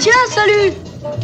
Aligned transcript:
Tiens, 0.00 0.12
salut 0.34 0.72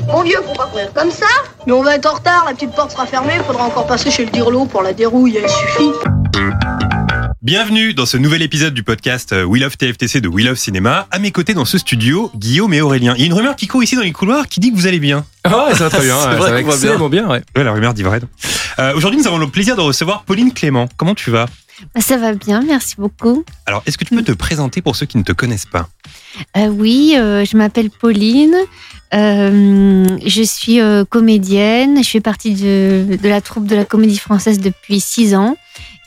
Mon 0.08 0.22
vieux, 0.22 0.36
faut 0.46 0.54
pas 0.54 0.66
courir 0.66 0.92
comme 0.94 1.10
ça 1.10 1.26
Mais 1.66 1.72
on 1.72 1.82
va 1.82 1.96
être 1.96 2.06
en 2.06 2.14
retard, 2.14 2.44
la 2.46 2.54
petite 2.54 2.72
porte 2.74 2.92
sera 2.92 3.06
fermée, 3.06 3.32
faudra 3.46 3.64
encore 3.64 3.86
passer 3.86 4.10
chez 4.10 4.24
le 4.24 4.30
dirlo 4.30 4.66
pour 4.66 4.82
la 4.82 4.92
dérouille, 4.92 5.38
elle 5.42 5.48
suffit. 5.48 5.90
Bienvenue 7.42 7.94
dans 7.94 8.06
ce 8.06 8.16
nouvel 8.16 8.42
épisode 8.42 8.74
du 8.74 8.82
podcast 8.82 9.32
euh, 9.32 9.44
We 9.44 9.62
Love 9.62 9.76
TFTC 9.76 10.20
de 10.20 10.28
We 10.28 10.44
Love 10.44 10.56
Cinéma. 10.56 11.06
À 11.12 11.18
mes 11.20 11.30
côtés 11.30 11.54
dans 11.54 11.64
ce 11.64 11.78
studio, 11.78 12.30
Guillaume 12.34 12.74
et 12.74 12.80
Aurélien. 12.80 13.14
Il 13.16 13.20
y 13.20 13.22
a 13.24 13.26
une 13.26 13.34
rumeur 13.34 13.54
qui 13.54 13.68
court 13.68 13.82
ici 13.84 13.94
dans 13.94 14.02
les 14.02 14.10
couloirs 14.12 14.48
qui 14.48 14.58
dit 14.58 14.72
que 14.72 14.76
vous 14.76 14.88
allez 14.88 14.98
bien. 14.98 15.24
Ah, 15.44 15.68
ça 15.72 15.84
va 15.84 15.90
très 15.90 16.00
bien. 16.04 16.16
C'est 16.20 16.28
ouais, 16.28 16.34
vrai 16.36 16.48
ça 16.48 16.54
va 16.54 16.62
qu'on 16.62 16.68
va 16.68 16.74
extrêmement 16.74 17.08
bien. 17.08 17.28
ouais. 17.28 17.42
Ouais, 17.56 17.62
la 17.64 17.72
rumeur 17.72 17.94
dit 17.94 18.02
vrai. 18.02 18.20
Euh, 18.80 18.94
Aujourd'hui, 18.96 19.20
nous 19.20 19.26
avons 19.28 19.38
le 19.38 19.46
plaisir 19.46 19.76
de 19.76 19.80
recevoir 19.80 20.24
Pauline 20.24 20.52
Clément. 20.52 20.88
Comment 20.96 21.14
tu 21.14 21.30
vas? 21.30 21.46
Ça 21.98 22.16
va 22.16 22.34
bien, 22.34 22.62
merci 22.62 22.96
beaucoup. 22.96 23.44
Alors, 23.66 23.82
est-ce 23.86 23.98
que 23.98 24.04
tu 24.04 24.14
peux 24.14 24.22
te 24.22 24.32
présenter 24.32 24.82
pour 24.82 24.96
ceux 24.96 25.06
qui 25.06 25.18
ne 25.18 25.22
te 25.22 25.32
connaissent 25.32 25.66
pas? 25.66 25.88
Euh, 26.56 26.68
oui, 26.68 27.14
euh, 27.16 27.44
je 27.44 27.56
m'appelle 27.56 27.90
Pauline. 27.90 28.54
Euh, 29.14 30.06
je 30.24 30.42
suis 30.42 30.80
comédienne. 31.08 32.02
Je 32.02 32.08
fais 32.08 32.20
partie 32.20 32.54
de, 32.54 33.16
de 33.20 33.28
la 33.28 33.40
troupe 33.40 33.66
de 33.66 33.76
la 33.76 33.84
comédie 33.84 34.18
française 34.18 34.58
depuis 34.58 35.00
six 35.00 35.34
ans. 35.34 35.56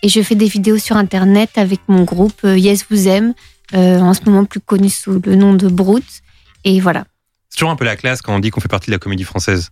Et 0.02 0.09
je 0.09 0.22
fais 0.22 0.36
des 0.36 0.48
vidéos 0.48 0.78
sur 0.78 0.98
Internet 0.98 1.52
avec 1.58 1.81
mon 1.88 2.04
groupe 2.04 2.42
Yes 2.44 2.86
Vous 2.89 3.08
Aime, 3.08 3.33
en 3.73 4.14
ce 4.14 4.22
moment 4.26 4.45
plus 4.45 4.61
connu 4.61 4.89
sous 4.89 5.22
le 5.23 5.36
nom 5.36 5.54
de 5.54 5.67
Brute. 5.67 6.22
Et 6.64 6.80
voilà. 6.80 7.06
C'est 7.50 7.58
toujours 7.58 7.72
un 7.72 7.76
peu 7.76 7.86
la 7.86 7.95
classe 7.95 8.22
quand 8.22 8.33
on 8.33 8.39
dit 8.39 8.50
qu'on 8.50 8.61
fait 8.61 8.70
partie 8.70 8.88
de 8.88 8.95
la 8.95 9.00
comédie 9.00 9.23
française. 9.23 9.70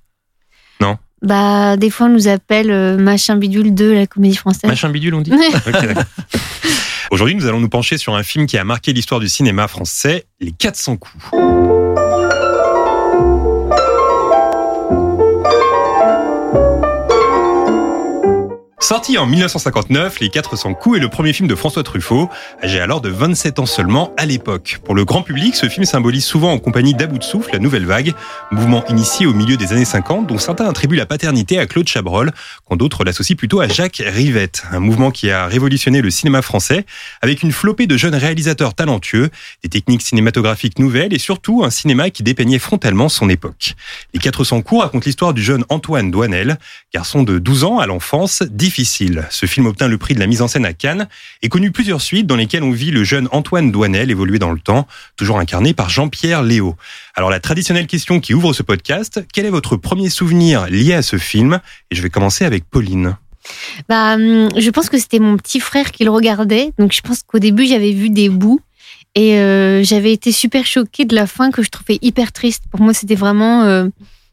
Bah, 1.21 1.77
des 1.77 1.89
fois, 1.89 2.07
on 2.07 2.09
nous 2.09 2.27
appelle 2.27 2.71
euh, 2.71 2.97
machin 2.97 3.35
bidule 3.37 3.73
de 3.73 3.91
la 3.91 4.07
comédie 4.07 4.35
française. 4.35 4.69
Machin 4.69 4.89
bidule, 4.89 5.15
on 5.15 5.21
dit. 5.21 5.31
Aujourd'hui, 7.11 7.35
nous 7.35 7.45
allons 7.45 7.59
nous 7.59 7.69
pencher 7.69 7.97
sur 7.97 8.15
un 8.15 8.23
film 8.23 8.45
qui 8.45 8.57
a 8.57 8.63
marqué 8.63 8.93
l'histoire 8.93 9.19
du 9.19 9.29
cinéma 9.29 9.67
français, 9.67 10.25
Les 10.39 10.51
400 10.51 10.97
coups. 10.97 11.86
Sorti 18.79 19.17
en 19.17 19.25
1959, 19.25 20.19
Les 20.19 20.29
400 20.29 20.75
coups 20.75 20.97
est 20.97 21.01
le 21.01 21.09
premier 21.09 21.33
film 21.33 21.47
de 21.47 21.55
François 21.55 21.81
Truffaut, 21.81 22.29
âgé 22.63 22.79
alors 22.79 23.01
de 23.01 23.09
27 23.09 23.57
ans 23.57 23.65
seulement 23.65 24.13
à 24.17 24.27
l'époque. 24.27 24.77
Pour 24.83 24.93
le 24.93 25.03
grand 25.03 25.23
public, 25.23 25.55
ce 25.55 25.67
film 25.67 25.83
symbolise 25.83 26.23
souvent 26.23 26.51
en 26.51 26.59
compagnie 26.59 26.93
d'À 26.93 27.07
bout 27.07 27.17
de 27.17 27.23
souffle, 27.23 27.49
la 27.51 27.57
nouvelle 27.57 27.87
vague, 27.87 28.13
mouvement 28.51 28.85
initié 28.85 29.25
au 29.25 29.33
milieu 29.33 29.57
des 29.57 29.73
années 29.73 29.83
50, 29.83 30.27
dont 30.27 30.37
certains 30.37 30.69
attribuent 30.69 30.95
la 30.95 31.07
paternité 31.07 31.57
à 31.57 31.65
Claude 31.65 31.87
Chabrol, 31.87 32.31
quand 32.69 32.75
d'autres 32.75 33.03
l'associent 33.03 33.35
plutôt 33.35 33.61
à 33.61 33.67
Jacques 33.67 34.03
Rivette. 34.05 34.63
Un 34.71 34.79
mouvement 34.79 35.09
qui 35.09 35.31
a 35.31 35.47
révolutionné 35.47 36.03
le 36.03 36.11
cinéma 36.11 36.43
français, 36.43 36.85
avec 37.23 37.41
une 37.41 37.53
flopée 37.53 37.87
de 37.87 37.97
jeunes 37.97 38.15
réalisateurs 38.15 38.75
talentueux, 38.75 39.31
des 39.63 39.69
techniques 39.69 40.03
cinématographiques 40.03 40.77
nouvelles 40.77 41.15
et 41.15 41.19
surtout 41.19 41.63
un 41.63 41.71
cinéma 41.71 42.11
qui 42.11 42.21
dépeignait 42.21 42.59
frontalement 42.59 43.09
son 43.09 43.27
époque. 43.27 43.73
Les 44.13 44.19
400 44.19 44.61
coups 44.61 44.83
racontent 44.83 45.05
l'histoire 45.07 45.33
du 45.33 45.41
jeune 45.41 45.65
Antoine 45.69 46.11
Douanel, 46.11 46.59
garçon 46.93 47.23
de 47.23 47.39
12 47.39 47.63
ans 47.63 47.79
à 47.79 47.87
l'enfance 47.87 48.43
difficile. 48.67 49.25
Ce 49.29 49.45
film 49.45 49.65
obtint 49.65 49.87
le 49.87 49.97
prix 49.97 50.13
de 50.13 50.19
la 50.19 50.27
mise 50.27 50.41
en 50.41 50.49
scène 50.49 50.65
à 50.65 50.73
Cannes 50.73 51.07
et 51.41 51.47
connut 51.47 51.71
plusieurs 51.71 52.01
suites 52.01 52.27
dans 52.27 52.35
lesquelles 52.35 52.63
on 52.63 52.71
vit 52.71 52.91
le 52.91 53.05
jeune 53.05 53.29
Antoine 53.31 53.71
Douanel 53.71 54.11
évoluer 54.11 54.39
dans 54.39 54.51
le 54.51 54.59
temps, 54.59 54.85
toujours 55.15 55.39
incarné 55.39 55.73
par 55.73 55.89
Jean-Pierre 55.89 56.43
Léo. 56.43 56.75
Alors 57.15 57.29
la 57.29 57.39
traditionnelle 57.39 57.87
question 57.87 58.19
qui 58.19 58.33
ouvre 58.33 58.51
ce 58.51 58.63
podcast, 58.63 59.23
quel 59.31 59.45
est 59.45 59.49
votre 59.49 59.77
premier 59.77 60.09
souvenir 60.09 60.67
lié 60.67 60.95
à 60.95 61.01
ce 61.01 61.17
film? 61.17 61.61
Et 61.91 61.95
je 61.95 62.01
vais 62.01 62.09
commencer 62.09 62.43
avec 62.43 62.65
Pauline. 62.69 63.15
Bah, 63.87 64.15
hum, 64.15 64.49
je 64.57 64.69
pense 64.69 64.89
que 64.89 64.97
c'était 64.97 65.19
mon 65.19 65.37
petit 65.37 65.61
frère 65.61 65.93
qui 65.93 66.03
le 66.03 66.11
regardait. 66.11 66.73
Donc, 66.77 66.91
je 66.91 66.99
pense 66.99 67.23
qu'au 67.23 67.39
début, 67.39 67.67
j'avais 67.67 67.93
vu 67.93 68.09
des 68.09 68.27
bouts. 68.27 68.59
Et 69.15 69.39
euh, 69.39 69.81
j'avais 69.81 70.11
été 70.11 70.33
super 70.33 70.65
choquée 70.65 71.05
de 71.05 71.15
la 71.15 71.25
fin 71.25 71.51
que 71.51 71.63
je 71.63 71.69
trouvais 71.69 71.99
hyper 72.01 72.33
triste. 72.33 72.63
Pour 72.69 72.81
moi, 72.81 72.93
c'était 72.93 73.15
vraiment 73.15 73.63
euh, 73.63 73.87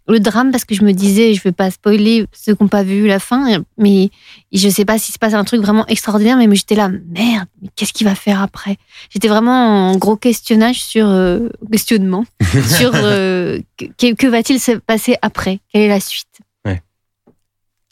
le 0.06 0.20
drame 0.20 0.50
parce 0.50 0.64
que 0.66 0.74
je 0.74 0.82
me 0.82 0.92
disais, 0.92 1.32
je 1.32 1.42
vais 1.42 1.52
pas 1.52 1.70
spoiler 1.70 2.26
ceux 2.32 2.54
qui 2.54 2.62
n'ont 2.62 2.68
pas 2.68 2.82
vu 2.82 3.06
la 3.06 3.18
fin, 3.18 3.62
mais 3.78 4.10
je 4.52 4.68
sais 4.68 4.84
pas 4.84 4.98
s'il 4.98 5.14
se 5.14 5.18
passe 5.18 5.32
un 5.32 5.44
truc 5.44 5.62
vraiment 5.62 5.86
extraordinaire, 5.86 6.36
mais 6.36 6.54
j'étais 6.54 6.74
là, 6.74 6.88
merde, 6.90 7.48
mais 7.62 7.68
qu'est-ce 7.74 7.92
qu'il 7.94 8.06
va 8.06 8.14
faire 8.14 8.42
après? 8.42 8.76
J'étais 9.10 9.28
vraiment 9.28 9.90
en 9.90 9.96
gros 9.96 10.16
questionnage 10.16 10.84
sur 10.84 11.06
euh, 11.08 11.48
questionnement 11.72 12.26
sur 12.76 12.90
euh, 12.94 13.58
que, 13.78 14.14
que 14.14 14.26
va-t-il 14.26 14.60
se 14.60 14.72
passer 14.72 15.16
après? 15.22 15.60
Quelle 15.72 15.82
est 15.82 15.88
la 15.88 16.00
suite? 16.00 16.26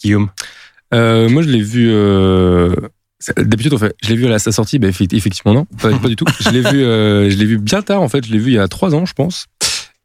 Guillaume? 0.02 0.30
Euh, 0.92 1.28
moi, 1.30 1.42
je 1.42 1.48
l'ai 1.48 1.62
vu. 1.62 1.88
D'habitude, 3.36 3.72
on 3.72 3.78
fait, 3.78 3.94
je 4.02 4.08
l'ai 4.08 4.16
vu 4.16 4.26
à 4.32 4.38
sa 4.40 4.50
sortie. 4.50 4.78
Ben, 4.80 4.90
effe- 4.90 5.14
effectivement, 5.16 5.54
non, 5.54 5.64
pas, 5.80 5.96
pas 5.96 6.08
du 6.08 6.16
tout. 6.16 6.24
Je 6.40 6.50
l'ai 6.50 6.60
vu, 6.60 6.80
je 6.80 7.36
l'ai 7.38 7.44
vu 7.44 7.58
bien 7.58 7.80
tard. 7.82 8.02
En 8.02 8.08
fait, 8.08 8.26
je 8.26 8.32
l'ai 8.32 8.38
vu 8.38 8.50
il 8.50 8.54
y 8.54 8.58
a 8.58 8.66
trois 8.68 8.94
ans, 8.94 9.06
je 9.06 9.12
pense. 9.14 9.46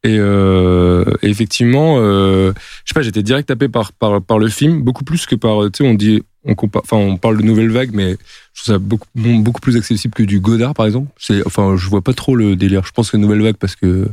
Et, 0.04 0.18
euh, 0.20 1.04
et 1.22 1.28
effectivement, 1.30 1.96
euh, 1.98 2.54
je 2.86 2.90
sais 2.90 2.94
pas, 2.94 3.02
j'étais 3.02 3.24
direct 3.24 3.48
tapé 3.48 3.68
par, 3.68 3.92
par 3.94 4.22
par 4.22 4.40
le 4.40 4.48
film, 4.48 4.82
beaucoup 4.82 5.04
plus 5.04 5.26
que 5.26 5.36
par. 5.36 5.64
Tu 5.72 5.84
sais, 5.84 5.90
on 5.90 5.96
dit, 5.96 6.22
on 6.46 6.56
compare, 6.56 6.84
enfin, 6.86 6.98
on 6.98 7.18
parle 7.18 7.38
de 7.38 7.44
nouvelle 7.44 7.72
vague, 7.72 7.90
mais 7.94 8.12
je 8.54 8.62
trouve 8.64 8.74
ça 8.76 8.78
beaucoup 8.80 9.08
beaucoup 9.16 9.60
plus 9.62 9.76
accessible 9.76 10.14
que 10.14 10.24
du 10.24 10.40
Godard, 10.40 10.74
par 10.76 10.86
exemple. 10.86 11.12
C'est, 11.18 11.46
enfin, 11.46 11.76
je 11.78 11.90
vois 11.90 12.02
pas 12.02 12.14
trop 12.14 12.36
le 12.36 12.56
délire. 12.56 12.84
Je 12.86 12.92
pense 12.92 13.10
que 13.12 13.18
nouvelle 13.18 13.42
vague 13.42 13.58
parce 13.58 13.76
que 13.76 14.08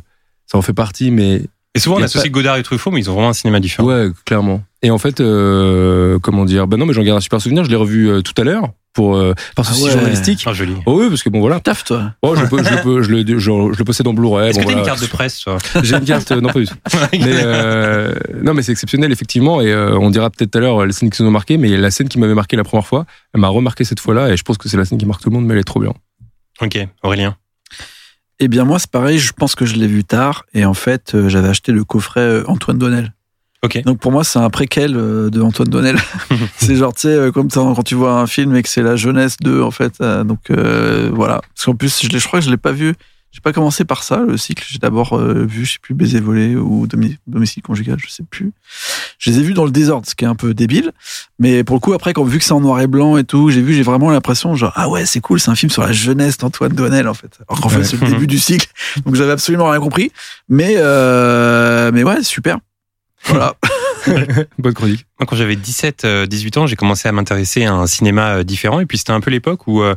ça 0.47 0.59
en 0.59 0.63
fait 0.63 0.73
partie, 0.73 1.11
mais 1.11 1.43
Et 1.75 1.79
souvent 1.81 1.97
on 1.99 2.03
associe 2.03 2.25
pas- 2.25 2.31
Godard 2.31 2.57
et 2.57 2.63
Truffaut, 2.63 2.91
mais 2.91 3.01
ils 3.01 3.11
ont 3.11 3.15
vraiment 3.15 3.29
un 3.29 3.35
cinéma 3.35 3.61
différent. 3.61 3.87
Ouais, 3.87 4.09
clairement. 4.25 4.65
Et 4.83 4.91
en 4.91 4.99
fait, 4.99 5.21
euh, 5.21 6.19
comment 6.19 6.45
dire? 6.47 6.67
Ben 6.67 6.77
non, 6.79 6.87
mais 6.87 6.93
j'en 6.95 7.03
garde 7.03 7.19
un 7.19 7.21
super 7.21 7.41
souvenir. 7.41 7.63
Je 7.65 7.71
l'ai 7.71 7.77
revu 7.77 8.23
tout 8.23 8.35
à 8.41 8.45
l'heure 8.45 8.71
pour 8.95 9.17
euh, 9.17 9.35
par 9.55 9.67
souci 9.67 9.85
ouais. 9.85 9.91
journalistique. 9.91 10.43
Ah, 10.47 10.53
joli. 10.55 10.75
Oh 10.87 10.99
oui, 11.01 11.09
parce 11.11 11.23
que 11.23 11.29
bon 11.29 11.41
voilà. 11.41 11.61
Taf, 11.61 11.85
toi. 11.85 12.13
Oh, 12.23 12.35
je, 12.35 12.43
le 12.43 12.49
peux- 12.49 12.63
je, 12.65 12.83
peux- 12.83 13.03
je, 13.03 13.11
le, 13.11 13.27
je, 13.27 13.39
je 13.39 13.79
le 13.79 13.85
possède 13.85 14.07
en 14.07 14.15
Blu-ray. 14.15 14.51
Est-ce 14.51 14.59
bon, 14.61 14.65
que 14.67 14.73
t'as 14.73 14.79
une 14.79 14.85
carte 14.87 15.03
de 15.03 15.07
presse 15.07 15.41
toi? 15.41 15.59
J'ai 15.83 15.97
une 15.97 16.05
carte, 16.05 16.31
euh, 16.33 16.41
non 16.41 16.49
pas 16.49 16.61
du 16.61 16.67
tout. 16.67 16.75
Mais 17.13 17.43
euh, 17.45 18.15
non, 18.43 18.55
mais 18.55 18.63
c'est 18.63 18.73
exceptionnel 18.73 19.13
effectivement. 19.13 19.61
Et 19.61 19.71
euh, 19.73 19.99
on 19.99 20.09
dira 20.11 20.31
peut-être 20.31 20.51
tout 20.53 20.59
à 20.59 20.61
l'heure 20.61 20.83
euh, 20.83 20.87
les 20.87 20.93
scènes 20.93 21.11
qui 21.11 21.23
nous 21.23 21.29
ont 21.29 21.33
marqué, 21.33 21.59
mais 21.59 21.77
la 21.77 21.91
scène 21.91 22.09
qui 22.09 22.19
m'avait 22.19 22.35
marqué 22.35 22.57
la 22.57 22.65
première 22.65 22.87
fois, 22.87 23.05
elle 23.35 23.41
m'a 23.41 23.49
remarqué 23.49 23.85
cette 23.85 24.01
fois-là, 24.01 24.31
et 24.31 24.37
je 24.37 24.43
pense 24.43 24.57
que 24.59 24.69
c'est 24.69 24.77
la 24.77 24.85
scène 24.85 24.99
qui 24.99 25.07
marque 25.07 25.21
tout 25.23 25.29
le 25.31 25.35
monde, 25.35 25.45
mais 25.47 25.55
elle 25.55 25.61
est 25.61 25.65
trop 25.65 25.81
bien. 25.81 25.93
Ok, 26.61 26.79
Aurélien. 27.03 27.37
Eh 28.41 28.49
bien, 28.49 28.65
moi, 28.65 28.79
c'est 28.79 28.91
pareil. 28.91 29.19
Je 29.19 29.33
pense 29.33 29.55
que 29.55 29.65
je 29.65 29.75
l'ai 29.75 29.87
vu 29.87 30.03
tard. 30.05 30.45
Et 30.55 30.65
en 30.65 30.75
fait, 30.75 31.15
euh, 31.15 31.29
j'avais 31.29 31.49
acheté 31.49 31.71
le 31.73 31.85
coffret 31.85 32.43
Antoine 32.47 32.79
Donnel. 32.79 33.13
Ok. 33.65 33.83
Donc, 33.85 33.99
pour 33.99 34.13
moi, 34.13 34.23
c'est 34.25 34.39
un 34.39 34.51
préquel 34.51 34.95
euh, 34.97 35.31
de 35.31 35.41
Antoine 35.41 35.69
Donnel. 35.69 35.97
c'est 36.57 36.77
genre, 36.77 36.93
tu 36.95 37.03
sais, 37.03 37.09
euh, 37.09 37.33
comme 37.33 37.49
quand 37.51 37.83
tu 37.83 37.95
vois 37.95 38.13
un 38.21 38.27
film 38.27 38.55
et 38.55 38.63
que 38.63 38.69
c'est 38.69 38.83
la 38.83 38.97
jeunesse 38.97 39.37
de, 39.39 39.61
en 39.61 39.71
fait. 39.71 39.95
euh, 40.01 40.23
donc, 40.25 40.51
euh, 40.51 41.11
voilà. 41.13 41.41
Parce 41.55 41.65
qu'en 41.67 41.75
plus, 41.75 42.03
je, 42.03 42.19
je 42.19 42.27
crois 42.27 42.41
que 42.41 42.45
je 42.47 42.51
l'ai 42.51 42.57
pas 42.57 42.73
vu. 42.73 42.95
J'ai 43.33 43.41
pas 43.41 43.53
commencé 43.53 43.85
par 43.85 44.05
ça, 44.05 44.23
le 44.29 44.37
cycle. 44.37 44.65
J'ai 44.69 44.79
d'abord 44.79 45.15
euh, 45.19 45.45
vu, 45.45 45.65
je 45.65 45.73
sais 45.73 45.79
plus, 45.83 45.93
Baiser 45.93 46.21
volé 46.21 46.55
ou 46.55 46.87
Domi- 46.87 47.17
Domicile 47.27 47.65
conjugal, 47.65 47.97
je 47.99 48.09
sais 48.09 48.23
plus. 48.23 48.53
Je 49.19 49.29
les 49.29 49.41
ai 49.41 49.43
vus 49.43 49.55
dans 49.55 49.65
le 49.65 49.73
désordre, 49.73 50.07
ce 50.07 50.15
qui 50.15 50.25
est 50.25 50.29
un 50.29 50.37
peu 50.37 50.55
débile. 50.55 50.93
Mais 51.41 51.65
pour 51.65 51.75
le 51.75 51.81
coup, 51.81 51.93
après, 51.95 52.13
quand 52.13 52.23
vu 52.23 52.39
que 52.39 52.45
c'est 52.45 52.53
en 52.53 52.61
noir 52.61 52.81
et 52.81 52.87
blanc 52.87 53.17
et 53.17 53.25
tout, 53.25 53.51
j'ai 53.51 53.61
vu, 53.61 53.75
j'ai 53.75 53.83
vraiment 53.83 54.11
l'impression, 54.13 54.55
genre, 54.55 54.71
ah 54.77 54.89
ouais, 54.89 55.05
c'est 55.05 55.19
cool, 55.19 55.41
c'est 55.41 55.51
un 55.51 55.57
film 55.57 55.69
sur 55.71 55.83
la 55.83 55.91
jeunesse 55.91 56.39
d'Antoine 56.39 56.75
Donnel, 56.75 57.09
en 57.09 57.15
fait. 57.15 57.41
Alors 57.49 57.61
qu'en 57.61 57.71
fait, 57.71 57.83
c'est 57.83 58.01
le 58.01 58.07
début 58.11 58.29
du 58.29 58.39
cycle. 58.39 58.69
Donc, 59.05 59.17
j'avais 59.17 59.33
absolument 59.33 59.69
rien 59.69 59.81
compris. 59.81 60.13
Mais, 60.49 60.75
euh, 60.77 61.91
mais 61.93 62.05
ouais, 62.05 62.23
super. 62.23 62.59
Voilà. 63.27 63.55
Bonne 64.59 64.75
chronique. 64.75 65.07
Moi, 65.19 65.27
quand 65.27 65.37
j'avais 65.37 65.57
17, 65.57 66.05
euh, 66.05 66.27
18 66.27 66.59
ans, 66.59 66.67
j'ai 66.67 66.77
commencé 66.77 67.09
à 67.09 67.13
m'intéresser 67.13 67.65
à 67.65 67.75
un 67.75 67.87
cinéma 67.87 68.37
euh, 68.37 68.45
différent. 68.45 68.81
Et 68.81 68.87
puis, 68.87 68.99
c'était 68.99 69.13
un 69.13 69.21
peu 69.21 69.31
l'époque 69.31 69.67
où, 69.67 69.83
euh, 69.83 69.95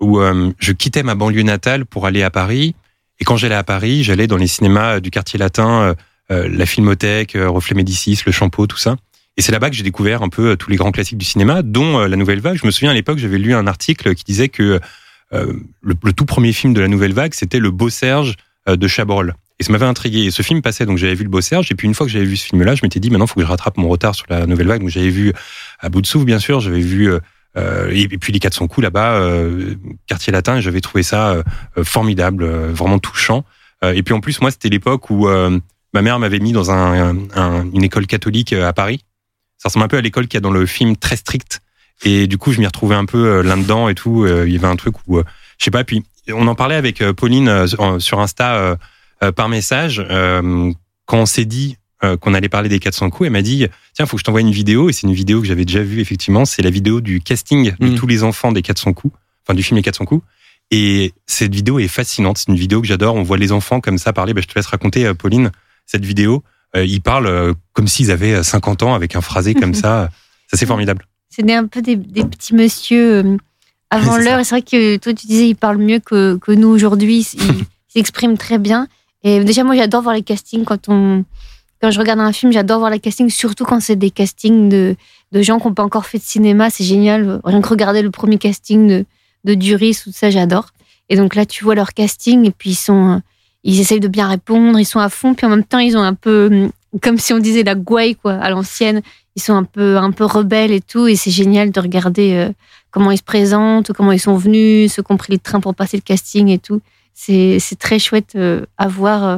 où 0.00 0.20
euh, 0.20 0.52
je 0.58 0.72
quittais 0.72 1.02
ma 1.02 1.14
banlieue 1.14 1.42
natale 1.42 1.84
pour 1.84 2.06
aller 2.06 2.22
à 2.22 2.30
Paris. 2.30 2.74
Et 3.20 3.24
quand 3.24 3.36
j'allais 3.36 3.54
à 3.54 3.64
Paris, 3.64 4.04
j'allais 4.04 4.26
dans 4.26 4.36
les 4.36 4.46
cinémas 4.46 4.96
euh, 4.96 5.00
du 5.00 5.10
quartier 5.10 5.38
latin, 5.38 5.82
euh, 5.82 5.94
euh, 6.30 6.48
la 6.50 6.66
Filmothèque, 6.66 7.36
euh, 7.36 7.48
Reflet 7.48 7.74
Médicis, 7.74 8.20
Le 8.24 8.32
Champeau, 8.32 8.66
tout 8.66 8.76
ça. 8.76 8.96
Et 9.36 9.42
c'est 9.42 9.52
là-bas 9.52 9.70
que 9.70 9.76
j'ai 9.76 9.82
découvert 9.82 10.22
un 10.22 10.28
peu 10.28 10.50
euh, 10.50 10.56
tous 10.56 10.70
les 10.70 10.76
grands 10.76 10.92
classiques 10.92 11.18
du 11.18 11.24
cinéma, 11.24 11.62
dont 11.62 12.00
euh, 12.00 12.08
la 12.08 12.16
Nouvelle 12.16 12.40
Vague. 12.40 12.58
Je 12.60 12.66
me 12.66 12.70
souviens 12.70 12.90
à 12.90 12.94
l'époque, 12.94 13.18
j'avais 13.18 13.38
lu 13.38 13.54
un 13.54 13.66
article 13.66 14.14
qui 14.14 14.24
disait 14.24 14.48
que 14.48 14.80
euh, 15.32 15.52
le, 15.80 15.94
le 16.02 16.12
tout 16.12 16.26
premier 16.26 16.52
film 16.52 16.74
de 16.74 16.80
la 16.80 16.88
Nouvelle 16.88 17.12
Vague, 17.12 17.34
c'était 17.34 17.58
Le 17.58 17.70
Beau 17.70 17.90
Serge 17.90 18.36
euh, 18.68 18.76
de 18.76 18.88
Chabrol. 18.88 19.34
Et 19.60 19.64
ça 19.64 19.72
m'avait 19.72 19.86
intrigué. 19.86 20.20
Et 20.24 20.30
ce 20.30 20.42
film 20.42 20.62
passait, 20.62 20.86
donc 20.86 20.98
j'avais 20.98 21.14
vu 21.14 21.24
le 21.24 21.30
Beau 21.30 21.40
Serge. 21.40 21.70
Et 21.70 21.74
puis 21.74 21.86
une 21.88 21.94
fois 21.94 22.06
que 22.06 22.12
j'avais 22.12 22.24
vu 22.24 22.36
ce 22.36 22.46
film-là, 22.46 22.74
je 22.74 22.80
m'étais 22.84 23.00
dit, 23.00 23.10
maintenant, 23.10 23.24
il 23.24 23.28
faut 23.28 23.34
que 23.40 23.42
je 23.42 23.46
rattrape 23.46 23.76
mon 23.76 23.88
retard 23.88 24.14
sur 24.14 24.26
la 24.28 24.46
Nouvelle 24.46 24.68
Vague. 24.68 24.80
Donc 24.82 24.90
j'avais 24.90 25.10
vu 25.10 25.32
à 25.80 25.88
bout 25.88 26.00
de 26.00 26.06
souffle, 26.06 26.24
bien 26.26 26.38
sûr. 26.38 26.60
J'avais 26.60 26.80
vu 26.80 27.10
euh, 27.10 27.18
euh, 27.56 27.90
et, 27.92 28.06
puis 28.06 28.32
les 28.32 28.38
400 28.38 28.68
coups 28.68 28.84
là-bas, 28.84 29.14
euh, 29.14 29.74
quartier 30.06 30.32
latin, 30.32 30.60
j'avais 30.60 30.80
trouvé 30.80 31.02
ça 31.02 31.30
euh, 31.30 31.42
formidable, 31.82 32.44
euh, 32.44 32.72
vraiment 32.72 32.98
touchant. 33.00 33.44
Euh, 33.84 33.92
et 33.94 34.02
puis 34.02 34.14
en 34.14 34.20
plus, 34.20 34.40
moi, 34.40 34.50
c'était 34.52 34.68
l'époque 34.68 35.10
où 35.10 35.28
euh, 35.28 35.58
ma 35.92 36.02
mère 36.02 36.18
m'avait 36.20 36.38
mis 36.40 36.52
dans 36.52 36.70
un, 36.70 37.16
un- 37.34 37.66
une 37.72 37.82
école 37.82 38.06
catholique 38.06 38.52
à 38.52 38.72
Paris. 38.72 39.04
Ça 39.56 39.68
ressemble 39.70 39.86
un 39.86 39.88
peu 39.88 39.96
à 39.96 40.00
l'école 40.02 40.28
qu'il 40.28 40.34
y 40.34 40.38
a 40.38 40.40
dans 40.40 40.52
le 40.52 40.66
film 40.66 40.96
très 40.96 41.16
strict. 41.16 41.62
Et 42.04 42.28
du 42.28 42.38
coup, 42.38 42.52
je 42.52 42.60
m'y 42.60 42.66
retrouvais 42.66 42.94
un 42.94 43.06
peu 43.06 43.26
euh, 43.26 43.42
là-dedans 43.42 43.88
et 43.88 43.96
tout. 43.96 44.24
Euh, 44.24 44.44
Il 44.46 44.52
y 44.52 44.56
avait 44.56 44.68
un 44.68 44.76
truc 44.76 44.94
où, 45.08 45.18
euh, 45.18 45.24
je 45.58 45.64
sais 45.64 45.72
pas. 45.72 45.82
Puis 45.82 46.04
on 46.32 46.46
en 46.46 46.54
parlait 46.54 46.76
avec 46.76 47.00
euh, 47.02 47.12
Pauline 47.12 47.48
euh, 47.48 47.66
sur- 47.98 48.20
Insta 48.20 48.54
euh, 48.54 48.60
euh, 48.72 48.76
par 49.34 49.48
message 49.48 50.04
euh, 50.10 50.72
quand 51.06 51.18
on 51.18 51.26
s'est 51.26 51.44
dit 51.44 51.76
euh, 52.04 52.16
qu'on 52.16 52.34
allait 52.34 52.48
parler 52.48 52.68
des 52.68 52.78
400 52.78 53.10
coups. 53.10 53.26
Elle 53.26 53.32
m'a 53.32 53.42
dit 53.42 53.66
tiens, 53.94 54.06
faut 54.06 54.16
que 54.16 54.20
je 54.20 54.24
t'envoie 54.24 54.40
une 54.40 54.50
vidéo. 54.52 54.88
Et 54.88 54.92
c'est 54.92 55.06
une 55.06 55.12
vidéo 55.14 55.40
que 55.40 55.46
j'avais 55.46 55.64
déjà 55.64 55.82
vue 55.82 56.00
effectivement. 56.00 56.44
C'est 56.44 56.62
la 56.62 56.70
vidéo 56.70 57.00
du 57.00 57.20
casting 57.20 57.72
de 57.80 57.88
Mm. 57.88 57.94
tous 57.96 58.06
les 58.06 58.22
enfants 58.22 58.52
des 58.52 58.62
400 58.62 58.92
coups, 58.92 59.14
enfin 59.44 59.54
du 59.54 59.62
film 59.62 59.76
Les 59.76 59.82
400 59.82 60.04
coups. 60.04 60.24
Et 60.70 61.12
cette 61.26 61.54
vidéo 61.54 61.78
est 61.78 61.88
fascinante. 61.88 62.38
C'est 62.38 62.48
une 62.52 62.58
vidéo 62.58 62.80
que 62.82 62.86
j'adore. 62.86 63.14
On 63.14 63.22
voit 63.22 63.38
les 63.38 63.52
enfants 63.52 63.80
comme 63.80 63.96
ça 63.98 64.12
parler. 64.12 64.34
Ben, 64.34 64.42
je 64.42 64.46
te 64.48 64.54
laisse 64.54 64.66
raconter, 64.66 65.06
euh, 65.06 65.14
Pauline, 65.14 65.50
cette 65.86 66.04
vidéo. 66.04 66.44
Euh, 66.76 66.84
ils 66.84 67.00
parlent 67.00 67.26
euh, 67.26 67.54
comme 67.72 67.88
s'ils 67.88 68.10
avaient 68.10 68.34
euh, 68.34 68.42
50 68.42 68.82
ans 68.82 68.94
avec 68.94 69.16
un 69.16 69.22
phrasé 69.22 69.54
comme 69.54 69.72
ça. 69.74 70.10
Ça, 70.50 70.56
c'est 70.58 70.66
formidable. 70.66 71.06
C'est 71.30 71.42
des- 71.42 71.54
un 71.54 71.66
peu 71.66 71.80
des, 71.82 71.96
des 71.96 72.24
petits 72.24 72.54
monsieur 72.54 73.16
euh, 73.24 73.36
avant 73.90 74.18
l'heure. 74.18 74.44
C'est 74.44 74.50
vrai 74.56 74.62
que 74.62 74.96
toi, 74.98 75.14
tu 75.14 75.26
disais, 75.26 75.48
ils 75.48 75.54
parlent 75.56 75.78
mieux 75.78 76.00
que, 76.00 76.36
que 76.36 76.52
nous 76.52 76.68
aujourd'hui. 76.68 77.26
Ils 77.32 77.64
s'expriment 77.88 78.36
très 78.36 78.58
bien. 78.58 78.86
Et 79.22 79.42
déjà, 79.44 79.64
moi, 79.64 79.76
j'adore 79.76 80.02
voir 80.02 80.14
les 80.14 80.22
castings 80.22 80.64
quand 80.64 80.88
on. 80.88 81.24
Quand 81.80 81.92
je 81.92 81.98
regarde 82.00 82.18
un 82.18 82.32
film, 82.32 82.50
j'adore 82.50 82.80
voir 82.80 82.90
les 82.90 82.98
castings, 82.98 83.30
surtout 83.30 83.64
quand 83.64 83.80
c'est 83.80 83.94
des 83.94 84.10
castings 84.10 84.68
de, 84.68 84.96
de 85.30 85.42
gens 85.42 85.60
qui 85.60 85.68
n'ont 85.68 85.74
pas 85.74 85.84
encore 85.84 86.06
fait 86.06 86.18
de 86.18 86.24
cinéma. 86.24 86.70
C'est 86.70 86.84
génial. 86.84 87.40
Rien 87.44 87.60
que 87.60 87.68
regarder 87.68 88.02
le 88.02 88.10
premier 88.10 88.38
casting 88.38 88.88
de, 88.88 89.04
de 89.44 89.54
Duris, 89.54 90.00
tout 90.02 90.12
ça, 90.12 90.30
j'adore. 90.30 90.70
Et 91.08 91.16
donc 91.16 91.34
là, 91.36 91.46
tu 91.46 91.64
vois 91.64 91.74
leur 91.74 91.94
casting, 91.94 92.46
et 92.46 92.50
puis 92.50 92.70
ils 92.70 92.74
sont. 92.74 93.22
Ils 93.64 93.80
essayent 93.80 94.00
de 94.00 94.08
bien 94.08 94.28
répondre, 94.28 94.78
ils 94.78 94.84
sont 94.84 95.00
à 95.00 95.08
fond, 95.08 95.34
puis 95.34 95.44
en 95.46 95.50
même 95.50 95.64
temps, 95.64 95.78
ils 95.78 95.96
ont 95.96 96.02
un 96.02 96.14
peu. 96.14 96.70
Comme 97.02 97.18
si 97.18 97.32
on 97.34 97.38
disait 97.38 97.64
la 97.64 97.74
gouaille, 97.74 98.14
quoi, 98.14 98.32
à 98.34 98.48
l'ancienne 98.48 99.02
ils 99.38 99.40
sont 99.40 99.54
un 99.54 99.62
peu 99.62 99.96
un 99.98 100.10
peu 100.10 100.24
rebelles 100.24 100.72
et 100.72 100.80
tout 100.80 101.06
et 101.06 101.14
c'est 101.14 101.30
génial 101.30 101.70
de 101.70 101.80
regarder 101.80 102.32
euh, 102.34 102.52
comment 102.90 103.12
ils 103.12 103.18
se 103.18 103.22
présentent 103.22 103.92
comment 103.92 104.10
ils 104.10 104.18
sont 104.18 104.36
venus 104.36 104.92
ceux 104.92 105.02
qui 105.04 105.12
ont 105.12 105.16
pris 105.16 105.32
le 105.32 105.38
train 105.38 105.60
pour 105.60 105.76
passer 105.76 105.96
le 105.96 106.02
casting 106.02 106.48
et 106.48 106.58
tout 106.58 106.80
c'est 107.20 107.58
c'est 107.60 107.78
très 107.78 107.98
chouette 107.98 108.32
euh, 108.36 108.60
à 108.78 108.86
voir 108.86 109.24
euh, 109.26 109.36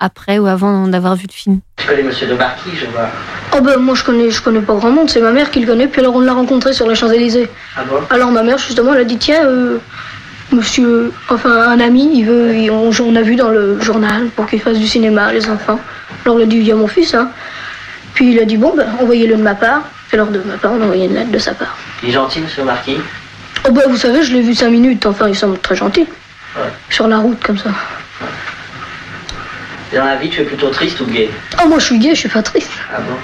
après 0.00 0.38
ou 0.38 0.46
avant 0.46 0.88
d'avoir 0.88 1.14
vu 1.14 1.26
le 1.28 1.32
film 1.34 1.60
Tu 1.76 1.86
connais 1.86 2.02
Monsieur 2.02 2.26
de 2.26 2.34
Marquis, 2.34 2.70
je 2.74 2.86
vois. 2.86 3.08
Oh 3.56 3.60
ben 3.60 3.76
moi 3.78 3.94
je 3.94 4.04
connais, 4.04 4.30
je 4.30 4.40
connais 4.40 4.60
pas 4.60 4.74
grand 4.74 4.90
monde, 4.90 5.10
c'est 5.10 5.20
ma 5.20 5.32
mère 5.32 5.50
qui 5.50 5.60
le 5.60 5.66
connaît, 5.66 5.88
puis 5.88 6.00
alors 6.00 6.14
on 6.16 6.20
l'a 6.20 6.32
rencontré 6.32 6.72
sur 6.72 6.88
les 6.88 6.94
Champs-Élysées. 6.94 7.48
Ah 7.76 7.82
bon? 7.88 7.96
Alors 8.10 8.30
ma 8.30 8.42
mère 8.42 8.58
justement 8.58 8.94
elle 8.94 9.00
a 9.00 9.04
dit 9.04 9.18
tiens, 9.18 9.44
euh, 9.44 9.78
monsieur, 10.52 11.12
enfin 11.28 11.50
un 11.50 11.80
ami, 11.80 12.10
il 12.18 12.24
veut, 12.24 12.54
il- 12.56 12.70
on, 12.70 12.90
on 13.02 13.16
a 13.16 13.22
vu 13.22 13.36
dans 13.36 13.50
le 13.50 13.78
journal 13.80 14.28
pour 14.36 14.46
qu'il 14.46 14.60
fasse 14.62 14.78
du 14.78 14.86
cinéma, 14.86 15.32
les 15.32 15.48
enfants. 15.50 15.78
Alors 16.24 16.38
il 16.40 16.44
a 16.44 16.46
dit 16.46 16.56
il 16.56 16.64
y 16.64 16.72
a 16.72 16.76
mon 16.76 16.86
fils, 16.88 17.12
hein. 17.14 17.30
Puis 18.14 18.32
il 18.32 18.38
a 18.40 18.44
dit 18.44 18.56
bon 18.56 18.74
ben 18.76 18.86
envoyez-le 19.00 19.36
de 19.36 19.42
ma 19.42 19.54
part. 19.54 19.82
Alors 20.12 20.28
de 20.28 20.38
ma 20.40 20.56
part 20.56 20.72
on 20.72 20.80
a 20.80 20.84
envoyé 20.84 21.04
une 21.06 21.14
lettre 21.14 21.30
de 21.32 21.38
sa 21.38 21.52
part. 21.52 21.76
Il 22.02 22.08
est 22.08 22.12
gentil, 22.12 22.40
Monsieur 22.40 22.62
de 22.62 22.66
Marquis? 22.66 22.96
Oh 23.66 23.72
ben 23.72 23.82
vous 23.88 23.96
savez 23.96 24.22
je 24.22 24.32
l'ai 24.32 24.40
vu 24.42 24.54
cinq 24.54 24.70
minutes, 24.70 25.04
enfin 25.06 25.28
il 25.28 25.34
semble 25.36 25.58
très 25.58 25.74
gentil. 25.76 26.06
Ouais. 26.56 26.62
Sur 26.90 27.08
la 27.08 27.18
route 27.18 27.42
comme 27.42 27.58
ça. 27.58 27.70
Et 29.92 29.96
dans 29.96 30.04
la 30.04 30.16
vie, 30.16 30.28
tu 30.28 30.40
es 30.40 30.44
plutôt 30.44 30.70
triste 30.70 31.00
ou 31.00 31.06
gay 31.06 31.30
Oh 31.62 31.68
moi 31.68 31.78
je 31.78 31.84
suis 31.86 31.98
gay, 31.98 32.10
je 32.14 32.20
suis 32.20 32.28
pas 32.28 32.42
triste. 32.42 32.70
Ah 32.94 33.00
bon 33.00 33.16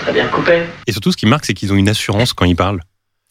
très 0.00 0.12
bien. 0.12 0.26
Coupé. 0.28 0.62
Et 0.86 0.92
surtout, 0.92 1.12
ce 1.12 1.16
qui 1.16 1.26
marque, 1.26 1.44
c'est 1.44 1.54
qu'ils 1.54 1.72
ont 1.72 1.76
une 1.76 1.88
assurance 1.88 2.32
quand 2.32 2.44
ils 2.46 2.56
parlent. 2.56 2.80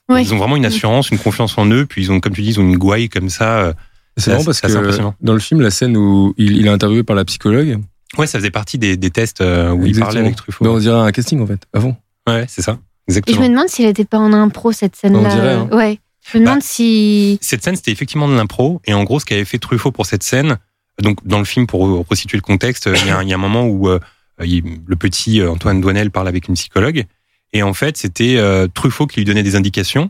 Ouais. 0.09 0.21
Ils 0.21 0.33
ont 0.33 0.37
vraiment 0.37 0.55
une 0.55 0.65
assurance, 0.65 1.09
une 1.11 1.17
confiance 1.17 1.57
en 1.57 1.65
eux. 1.67 1.85
Puis 1.85 2.03
ils 2.03 2.11
ont, 2.11 2.19
comme 2.19 2.33
tu 2.33 2.41
dis, 2.41 2.49
ils 2.49 2.59
ont 2.59 2.63
une 2.63 2.77
gouaille 2.77 3.09
comme 3.09 3.29
ça. 3.29 3.57
euh. 3.59 3.73
C'est 4.17 4.29
marrant 4.31 4.41
assez- 4.41 4.61
parce 4.61 4.73
que 4.73 4.77
impressionnant. 4.77 5.15
dans 5.21 5.33
le 5.33 5.39
film, 5.39 5.61
la 5.61 5.71
scène 5.71 5.97
où 5.97 6.33
il, 6.37 6.57
il 6.57 6.67
est 6.67 6.69
interviewé 6.69 7.03
par 7.03 7.15
la 7.15 7.25
psychologue, 7.25 7.79
Ouais, 8.17 8.27
ça 8.27 8.37
faisait 8.37 8.51
partie 8.51 8.77
des, 8.77 8.95
des 8.95 9.09
tests 9.09 9.41
euh, 9.41 9.71
où 9.71 9.81
il 9.81 9.87
Exactement. 9.89 10.05
parlait 10.05 10.19
avec 10.19 10.35
Truffaut. 10.35 10.65
on 10.67 10.77
dirait 10.77 10.99
un 10.99 11.11
casting 11.11 11.41
en 11.41 11.47
fait, 11.47 11.61
avant. 11.73 11.97
Ouais, 12.27 12.45
c'est 12.47 12.61
ça. 12.61 12.73
et 12.73 12.75
je 12.75 13.17
Exactement. 13.17 13.41
me 13.41 13.47
demande 13.49 13.67
s'il 13.69 13.85
n'était 13.87 14.05
pas 14.05 14.19
en 14.19 14.31
impro 14.33 14.71
cette 14.71 14.95
scène 14.95 15.13
là 15.13 15.19
On 15.19 15.35
dirait, 15.35 15.53
hein. 15.53 15.67
ouais 15.71 15.99
je 16.31 16.37
me 16.37 16.43
demande 16.45 16.63
si 16.63 17.37
Cette 17.41 17.63
scène, 17.63 17.75
c'était 17.75 17.91
effectivement 17.91 18.27
de 18.27 18.35
l'impro. 18.35 18.81
Et 18.85 18.93
en 18.93 19.03
gros, 19.03 19.19
ce 19.19 19.25
qu'avait 19.25 19.45
fait 19.45 19.59
Truffaut 19.59 19.91
pour 19.91 20.05
cette 20.05 20.23
scène, 20.23 20.57
donc 21.01 21.25
dans 21.25 21.39
le 21.39 21.45
film, 21.45 21.67
pour 21.67 21.87
re- 21.87 22.05
resituer 22.09 22.37
le 22.37 22.41
contexte, 22.41 22.89
il 22.93 23.07
y 23.07 23.09
a, 23.09 23.17
un- 23.17 23.23
il 23.23 23.29
y 23.29 23.33
a 23.33 23.35
un 23.35 23.39
moment 23.39 23.65
où 23.67 23.89
euh, 23.89 23.99
il- 24.43 24.63
le 24.85 24.95
petit 24.95 25.41
euh, 25.41 25.51
Antoine 25.51 25.81
Douanel 25.81 26.11
parle 26.11 26.27
avec 26.27 26.47
une 26.47 26.53
psychologue. 26.55 27.05
Et 27.51 27.61
en 27.63 27.73
fait, 27.73 27.97
c'était 27.97 28.37
euh, 28.37 28.67
Truffaut 28.73 29.05
qui 29.07 29.19
lui 29.19 29.25
donnait 29.25 29.43
des 29.43 29.55
indications 29.55 30.09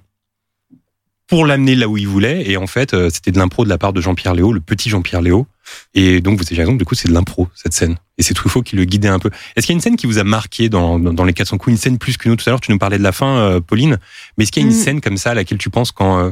pour 1.34 1.48
l'amener 1.48 1.74
là 1.74 1.88
où 1.88 1.98
il 1.98 2.08
voulait. 2.08 2.48
Et 2.48 2.58
en 2.58 2.68
fait, 2.68 2.94
euh, 2.94 3.10
c'était 3.12 3.32
de 3.32 3.40
l'impro 3.40 3.64
de 3.64 3.70
la 3.70 3.80
part 3.80 3.92
de 3.92 4.00
Jean-Pierre 4.00 4.36
Léo, 4.36 4.54
le 4.54 4.60
petit 4.60 4.88
Jean-Pierre 4.92 5.24
Léo. 5.24 5.48
Et 5.96 6.22
donc, 6.22 6.38
vous 6.38 6.46
avez 6.46 6.58
raison, 6.58 6.74
du 6.76 6.86
coup, 6.86 6.94
c'est 6.94 7.08
de 7.08 7.14
l'impro, 7.14 7.48
cette 7.56 7.74
scène. 7.74 7.96
Et 8.20 8.22
c'est 8.22 8.36
Truffaut 8.36 8.62
qui 8.62 8.76
le 8.76 8.86
guidait 8.86 9.08
un 9.08 9.18
peu. 9.18 9.32
Est-ce 9.56 9.66
qu'il 9.66 9.74
y 9.74 9.76
a 9.76 9.78
une 9.78 9.82
scène 9.82 9.96
qui 9.96 10.06
vous 10.06 10.20
a 10.20 10.24
marqué 10.24 10.70
dans, 10.70 11.00
dans, 11.00 11.12
dans 11.12 11.24
les 11.24 11.34
400 11.34 11.58
coups, 11.58 11.72
une 11.72 11.80
scène 11.80 11.98
plus 11.98 12.18
qu'une 12.18 12.34
autre? 12.34 12.44
Tout 12.44 12.50
à 12.50 12.52
l'heure, 12.52 12.62
tu 12.62 12.72
nous 12.72 12.78
parlais 12.78 13.00
de 13.00 13.04
la 13.04 13.12
fin, 13.12 13.36
euh, 13.38 13.60
Pauline. 13.60 13.98
Mais 14.38 14.44
est-ce 14.44 14.52
qu'il 14.52 14.62
y 14.62 14.66
a 14.68 14.70
une 14.70 14.76
Mm. 14.76 14.80
scène 14.80 15.02
comme 15.02 15.18
ça 15.18 15.32
à 15.32 15.34
laquelle 15.34 15.58
tu 15.58 15.72
penses 15.72 15.92
quand, 15.92 16.20
euh, 16.20 16.30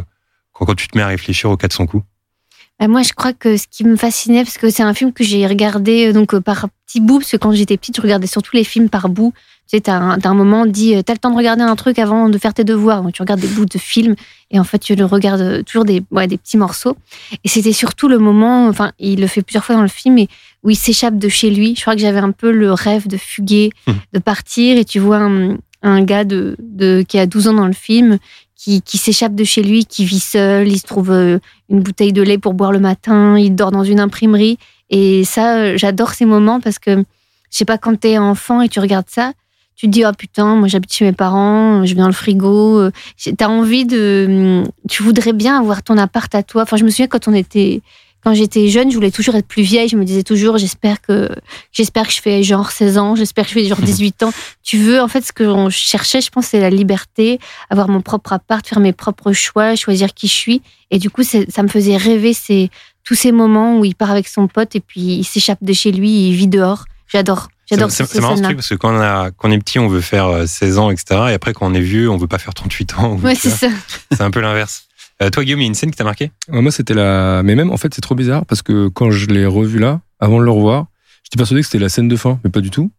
quand, 0.54 0.66
quand 0.68 0.76
tu 0.76 0.88
te 0.88 0.96
mets 0.96 1.04
à 1.04 1.08
réfléchir 1.08 1.50
aux 1.50 1.58
400 1.58 1.88
coups? 1.88 2.04
Bah, 2.80 2.88
moi, 2.88 3.02
je 3.02 3.14
crois 3.14 3.34
que 3.34 3.58
ce 3.58 3.66
qui 3.72 3.84
me 3.84 3.96
fascinait, 3.96 4.44
parce 4.44 4.60
que 4.60 4.70
c'est 4.70 4.84
un 4.84 4.94
film 4.94 5.14
que 5.14 5.24
j'ai 5.24 5.48
regardé 5.48 6.14
donc 6.14 6.38
par 6.42 6.68
petits 6.86 7.02
bouts, 7.02 7.18
parce 7.22 7.32
que 7.32 7.38
quand 7.38 7.54
j'étais 7.54 7.78
petite, 7.78 7.96
je 7.96 8.02
regardais 8.02 8.28
surtout 8.28 8.56
les 8.56 8.64
films 8.64 8.90
par 8.90 9.10
bouts. 9.10 9.34
Tu 9.72 9.78
sais, 9.78 9.82
t'as 9.84 9.96
un, 9.96 10.18
un 10.22 10.34
moment, 10.34 10.66
dit, 10.66 10.96
euh, 10.96 11.02
t'as 11.02 11.14
le 11.14 11.20
temps 11.20 11.32
de 11.32 11.38
regarder 11.38 11.62
un 11.62 11.78
truc 11.78 11.98
avant 11.98 12.28
de 12.28 12.38
faire 12.38 12.54
tes 12.54 12.66
devoirs. 12.66 13.04
Donc, 13.04 13.14
tu 13.14 13.22
regardes 13.22 13.40
des 13.40 13.48
bouts 13.48 13.66
de 13.66 13.78
films, 13.78 14.16
et 14.50 14.60
en 14.60 14.66
fait, 14.66 14.80
tu 14.80 14.96
le 14.96 15.06
regardes 15.06 15.40
euh, 15.40 15.64
toujours 15.64 15.86
des, 15.86 16.04
ouais, 16.12 16.28
des 16.28 16.38
petits 16.38 16.58
morceaux. 16.58 16.98
Et 17.46 17.48
c'était 17.48 17.72
surtout 17.72 18.10
le 18.10 18.20
moment, 18.20 18.68
enfin, 18.68 18.92
il 19.00 19.22
le 19.22 19.28
fait 19.28 19.42
plusieurs 19.42 19.64
fois 19.64 19.76
dans 19.76 19.82
le 19.82 19.88
film, 19.88 20.18
et 20.18 20.28
où 20.64 20.72
il 20.72 20.76
s'échappe 20.76 21.18
de 21.18 21.30
chez 21.30 21.50
lui. 21.52 21.74
Je 21.78 21.82
crois 21.84 21.96
que 21.96 22.02
j'avais 22.02 22.20
un 22.20 22.32
peu 22.32 22.52
le 22.52 22.74
rêve 22.74 23.08
de 23.08 23.16
fuguer, 23.16 23.70
Mhm. 23.88 23.96
de 24.12 24.20
partir, 24.20 24.78
et 24.78 24.84
tu 24.84 25.00
vois 25.00 25.20
un, 25.20 25.58
un 25.84 26.04
gars 26.04 26.26
de, 26.26 26.58
de, 26.60 27.06
qui 27.08 27.18
a 27.18 27.26
12 27.26 27.48
ans 27.48 27.54
dans 27.54 27.66
le 27.68 27.72
film, 27.72 28.18
qui, 28.58 28.82
qui 28.82 28.98
s'échappe 28.98 29.36
de 29.36 29.46
chez 29.46 29.64
lui, 29.64 29.86
qui 29.86 30.04
vit 30.04 30.20
seul, 30.20 30.68
il 30.68 30.80
se 30.80 30.86
trouve 30.86 31.12
euh, 31.12 31.40
une 31.70 31.80
bouteille 31.80 32.12
de 32.12 32.22
lait 32.22 32.38
pour 32.38 32.54
boire 32.56 32.74
le 32.74 32.80
matin, 32.80 33.40
il 33.40 33.56
dort 33.56 33.72
dans 33.72 33.86
une 33.86 34.02
imprimerie. 34.02 34.58
Et 34.90 35.24
ça, 35.24 35.78
j'adore 35.78 36.12
ces 36.12 36.26
moments 36.26 36.60
parce 36.60 36.78
que, 36.78 36.98
je 36.98 37.04
sais 37.58 37.64
pas, 37.66 37.78
quand 37.78 37.98
t'es 37.98 38.18
enfant 38.18 38.62
et 38.62 38.68
tu 38.68 38.82
regardes 38.82 39.10
ça, 39.10 39.32
tu 39.76 39.88
te 39.88 39.92
dis, 39.92 40.04
oh 40.06 40.12
putain, 40.18 40.56
moi 40.56 40.68
j'habite 40.68 40.94
chez 40.94 41.06
mes 41.06 41.12
parents, 41.14 41.86
je 41.86 41.94
vais 41.96 42.02
dans 42.02 42.08
le 42.08 42.14
frigo. 42.14 42.80
euh, 42.80 42.92
T'as 43.38 43.48
envie 43.48 43.86
de. 43.86 44.64
Tu 44.90 45.02
voudrais 45.04 45.34
bien 45.34 45.58
avoir 45.60 45.82
ton 45.82 45.98
appart 45.98 46.34
à 46.36 46.44
toi. 46.44 46.64
Enfin, 46.64 46.78
je 46.78 46.84
me 46.84 46.90
souviens 46.90 47.08
quand 47.08 47.28
on 47.28 47.34
était. 47.34 47.82
Quand 48.24 48.36
j'étais 48.36 48.68
jeune, 48.68 48.92
je 48.92 48.96
voulais 48.96 49.10
toujours 49.10 49.34
être 49.34 49.48
plus 49.48 49.64
vieille. 49.64 49.90
Je 49.90 49.98
me 49.98 50.06
disais 50.06 50.22
toujours, 50.22 50.60
j'espère 50.60 51.02
que, 51.02 51.28
j'espère 51.72 52.06
que 52.06 52.14
je 52.14 52.22
fais 52.22 52.44
genre 52.44 52.70
16 52.70 53.00
ans, 53.00 53.16
j'espère 53.16 53.46
que 53.46 53.50
je 53.50 53.56
fais 53.56 53.66
genre 53.66 53.82
18 53.82 54.22
ans. 54.22 54.32
Tu 54.62 54.78
veux, 54.78 55.02
en 55.02 55.08
fait, 55.08 55.22
ce 55.26 55.34
que 55.34 55.44
on 55.44 55.72
cherchait, 55.72 56.22
je 56.22 56.30
pense, 56.30 56.46
c'est 56.46 56.60
la 56.60 56.70
liberté, 56.70 57.40
avoir 57.72 57.90
mon 57.90 58.02
propre 58.02 58.34
appart, 58.34 58.68
faire 58.68 58.80
mes 58.80 58.94
propres 58.94 59.32
choix, 59.32 59.76
choisir 59.76 60.14
qui 60.14 60.28
je 60.28 60.34
suis. 60.34 60.62
Et 60.92 61.00
du 61.00 61.10
coup, 61.10 61.24
ça 61.24 61.64
me 61.64 61.68
faisait 61.68 61.98
rêver 61.98 62.34
ces, 62.36 62.70
tous 63.04 63.16
ces 63.16 63.32
moments 63.32 63.80
où 63.80 63.86
il 63.86 63.96
part 63.96 64.12
avec 64.12 64.28
son 64.28 64.48
pote 64.48 64.76
et 64.76 64.82
puis 64.82 65.02
il 65.02 65.24
s'échappe 65.24 65.64
de 65.64 65.74
chez 65.74 65.92
lui, 65.92 66.28
il 66.30 66.36
vit 66.36 66.48
dehors. 66.48 66.86
J'adore. 67.08 67.48
J'adore 67.72 67.90
C'est 67.90 68.06
ces 68.06 68.14
c'est 68.14 68.22
marrant 68.22 68.36
ce 68.36 68.42
truc 68.44 68.58
parce 68.58 68.70
que 68.70 68.76
quand 68.76 68.94
on, 68.94 69.00
a, 69.00 69.32
quand 69.32 69.50
on 69.50 69.52
est 69.52 69.58
petit, 69.58 69.80
on 69.80 69.88
veut 69.88 70.02
faire 70.02 70.28
euh, 70.28 70.46
16 70.46 70.78
ans, 70.78 70.92
etc. 70.92 71.22
Et 71.30 71.34
après, 71.34 71.54
quand 71.54 71.66
on 71.66 71.74
est 71.74 71.82
vieux, 71.82 72.10
on 72.10 72.18
veut 72.18 72.28
pas 72.28 72.38
faire 72.38 72.54
38 72.54 72.98
ans. 73.00 73.18
Ouais, 73.24 73.36
c'est 73.36 73.50
ça. 73.50 73.68
C'est 74.12 74.22
un 74.22 74.32
peu 74.32 74.42
l'inverse. 74.42 74.86
Euh, 75.22 75.30
toi, 75.30 75.44
Guillaume, 75.44 75.60
il 75.60 75.64
y 75.64 75.66
a 75.66 75.68
une 75.68 75.76
scène 75.76 75.92
qui 75.92 75.98
t'a 75.98 76.04
marqué? 76.04 76.32
Ouais, 76.50 76.62
Moi, 76.62 76.72
c'était 76.72 76.94
la. 76.94 77.42
Mais 77.44 77.56
même, 77.56 77.72
en 77.72 77.78
fait, 77.78 77.94
c'est 77.94 78.02
trop 78.02 78.16
bizarre 78.16 78.46
parce 78.46 78.62
que 78.62 78.88
quand 78.88 79.12
je 79.12 79.28
l'ai 79.28 79.46
revu 79.46 79.80
là, 79.80 80.02
avant 80.20 80.40
de 80.40 80.44
le 80.44 80.52
revoir, 80.52 80.88
j'étais 81.32 81.38
persuadé 81.38 81.62
que 81.62 81.68
c'était 81.68 81.80
la 81.80 81.88
scène 81.90 82.10
de 82.10 82.16
fin, 82.18 82.40
mais 82.44 82.50
pas 82.50 82.60
du 82.60 82.70
tout. 82.70 82.92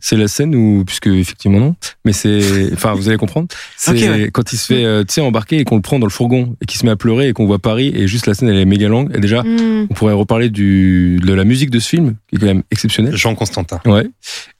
C'est 0.00 0.16
la 0.16 0.28
scène 0.28 0.54
où, 0.54 0.84
puisque 0.84 1.08
effectivement 1.08 1.60
non, 1.60 1.74
mais 2.04 2.12
c'est. 2.12 2.40
Enfin, 2.72 2.94
vous 2.94 3.08
allez 3.08 3.18
comprendre. 3.18 3.48
C'est 3.76 4.08
ouais. 4.10 4.30
quand 4.32 4.52
il 4.52 4.56
se 4.56 4.66
fait, 4.66 4.84
euh, 4.84 5.02
tu 5.04 5.14
sais, 5.14 5.20
embarquer 5.20 5.58
et 5.58 5.64
qu'on 5.64 5.76
le 5.76 5.82
prend 5.82 5.98
dans 5.98 6.06
le 6.06 6.10
fourgon 6.12 6.56
et 6.60 6.66
qu'il 6.66 6.78
se 6.80 6.86
met 6.86 6.92
à 6.92 6.96
pleurer 6.96 7.28
et 7.28 7.32
qu'on 7.32 7.46
voit 7.46 7.58
Paris 7.58 7.92
et 7.94 8.06
juste 8.08 8.26
la 8.26 8.34
scène, 8.34 8.48
elle 8.48 8.56
est 8.58 8.64
méga 8.64 8.88
longue. 8.88 9.14
Et 9.14 9.20
déjà, 9.20 9.42
Mm. 9.42 9.86
on 9.90 9.94
pourrait 9.94 10.12
reparler 10.12 10.50
du, 10.50 11.18
de 11.22 11.32
la 11.34 11.44
musique 11.44 11.70
de 11.70 11.78
ce 11.78 11.88
film, 11.88 12.14
qui 12.28 12.36
est 12.36 12.38
quand 12.38 12.46
même 12.46 12.62
exceptionnelle. 12.70 13.16
Jean 13.16 13.34
Constantin. 13.34 13.80
Ouais. 13.86 14.08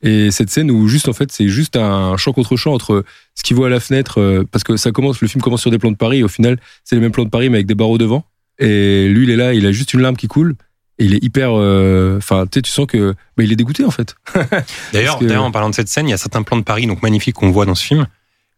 Et 0.02 0.30
cette 0.30 0.50
scène 0.50 0.70
où 0.70 0.88
juste 0.88 1.08
en 1.08 1.12
fait 1.12 1.30
c'est 1.30 1.48
juste 1.48 1.76
un 1.76 2.16
chant 2.16 2.32
contre 2.32 2.56
chant 2.56 2.72
entre 2.72 3.04
ce 3.34 3.42
qu'il 3.42 3.56
voit 3.56 3.66
à 3.66 3.70
la 3.70 3.80
fenêtre 3.80 4.20
euh, 4.20 4.44
parce 4.50 4.64
que 4.64 4.76
ça 4.76 4.90
commence 4.92 5.20
le 5.20 5.28
film 5.28 5.42
commence 5.42 5.60
sur 5.60 5.70
des 5.70 5.78
plans 5.78 5.90
de 5.90 5.96
Paris 5.96 6.18
et 6.18 6.22
au 6.22 6.28
final 6.28 6.58
c'est 6.84 6.96
les 6.96 7.00
mêmes 7.02 7.12
plans 7.12 7.24
de 7.24 7.30
Paris 7.30 7.48
mais 7.50 7.58
avec 7.58 7.66
des 7.66 7.74
barreaux 7.74 7.98
devant 7.98 8.24
et 8.58 9.08
lui 9.08 9.24
il 9.24 9.30
est 9.30 9.36
là 9.36 9.52
il 9.54 9.66
a 9.66 9.72
juste 9.72 9.92
une 9.94 10.00
larme 10.00 10.16
qui 10.16 10.26
coule 10.26 10.54
et 11.00 11.04
il 11.06 11.14
est 11.14 11.24
hyper 11.24 11.50
euh, 11.52 12.18
enfin 12.18 12.44
tu 12.46 12.58
sais 12.58 12.62
tu 12.62 12.70
sens 12.70 12.86
que 12.86 13.14
bah, 13.36 13.42
il 13.42 13.50
est 13.52 13.56
dégoûté 13.56 13.84
en 13.84 13.90
fait. 13.90 14.14
D'ailleurs, 14.92 15.18
que- 15.18 15.36
en 15.36 15.50
parlant 15.50 15.70
de 15.70 15.74
cette 15.74 15.88
scène, 15.88 16.06
il 16.06 16.10
y 16.10 16.14
a 16.14 16.18
certains 16.18 16.42
plans 16.42 16.56
de 16.58 16.62
Paris 16.62 16.86
donc 16.86 17.02
magnifiques 17.02 17.34
qu'on 17.34 17.50
voit 17.50 17.66
dans 17.66 17.74
ce 17.74 17.84
film. 17.84 18.06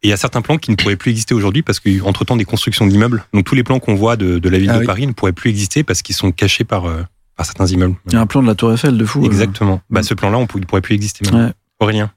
Et 0.05 0.09
il 0.09 0.11
y 0.11 0.13
a 0.13 0.17
certains 0.17 0.43
plans 0.43 0.59
qui 0.59 0.73
ne 0.73 0.77
pourraient 0.77 0.97
plus 0.97 1.13
exister 1.13 1.33
aujourd'hui 1.33 1.63
parce 1.63 1.79
qu'entre 1.79 2.25
temps 2.25 2.35
des 2.37 2.45
constructions 2.45 2.87
d'immeubles. 2.87 3.25
Donc 3.33 3.45
tous 3.45 3.55
les 3.55 3.63
plans 3.63 3.79
qu'on 3.79 3.95
voit 3.95 4.17
de, 4.17 4.39
de 4.41 4.49
la 4.49 4.59
ville 4.59 4.71
Ah 4.71 4.75
de 4.75 4.81
oui. 4.81 4.87
Paris 4.87 5.07
ne 5.07 5.13
pourraient 5.13 5.33
plus 5.33 5.49
exister 5.51 5.85
parce 5.85 6.03
qu'ils 6.03 6.17
sont 6.17 6.33
cachés 6.33 6.65
par, 6.65 6.87
euh, 6.87 7.03
par 7.37 7.47
certains 7.47 7.67
immeubles. 7.67 7.95
Il 8.09 8.15
y 8.15 8.17
a 8.17 8.21
un 8.21 8.27
plan 8.27 8.43
de 8.43 8.49
la 8.49 8.57
Tour 8.57 8.73
Eiffel 8.73 8.99
de 8.99 9.05
fou. 9.05 9.23
euh. 9.23 9.27
Exactement. 9.27 9.81
Bah, 9.91 10.03
ce 10.03 10.15
plan-là, 10.15 10.39
on 10.39 10.49
il 10.57 10.67
pourrait 10.67 10.81
plus 10.81 10.97
exister 10.97 11.25
maintenant. 11.25 11.47
Ouais. 11.47 11.53
Aurélien. 11.79 12.11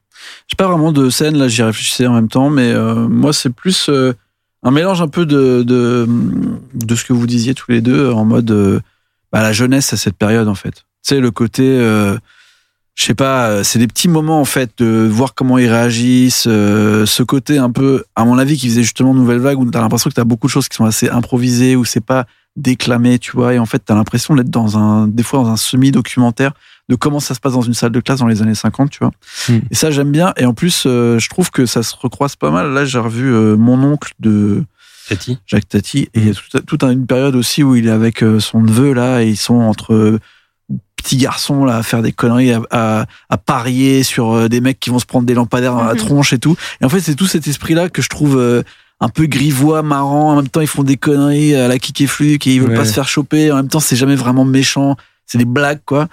J'ai 0.47 0.55
pas 0.57 0.67
vraiment 0.67 0.91
de 0.91 1.11
scène, 1.11 1.37
là, 1.37 1.47
j'y 1.47 1.61
réfléchissais 1.61 2.07
en 2.07 2.13
même 2.13 2.27
temps, 2.29 2.49
mais 2.49 2.71
euh, 2.71 3.07
moi, 3.07 3.33
c'est 3.33 3.51
plus. 3.51 3.87
euh, 3.89 4.13
un 4.63 4.71
mélange 4.71 4.99
un 5.03 5.07
peu 5.07 5.27
de, 5.27 5.61
de, 5.61 6.07
de 6.73 6.95
ce 6.95 7.05
que 7.05 7.13
vous 7.13 7.27
disiez 7.27 7.53
tous 7.53 7.69
les 7.69 7.81
deux, 7.81 8.09
en 8.09 8.25
mode 8.25 8.49
euh, 8.49 8.79
bah, 9.31 9.41
la 9.41 9.53
jeunesse 9.53 9.93
à 9.93 9.97
cette 9.97 10.17
période, 10.17 10.47
en 10.47 10.55
fait. 10.55 10.75
Tu 10.75 10.83
sais, 11.15 11.19
le 11.19 11.31
côté, 11.31 11.63
euh, 11.63 12.17
je 12.95 13.05
sais 13.05 13.13
pas, 13.13 13.49
euh, 13.49 13.63
c'est 13.63 13.79
des 13.79 13.87
petits 13.87 14.07
moments, 14.07 14.39
en 14.39 14.45
fait, 14.45 14.71
de 14.77 15.07
voir 15.09 15.33
comment 15.33 15.57
ils 15.57 15.69
réagissent, 15.69 16.47
euh, 16.47 17.05
ce 17.05 17.23
côté 17.23 17.57
un 17.57 17.71
peu, 17.71 18.03
à 18.15 18.25
mon 18.25 18.37
avis, 18.37 18.57
qui 18.57 18.69
faisait 18.69 18.83
justement 18.83 19.13
Nouvelle 19.13 19.39
Vague, 19.39 19.59
où 19.59 19.69
t'as 19.69 19.81
l'impression 19.81 20.09
que 20.09 20.15
t'as 20.15 20.23
beaucoup 20.23 20.47
de 20.47 20.51
choses 20.51 20.67
qui 20.67 20.75
sont 20.75 20.85
assez 20.85 21.09
improvisées, 21.09 21.75
où 21.75 21.85
c'est 21.85 22.05
pas 22.05 22.25
déclamé, 22.55 23.19
tu 23.19 23.31
vois, 23.31 23.53
et 23.53 23.59
en 23.59 23.65
fait, 23.65 23.79
t'as 23.79 23.95
l'impression 23.95 24.35
d'être 24.35 24.49
dans 24.49 24.77
un, 24.77 25.07
des 25.07 25.23
fois 25.23 25.39
dans 25.39 25.49
un 25.49 25.57
semi-documentaire 25.57 26.53
de 26.87 26.95
comment 26.95 27.19
ça 27.19 27.33
se 27.33 27.39
passe 27.39 27.53
dans 27.53 27.61
une 27.61 27.73
salle 27.73 27.91
de 27.91 27.99
classe 27.99 28.19
dans 28.19 28.27
les 28.27 28.41
années 28.41 28.55
50, 28.55 28.91
tu 28.91 28.99
vois. 28.99 29.11
Mm. 29.49 29.59
Et 29.71 29.75
ça, 29.75 29.91
j'aime 29.91 30.11
bien. 30.11 30.33
Et 30.37 30.45
en 30.45 30.53
plus, 30.53 30.83
euh, 30.85 31.17
je 31.19 31.29
trouve 31.29 31.51
que 31.51 31.65
ça 31.65 31.83
se 31.83 31.95
recroise 31.95 32.35
pas 32.35 32.51
mal. 32.51 32.71
Là, 32.71 32.85
j'ai 32.85 32.99
revu 32.99 33.33
euh, 33.33 33.55
mon 33.57 33.83
oncle 33.83 34.13
de 34.19 34.63
Tati. 35.07 35.37
Jacques 35.45 35.69
Tati, 35.69 35.99
et 36.13 36.19
il 36.19 36.27
y 36.27 36.29
a 36.29 36.33
toute, 36.65 36.83
une 36.83 37.05
période 37.05 37.35
aussi 37.35 37.63
où 37.63 37.75
il 37.75 37.87
est 37.87 37.91
avec 37.91 38.23
euh, 38.23 38.39
son 38.39 38.61
neveu, 38.61 38.93
là, 38.93 39.21
et 39.21 39.29
ils 39.29 39.37
sont 39.37 39.55
entre 39.55 39.93
euh, 39.93 40.19
petits 40.95 41.17
garçons, 41.17 41.65
là, 41.65 41.77
à 41.77 41.83
faire 41.83 42.01
des 42.01 42.11
conneries, 42.11 42.51
à, 42.53 42.61
à, 42.71 43.05
à 43.29 43.37
parier 43.37 44.03
sur 44.03 44.31
euh, 44.33 44.47
des 44.49 44.61
mecs 44.61 44.79
qui 44.79 44.89
vont 44.89 44.99
se 44.99 45.05
prendre 45.05 45.25
des 45.25 45.33
lampadaires 45.35 45.73
dans 45.75 45.83
la 45.83 45.93
Mhm. 45.93 45.99
tronche 45.99 46.33
et 46.33 46.39
tout. 46.39 46.55
Et 46.81 46.85
en 46.85 46.89
fait, 46.89 46.99
c'est 47.01 47.15
tout 47.15 47.27
cet 47.27 47.47
esprit-là 47.47 47.89
que 47.89 48.01
je 48.01 48.09
trouve 48.09 48.37
euh, 48.37 48.63
un 48.99 49.09
peu 49.09 49.25
grivois, 49.27 49.83
marrant. 49.83 50.31
En 50.31 50.35
même 50.37 50.47
temps, 50.49 50.61
ils 50.61 50.67
font 50.67 50.83
des 50.83 50.97
conneries 50.97 51.53
à 51.55 51.67
la 51.67 51.77
kick 51.79 52.01
et 52.01 52.07
fluke 52.07 52.47
et 52.47 52.55
ils 52.55 52.61
veulent 52.61 52.71
Ouais. 52.71 52.75
pas 52.77 52.85
se 52.85 52.93
faire 52.93 53.07
choper. 53.07 53.51
En 53.51 53.57
même 53.57 53.67
temps, 53.67 53.79
c'est 53.79 53.95
jamais 53.95 54.15
vraiment 54.15 54.45
méchant. 54.45 54.95
C'est 55.25 55.37
des 55.37 55.45
blagues, 55.45 55.81
quoi. 55.85 56.07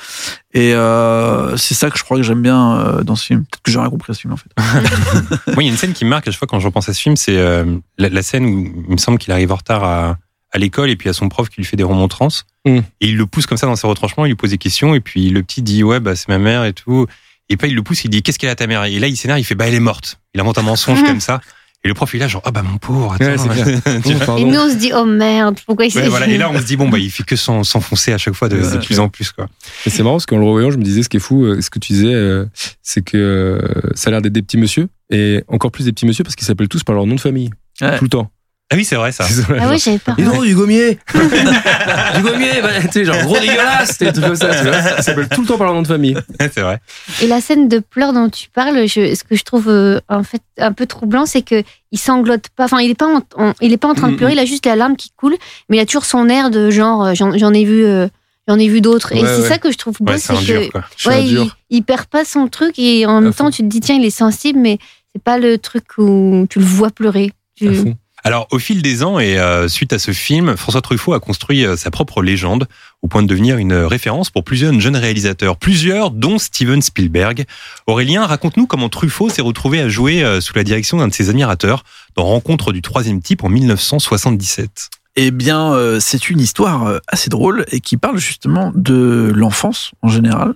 Et 0.54 0.75
euh, 0.75 1.57
c'est 1.57 1.75
ça 1.75 1.90
que 1.90 1.99
je 1.99 2.04
crois 2.04 2.16
que 2.16 2.23
j'aime 2.23 2.42
bien 2.42 2.78
euh, 2.78 3.02
dans 3.02 3.16
ce 3.16 3.26
film. 3.26 3.40
Peut-être 3.40 3.62
que 3.62 3.71
j'ai 3.71 3.78
rien 3.78 3.90
compris 3.90 4.11
à 4.11 4.14
ce 4.14 4.21
film, 4.21 4.33
en 4.33 4.37
fait. 4.37 4.50
Moi, 5.52 5.62
il 5.62 5.66
y 5.66 5.69
a 5.69 5.73
une 5.73 5.76
scène 5.76 5.92
qui 5.92 6.04
me 6.04 6.11
marque 6.11 6.28
à 6.28 6.31
chaque 6.31 6.38
fois 6.38 6.49
quand 6.49 6.61
je 6.61 6.66
repense 6.66 6.88
à 6.88 6.95
ce 6.95 7.00
film, 7.00 7.16
c'est 7.16 7.37
euh, 7.37 7.76
la, 7.99 8.09
la 8.09 8.23
scène 8.23 8.47
où 8.47 8.85
il 8.88 8.92
me 8.92 8.97
semble 8.97 9.19
qu'il 9.19 9.33
arrive 9.33 9.52
en 9.52 9.57
retard 9.57 9.85
à, 9.85 10.16
à 10.52 10.59
l'école 10.59 10.90
et 10.90 10.97
puis 10.97 11.09
a 11.09 11.12
son 11.12 11.28
prof 11.28 11.49
qui 11.49 11.57
lui 11.57 11.64
fait 11.64 11.76
des 11.76 11.83
remontrances. 11.83 12.47
Mm. 12.64 12.78
Et 13.00 13.09
il 13.09 13.16
le 13.16 13.26
pousse 13.26 13.47
comme 13.47 13.59
ça 13.59 13.66
dans 13.66 13.76
ses 13.76 13.87
retranchements, 13.87 14.26
il 14.26 14.31
lui 14.31 14.37
pose 14.37 14.50
des 14.50 14.59
questions 14.59 14.95
et 14.95 15.00
puis 15.00 15.31
le 15.31 15.42
petit 15.42 15.62
dit 15.62 15.83
ouais 15.83 15.99
bah 15.99 16.14
c'est 16.14 16.28
ma 16.28 16.38
mère 16.38 16.64
et 16.64 16.73
tout. 16.73 17.07
Et 17.49 17.57
puis 17.57 17.69
il 17.69 17.75
le 17.75 17.83
pousse, 17.83 18.04
il 18.04 18.11
dit 18.11 18.23
qu'est-ce 18.23 18.38
qu'elle 18.38 18.50
a 18.50 18.54
ta 18.54 18.66
mère? 18.66 18.85
Et 18.85 18.99
là 18.99 19.09
il 19.09 19.16
s'énerve, 19.16 19.40
il 19.40 19.45
fait 19.45 19.54
bah 19.54 19.66
elle 19.66 19.75
est 19.75 19.81
morte. 19.81 20.21
Il 20.35 20.40
invente 20.40 20.59
un 20.59 20.62
mensonge 20.62 21.02
comme 21.07 21.21
ça. 21.21 21.40
Et 21.85 21.89
le 21.89 21.95
prof 21.95 22.12
il 22.15 22.19
est 22.19 22.21
là 22.21 22.29
genre 22.29 22.43
ah 22.45 22.53
bah 22.53 22.62
mon 22.62 22.79
pauvre. 22.79 23.17
Ouais, 23.19 23.27
attends. 23.27 23.45
c'est 23.53 24.03
Tu 24.03 24.12
vois 24.15 24.23
Oh, 24.23 24.27
pardon. 24.27 24.37
Et 24.37 24.45
nous, 24.51 24.59
on 24.61 24.69
se 24.71 24.77
dit, 24.77 24.93
oh 24.95 25.05
merde, 25.05 25.59
pourquoi 25.67 25.85
il 25.87 25.97
Ouais, 25.97 26.09
voilà. 26.09 26.29
Et 26.29 26.39
là 26.39 26.49
on 26.49 26.59
se 26.61 26.65
dit 26.65 26.77
bon 26.77 26.89
bah 26.89 26.99
il 26.99 27.11
fait 27.11 27.25
que 27.25 27.35
s'en- 27.35 27.65
s'enfoncer 27.65 28.12
à 28.12 28.19
chaque 28.19 28.35
fois 28.35 28.49
de, 28.49 28.57
de 28.57 28.62
Ouais. 28.62 28.79
plus 28.79 29.01
en 29.01 29.09
plus 29.09 29.33
quoi. 29.33 29.49
Et 29.85 29.91
c'est 29.91 30.03
marrant 30.05 30.15
parce 30.17 30.27
qu'en 30.27 30.39
le 30.39 30.45
revoyant, 30.45 30.71
je 30.71 30.79
me 30.79 30.85
disais 30.85 31.03
ce 31.03 31.09
qui 31.09 31.17
est 31.17 31.21
fou, 31.21 31.45
euh, 31.45 31.61
ce 31.61 31.71
que 31.71 31.79
tu 31.81 31.93
disais, 31.93 32.15
euh, 32.15 32.45
c'est 32.83 33.03
que 33.05 33.17
euh, 33.17 33.59
ça 33.95 34.09
a 34.09 34.11
l'air 34.12 34.23
d'être 34.23 34.33
des 34.33 34.43
petits 34.43 34.59
monsieur 34.59 34.89
et 35.11 35.43
encore 35.49 35.73
plus 35.73 35.85
des 35.87 35.93
petits 35.93 36.07
monsieur 36.07 36.23
parce 36.23 36.37
qu'ils 36.37 36.47
s'appellent 36.47 36.69
tous 36.69 36.85
par 36.85 36.95
leur 36.95 37.07
nom 37.07 37.17
de 37.17 37.21
famille 37.21 37.51
Ouais. 37.81 37.99
tout 37.99 38.05
le 38.05 38.11
temps. 38.11 38.31
Ah 38.73 38.76
oui 38.76 38.85
c'est 38.85 38.97
vrai 38.97 39.12
ça. 39.12 39.25
Ah 39.61 39.69
ouais, 39.69 39.79
j'avais 39.79 39.99
pas. 39.99 40.14
Et 40.19 40.23
non, 40.23 40.43
du 40.43 40.55
gommier 40.55 40.99
Du 42.17 42.23
gommier 42.23 42.61
bah, 42.62 42.69
Tu 42.83 42.88
sais, 42.91 43.05
genre 43.05 43.23
gros 43.25 43.38
dégueulasse 43.38 43.99
Des 43.99 44.12
trucs 44.12 44.25
comme 44.25 44.37
ça, 44.37 44.55
tu 44.55 44.64
vois. 44.64 44.76
Ils 44.99 45.02
s'appellent 45.02 45.29
tout 45.29 45.43
le 45.43 45.47
temps 45.47 45.59
par 45.59 45.67
leur 45.67 45.75
nom 45.75 45.83
de 45.83 45.87
famille. 45.88 46.17
c'est 46.41 46.61
vrai. 46.61 46.81
Et 47.21 47.26
la 47.26 47.41
scène 47.41 47.69
de 47.69 47.79
pleurs 47.79 48.12
dont 48.12 48.29
tu 48.29 48.49
parles, 48.50 48.87
je, 48.88 49.14
ce 49.14 49.25
que 49.25 49.37
je 49.37 49.45
trouve 49.45 49.69
euh, 49.69 50.00
en 50.09 50.23
fait 50.23 50.43
un 50.59 50.73
peu 50.73 50.87
troublant, 50.87 51.26
c'est 51.26 51.43
que 51.43 51.62
il 51.91 51.99
sanglote 51.99 52.49
pas. 52.57 52.64
Enfin, 52.64 52.81
il 52.81 52.91
est 52.91 52.95
pas, 52.95 53.07
en, 53.09 53.21
en- 53.37 53.52
il 53.61 53.73
est 53.73 53.76
pas 53.76 53.88
en 53.88 53.95
train 53.95 54.09
de 54.09 54.17
pleurer. 54.17 54.33
Il 54.33 54.38
a 54.38 54.45
juste 54.47 54.64
la 54.67 54.76
larme 54.76 54.97
qui 54.97 55.11
coule, 55.17 55.37
mais 55.69 55.76
il 55.76 55.81
a 55.81 55.87
toujours 55.87 56.05
son 56.07 56.29
air 56.29 56.50
de 56.50 56.71
genre, 56.71 57.05
euh, 57.05 57.14
j'en 57.14 57.37
j'en 57.37 57.52
ai 57.52 57.64
vu, 57.64 57.85
euh, 57.85 58.09
j'en 58.49 58.59
ai 58.59 58.69
vu 58.69 58.81
d'autres. 58.81 59.12
et 59.12 59.21
Ouais, 59.23 59.29
c'est 59.29 59.43
ouais. 59.43 59.49
ça 59.49 59.59
que 59.59 59.71
je 59.71 59.76
trouve 59.79 59.97
beau, 60.00 60.12
Ouais 60.12 60.19
c'est 60.19 60.33
un 60.33 60.37
c'est 60.37 60.45
dur 60.45 60.61
que 60.62 60.71
quoi. 60.73 60.85
Je 60.97 61.00
suis 61.02 61.11
un 61.11 61.12
ouais, 61.12 61.25
il, 61.25 61.29
dur. 61.31 61.57
il 61.71 61.83
perd 61.83 62.07
pas 62.07 62.25
son 62.25 62.49
truc 62.49 62.79
et 62.79 63.05
en 63.07 63.19
À 63.19 63.21
même 63.21 63.33
fond. 63.33 63.45
temps, 63.45 63.50
tu 63.50 63.62
te 63.62 63.69
dis 63.69 63.81
tiens, 63.81 63.97
il 63.97 64.05
est 64.07 64.11
sensible, 64.11 64.59
mais 64.59 64.79
c'est 65.14 65.23
pas 65.23 65.37
le 65.38 65.59
truc 65.59 65.85
où 65.99 66.47
tu 66.49 66.59
le 66.59 66.64
vois 66.64 66.91
pleurer. 66.91 67.33
Tu- 67.55 67.69
À 67.69 67.73
fond. 67.75 67.95
Alors, 68.25 68.47
au 68.50 68.59
fil 68.59 68.83
des 68.83 69.02
ans 69.02 69.19
et 69.19 69.38
euh, 69.38 69.69
suite 69.69 69.93
à 69.93 69.99
ce 69.99 70.12
film, 70.12 70.57
François 70.57 70.81
Truffaut 70.81 71.12
a 71.12 71.21
construit 71.21 71.67
euh, 71.67 71.76
sa 71.76 71.91
propre 71.91 72.23
légende 72.23 72.69
au 73.02 73.09
point 73.09 73.23
de 73.23 73.26
devenir 73.26 73.59
une 73.59 73.75
référence 73.75 74.31
pour 74.31 74.45
plusieurs 74.45 74.79
jeunes 74.79 74.97
réalisateurs, 74.97 75.57
plusieurs 75.57 76.11
dont 76.11 76.38
Steven 76.38 76.81
Spielberg. 76.81 77.45
Aurélien, 77.87 78.25
raconte-nous 78.25 78.67
comment 78.67 78.88
Truffaut 78.88 79.29
s'est 79.29 79.43
retrouvé 79.43 79.81
à 79.81 79.88
jouer 79.88 80.23
euh, 80.23 80.41
sous 80.41 80.55
la 80.55 80.62
direction 80.62 80.99
d'un 80.99 81.09
de 81.09 81.14
ses 81.14 81.31
admirateurs 81.31 81.85
dans 82.14 82.25
Rencontre 82.25 82.73
du 82.73 82.81
troisième 82.81 83.21
type 83.21 83.43
en 83.43 83.49
1977. 83.49 84.91
Eh 85.17 85.31
bien, 85.31 85.75
euh, 85.75 86.00
c'est 86.00 86.31
une 86.31 86.41
histoire 86.41 86.87
euh, 86.87 86.99
assez 87.07 87.29
drôle 87.29 87.67
et 87.71 87.81
qui 87.81 87.99
parle 87.99 88.19
justement 88.19 88.73
de 88.75 89.31
l'enfance 89.35 89.93
en 90.00 90.09
général. 90.09 90.55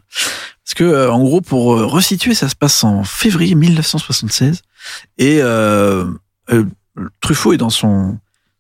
Parce 0.65 0.75
que, 0.75 0.85
euh, 0.85 1.13
en 1.13 1.23
gros, 1.23 1.43
pour 1.43 1.79
resituer, 1.79 2.35
ça 2.35 2.49
se 2.49 2.57
passe 2.57 2.83
en 2.83 3.05
février 3.05 3.55
1976 3.55 4.63
et 5.19 5.41
euh, 5.43 6.07
Truffaut 7.21 7.53
est 7.53 7.57
dans 7.59 7.71
son 7.71 8.19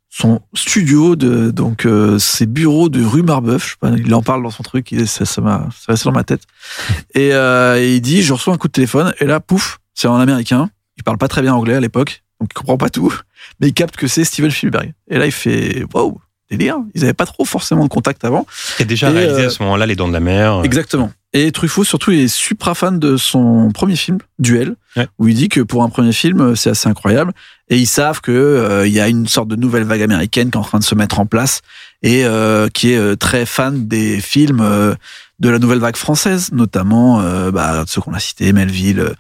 son 0.08 0.40
studio 0.54 1.14
de 1.14 1.50
donc 1.50 1.84
euh, 1.84 2.18
ses 2.18 2.46
bureaux 2.46 2.88
de 2.88 3.04
rue 3.04 3.22
Marbeuf. 3.22 3.64
Je 3.64 3.70
sais 3.70 3.76
pas, 3.80 3.90
il 3.90 4.14
en 4.14 4.22
parle 4.22 4.42
dans 4.42 4.50
son 4.50 4.62
truc. 4.62 4.90
il- 4.92 5.06
Ça 5.06 5.24
ça 5.26 5.40
m'a 5.42 5.68
ça 5.78 5.92
reste 5.92 6.04
dans 6.04 6.12
ma 6.12 6.24
tête. 6.24 6.42
Et, 7.14 7.32
euh, 7.34 7.76
et 7.78 7.96
il 7.96 8.00
dit, 8.00 8.22
je 8.22 8.32
reçois 8.32 8.54
un 8.54 8.56
coup 8.56 8.68
de 8.68 8.72
téléphone 8.72 9.12
et 9.20 9.24
là, 9.26 9.40
pouf, 9.40 9.78
c'est 9.94 10.08
en 10.08 10.16
américain. 10.16 10.70
Il 10.96 11.02
parle 11.02 11.18
pas 11.18 11.28
très 11.28 11.42
bien 11.42 11.52
anglais 11.54 11.74
à 11.74 11.80
l'époque, 11.80 12.22
donc 12.40 12.50
il 12.50 12.54
comprend 12.54 12.78
pas 12.78 12.88
tout 12.88 13.12
mais 13.60 13.68
il 13.68 13.74
capte 13.74 13.96
que 13.96 14.06
c'est 14.06 14.24
Steven 14.24 14.50
Spielberg. 14.50 14.94
Et 15.08 15.18
là, 15.18 15.26
il 15.26 15.32
fait 15.32 15.84
waouh, 15.92 16.18
délire. 16.50 16.76
Ils 16.94 17.04
avaient 17.04 17.12
pas 17.14 17.26
trop 17.26 17.44
forcément 17.44 17.84
de 17.84 17.88
contact 17.90 18.24
avant. 18.24 18.46
A 18.78 18.84
déjà 18.84 19.10
Et, 19.10 19.14
réalisé 19.14 19.42
euh, 19.42 19.46
à 19.48 19.50
ce 19.50 19.62
moment-là 19.64 19.84
Les 19.86 19.96
Dents 19.96 20.08
de 20.08 20.12
la 20.14 20.20
Mer. 20.20 20.62
Exactement. 20.64 21.10
Et 21.34 21.52
Truffaut, 21.52 21.84
surtout, 21.84 22.12
il 22.12 22.20
est 22.20 22.28
supra 22.28 22.74
fan 22.74 22.98
de 22.98 23.18
son 23.18 23.70
premier 23.70 23.96
film, 23.96 24.18
Duel, 24.38 24.76
Ouais. 24.96 25.06
où 25.18 25.28
il 25.28 25.34
dit 25.34 25.50
que 25.50 25.60
pour 25.60 25.82
un 25.82 25.90
premier 25.90 26.12
film, 26.12 26.56
c'est 26.56 26.70
assez 26.70 26.88
incroyable. 26.88 27.32
Et 27.68 27.78
ils 27.78 27.86
savent 27.86 28.20
que 28.20 28.30
euh, 28.30 28.86
il 28.86 28.92
y 28.92 29.00
a 29.00 29.08
une 29.08 29.26
sorte 29.26 29.48
de 29.48 29.56
nouvelle 29.56 29.82
vague 29.82 30.02
américaine 30.02 30.50
qui 30.50 30.56
est 30.56 30.60
en 30.60 30.64
train 30.64 30.78
de 30.78 30.84
se 30.84 30.94
mettre 30.94 31.18
en 31.18 31.26
place 31.26 31.62
et 32.02 32.24
euh, 32.24 32.68
qui 32.68 32.92
est 32.92 32.98
euh, 32.98 33.16
très 33.16 33.44
fan 33.44 33.88
des 33.88 34.20
films 34.20 34.96
de 35.38 35.48
la 35.50 35.58
nouvelle 35.58 35.80
vague 35.80 35.96
française, 35.96 36.50
notamment 36.52 37.20
euh, 37.20 37.50
bah, 37.50 37.84
ceux 37.86 38.00
qu'on 38.00 38.14
a 38.14 38.20
cités, 38.20 38.52
Melville, 38.52 39.14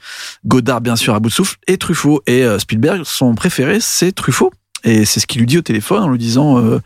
Godard 0.46 0.80
bien 0.80 0.96
sûr 0.96 1.14
à 1.14 1.20
bout 1.20 1.28
de 1.28 1.34
souffle, 1.34 1.56
et 1.66 1.76
Truffaut. 1.76 2.22
Et 2.26 2.46
Spielberg, 2.58 3.02
son 3.04 3.34
préféré, 3.34 3.78
c'est 3.80 4.12
Truffaut. 4.12 4.52
Et 4.84 5.04
c'est 5.04 5.20
ce 5.20 5.26
qu'il 5.26 5.40
lui 5.40 5.46
dit 5.46 5.58
au 5.58 5.62
téléphone 5.62 6.04
en 6.04 6.08
lui 6.08 6.18
disant 6.18 6.58
euh, 6.58 6.80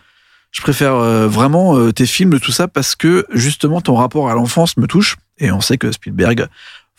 je 0.52 0.62
préfère 0.62 0.96
vraiment 1.28 1.92
tes 1.92 2.06
films 2.06 2.30
de 2.30 2.38
tout 2.38 2.50
ça 2.50 2.66
parce 2.66 2.96
que 2.96 3.24
justement 3.32 3.80
ton 3.80 3.94
rapport 3.94 4.28
à 4.28 4.34
l'enfance 4.34 4.76
me 4.78 4.88
touche 4.88 5.16
et 5.38 5.52
on 5.52 5.60
sait 5.60 5.78
que 5.78 5.92
Spielberg 5.92 6.48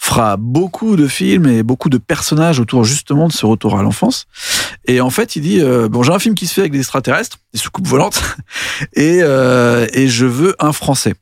fera 0.02 0.36
beaucoup 0.36 0.96
de 0.96 1.08
films 1.08 1.46
et 1.46 1.62
beaucoup 1.62 1.90
de 1.90 2.00
personnages 2.00 2.60
autour 2.60 2.84
justement 2.84 3.28
de 3.28 3.34
ce 3.34 3.46
retour 3.46 3.78
à 3.78 3.84
l'enfance. 3.84 4.26
Et 4.86 5.00
en 5.00 5.12
fait 5.12 5.36
il 5.36 5.44
dit 5.44 5.62
euh, 5.62 5.88
bon 5.88 6.02
j'ai 6.02 6.12
un 6.12 6.20
film 6.20 6.34
qui 6.34 6.48
se 6.48 6.56
fait 6.56 6.62
avec 6.62 6.72
des 6.72 6.80
extraterrestres 6.80 7.38
des 7.54 7.60
soucoupes 7.60 7.88
volantes 7.88 8.22
et 8.94 9.20
euh, 9.22 9.86
et 9.94 10.08
je 10.08 10.26
veux 10.26 10.56
un 10.60 10.74
français. 10.74 11.14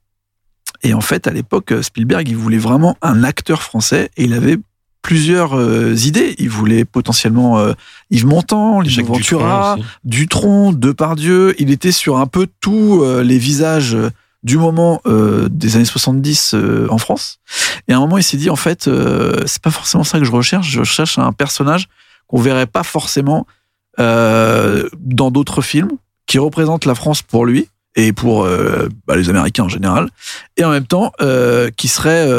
Et 0.82 0.94
en 0.94 1.02
fait 1.02 1.28
à 1.28 1.32
l'époque 1.32 1.74
Spielberg 1.82 2.28
il 2.30 2.38
voulait 2.38 2.58
vraiment 2.58 2.98
un 3.02 3.24
acteur 3.24 3.62
français 3.62 4.12
et 4.16 4.24
il 4.24 4.34
avait 4.34 4.58
plusieurs 5.02 5.58
euh, 5.58 5.96
idées. 6.06 6.36
Il 6.38 6.50
voulait 6.50 6.86
potentiellement 6.86 7.60
euh, 7.60 7.74
Yves 8.12 8.26
Montand 8.26 8.84
Jacques 8.84 9.06
Ventura. 9.06 9.78
Dutronc, 10.04 10.74
Depardieu, 10.74 11.56
il 11.60 11.72
était 11.72 11.92
sur 11.92 12.18
un 12.18 12.28
peu 12.28 12.48
tous 12.60 13.04
euh, 13.04 13.24
les 13.24 13.38
visages 13.38 13.98
du 14.44 14.58
moment 14.58 15.02
euh, 15.06 15.48
des 15.50 15.76
années 15.76 15.86
70 15.86 16.54
euh, 16.54 16.88
en 16.90 16.98
France. 16.98 17.40
Et 17.88 17.94
à 17.94 17.98
un 17.98 18.00
moment, 18.00 18.18
il 18.18 18.24
s'est 18.24 18.38
dit 18.38 18.50
en 18.50 18.56
fait, 18.56 18.88
euh, 18.88 19.44
c'est 19.46 19.62
pas 19.62 19.72
forcément 19.72 20.04
ça 20.04 20.20
que 20.20 20.26
je 20.26 20.32
recherche. 20.32 20.70
Je 20.70 20.84
cherche 20.84 21.18
un 21.18 21.34
personnage 21.34 21.88
qu'on 22.28 22.40
verrait 22.40 22.68
pas 22.68 22.84
forcément 22.84 23.48
dans 23.98 25.30
d'autres 25.30 25.62
films, 25.62 25.92
qui 26.26 26.40
représente 26.40 26.86
la 26.86 26.96
France 26.96 27.22
pour 27.22 27.46
lui 27.46 27.68
et 27.98 28.14
pour 28.14 28.48
bah, 29.06 29.18
les 29.18 29.30
Américains 29.30 29.66
en 29.66 29.70
général, 29.70 30.10
et 30.56 30.64
en 30.64 30.70
même 30.70 30.86
temps 30.86 31.12
qui 31.76 31.90
serait 31.90 32.32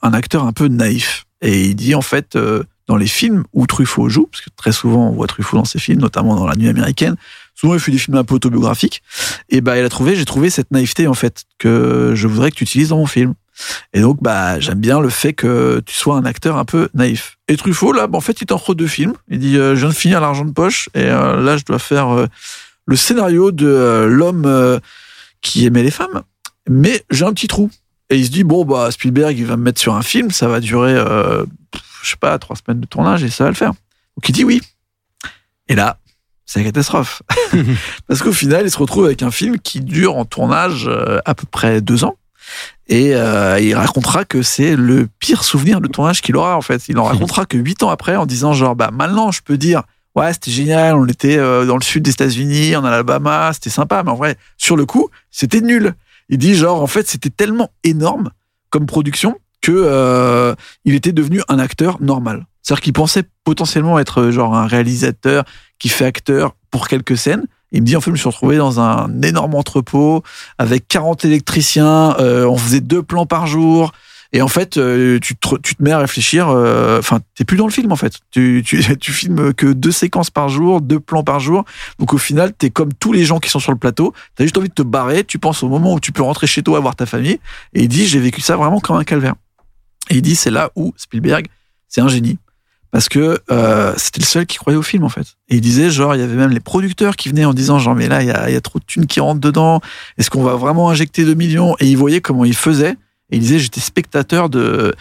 un 0.00 0.12
acteur 0.12 0.44
un 0.44 0.52
peu 0.52 0.68
naïf. 0.68 1.24
Et 1.40 1.64
il 1.64 1.74
dit 1.74 1.96
en 1.96 2.02
fait 2.02 2.38
dans 2.86 2.96
les 2.96 3.08
films 3.08 3.42
où 3.52 3.66
Truffaut 3.66 4.08
joue, 4.08 4.28
parce 4.30 4.44
que 4.44 4.50
très 4.54 4.70
souvent 4.70 5.08
on 5.08 5.12
voit 5.12 5.26
Truffaut 5.26 5.56
dans 5.56 5.64
ses 5.64 5.80
films, 5.80 6.00
notamment 6.00 6.36
dans 6.36 6.46
La 6.46 6.54
Nuit 6.54 6.68
américaine. 6.68 7.16
Souvent 7.58 7.74
il 7.74 7.80
fait 7.80 7.90
des 7.90 7.98
films 7.98 8.16
un 8.16 8.22
peu 8.22 8.36
autobiographiques. 8.36 9.02
Et 9.48 9.60
bah 9.60 9.76
il 9.76 9.84
a 9.84 9.88
trouvé, 9.88 10.14
j'ai 10.14 10.24
trouvé 10.24 10.48
cette 10.48 10.70
naïveté 10.70 11.08
en 11.08 11.14
fait 11.14 11.42
que 11.58 12.12
je 12.14 12.28
voudrais 12.28 12.52
que 12.52 12.56
tu 12.56 12.62
utilises 12.62 12.90
dans 12.90 12.98
mon 12.98 13.06
film. 13.06 13.34
Et 13.92 14.00
donc 14.00 14.22
bah 14.22 14.60
j'aime 14.60 14.78
bien 14.78 15.00
le 15.00 15.08
fait 15.08 15.32
que 15.32 15.82
tu 15.84 15.92
sois 15.92 16.16
un 16.16 16.24
acteur 16.24 16.56
un 16.56 16.64
peu 16.64 16.88
naïf. 16.94 17.36
Et 17.48 17.56
Truffaut 17.56 17.92
là, 17.92 18.06
bah, 18.06 18.16
en 18.16 18.20
fait 18.20 18.40
il 18.40 18.44
est 18.44 18.52
entre 18.52 18.74
deux 18.74 18.86
films. 18.86 19.14
Il 19.28 19.40
dit 19.40 19.56
euh, 19.56 19.74
je 19.74 19.80
viens 19.80 19.88
de 19.88 19.94
finir 19.94 20.20
l'argent 20.20 20.44
de 20.44 20.52
poche 20.52 20.88
et 20.94 21.02
euh, 21.02 21.42
là 21.42 21.56
je 21.56 21.64
dois 21.64 21.80
faire 21.80 22.16
euh, 22.16 22.26
le 22.86 22.94
scénario 22.94 23.50
de 23.50 23.66
euh, 23.66 24.06
l'homme 24.06 24.80
qui 25.42 25.66
aimait 25.66 25.82
les 25.82 25.90
femmes, 25.90 26.22
mais 26.68 27.04
j'ai 27.10 27.24
un 27.24 27.32
petit 27.32 27.48
trou. 27.48 27.72
Et 28.08 28.18
il 28.18 28.24
se 28.24 28.30
dit 28.30 28.44
bon 28.44 28.64
bah 28.64 28.92
Spielberg 28.92 29.36
il 29.36 29.46
va 29.46 29.56
me 29.56 29.64
mettre 29.64 29.80
sur 29.80 29.96
un 29.96 30.02
film, 30.02 30.30
ça 30.30 30.46
va 30.46 30.60
durer 30.60 30.94
je 30.94 32.10
sais 32.10 32.16
pas 32.16 32.38
trois 32.38 32.54
semaines 32.54 32.80
de 32.80 32.86
tournage 32.86 33.24
et 33.24 33.30
ça 33.30 33.42
va 33.42 33.50
le 33.50 33.56
faire. 33.56 33.72
Donc 34.16 34.28
il 34.28 34.32
dit 34.32 34.44
oui. 34.44 34.62
Et 35.66 35.74
là 35.74 35.98
c'est 36.48 36.60
la 36.60 36.64
catastrophe 36.64 37.22
parce 38.08 38.22
qu'au 38.22 38.32
final 38.32 38.62
il 38.64 38.70
se 38.70 38.78
retrouve 38.78 39.04
avec 39.04 39.22
un 39.22 39.30
film 39.30 39.58
qui 39.58 39.80
dure 39.80 40.16
en 40.16 40.24
tournage 40.24 40.86
euh, 40.88 41.20
à 41.24 41.34
peu 41.34 41.46
près 41.48 41.80
deux 41.80 42.04
ans. 42.04 42.16
Et 42.88 43.14
euh, 43.14 43.60
il 43.60 43.74
racontera 43.74 44.24
que 44.24 44.40
c'est 44.40 44.74
le 44.74 45.06
pire 45.18 45.44
souvenir 45.44 45.82
de 45.82 45.88
tournage 45.88 46.22
qu'il 46.22 46.34
aura 46.36 46.56
en 46.56 46.62
fait. 46.62 46.88
Il 46.88 46.98
en 46.98 47.04
racontera 47.04 47.44
que 47.44 47.58
huit 47.58 47.82
ans 47.82 47.90
après 47.90 48.16
en 48.16 48.24
disant 48.24 48.54
genre 48.54 48.74
bah 48.74 48.90
maintenant 48.92 49.30
je 49.30 49.42
peux 49.42 49.58
dire 49.58 49.82
ouais, 50.16 50.32
c'était 50.32 50.50
génial, 50.50 50.94
on 50.96 51.06
était 51.06 51.36
euh, 51.36 51.64
dans 51.64 51.76
le 51.76 51.82
sud 51.82 52.02
des 52.02 52.10
États-Unis, 52.10 52.74
en 52.76 52.84
Alabama, 52.84 53.52
c'était 53.52 53.70
sympa, 53.70 54.02
mais 54.02 54.10
en 54.10 54.16
vrai, 54.16 54.36
sur 54.56 54.76
le 54.76 54.86
coup, 54.86 55.10
c'était 55.30 55.60
nul. 55.60 55.94
Il 56.28 56.38
dit 56.38 56.54
genre, 56.54 56.82
en 56.82 56.86
fait, 56.86 57.08
c'était 57.08 57.30
tellement 57.30 57.70
énorme 57.84 58.30
comme 58.70 58.86
production 58.86 59.38
que 59.60 59.72
euh, 59.72 60.54
il 60.84 60.94
était 60.94 61.12
devenu 61.12 61.42
un 61.48 61.58
acteur 61.58 61.98
normal. 62.00 62.46
C'est-à-dire 62.62 62.82
qu'il 62.82 62.92
pensait 62.92 63.24
potentiellement 63.44 63.98
être 63.98 64.30
genre 64.30 64.54
un 64.54 64.66
réalisateur 64.66 65.44
qui 65.78 65.88
fait 65.88 66.04
acteur 66.04 66.54
pour 66.70 66.88
quelques 66.88 67.16
scènes. 67.16 67.46
Il 67.72 67.82
me 67.82 67.86
dit 67.86 67.96
en 67.96 68.00
fait, 68.00 68.06
je 68.10 68.12
me 68.12 68.16
suis 68.16 68.28
retrouvé 68.28 68.56
dans 68.56 68.80
un 68.80 69.20
énorme 69.22 69.54
entrepôt 69.54 70.22
avec 70.58 70.88
40 70.88 71.24
électriciens. 71.24 72.16
euh, 72.18 72.46
on 72.46 72.56
faisait 72.56 72.80
deux 72.80 73.02
plans 73.02 73.26
par 73.26 73.46
jour. 73.46 73.92
Et 74.34 74.42
en 74.42 74.48
fait, 74.48 74.76
euh, 74.76 75.18
tu, 75.20 75.36
te, 75.36 75.56
tu 75.56 75.74
te 75.74 75.82
mets 75.82 75.92
à 75.92 75.98
réfléchir. 75.98 76.48
euh, 76.48 76.98
Enfin, 76.98 77.20
t'es 77.34 77.44
plus 77.44 77.56
dans 77.56 77.66
le 77.66 77.72
film 77.72 77.92
en 77.92 77.96
fait. 77.96 78.14
Tu, 78.30 78.62
tu, 78.66 78.82
tu 79.00 79.12
filmes 79.12 79.54
que 79.54 79.66
deux 79.66 79.92
séquences 79.92 80.30
par 80.30 80.48
jour, 80.48 80.80
deux 80.82 81.00
plans 81.00 81.22
par 81.24 81.40
jour. 81.40 81.64
Donc 81.98 82.12
au 82.14 82.18
final, 82.18 82.52
t'es 82.52 82.68
comme 82.70 82.92
tous 82.92 83.12
les 83.12 83.24
gens 83.24 83.38
qui 83.38 83.48
sont 83.50 83.58
sur 83.60 83.72
le 83.72 83.78
plateau. 83.78 84.12
T'as 84.34 84.44
juste 84.44 84.56
envie 84.58 84.68
de 84.68 84.74
te 84.74 84.82
barrer. 84.82 85.24
Tu 85.24 85.38
penses 85.38 85.62
au 85.62 85.68
moment 85.68 85.94
où 85.94 86.00
tu 86.00 86.12
peux 86.12 86.22
rentrer 86.22 86.46
chez 86.46 86.62
toi 86.62 86.78
voir 86.80 86.94
ta 86.96 87.06
famille. 87.06 87.38
Et 87.74 87.82
il 87.82 87.88
dit, 87.88 88.06
j'ai 88.06 88.18
vécu 88.20 88.40
ça 88.40 88.56
vraiment 88.56 88.80
comme 88.80 88.96
un 88.96 89.04
calvaire. 89.04 89.34
Et 90.10 90.16
il 90.16 90.22
dit, 90.22 90.36
c'est 90.36 90.50
là 90.50 90.70
où 90.74 90.92
Spielberg, 90.96 91.46
c'est 91.88 92.00
un 92.00 92.08
génie. 92.08 92.38
Parce 92.90 93.08
que 93.08 93.38
euh, 93.50 93.92
c'était 93.96 94.20
le 94.20 94.26
seul 94.26 94.46
qui 94.46 94.56
croyait 94.56 94.78
au 94.78 94.82
film 94.82 95.04
en 95.04 95.08
fait. 95.08 95.36
Et 95.48 95.56
il 95.56 95.60
disait 95.60 95.90
genre 95.90 96.14
il 96.14 96.20
y 96.20 96.24
avait 96.24 96.36
même 96.36 96.50
les 96.50 96.60
producteurs 96.60 97.16
qui 97.16 97.28
venaient 97.28 97.44
en 97.44 97.52
disant 97.52 97.78
genre 97.78 97.94
mais 97.94 98.08
là 98.08 98.22
il 98.22 98.28
y 98.28 98.56
a, 98.56 98.60
trop 98.60 98.78
de 98.78 98.84
thunes 98.84 99.06
qui 99.06 99.20
rentrent 99.20 99.40
dedans. 99.40 99.80
Est-ce 100.16 100.30
qu'on 100.30 100.42
va 100.42 100.54
vraiment 100.54 100.88
injecter 100.88 101.24
2 101.24 101.34
millions? 101.34 101.76
Et 101.80 101.86
il 101.86 101.96
voyait 101.96 102.20
comment 102.20 102.44
il 102.44 102.56
faisait. 102.56 102.96
Et 103.30 103.36
il 103.36 103.40
disait 103.40 103.58
j'étais 103.58 103.80
spectateur 103.80 104.48
de 104.48 104.94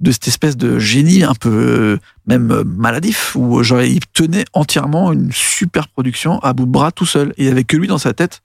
de 0.00 0.10
cette 0.10 0.26
espèce 0.28 0.56
de 0.56 0.78
génie 0.78 1.22
un 1.22 1.34
peu 1.34 1.98
même 2.26 2.50
euh, 2.50 2.64
maladif 2.64 3.36
où 3.36 3.62
genre 3.62 3.82
il 3.82 4.00
tenait 4.14 4.46
entièrement 4.54 5.12
une 5.12 5.30
super 5.30 5.88
production 5.88 6.38
à 6.38 6.54
bout 6.54 6.64
de 6.64 6.70
bras 6.70 6.92
tout 6.92 7.06
seul. 7.06 7.34
Et 7.36 7.42
il 7.42 7.46
y 7.46 7.50
avait 7.50 7.64
que 7.64 7.76
lui 7.76 7.88
dans 7.88 7.98
sa 7.98 8.14
tête 8.14 8.40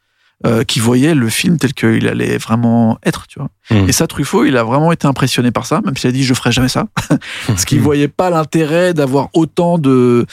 euh, 0.45 0.63
qui 0.63 0.79
voyait 0.79 1.15
le 1.15 1.29
film 1.29 1.57
tel 1.57 1.73
qu'il 1.73 2.07
allait 2.07 2.37
vraiment 2.37 2.97
être, 3.05 3.27
tu 3.27 3.39
vois. 3.39 3.49
Mm. 3.71 3.89
Et 3.89 3.91
ça, 3.91 4.07
Truffaut, 4.07 4.45
il 4.45 4.55
a 4.57 4.63
vraiment 4.63 4.91
été 4.91 5.05
impressionné 5.05 5.51
par 5.51 5.65
ça, 5.65 5.81
même 5.83 5.97
s'il 5.97 6.09
a 6.09 6.13
dit 6.13 6.23
je 6.23 6.33
ferai 6.33 6.51
jamais 6.51 6.69
ça, 6.69 6.87
parce 7.47 7.65
qu'il 7.65 7.81
voyait 7.81 8.07
pas 8.07 8.29
l'intérêt 8.29 8.93
d'avoir 8.93 9.29
autant 9.33 9.77
de 9.77 10.25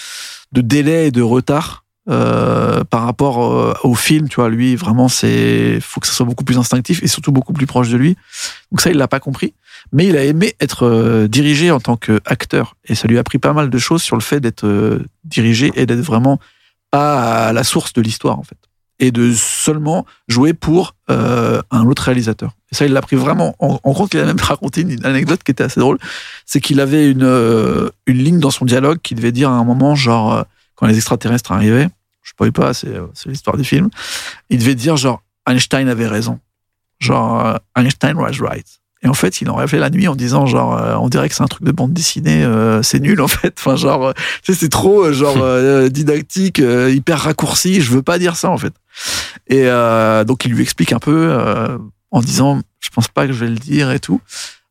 de 0.52 0.60
délais 0.60 1.08
et 1.08 1.10
de 1.10 1.22
retard 1.22 1.84
euh, 2.08 2.84
par 2.84 3.02
rapport 3.02 3.52
euh, 3.52 3.74
au 3.82 3.96
film, 3.96 4.28
tu 4.28 4.36
vois. 4.36 4.48
Lui, 4.48 4.76
vraiment, 4.76 5.08
c'est 5.08 5.80
faut 5.80 5.98
que 5.98 6.06
ça 6.06 6.12
soit 6.12 6.24
beaucoup 6.24 6.44
plus 6.44 6.56
instinctif 6.56 7.02
et 7.02 7.08
surtout 7.08 7.32
beaucoup 7.32 7.52
plus 7.52 7.66
proche 7.66 7.88
de 7.88 7.96
lui. 7.96 8.16
Donc 8.70 8.80
ça, 8.80 8.90
il 8.90 8.96
l'a 8.96 9.08
pas 9.08 9.18
compris, 9.18 9.54
mais 9.90 10.06
il 10.06 10.16
a 10.16 10.22
aimé 10.22 10.54
être 10.60 10.86
euh, 10.86 11.26
dirigé 11.26 11.72
en 11.72 11.80
tant 11.80 11.96
qu'acteur 11.96 12.76
et 12.84 12.94
ça 12.94 13.08
lui 13.08 13.16
a 13.16 13.20
appris 13.22 13.38
pas 13.38 13.52
mal 13.52 13.70
de 13.70 13.78
choses 13.78 14.02
sur 14.02 14.14
le 14.14 14.22
fait 14.22 14.38
d'être 14.38 15.00
dirigé 15.24 15.72
et 15.74 15.84
d'être 15.84 15.98
vraiment 15.98 16.38
pas 16.92 17.48
à 17.48 17.52
la 17.52 17.64
source 17.64 17.92
de 17.92 18.02
l'histoire 18.02 18.38
en 18.38 18.44
fait 18.44 18.58
et 18.98 19.10
de 19.10 19.32
seulement 19.32 20.06
jouer 20.28 20.54
pour 20.54 20.94
euh, 21.10 21.60
un 21.70 21.84
autre 21.84 22.02
réalisateur. 22.02 22.52
Et 22.72 22.74
ça, 22.74 22.86
il 22.86 22.92
l'a 22.92 23.02
pris 23.02 23.16
vraiment 23.16 23.54
en, 23.58 23.78
compte. 23.78 24.14
Il 24.14 24.20
a 24.20 24.24
même 24.24 24.38
raconté 24.42 24.82
une, 24.82 25.04
anecdote 25.04 25.42
qui 25.42 25.50
était 25.50 25.64
assez 25.64 25.80
drôle. 25.80 25.98
C'est 26.44 26.60
qu'il 26.60 26.80
avait 26.80 27.10
une, 27.10 27.22
euh, 27.22 27.90
une 28.06 28.18
ligne 28.18 28.40
dans 28.40 28.50
son 28.50 28.64
dialogue 28.64 28.98
qui 29.02 29.14
devait 29.14 29.32
dire 29.32 29.50
à 29.50 29.54
un 29.54 29.64
moment, 29.64 29.94
genre, 29.94 30.32
euh, 30.34 30.42
quand 30.74 30.86
les 30.86 30.96
extraterrestres 30.96 31.52
arrivaient, 31.52 31.88
je 32.22 32.32
ne 32.40 32.50
pas, 32.50 32.74
c'est 32.74 32.90
l'histoire 33.26 33.56
du 33.56 33.64
film, 33.64 33.88
il 34.50 34.58
devait 34.58 34.74
dire, 34.74 34.96
genre, 34.96 35.22
Einstein 35.46 35.88
avait 35.88 36.08
raison. 36.08 36.40
Genre, 36.98 37.58
Einstein 37.76 38.16
was 38.16 38.40
right. 38.40 38.66
Et 39.02 39.08
en 39.08 39.14
fait, 39.14 39.40
il 39.40 39.50
en 39.50 39.56
rêvait 39.56 39.78
la 39.78 39.90
nuit 39.90 40.08
en 40.08 40.16
disant, 40.16 40.46
genre, 40.46 40.76
euh, 40.76 40.96
on 40.96 41.08
dirait 41.08 41.28
que 41.28 41.34
c'est 41.34 41.42
un 41.42 41.48
truc 41.48 41.64
de 41.64 41.72
bande 41.72 41.92
dessinée, 41.92 42.42
euh, 42.44 42.82
c'est 42.82 42.98
nul 42.98 43.20
en 43.20 43.28
fait. 43.28 43.54
Enfin, 43.58 43.76
genre, 43.76 44.06
euh, 44.06 44.12
tu 44.42 44.52
sais, 44.52 44.58
c'est 44.58 44.68
trop, 44.68 45.04
euh, 45.04 45.12
genre, 45.12 45.36
euh, 45.40 45.88
didactique, 45.88 46.60
euh, 46.60 46.90
hyper 46.90 47.20
raccourci. 47.20 47.80
Je 47.82 47.90
veux 47.90 48.02
pas 48.02 48.18
dire 48.18 48.36
ça 48.36 48.50
en 48.50 48.56
fait. 48.56 48.72
Et 49.48 49.64
euh, 49.66 50.24
donc, 50.24 50.44
il 50.44 50.52
lui 50.52 50.62
explique 50.62 50.92
un 50.92 50.98
peu 50.98 51.28
euh, 51.30 51.76
en 52.10 52.20
disant, 52.20 52.60
je 52.80 52.88
pense 52.90 53.08
pas 53.08 53.26
que 53.26 53.32
je 53.32 53.44
vais 53.44 53.50
le 53.50 53.56
dire 53.56 53.90
et 53.90 54.00
tout. 54.00 54.20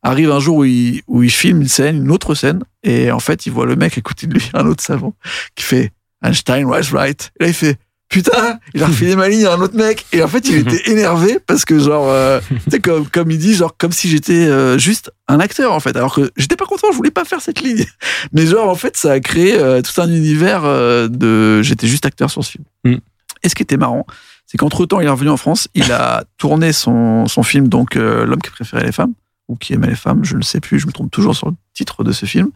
Arrive 0.02 0.32
un 0.32 0.40
jour 0.40 0.58
où 0.58 0.66
il, 0.66 1.02
où 1.08 1.24
il 1.24 1.32
filme 1.32 1.62
une 1.62 1.68
scène, 1.68 1.98
une 1.98 2.12
autre 2.12 2.36
scène, 2.36 2.64
et 2.84 3.12
en 3.12 3.20
fait, 3.20 3.46
il 3.46 3.52
voit 3.52 3.66
le 3.66 3.76
mec 3.76 3.98
à 3.98 4.02
côté 4.02 4.28
de 4.28 4.34
lui, 4.34 4.50
un 4.54 4.66
autre 4.66 4.84
savant, 4.84 5.14
qui 5.56 5.64
fait 5.64 5.92
Einstein 6.24 6.66
was 6.66 6.92
right. 6.92 7.32
Et 7.40 7.44
là, 7.44 7.50
il 7.50 7.54
fait 7.54 7.78
Putain, 8.10 8.60
il 8.74 8.84
a 8.84 8.88
refilé 8.88 9.16
ma 9.16 9.28
ligne 9.28 9.46
à 9.46 9.54
un 9.54 9.62
autre 9.62 9.76
mec. 9.76 10.06
Et 10.14 10.22
en 10.24 10.28
fait, 10.28 10.48
il 10.48 10.56
était 10.58 10.82
énervé 10.92 11.40
parce 11.46 11.66
que, 11.66 11.80
genre, 11.80 12.10
euh, 12.10 12.40
tu 12.72 12.80
comme, 12.80 13.08
comme 13.08 13.32
il 13.32 13.38
dit, 13.38 13.56
genre, 13.56 13.76
comme 13.78 13.92
si 13.92 14.10
j'étais 14.10 14.34
euh, 14.48 14.78
juste 14.78 15.12
un 15.28 15.40
acteur, 15.40 15.74
en 15.74 15.80
fait. 15.80 15.98
Alors 15.98 16.14
que 16.14 16.32
j'étais 16.38 16.56
pas 16.56 16.66
content, 16.66 16.88
je 16.92 16.98
voulais 16.98 17.12
pas 17.12 17.26
faire 17.26 17.42
cette 17.42 17.62
ligne. 17.62 17.86
Mais, 18.32 18.46
genre, 18.46 18.70
en 18.70 18.76
fait, 18.76 18.96
ça 18.96 19.14
a 19.14 19.20
créé 19.20 19.58
euh, 19.60 19.82
tout 19.82 20.00
un 20.00 20.08
univers 20.08 20.62
euh, 20.66 21.08
de. 21.08 21.62
J'étais 21.62 21.88
juste 21.88 22.06
acteur 22.06 22.30
sur 22.30 22.44
ce 22.44 22.52
film. 22.52 22.64
Mm. 22.84 22.98
Et 23.44 23.50
ce 23.50 23.56
qui 23.56 23.64
était 23.64 23.78
marrant, 23.78 24.06
c'est 24.46 24.58
qu'entre 24.58 24.86
temps, 24.86 25.02
il 25.02 25.08
est 25.08 25.10
revenu 25.10 25.30
en 25.30 25.38
France, 25.38 25.68
il 25.74 25.92
a 25.92 26.24
tourné 26.38 26.74
son, 26.74 27.28
son 27.28 27.44
film, 27.44 27.68
donc, 27.68 27.96
L'homme 27.96 28.42
qui 28.42 28.50
préférait 28.50 28.86
les 28.86 28.92
femmes, 28.92 29.14
ou 29.48 29.56
qui 29.56 29.74
aimait 29.74 29.88
les 29.88 29.96
femmes, 29.96 30.24
je 30.24 30.36
ne 30.36 30.42
sais 30.42 30.60
plus, 30.60 30.80
je 30.80 30.88
me 30.88 30.92
trompe 30.92 31.12
toujours 31.12 31.36
sur 31.36 31.48
le 31.48 31.56
titre 31.74 32.04
de 32.04 32.12
ce 32.12 32.26
film. 32.26 32.50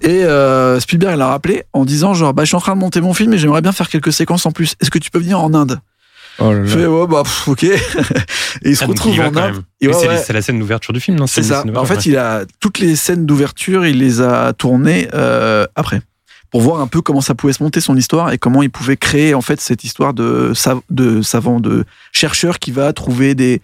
Et 0.00 0.24
euh, 0.24 0.78
Spielberg 0.80 1.16
l'a 1.18 1.28
rappelé 1.28 1.64
en 1.72 1.84
disant 1.84 2.14
genre 2.14 2.32
bah 2.34 2.44
je 2.44 2.48
suis 2.48 2.56
en 2.56 2.60
train 2.60 2.74
de 2.74 2.80
monter 2.80 3.00
mon 3.00 3.14
film 3.14 3.32
et 3.32 3.38
j'aimerais 3.38 3.62
bien 3.62 3.72
faire 3.72 3.88
quelques 3.88 4.12
séquences 4.12 4.46
en 4.46 4.52
plus. 4.52 4.74
Est-ce 4.80 4.90
que 4.90 4.98
tu 4.98 5.10
peux 5.10 5.18
venir 5.18 5.40
en 5.40 5.52
Inde? 5.54 5.80
Oh 6.40 6.52
là 6.52 6.64
Je 6.64 6.68
fais 6.78 6.86
ouais 6.86 7.06
bah 7.08 7.22
pff, 7.24 7.48
ok. 7.48 7.62
et 7.64 7.76
il 8.64 8.76
se 8.76 8.84
Ah, 8.84 8.86
retrouve 8.86 9.14
il 9.14 9.22
en 9.22 9.30
quand 9.32 9.40
Inde. 9.42 9.56
ouais, 9.82 9.92
c'est 9.92 10.08
ouais. 10.08 10.22
la 10.32 10.42
scène 10.42 10.58
d'ouverture 10.60 10.92
du 10.92 11.00
film, 11.00 11.16
non? 11.18 11.26
C'est 11.26 11.42
ça. 11.42 11.64
En 11.74 11.84
fait, 11.84 12.06
il 12.06 12.16
a 12.16 12.42
toutes 12.60 12.78
les 12.78 12.94
scènes 12.96 13.26
d'ouverture, 13.26 13.86
il 13.86 13.98
les 13.98 14.20
a 14.20 14.52
tournées 14.52 15.08
euh, 15.14 15.66
après 15.74 16.00
pour 16.50 16.62
voir 16.62 16.80
un 16.80 16.86
peu 16.86 17.02
comment 17.02 17.20
ça 17.20 17.34
pouvait 17.34 17.52
se 17.52 17.62
monter 17.62 17.80
son 17.80 17.94
histoire 17.94 18.32
et 18.32 18.38
comment 18.38 18.62
il 18.62 18.70
pouvait 18.70 18.96
créer 18.96 19.34
en 19.34 19.42
fait 19.42 19.60
cette 19.60 19.84
histoire 19.84 20.14
de 20.14 20.52
sav- 20.54 20.80
de 20.88 21.20
savant 21.20 21.60
de 21.60 21.84
chercheur 22.12 22.58
qui 22.58 22.70
va 22.70 22.90
trouver 22.94 23.34
des 23.34 23.60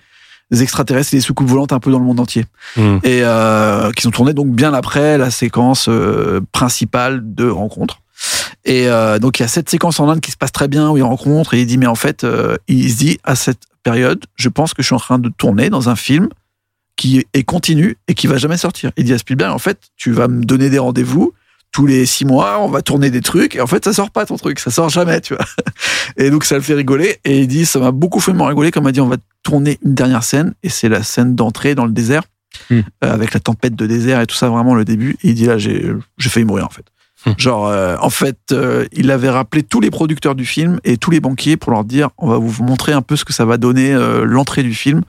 des 0.51 0.63
extraterrestres 0.63 1.15
et 1.15 1.19
des 1.19 1.23
soucoupes 1.23 1.49
volantes 1.49 1.73
un 1.73 1.81
peu 1.81 1.91
dans 1.91 1.99
le 1.99 2.05
monde 2.05 2.21
entier. 2.21 2.45
Hmm. 2.77 2.99
et 3.03 3.21
euh, 3.23 3.91
qui 3.93 4.03
sont 4.03 4.11
tournés 4.11 4.35
donc 4.35 4.49
bien 4.49 4.75
après 4.75 5.19
la 5.19 5.31
séquence 5.31 5.87
euh, 5.89 6.41
principale 6.53 7.21
de 7.23 7.49
rencontre. 7.49 8.01
Et 8.65 8.89
euh, 8.89 9.19
donc 9.19 9.39
il 9.39 9.43
y 9.43 9.45
a 9.45 9.49
cette 9.49 9.69
séquence 9.69 10.01
en 10.01 10.09
Inde 10.09 10.21
qui 10.21 10.31
se 10.31 10.37
passe 10.37 10.53
très 10.53 10.69
bien 10.69 10.91
où 10.91 10.97
il 10.97 11.03
rencontre 11.03 11.55
et 11.55 11.61
il 11.61 11.67
dit 11.67 11.79
mais 11.79 11.87
en 11.87 11.95
fait 11.95 12.27
il 12.69 12.91
se 12.91 12.97
dit 12.97 13.19
à 13.25 13.37
cette 13.37 13.61
période 13.83 14.25
je 14.37 14.49
pense 14.49 14.73
que 14.73 14.83
je 14.83 14.87
suis 14.87 14.95
en 14.95 15.01
train 15.01 15.19
de 15.19 15.29
tourner 15.29 15.71
dans 15.71 15.89
un 15.89 15.97
film 15.97 16.29
qui 16.97 17.27
est 17.35 17.43
continu 17.43 17.99
et 18.09 18.15
qui 18.15 18.27
va 18.27 18.39
jamais 18.39 18.57
sortir. 18.57 18.93
Il 18.97 19.05
dit 19.05 19.13
à 19.13 19.19
Spielberg 19.19 19.53
en 19.53 19.59
fait 19.59 19.79
tu 19.97 20.13
vas 20.13 20.29
me 20.29 20.45
donner 20.45 20.71
des 20.71 20.79
rendez-vous 20.79 21.35
tous 21.73 21.87
les 21.87 22.07
six 22.07 22.25
mois 22.25 22.61
on 22.61 22.69
va 22.69 22.83
tourner 22.83 23.11
des 23.11 23.21
trucs 23.21 23.57
et 23.57 23.61
en 23.61 23.67
fait 23.67 23.85
ça 23.85 23.93
sort 23.93 24.11
pas 24.11 24.25
ton 24.25 24.37
truc 24.37 24.61
ça 24.61 24.71
sort 24.71 24.89
jamais 24.89 25.21
tu 25.21 25.35
vois. 25.35 25.45
Et 26.17 26.31
donc 26.31 26.45
ça 26.45 26.55
le 26.55 26.63
fait 26.63 26.75
rigoler 26.75 27.19
et 27.25 27.41
il 27.41 27.49
dit 27.49 27.67
ça 27.67 27.81
m'a 27.81 27.91
beaucoup 27.91 28.21
fait 28.21 28.33
me 28.33 28.43
rigoler 28.43 28.71
comme 28.71 28.85
il 28.85 28.89
a 28.89 28.93
dit 28.93 29.01
on 29.01 29.09
va 29.09 29.17
tourner 29.45 29.79
une 29.85 29.95
dernière 29.95 30.25
scène 30.25 30.55
et 30.65 30.69
c'est 30.69 30.89
la 30.89 31.05
scène 31.05 31.37
d'entrée 31.37 31.77
dans 31.77 31.87
le 31.87 31.93
désert 31.93 32.25
euh, 32.73 32.83
avec 33.01 33.35
la 33.35 33.41
tempête 33.41 33.77
de 33.77 33.87
désert 33.87 34.21
et 34.21 34.27
tout 34.27 34.35
ça, 34.35 34.49
vraiment 34.49 34.75
le 34.75 34.85
début. 34.85 35.17
Et 35.23 35.29
il 35.29 35.35
dit 35.35 35.47
là, 35.47 35.59
j'ai 35.59 35.93
j'ai 36.19 36.29
failli 36.29 36.47
mourir 36.47 36.67
en 36.67 36.71
fait. 36.71 36.85
Hmm. 37.27 37.33
Genre, 37.39 37.69
euh, 37.69 37.97
en 38.01 38.11
fait, 38.11 38.39
euh, 38.53 38.87
il 38.93 39.11
avait 39.11 39.31
rappelé 39.31 39.63
tous 39.63 39.81
les 39.81 39.91
producteurs 39.91 40.35
du 40.35 40.45
film 40.45 40.79
et 40.85 40.97
tous 40.97 41.11
les 41.11 41.21
banquiers 41.21 41.57
pour 41.57 41.73
leur 41.73 41.85
dire, 41.85 42.11
on 42.19 42.29
va 42.29 42.39
vous 42.39 42.63
montrer 42.63 42.93
un 42.93 43.03
peu 43.03 43.17
ce 43.17 43.25
que 43.25 43.33
ça 43.33 43.45
va 43.45 43.57
donner 43.57 43.95
euh, 43.95 44.25
l'entrée 44.25 44.63
du 44.63 44.75
film. 44.75 45.03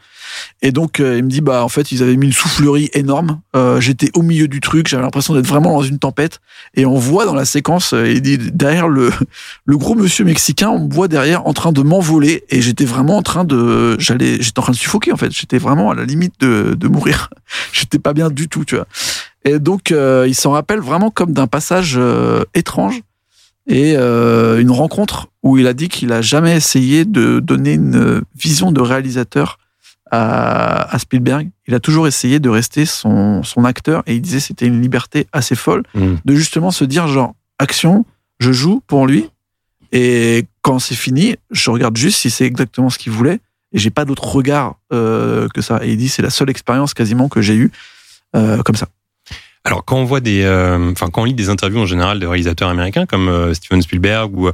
Et 0.62 0.71
donc, 0.71 1.00
euh, 1.00 1.17
il 1.17 1.24
me 1.24 1.30
dit, 1.30 1.41
bah, 1.41 1.63
en 1.63 1.69
fait, 1.69 1.91
ils 1.91 2.04
avaient 2.04 2.15
mis 2.15 2.28
une 2.28 2.34
soufflerie 2.34 2.89
énorme. 2.93 3.39
Euh, 3.56 3.80
J'étais 3.80 4.10
au 4.13 4.21
milieu 4.21 4.48
du 4.48 4.62
truc, 4.62 4.88
j'avais 4.88 5.04
l'impression 5.04 5.34
d'être 5.34 5.48
vraiment 5.48 5.74
dans 5.74 5.84
une 5.84 6.00
tempête. 6.00 6.39
Et 6.76 6.86
on 6.86 6.95
voit 6.95 7.26
dans 7.26 7.36
la 7.36 7.45
séquence, 7.45 7.93
euh, 7.93 8.10
il 8.10 8.21
dit, 8.21 8.38
derrière 8.38 8.88
le, 8.88 9.12
le 9.65 9.78
gros 9.78 9.95
monsieur 9.95 10.26
mexicain, 10.26 10.69
on 10.69 10.88
me 10.88 10.93
voit 10.93 11.08
derrière 11.08 11.48
en 11.48 11.54
train 11.54 11.71
de 11.71 11.82
m'envoler. 11.82 12.43
Et 12.50 12.62
j'étais 12.62 12.86
vraiment 12.86 13.17
en 13.17 13.24
train 13.24 13.43
de, 13.43 14.00
j'allais, 14.00 14.41
j'étais 14.41 14.60
en 14.60 14.63
train 14.63 14.74
de 14.74 14.78
suffoquer, 14.78 15.12
en 15.12 15.17
fait. 15.17 15.32
J'étais 15.32 15.58
vraiment 15.58 15.91
à 15.91 15.95
la 15.95 16.06
limite 16.06 16.34
de, 16.39 16.76
de 16.78 16.88
mourir. 16.88 17.30
j'étais 17.71 18.00
pas 18.00 18.13
bien 18.13 18.30
du 18.30 18.48
tout, 18.48 18.65
tu 18.65 18.76
vois. 18.76 18.88
Et 19.45 19.60
donc, 19.60 19.91
euh, 19.91 20.26
il 20.28 20.34
s'en 20.34 20.52
rappelle 20.52 20.80
vraiment 20.80 21.12
comme 21.12 21.32
d'un 21.32 21.48
passage 21.48 21.95
euh, 21.98 22.43
étrange 22.56 23.02
et 23.67 23.93
euh, 23.95 24.60
une 24.60 24.71
rencontre 24.71 25.28
où 25.43 25.58
il 25.58 25.67
a 25.67 25.74
dit 25.74 25.88
qu'il 25.88 26.12
a 26.12 26.21
jamais 26.21 26.56
essayé 26.56 27.06
de 27.06 27.39
donner 27.39 27.74
une 27.74 28.21
vision 28.36 28.71
de 28.71 28.82
réalisateur 28.82 29.60
à, 30.15 30.95
à 30.95 30.99
Spielberg. 30.99 31.49
Il 31.67 31.73
a 31.73 31.80
toujours 31.80 32.08
essayé 32.08 32.39
de 32.39 32.49
rester 32.49 32.86
son, 32.86 33.43
son 33.43 33.65
acteur 33.65 34.04
et 34.08 34.15
il 34.15 34.21
disait 34.21 34.38
que 34.38 34.43
c'était 34.43 34.67
une 34.67 34.82
liberté 34.82 35.28
assez 35.32 35.56
folle 35.56 35.84
Hmm. 35.93 36.15
de 36.25 36.36
justement 36.36 36.71
se 36.71 36.86
dire 36.86 37.08
genre 37.08 37.34
action, 37.60 38.06
je 38.39 38.51
joue 38.51 38.82
pour 38.88 39.08
lui 39.08 39.30
et 39.91 40.45
quand 40.62 40.80
c'est 40.80 40.95
fini, 40.95 41.36
je 41.51 41.69
regarde 41.69 41.95
juste 41.97 42.17
si 42.19 42.30
c'est 42.30 42.45
exactement 42.45 42.89
ce 42.89 42.97
qu'il 42.97 43.12
voulait 43.12 43.39
et 43.71 43.78
j'ai 43.80 43.91
pas 43.91 44.06
d'autre 44.06 44.25
regard 44.28 44.75
euh, 44.93 45.47
que 45.54 45.62
ça. 45.62 45.80
Et 45.84 45.91
il 45.91 45.97
dit 45.97 46.10
c'est 46.10 46.21
la 46.21 46.30
seule 46.30 46.49
expérience 46.49 46.93
quasiment 46.93 47.30
que 47.30 47.41
j'ai 47.41 47.56
eue 47.56 47.71
euh, 48.36 48.62
comme 48.63 48.75
ça. 48.75 48.88
Alors 49.63 49.84
quand 49.86 49.97
on 49.97 50.06
voit 50.06 50.19
des, 50.21 50.43
euh, 50.43 50.91
enfin 50.91 51.10
quand 51.10 51.21
on 51.21 51.25
lit 51.25 51.34
des 51.34 51.49
interviews 51.49 51.80
en 51.82 51.86
général 51.86 52.19
de 52.19 52.28
réalisateurs 52.28 52.69
américains 52.69 53.06
comme 53.06 53.54
Steven 53.54 53.82
Spielberg 53.82 54.38
ou 54.38 54.49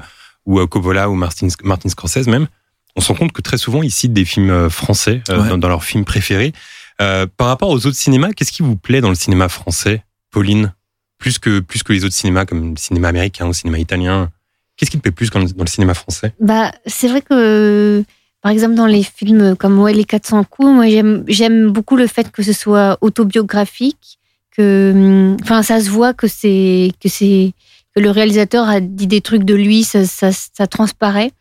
ou 0.46 0.66
Coppola 0.68 1.10
ou 1.10 1.16
Martin 1.16 1.48
Martin 1.64 1.90
Scorsese 1.90 2.28
même, 2.28 2.48
on 2.96 3.02
se 3.02 3.08
rend 3.10 3.16
compte 3.16 3.32
que 3.32 3.42
très 3.42 3.58
souvent 3.58 3.82
ils 3.84 3.92
citent 3.92 4.14
des 4.14 4.26
films 4.26 4.50
euh, 4.50 4.70
français 4.70 5.22
euh, 5.30 5.42
Ouais. 5.44 5.50
dans, 5.50 5.58
dans 5.58 5.70
leurs 5.70 5.84
films 5.84 6.06
préférés. 6.06 6.54
Euh, 7.02 7.26
par 7.38 7.48
rapport 7.48 7.70
aux 7.70 7.86
autres 7.88 7.96
cinémas, 7.98 8.32
qu'est-ce 8.34 8.52
qui 8.52 8.62
vous 8.64 8.76
plaît 8.76 9.02
dans 9.02 9.10
le 9.10 9.16
cinéma 9.16 9.50
français, 9.50 10.04
Pauline, 10.30 10.74
plus 11.18 11.40
que 11.40 11.60
plus 11.60 11.84
que 11.84 11.94
les 11.94 12.04
autres 12.06 12.14
cinémas 12.16 12.46
comme 12.46 12.72
le 12.72 12.78
cinéma 12.78 13.08
américain 13.10 13.46
ou 13.46 13.50
le 13.50 13.54
cinéma 13.54 13.80
italien 13.80 14.30
Qu'est-ce 14.78 14.90
qui 14.92 14.98
te 14.98 15.02
plaît 15.04 15.12
plus 15.12 15.30
dans 15.30 15.40
le, 15.40 15.46
dans 15.48 15.64
le 15.64 15.70
cinéma 15.70 15.94
français? 15.94 16.34
Bah, 16.40 16.72
c'est 16.88 17.08
vrai 17.08 17.22
que, 17.22 18.04
par 18.42 18.52
exemple, 18.52 18.74
dans 18.74 18.88
les 18.88 19.04
films 19.04 19.56
comme 19.56 19.80
Ouais, 19.80 19.94
les 19.94 20.06
400 20.06 20.44
coups, 20.46 20.70
moi, 20.70 20.88
j'aime, 20.90 21.24
j'aime 21.28 21.70
beaucoup 21.72 21.96
le 21.96 22.08
fait 22.08 22.32
que 22.32 22.42
ce 22.42 22.54
soit 22.54 22.98
autobiographique, 23.02 24.18
que, 24.56 24.92
hum, 24.96 25.38
enfin, 25.44 25.62
ça 25.64 25.82
se 25.82 25.90
voit 25.90 26.14
que 26.14 26.28
c'est, 26.28 26.92
que 27.02 27.10
c'est, 27.10 27.54
que 27.96 28.00
le 28.02 28.10
réalisateur 28.10 28.68
a 28.68 28.80
dit 28.80 29.08
des 29.08 29.22
trucs 29.22 29.44
de 29.44 29.54
lui, 29.56 29.84
ça, 29.84 30.06
ça, 30.06 30.32
ça 30.32 30.68
transparaît, 30.68 31.32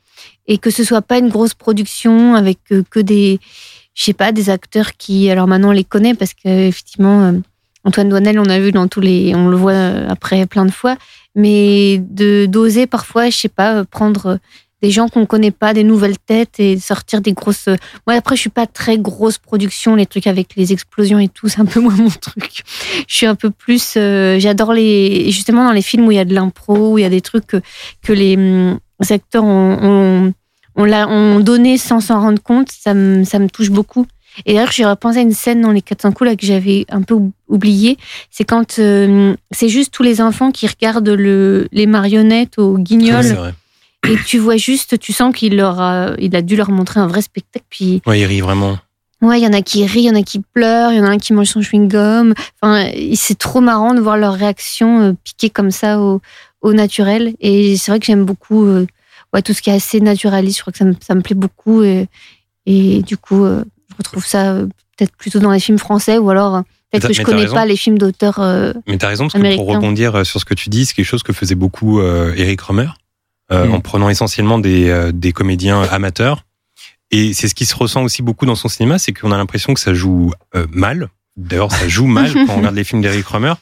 et 0.47 0.59
que 0.59 0.71
ce 0.71 0.85
soit 0.85 1.03
pas 1.03 1.19
une 1.19 1.29
grosse 1.29 1.55
production 1.55 2.35
avec 2.35 2.59
que, 2.65 2.83
que 2.89 3.01
des, 3.01 3.41
je 3.95 4.05
sais 4.05 4.13
pas, 4.13 4.33
des 4.33 4.51
acteurs 4.51 4.97
qui, 4.97 5.31
alors 5.31 5.47
maintenant 5.47 5.69
on 5.69 5.73
les 5.73 5.85
connaît 5.85 6.15
parce 6.15 6.35
que 6.35 6.49
effectivement, 6.69 7.23
euh, 7.23 7.33
Antoine 7.85 8.09
Douanel, 8.09 8.39
on 8.39 8.49
a 8.49 8.61
vu 8.61 8.73
dans 8.73 8.89
tous 8.89 9.01
les, 9.01 9.35
on 9.35 9.49
le 9.49 9.57
voit 9.57 9.73
euh, 9.73 10.09
après 10.09 10.47
plein 10.47 10.67
de 10.67 10.71
fois, 10.71 10.97
mais 11.35 11.99
de 11.99 12.47
d'oser 12.47 12.87
parfois, 12.87 13.31
je 13.31 13.37
sais 13.37 13.49
pas, 13.49 13.77
euh, 13.77 13.85
prendre 13.85 14.39
des 14.83 14.91
gens 14.91 15.09
qu'on 15.09 15.27
connaît 15.27 15.51
pas, 15.51 15.75
des 15.75 15.85
nouvelles 15.85 16.19
têtes 16.19 16.59
et 16.59 16.79
sortir 16.79 17.21
des 17.21 17.33
grosses. 17.33 17.69
Moi 18.07 18.17
après, 18.17 18.37
je 18.37 18.41
suis 18.41 18.51
pas 18.51 18.67
très 18.67 18.99
grosse 18.99 19.39
production, 19.39 19.95
les 19.95 20.07
trucs 20.07 20.27
avec 20.27 20.57
les 20.57 20.73
explosions 20.73 21.19
et 21.19 21.29
tout, 21.29 21.49
c'est 21.49 21.61
un 21.61 21.67
peu 21.67 21.81
moins 21.81 21.97
mon 21.97 22.11
truc. 22.11 22.63
Je 23.07 23.15
suis 23.15 23.27
un 23.27 23.35
peu 23.35 23.51
plus, 23.51 23.95
euh, 23.97 24.39
j'adore 24.39 24.73
les, 24.73 25.31
justement 25.31 25.65
dans 25.65 25.73
les 25.73 25.83
films 25.83 26.07
où 26.07 26.13
il 26.13 26.17
y 26.17 26.21
a 26.21 26.25
de 26.25 26.35
l'impro, 26.35 26.93
où 26.93 26.99
il 26.99 27.03
y 27.03 27.07
a 27.07 27.11
des 27.11 27.21
trucs 27.21 27.47
que, 27.47 27.63
que 28.03 28.13
les 28.13 28.37
hum, 29.01 29.15
acteurs 29.15 29.45
ont, 29.45 29.79
ont, 29.83 30.33
ont, 30.77 30.85
l'a- 30.85 31.09
ont 31.09 31.41
donné 31.41 31.79
sans 31.79 32.01
s'en 32.01 32.21
rendre 32.21 32.43
compte, 32.43 32.69
ça 32.71 32.95
me, 32.95 33.25
ça 33.25 33.39
me 33.39 33.49
touche 33.49 33.71
beaucoup. 33.71 34.07
Et 34.47 34.55
d'ailleurs, 34.55 34.71
j'ai 34.71 34.85
repensé 34.87 35.19
à 35.19 35.23
une 35.23 35.33
scène 35.33 35.61
dans 35.61 35.73
les 35.73 35.83
400 35.83 36.13
coups 36.13 36.31
là 36.31 36.37
que 36.37 36.47
j'avais 36.47 36.87
un 36.89 37.03
peu 37.03 37.15
ou- 37.15 37.33
oublié. 37.49 37.97
C'est 38.31 38.45
quand 38.45 38.79
euh, 38.79 39.35
c'est 39.51 39.69
juste 39.69 39.93
tous 39.93 40.05
les 40.05 40.21
enfants 40.21 40.53
qui 40.53 40.69
regardent 40.69 41.09
le, 41.09 41.67
les 41.73 41.87
marionnettes 41.87 42.59
au 42.59 42.79
guignol 42.79 43.25
et 44.09 44.17
tu 44.27 44.39
vois 44.39 44.57
juste, 44.57 44.99
tu 45.01 45.13
sens 45.13 45.35
qu'il 45.35 45.57
leur 45.57 45.81
a, 45.81 46.13
il 46.19 46.35
a 46.37 46.43
dû 46.43 46.55
leur 46.57 46.71
montrer 46.71 47.01
un 47.01 47.07
vrai 47.09 47.23
spectacle. 47.23 47.67
Puis 47.69 48.01
Ouais, 48.07 48.21
il 48.21 48.25
rit 48.25 48.41
vraiment. 48.41 48.79
ouais, 49.21 49.41
il 49.41 49.45
y 49.45 49.49
en 49.49 49.53
a 49.53 49.63
qui 49.63 49.85
rient, 49.85 50.03
il 50.05 50.07
y 50.07 50.11
en 50.11 50.15
a 50.15 50.23
qui 50.23 50.39
pleurent, 50.55 50.93
il 50.93 50.99
y 50.99 51.01
en 51.01 51.05
a 51.07 51.11
un 51.11 51.19
qui 51.19 51.33
mange 51.33 51.49
son 51.49 51.61
chewing 51.61 51.89
gum. 51.89 52.33
Enfin, 52.63 52.89
c'est 53.15 53.37
trop 53.37 53.61
marrant 53.61 53.95
de 53.95 54.01
voir 54.01 54.17
leur 54.17 54.35
réaction 54.35 55.01
euh, 55.01 55.13
piquer 55.25 55.51
comme 55.51 55.73
ça 55.73 56.01
au, 56.01 56.21
au 56.61 56.73
naturel. 56.73 57.35
Et 57.41 57.77
c'est 57.77 57.91
vrai 57.91 58.01
que 58.01 58.07
j'aime 58.07 58.25
beaucoup 58.25 58.65
euh, 58.67 58.87
ouais, 59.33 59.43
tout 59.43 59.53
ce 59.53 59.63
qui 59.63 59.71
est 59.71 59.75
assez 59.75 60.01
naturaliste. 60.01 60.59
Je 60.59 60.63
crois 60.63 60.73
que 60.73 60.79
ça 60.79 60.85
me, 60.85 60.95
ça 61.01 61.15
me 61.15 61.21
plaît 61.23 61.35
beaucoup. 61.37 61.83
Et, 61.83 62.07
et 62.67 63.03
du 63.03 63.17
coup, 63.17 63.45
euh, 63.45 63.65
je 63.91 63.97
retrouve 63.99 64.27
ça 64.27 64.53
euh, 64.53 64.67
peut-être 64.97 65.17
plutôt 65.17 65.39
dans 65.41 65.51
les 65.51 65.61
films 65.61 65.79
français 65.79 66.19
ou 66.19 66.31
alors 66.31 66.63
peut-être 66.93 67.09
que 67.09 67.13
je 67.15 67.23
connais 67.23 67.43
raison. 67.43 67.55
pas 67.55 67.67
les 67.67 67.77
films 67.77 67.99
d'auteurs. 67.99 68.39
euh, 68.41 68.73
Mais 68.87 68.99
t'as 68.99 69.09
raison, 69.09 69.29
parce 69.29 69.43
que 69.43 69.57
pour 69.57 69.67
rebondir 69.67 70.27
sur 70.27 70.41
ce 70.41 70.45
que 70.45 70.55
tu 70.55 70.69
dis, 70.69 70.85
c'est 70.87 70.95
quelque 70.95 71.07
chose 71.07 71.23
que 71.23 71.33
faisait 71.33 71.55
beaucoup 71.55 72.01
euh, 72.01 72.35
Eric 72.37 72.61
Romer, 72.61 72.89
euh, 73.53 73.67
Mm. 73.67 73.75
en 73.75 73.81
prenant 73.81 74.09
essentiellement 74.11 74.59
des, 74.59 74.89
euh, 74.91 75.11
des 75.13 75.33
comédiens 75.33 75.83
amateurs. 75.91 76.45
Et 77.11 77.33
c'est 77.33 77.49
ce 77.49 77.55
qui 77.57 77.67
se 77.67 77.75
ressent 77.75 78.03
aussi 78.05 78.23
beaucoup 78.23 78.47
dans 78.47 78.55
son 78.55 78.69
cinéma, 78.69 78.99
c'est 78.99 79.13
qu'on 79.13 79.33
a 79.33 79.37
l'impression 79.37 79.75
que 79.75 79.81
ça 79.81 79.93
joue 79.95 80.31
euh, 80.55 80.67
mal. 80.71 81.09
D'ailleurs, 81.37 81.73
ça 81.73 81.89
joue 81.89 82.07
mal 82.07 82.33
quand 82.47 82.53
on 82.55 82.57
regarde 82.59 82.77
les 82.77 82.85
films 82.85 83.03
d'Eric 83.03 83.27
Romer. 83.27 83.55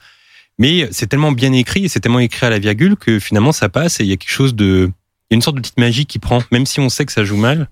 Mais 0.58 0.88
c'est 0.90 1.06
tellement 1.06 1.32
bien 1.32 1.52
écrit 1.52 1.84
et 1.84 1.88
c'est 1.88 2.00
tellement 2.00 2.18
écrit 2.18 2.46
à 2.46 2.50
la 2.50 2.58
virgule 2.58 2.96
que 2.96 3.18
finalement 3.20 3.52
ça 3.52 3.68
passe 3.68 4.00
et 4.00 4.04
il 4.04 4.08
y 4.08 4.12
a 4.12 4.16
quelque 4.16 4.32
chose 4.32 4.54
de, 4.54 4.90
il 5.30 5.32
y 5.32 5.34
a 5.34 5.36
une 5.36 5.42
sorte 5.42 5.56
de 5.56 5.60
petite 5.60 5.78
magie 5.78 6.06
qui 6.06 6.18
prend, 6.18 6.42
même 6.50 6.66
si 6.66 6.80
on 6.80 6.88
sait 6.88 7.06
que 7.06 7.12
ça 7.12 7.24
joue 7.24 7.36
mal, 7.36 7.68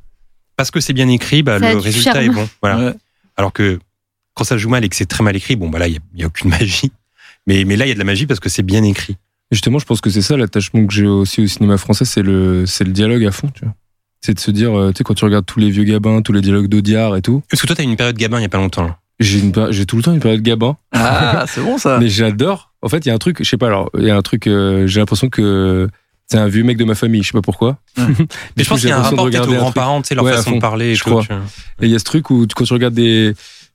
parce 0.57 0.71
que 0.71 0.81
c'est 0.81 0.93
bien 0.93 1.09
écrit, 1.09 1.43
bah, 1.43 1.59
Ça 1.59 1.73
le 1.73 1.79
résultat 1.79 2.13
charme. 2.13 2.25
est 2.25 2.29
bon. 2.31 2.49
Voilà. 2.63 2.79
Ouais. 2.79 2.95
Alors 3.37 3.53
que 3.53 3.79
quand 4.35 4.45
ça 4.45 4.57
joue 4.57 4.69
mal 4.69 4.85
et 4.85 4.89
que 4.89 4.97
c'est 4.97 5.07
très 5.07 5.25
mal 5.25 5.35
écrit, 5.35 5.57
bon 5.57 5.69
bah 5.69 5.79
là 5.79 5.89
il 5.89 5.95
y 5.95 5.97
a, 5.97 6.01
il 6.15 6.21
y 6.21 6.25
a 6.25 6.27
aucune 6.27 6.51
magie. 6.59 6.93
Mais 7.47 7.65
mais 7.65 7.77
là 7.77 7.87
il 7.87 7.89
y 7.89 7.93
a 7.93 7.95
de 7.95 7.99
la 7.99 8.05
magie 8.05 8.27
parce 8.27 8.41
que 8.41 8.49
c'est 8.49 8.63
bien 8.63 8.83
écrit. 8.85 9.17
Justement, 9.53 9.79
je 9.79 9.85
pense 9.85 10.01
que 10.01 10.11
c'est 10.11 10.23
ça 10.23 10.37
l'attachement 10.37 10.85
que 10.87 10.93
j'ai 10.93 11.07
aussi 11.07 11.41
au 11.41 11.47
cinéma 11.47 11.79
français, 11.79 12.05
c'est 12.05 12.23
le, 12.23 12.67
c'est 12.67 12.83
le 12.83 12.91
dialogue 12.91 13.25
à 13.25 13.31
fond, 13.31 13.49
tu 13.55 13.65
vois. 13.65 13.75
C'est 14.21 14.35
de 14.35 14.41
se 14.41 14.51
dire, 14.51 14.77
euh, 14.77 14.91
tu 14.91 14.99
sais, 14.99 15.05
quand 15.05 15.15
tu 15.15 15.25
regardes 15.25 15.47
tous 15.47 15.61
les 15.61 15.71
vieux 15.71 15.85
gabins, 15.85 16.21
tous 16.21 16.33
les 16.33 16.41
dialogues 16.41 16.67
d'Audiard 16.67 17.15
et 17.17 17.23
tout, 17.23 17.43
Parce 17.49 17.63
que 17.63 17.67
toi 17.69 17.77
t'as 17.77 17.85
eu 17.85 17.87
une 17.87 17.95
période 17.97 18.17
Gabin 18.17 18.39
il 18.41 18.43
y 18.43 18.47
a 18.47 18.49
pas 18.49 18.59
longtemps. 18.59 18.97
J'ai 19.19 19.39
une, 19.41 19.53
j'ai 19.73 19.87
tout 19.87 19.97
le 19.97 20.03
temps 20.03 20.13
une 20.13 20.21
période 20.21 20.43
gabin, 20.43 20.77
Ah, 20.93 21.45
c'est 21.49 21.63
bon 21.63 21.79
ça. 21.79 21.99
mais 21.99 22.09
j'adore. 22.09 22.73
En 22.83 22.89
fait, 22.89 23.05
il 23.05 23.09
y 23.09 23.11
a 23.11 23.15
un 23.15 23.19
truc, 23.19 23.39
je 23.43 23.49
sais 23.49 23.57
pas, 23.57 23.67
alors, 23.69 23.91
il 23.99 24.05
y 24.05 24.11
a 24.11 24.17
un 24.17 24.23
truc, 24.23 24.47
euh, 24.47 24.87
j'ai 24.87 25.01
l'impression 25.01 25.29
que 25.29 25.89
c'est 26.29 26.39
un 26.39 26.49
vieux 26.49 26.65
mec 26.65 26.77
de 26.77 26.85
ma 26.85 26.95
famille, 26.95 27.23
je 27.23 27.29
sais 27.29 27.33
pas 27.33 27.43
pourquoi. 27.43 27.79
Ouais. 27.97 28.05
Mais 28.57 28.65
je 28.65 28.69
pense 28.69 28.81
qu'il 28.81 28.89
y 28.89 28.93
a 28.93 28.99
un 28.99 29.03
rapport 29.03 29.27
peut-être 29.31 29.49
aux 29.49 29.55
grands-parents, 29.55 30.03
tu 30.03 30.09
sais, 30.09 30.15
leur 30.15 30.25
Ouais, 30.25 30.33
façon 30.33 30.51
fond, 30.51 30.57
de 30.57 30.61
parler 30.61 30.87
et 30.91 30.95
je 30.95 31.03
tout. 31.05 31.11
crois. 31.11 31.23
tu. 31.23 31.33
Et 31.33 31.87
il 31.87 31.89
y 31.91 31.95
a 31.95 31.99
ce 31.99 32.05
truc 32.05 32.31
où 32.31 32.47
quand 32.55 32.65
tu 32.65 32.73
regardes 32.73 32.95
des, 32.95 33.33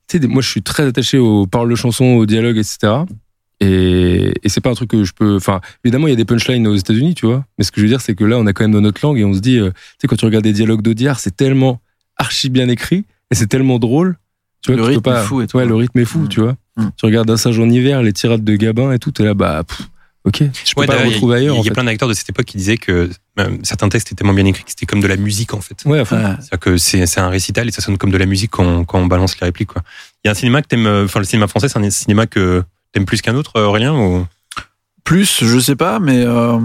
tu 0.08 0.12
sais, 0.12 0.18
des- 0.18 0.28
moi 0.28 0.42
je 0.42 0.48
suis 0.48 0.62
très 0.62 0.84
attaché 0.86 1.18
aux 1.18 1.46
paroles 1.46 1.70
de 1.70 1.74
chansons, 1.76 2.04
aux 2.04 2.26
dialogues, 2.26 2.58
etc. 2.58 2.92
Et, 3.60 4.32
et 4.42 4.48
c'est 4.48 4.60
pas 4.60 4.70
un 4.70 4.74
truc 4.74 4.90
que 4.90 5.04
je 5.04 5.12
peux. 5.12 5.36
Enfin, 5.36 5.60
évidemment, 5.84 6.08
il 6.08 6.10
y 6.10 6.14
a 6.14 6.16
des 6.16 6.24
punchlines 6.24 6.66
aux 6.66 6.74
États-Unis, 6.74 7.14
tu 7.14 7.26
vois. 7.26 7.44
Mais 7.58 7.64
ce 7.64 7.70
que 7.70 7.80
je 7.80 7.86
veux 7.86 7.88
dire, 7.90 8.00
c'est 8.00 8.14
que 8.14 8.24
là, 8.24 8.36
on 8.38 8.46
a 8.46 8.52
quand 8.52 8.64
même 8.64 8.72
dans 8.72 8.80
notre 8.80 9.04
langue 9.06 9.18
et 9.18 9.24
on 9.24 9.34
se 9.34 9.40
dit, 9.40 9.58
euh, 9.58 9.70
tu 9.70 9.76
sais, 10.00 10.08
quand 10.08 10.16
tu 10.16 10.24
regardes 10.24 10.44
des 10.44 10.52
dialogues 10.52 10.82
d'Audiard, 10.82 11.20
c'est 11.20 11.36
tellement 11.36 11.80
archi 12.16 12.48
bien 12.50 12.68
écrit 12.68 13.04
et 13.30 13.34
c'est 13.34 13.46
tellement 13.46 13.78
drôle. 13.78 14.16
Tu 14.62 14.70
vois, 14.72 14.76
Le 14.76 14.82
peux 14.82 14.88
rythme 14.90 15.02
pas. 15.02 15.22
est 15.22 15.24
fou 15.24 15.42
et 15.42 15.46
tout. 15.46 15.56
Ouais, 15.56 15.66
le 15.66 15.74
rythme 15.74 15.98
est 15.98 16.04
fou, 16.04 16.26
tu 16.28 16.40
vois. 16.40 16.56
Mm. 16.76 16.86
Tu 16.96 17.06
regardes 17.06 17.30
un 17.30 17.36
singe 17.36 17.58
en 17.58 17.68
hiver, 17.68 18.02
les 18.02 18.12
tirades 18.12 18.44
de 18.44 18.56
Gabin 18.56 18.92
et 18.92 18.98
tout, 18.98 19.10
t'es 19.10 19.24
là, 19.24 19.34
bah, 19.34 19.62
pff, 19.66 19.88
ok. 20.24 20.36
Je 20.64 20.74
peux 20.74 20.80
Ouais, 20.80 20.86
pas 20.86 20.92
d'ailleurs, 20.94 21.08
le 21.08 21.14
retrouver 21.14 21.36
ailleurs. 21.36 21.56
Il 21.56 21.64
y 21.64 21.68
a, 21.68 21.72
plein 21.72 21.84
d'acteurs 21.84 22.08
de 22.08 22.14
cette 22.14 22.30
époque 22.30 22.46
qui 22.46 22.56
disaient 22.56 22.76
que 22.76 23.10
certains 23.64 23.88
textes 23.88 24.08
étaient 24.08 24.16
tellement 24.16 24.34
bien 24.34 24.44
écrits 24.46 24.62
que 24.62 24.70
c'était 24.70 24.86
comme 24.86 25.00
de 25.00 25.06
la 25.08 25.16
musique 25.16 25.52
en 25.54 25.60
fait. 25.60 25.82
Ouais. 25.84 26.00
Ouais. 26.00 26.04
C'est-à-dire 26.06 26.58
que 26.60 26.76
c'est 26.76 27.06
c'est 27.06 27.20
un 27.20 27.28
récital 27.28 27.68
et 27.68 27.72
ça 27.72 27.82
sonne 27.82 27.98
comme 27.98 28.10
de 28.10 28.18
la 28.18 28.26
musique 28.26 28.52
quand, 28.52 28.84
quand 28.84 28.98
on 29.00 29.06
balance 29.06 29.38
les 29.40 29.46
répliques. 29.46 29.68
Quoi. 29.72 29.82
Il 30.24 30.28
y 30.28 30.30
a 30.30 30.32
un 30.32 30.34
cinéma 30.34 30.62
que 30.62 30.68
t'aimes, 30.68 30.86
euh, 30.86 31.04
enfin 31.04 31.18
le 31.18 31.26
cinéma 31.26 31.48
français, 31.48 31.68
c'est 31.68 31.78
un 31.78 31.90
cinéma 31.90 32.26
que 32.26 32.62
t'aimes 32.92 33.06
plus 33.06 33.20
qu'un 33.20 33.34
autre, 33.34 33.56
euh, 33.56 33.66
Aurélien 33.66 33.94
ou... 33.94 34.26
Plus, 35.04 35.44
je 35.44 35.58
sais 35.58 35.74
pas, 35.74 35.98
mais 35.98 36.22
euh, 36.24 36.58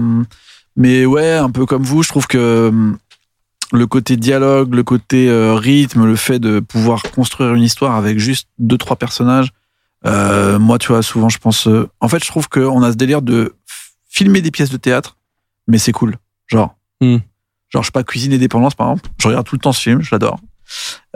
mais 0.76 1.04
ouais, 1.06 1.32
un 1.32 1.50
peu 1.50 1.66
comme 1.66 1.82
vous, 1.82 2.04
je 2.04 2.08
trouve 2.08 2.28
que 2.28 2.38
euh, 2.38 2.92
le 3.72 3.86
côté 3.86 4.16
dialogue, 4.16 4.74
le 4.74 4.82
côté 4.82 5.28
euh, 5.28 5.54
rythme, 5.54 6.06
le 6.06 6.16
fait 6.16 6.38
de 6.38 6.60
pouvoir 6.60 7.02
construire 7.02 7.54
une 7.54 7.62
histoire 7.62 7.94
avec 7.96 8.18
juste 8.18 8.48
deux 8.58 8.78
trois 8.78 8.96
personnages. 8.96 9.52
euh, 10.06 10.58
moi, 10.58 10.78
tu 10.78 10.88
vois, 10.88 11.02
souvent, 11.02 11.28
je 11.28 11.38
pense. 11.38 11.66
euh, 11.68 11.88
en 12.00 12.08
fait, 12.08 12.22
je 12.22 12.28
trouve 12.28 12.48
qu'on 12.48 12.82
a 12.82 12.92
ce 12.92 12.96
délire 12.96 13.20
de 13.22 13.54
filmer 14.08 14.40
des 14.40 14.50
pièces 14.50 14.70
de 14.70 14.76
théâtre, 14.76 15.16
mais 15.66 15.78
c'est 15.78 15.92
cool. 15.92 16.16
Genre, 16.46 16.74
Hmm. 17.00 17.18
genre, 17.68 17.82
je 17.82 17.88
sais 17.88 17.92
pas, 17.92 18.02
cuisine 18.02 18.32
et 18.32 18.38
dépendance, 18.38 18.74
par 18.74 18.88
exemple. 18.90 19.08
Je 19.20 19.28
regarde 19.28 19.46
tout 19.46 19.54
le 19.54 19.60
temps 19.60 19.72
ce 19.72 19.80
film, 19.80 20.02
je 20.02 20.08
l'adore. 20.12 20.40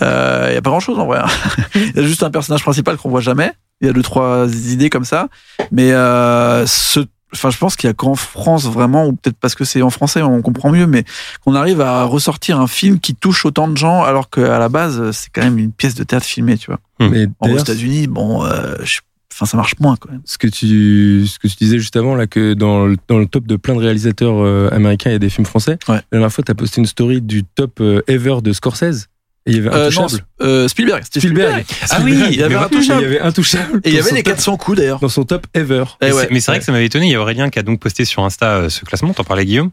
Il 0.00 0.04
y 0.04 0.56
a 0.56 0.62
pas 0.62 0.70
grand 0.70 0.80
chose 0.80 0.98
en 0.98 1.06
vrai. 1.06 1.20
Il 1.74 1.96
y 1.96 1.98
a 1.98 2.02
juste 2.02 2.22
un 2.22 2.30
personnage 2.30 2.62
principal 2.62 2.96
qu'on 2.96 3.08
voit 3.10 3.20
jamais. 3.20 3.52
Il 3.80 3.86
y 3.86 3.90
a 3.90 3.92
deux 3.92 4.02
trois 4.02 4.46
idées 4.70 4.90
comme 4.90 5.04
ça, 5.04 5.28
mais 5.72 5.90
euh, 5.92 6.64
ce, 6.66 7.00
enfin, 7.34 7.50
je 7.50 7.58
pense 7.58 7.76
qu'il 7.76 7.88
y 7.88 7.90
a 7.90 7.94
qu'en 7.94 8.14
France 8.14 8.64
vraiment, 8.66 9.06
ou 9.06 9.12
peut-être 9.12 9.36
parce 9.40 9.54
que 9.54 9.64
c'est 9.64 9.82
en 9.82 9.90
français, 9.90 10.22
on 10.22 10.42
comprend 10.42 10.70
mieux, 10.70 10.86
mais 10.86 11.04
qu'on 11.44 11.54
arrive 11.54 11.80
à 11.80 12.04
ressortir 12.04 12.60
un 12.60 12.66
film 12.66 13.00
qui 13.00 13.14
touche 13.14 13.44
autant 13.46 13.68
de 13.68 13.76
gens, 13.76 14.02
alors 14.02 14.30
qu'à 14.30 14.58
la 14.58 14.68
base, 14.68 15.10
c'est 15.12 15.30
quand 15.32 15.42
même 15.42 15.58
une 15.58 15.72
pièce 15.72 15.94
de 15.94 16.04
théâtre 16.04 16.26
filmée, 16.26 16.56
tu 16.58 16.66
vois. 16.70 16.80
Mais 17.10 17.26
En 17.40 17.50
aux 17.50 17.58
États-Unis, 17.58 18.06
bon, 18.06 18.44
euh, 18.44 18.76
je- 18.84 19.00
enfin, 19.32 19.46
ça 19.46 19.56
marche 19.56 19.74
moins 19.80 19.96
quand 19.96 20.10
même. 20.10 20.20
ce 20.26 20.36
que 20.38 20.46
tu 20.46 21.26
ce 21.26 21.38
que 21.38 21.48
tu 21.48 21.56
disais 21.58 21.78
juste 21.78 21.96
avant 21.96 22.14
là 22.14 22.26
que 22.26 22.52
dans 22.54 22.84
le, 22.86 22.96
dans 23.08 23.18
le 23.18 23.26
top 23.26 23.46
de 23.46 23.56
plein 23.56 23.74
de 23.74 23.80
réalisateurs 23.80 24.34
euh, 24.44 24.68
américains 24.72 25.08
il 25.08 25.14
y 25.14 25.16
a 25.16 25.18
des 25.18 25.30
films 25.30 25.46
français 25.46 25.78
Ouais. 25.88 25.96
la 25.96 26.02
dernière 26.12 26.30
fois 26.32 26.44
tu 26.44 26.50
as 26.52 26.54
posté 26.54 26.80
une 26.82 26.86
story 26.86 27.22
du 27.22 27.42
top 27.42 27.80
euh, 27.80 28.02
ever 28.08 28.36
de 28.42 28.52
Scorsese 28.52 29.06
et 29.46 29.50
il 29.50 29.56
y 29.56 29.58
avait 29.58 29.68
Euh, 29.68 29.90
non, 29.90 30.04
Intouchable 30.04 30.24
euh, 30.42 30.68
Spielberg, 30.68 31.02
c'était 31.04 31.20
Spielberg. 31.20 31.64
Ah 31.90 31.98
oui, 32.04 32.12
il 32.12 32.36
y 32.36 32.42
avait 32.42 32.54
il 32.54 33.12
y 33.12 33.18
Intouchable 33.18 33.80
Et 33.84 33.88
il 33.90 33.94
y 33.94 33.98
avait 33.98 34.10
les 34.12 34.22
top- 34.22 34.34
400 34.34 34.56
coups 34.56 34.78
d'ailleurs. 34.78 34.98
dans 35.00 35.08
son 35.08 35.24
top 35.24 35.46
ever 35.54 35.84
Eh 36.00 36.06
Mais 36.06 36.12
ouais. 36.12 36.22
c'est- 36.22 36.28
mais 36.32 36.40
c'est 36.40 36.50
vrai 36.52 36.58
que 36.60 36.64
ça 36.64 36.72
m'avait 36.72 36.86
étonné. 36.86 37.06
Il 37.06 37.12
y 37.12 37.14
a 37.14 37.20
Aurélien 37.20 37.50
qui 37.50 37.58
a 37.58 37.62
donc 37.62 37.80
posté 37.80 38.04
sur 38.04 38.22
Insta 38.24 38.46
euh, 38.56 38.68
ce 38.68 38.84
classement. 38.84 39.12
T'en 39.14 39.24
parlais 39.24 39.44
Guillaume. 39.44 39.70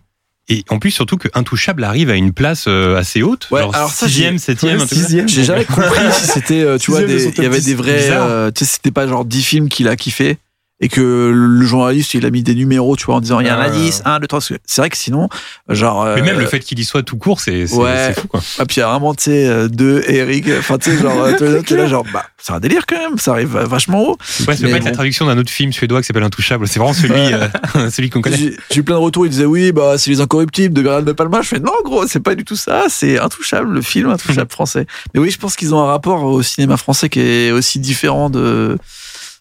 Et 0.51 0.63
en 0.69 0.79
plus 0.79 0.89
surtout 0.89 1.17
que 1.17 1.27
Intouchable 1.35 1.83
arrive 1.83 2.09
à 2.09 2.15
une 2.15 2.33
place 2.33 2.65
assez 2.67 3.21
haute, 3.21 3.47
Ouais, 3.51 3.61
genre 3.61 3.75
alors 3.75 3.91
ça, 3.91 4.07
sixième, 4.07 4.39
septième, 4.39 4.79
sixième. 4.87 5.29
J'ai 5.29 5.43
jamais 5.43 5.63
compris 5.65 5.99
si 6.13 6.25
c'était, 6.25 6.65
tu 6.79 6.89
vois, 6.89 7.01
Sixième 7.01 7.31
il 7.37 7.43
y 7.43 7.45
avait 7.45 7.59
10. 7.59 7.65
des 7.67 7.75
vrais, 7.75 8.09
euh, 8.09 8.49
tu 8.49 8.65
sais, 8.65 8.71
c'était 8.71 8.89
pas 8.89 9.05
genre 9.07 9.25
10 9.25 9.43
films 9.43 9.69
qu'il 9.69 9.87
a 9.87 9.95
kiffé 9.95 10.39
et 10.81 10.87
que 10.87 11.31
le 11.33 11.65
journaliste 11.65 12.13
il 12.13 12.25
a 12.25 12.29
mis 12.29 12.41
des 12.43 12.55
numéros, 12.55 12.95
tu 12.95 13.05
vois, 13.05 13.15
en 13.15 13.21
disant 13.21 13.39
il 13.41 13.47
y 13.47 13.49
a 13.49 13.57
un 13.57 13.61
Ah. 13.61 13.65
indice, 13.67 14.01
un, 14.05 14.19
deux, 14.19 14.27
trois. 14.27 14.39
C'est 14.41 14.59
vrai 14.77 14.89
que 14.89 14.95
sinon, 14.97 15.27
genre. 15.67 16.05
Mais 16.05 16.21
euh, 16.21 16.23
même 16.23 16.39
le 16.39 16.45
fait 16.45 16.59
qu'il 16.61 16.79
y 16.79 16.83
soit 16.85 17.03
tout 17.03 17.17
court, 17.17 17.39
c'est 17.41 17.67
c'est- 17.67 17.75
ouais. 17.75 18.13
c'est 18.15 18.21
fou 18.21 18.27
quoi. 18.29 18.39
Ah, 18.59 18.65
puis 18.65 18.77
il 18.77 18.79
y 18.79 18.83
a 18.83 18.87
vraiment, 18.89 19.13
tu 19.13 19.23
sais, 19.25 19.47
euh, 19.47 19.67
deux 19.67 20.03
Eric, 20.07 20.45
enfin, 20.57 20.77
tu 20.77 20.91
sais, 20.91 20.97
genre, 21.01 21.21
euh, 21.23 21.61
t'es 21.61 21.75
là, 21.75 21.87
genre, 21.87 22.05
bah, 22.13 22.23
c'est 22.37 22.53
un 22.53 22.59
délire 22.61 22.85
quand 22.87 22.97
même, 22.97 23.17
ça 23.17 23.31
arrive 23.31 23.57
vachement 23.57 24.01
haut. 24.03 24.17
Ouais, 24.47 24.55
ça 24.55 24.55
peut 24.55 24.63
Mais 24.63 24.71
pas 24.71 24.77
être 24.77 24.83
la 24.85 24.91
bon. 24.91 24.95
traduction 24.95 25.25
d'un 25.25 25.37
autre 25.37 25.51
film 25.51 25.73
suédois 25.73 26.01
qui 26.01 26.07
s'appelle 26.07 26.23
Intouchable. 26.23 26.67
C'est 26.67 26.79
vraiment 26.79 26.93
celui, 26.93 27.33
euh, 27.33 27.89
celui 27.91 28.09
qu'on 28.09 28.21
connaît. 28.21 28.37
J'ai 28.37 28.57
j'ai 28.71 28.79
eu 28.79 28.83
plein 28.83 28.95
de 28.95 29.01
retours, 29.01 29.25
ils 29.25 29.29
disaient 29.31 29.45
oui, 29.45 29.71
bah, 29.73 29.97
c'est 29.97 30.09
les 30.11 30.21
incorruptibles 30.21 30.73
de 30.73 30.81
Gérald 30.81 31.05
de 31.05 31.11
Palma. 31.11 31.41
Je 31.41 31.49
fais 31.49 31.59
non, 31.59 31.73
gros, 31.83 32.07
c'est 32.07 32.21
pas 32.21 32.35
du 32.35 32.45
tout 32.45 32.55
ça, 32.55 32.85
c'est 32.87 33.19
intouchable, 33.19 33.73
le 33.73 33.81
film 33.81 34.09
intouchable 34.09 34.49
français. 34.51 34.85
Mais 35.13 35.19
oui, 35.19 35.29
je 35.29 35.37
pense 35.37 35.57
qu'ils 35.57 35.75
ont 35.75 35.79
un 35.81 35.87
rapport 35.87 36.23
au 36.23 36.41
cinéma 36.41 36.77
français 36.77 37.09
qui 37.09 37.19
est 37.19 37.51
aussi 37.51 37.79
différent 37.79 38.29
de, 38.29 38.77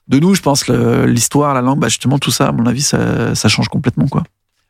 de 0.08 0.18
nous. 0.18 0.34
Je 0.34 0.42
pense 0.42 0.66
l'histoire, 0.68 1.54
la 1.54 1.60
langue, 1.62 1.78
bah, 1.78 1.88
justement, 1.88 2.18
tout 2.18 2.30
ça, 2.30 2.48
à 2.48 2.52
mon 2.52 2.66
avis, 2.66 2.82
ça, 2.82 3.34
ça 3.34 3.48
change 3.48 3.68
complètement, 3.68 4.08
quoi. 4.08 4.24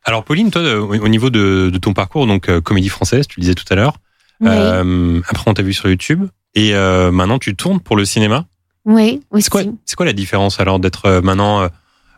Alors 0.04 0.24
Pauline, 0.24 0.50
toi, 0.50 0.62
au 0.62 0.94
au 0.94 1.08
niveau 1.08 1.28
de, 1.30 1.70
de 1.72 1.78
ton 1.78 1.92
parcours, 1.92 2.26
donc 2.26 2.48
euh, 2.48 2.60
comédie 2.60 2.88
française, 2.88 3.26
tu 3.26 3.38
le 3.40 3.42
disais 3.42 3.54
tout 3.54 3.64
à 3.70 3.74
l'heure. 3.74 3.96
Oui, 4.40 4.48
Euh, 4.50 5.20
après, 5.28 5.50
on 5.50 5.54
t'a 5.54 5.62
vu 5.62 5.72
sur 5.72 5.88
YouTube. 5.88 6.26
Et 6.54 6.74
euh, 6.74 7.10
maintenant, 7.10 7.38
tu 7.38 7.54
tournes 7.56 7.80
pour 7.80 7.96
le 7.96 8.04
cinéma. 8.04 8.46
oui, 8.84 9.20
aussi. 9.30 9.44
C'est 9.44 9.50
quoi, 9.50 9.62
c'est 9.84 9.96
quoi 9.96 10.06
la 10.06 10.12
différence 10.12 10.60
alors 10.60 10.78
d'être 10.78 11.04
euh, 11.06 11.20
maintenant 11.20 11.62
euh, 11.62 11.68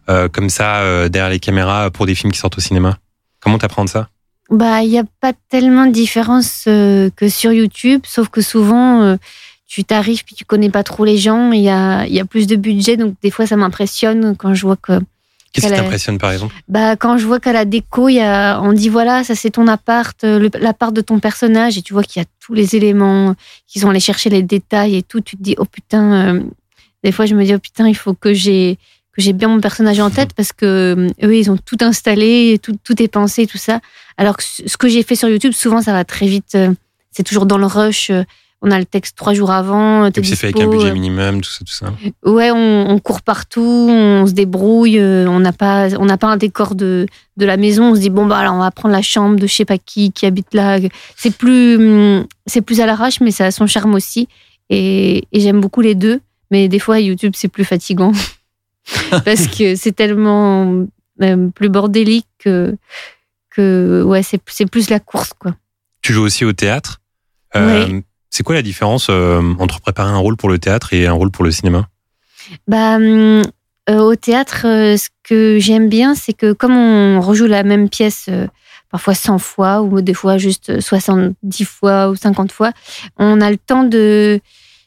euh, 0.09 0.29
comme 0.29 0.51
ça 0.51 0.77
euh, 0.77 1.09
derrière 1.09 1.31
les 1.31 1.41
caméras 1.41 1.91
pour 1.91 2.07
des 2.07 2.15
films 2.15 2.33
qui 2.33 2.39
sortent 2.39 2.59
au 2.59 2.61
cinéma? 2.61 2.99
Comment 3.41 3.59
t'apprends 3.59 3.87
ça? 3.87 4.09
Bah, 4.51 4.83
il 4.83 4.91
n'y 4.91 4.99
a 4.99 5.05
pas 5.21 5.33
tellement 5.49 5.87
de 5.87 5.93
différence 5.93 6.65
euh, 6.69 7.09
que 7.17 7.29
sur 7.29 7.53
YouTube, 7.53 8.03
sauf 8.05 8.29
que 8.29 8.41
souvent, 8.41 9.03
euh, 9.03 9.17
tu 9.71 9.85
t'arrives 9.85 10.25
puis 10.25 10.35
tu 10.35 10.45
connais 10.45 10.69
pas 10.69 10.83
trop 10.83 11.05
les 11.05 11.17
gens. 11.17 11.53
Il 11.53 11.61
y 11.61 11.69
a, 11.71 12.05
il 12.05 12.13
y 12.13 12.19
a 12.19 12.25
plus 12.25 12.49
de 12.49 12.57
budget, 12.57 12.97
donc 12.97 13.15
des 13.23 13.31
fois, 13.31 13.47
ça 13.47 13.57
m'impressionne 13.57 14.35
quand 14.37 14.53
je 14.53 14.63
vois 14.63 14.77
que. 14.77 15.01
Qu'est-ce 15.53 15.67
qui 15.67 15.73
t'impressionne 15.73 16.19
par 16.19 16.33
exemple? 16.33 16.55
Bah, 16.69 16.95
quand 16.97 17.19
je 17.19 17.27
vois 17.27 17.41
qu'à 17.41 17.53
la 17.53 17.65
déco, 17.65 18.09
y 18.09 18.21
a, 18.21 18.61
on 18.61 18.73
dit 18.73 18.89
voilà, 18.89 19.25
ça 19.25 19.35
c'est 19.35 19.51
ton 19.51 19.67
appart, 19.69 20.17
l'appart 20.61 20.93
de 20.95 21.01
ton 21.01 21.19
personnage, 21.21 21.79
et 21.79 21.83
tu 21.83 21.93
vois 21.93 22.03
qu'il 22.03 22.21
y 22.21 22.25
a 22.25 22.29
tous 22.41 22.55
les 22.55 22.75
éléments, 22.77 23.35
qu'ils 23.67 23.87
ont 23.87 23.91
allé 23.91 24.01
chercher 24.01 24.29
les 24.31 24.43
détails 24.43 24.97
et 24.97 25.03
tout. 25.03 25.21
Tu 25.21 25.37
te 25.37 25.43
dis, 25.43 25.55
oh 25.59 25.65
putain, 25.65 26.05
euh, 26.13 26.41
des 27.05 27.13
fois 27.13 27.27
je 27.27 27.35
me 27.35 27.45
dis, 27.45 27.55
oh 27.55 27.59
putain, 27.59 27.89
il 27.89 27.97
faut 27.97 28.15
que 28.15 28.33
j'ai 28.35 28.77
que 29.13 29.23
j'ai 29.23 29.33
bien 29.33 29.49
mon 29.49 29.61
personnage 29.61 29.99
en 29.99 30.11
tête 30.11 30.35
parce 30.35 30.53
que 30.53 30.67
euh, 30.97 31.27
eux, 31.27 31.37
ils 31.37 31.51
ont 31.51 31.57
tout 31.57 31.79
installé, 31.81 32.61
tout, 32.63 32.77
tout 32.85 33.01
est 33.03 33.09
pensé, 33.09 33.47
tout 33.49 33.59
ça. 33.59 33.81
Alors 34.17 34.37
que 34.37 34.45
ce 34.45 34.69
ce 34.69 34.77
que 34.77 34.89
j'ai 34.89 35.03
fait 35.03 35.17
sur 35.17 35.29
YouTube, 35.29 35.53
souvent 35.53 35.83
ça 35.83 35.93
va 35.93 36.05
très 36.05 36.27
vite. 36.27 36.55
euh, 36.55 36.73
C'est 37.11 37.25
toujours 37.25 37.47
dans 37.47 37.59
le 37.59 37.67
rush. 37.67 38.13
Euh, 38.63 38.69
On 38.69 38.71
a 38.71 38.79
le 38.79 38.85
texte 38.85 39.17
trois 39.17 39.35
jours 39.35 39.51
avant. 39.51 40.11
Puis 40.11 40.27
c'est 40.27 40.37
fait 40.37 40.49
avec 40.49 40.61
un 40.61 40.69
budget 40.69 40.91
euh, 40.91 40.93
minimum, 40.93 41.41
tout 41.41 41.51
ça, 41.51 41.65
tout 41.65 41.73
ça. 41.73 41.93
Ouais, 42.25 42.51
on, 42.51 42.91
on 42.91 42.99
court 42.99 43.23
partout, 43.23 43.89
on 43.91 44.27
se 44.27 44.33
débrouille, 44.33 44.99
euh, 44.99 45.27
on 45.29 45.41
n'a 45.41 45.53
pas, 45.53 45.89
on 45.99 46.05
n'a 46.05 46.17
pas 46.17 46.29
un 46.29 46.37
décor 46.37 46.75
de, 46.75 47.07
de 47.37 47.47
la 47.47 47.57
maison. 47.57 47.93
On 47.93 47.95
se 47.95 48.01
dit 48.01 48.11
bon 48.11 48.27
bah 48.27 48.39
alors 48.39 48.55
on 48.55 48.61
va 48.61 48.71
prendre 48.71 48.95
la 48.95 49.03
chambre 49.03 49.37
de 49.37 49.47
je 49.47 49.55
sais 49.55 49.65
pas 49.65 49.79
qui 49.79 50.13
qui 50.13 50.27
habite 50.27 50.55
là. 50.55 50.79
C'est 51.17 51.37
plus, 51.37 51.77
hum, 51.77 52.27
c'est 52.47 52.63
plus 52.63 52.81
à 52.81 52.87
l'arrache, 52.87 53.21
mais 53.21 53.31
ça 53.31 53.47
a 53.47 53.51
son 53.51 53.67
charme 53.67 53.95
aussi. 53.95 54.29
Et, 54.69 55.25
et 55.33 55.41
j'aime 55.41 55.61
beaucoup 55.61 55.81
les 55.81 55.95
deux. 55.95 56.21
Mais 56.51 56.69
des 56.69 56.79
fois 56.79 56.99
YouTube 57.01 57.35
c'est 57.37 57.49
plus 57.49 57.65
fatigant 57.65 58.13
parce 59.25 59.47
que 59.47 59.77
c'est 59.77 59.93
tellement 59.93 60.85
euh, 61.23 61.49
plus 61.55 61.69
bordélique 61.69 62.27
que, 62.39 62.77
que 63.51 64.03
ouais 64.05 64.23
c'est 64.23 64.67
plus 64.67 64.91
la 64.91 64.99
course 64.99 65.33
quoi. 65.39 65.55
Tu 66.03 66.13
joues 66.13 66.23
aussi 66.23 66.45
au 66.45 66.53
théâtre? 66.53 67.01
Euh, 67.57 68.01
C'est 68.31 68.45
quoi 68.45 68.55
la 68.55 68.63
différence 68.63 69.09
euh, 69.11 69.43
entre 69.59 69.81
préparer 69.81 70.11
un 70.11 70.19
rôle 70.19 70.37
pour 70.37 70.49
le 70.49 70.59
théâtre 70.59 70.93
et 70.93 71.07
un 71.07 71.13
rôle 71.13 71.31
pour 71.31 71.45
le 71.45 71.51
cinéma? 71.51 71.89
Bah, 72.69 72.99
euh, 72.99 73.43
au 73.89 74.15
théâtre, 74.15 74.63
euh, 74.67 74.97
ce 74.97 75.09
que 75.25 75.59
j'aime 75.59 75.89
bien, 75.89 76.15
c'est 76.15 76.33
que 76.33 76.53
comme 76.53 76.77
on 76.77 77.21
rejoue 77.21 77.47
la 77.47 77.65
même 77.65 77.89
pièce 77.89 78.31
parfois 78.91 79.15
100 79.15 79.39
fois 79.39 79.83
ou 79.83 80.01
des 80.01 80.15
fois 80.15 80.39
juste 80.39 80.81
70 80.81 81.65
fois 81.65 82.09
ou 82.09 82.17
50 82.17 82.51
fois, 82.53 82.73
on 83.19 83.41
a 83.41 83.51
le 83.51 83.59
temps 83.59 83.85
de 83.85 84.41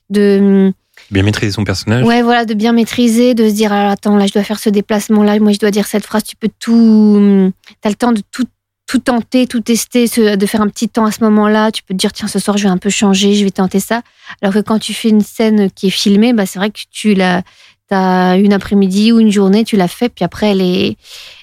de 0.09 0.73
Bien 1.11 1.23
maîtriser 1.23 1.51
son 1.51 1.63
personnage. 1.63 2.05
Ouais 2.05 2.21
voilà 2.21 2.45
de 2.45 2.53
bien 2.53 2.71
maîtriser, 2.71 3.33
de 3.33 3.47
se 3.47 3.53
dire 3.53 3.73
ah, 3.73 3.91
attends 3.91 4.15
là 4.15 4.25
je 4.27 4.33
dois 4.33 4.43
faire 4.43 4.59
ce 4.59 4.69
déplacement 4.69 5.23
là, 5.23 5.37
moi 5.39 5.51
je 5.51 5.59
dois 5.59 5.71
dire 5.71 5.85
cette 5.85 6.05
phrase, 6.05 6.23
tu 6.23 6.35
peux 6.35 6.49
tout, 6.59 6.73
hum, 7.17 7.51
t'as 7.81 7.89
le 7.89 7.95
temps 7.95 8.11
de 8.11 8.21
tout 8.31 8.45
tout 8.85 8.99
tenter, 8.99 9.47
tout 9.47 9.61
tester, 9.61 10.05
de 10.35 10.45
faire 10.45 10.61
un 10.61 10.67
petit 10.67 10.89
temps 10.89 11.05
à 11.05 11.11
ce 11.11 11.23
moment-là. 11.23 11.71
Tu 11.71 11.83
peux 11.83 11.93
te 11.93 11.99
dire, 11.99 12.11
tiens, 12.11 12.27
ce 12.27 12.39
soir, 12.39 12.57
je 12.57 12.63
vais 12.63 12.69
un 12.69 12.77
peu 12.77 12.89
changer, 12.89 13.33
je 13.33 13.43
vais 13.43 13.51
tenter 13.51 13.79
ça. 13.79 14.01
Alors 14.41 14.53
que 14.53 14.59
quand 14.59 14.79
tu 14.79 14.93
fais 14.93 15.09
une 15.09 15.21
scène 15.21 15.71
qui 15.71 15.87
est 15.87 15.91
filmée, 15.91 16.33
bah, 16.33 16.45
c'est 16.45 16.59
vrai 16.59 16.69
que 16.69 16.79
tu 16.91 17.19
as 17.21 17.43
une 18.37 18.53
après-midi 18.53 19.11
ou 19.11 19.19
une 19.19 19.31
journée, 19.31 19.63
tu 19.63 19.77
l'as 19.77 19.87
fait, 19.87 20.09
puis 20.09 20.25
après, 20.25 20.51
elle 20.51 20.61
est, 20.61 20.97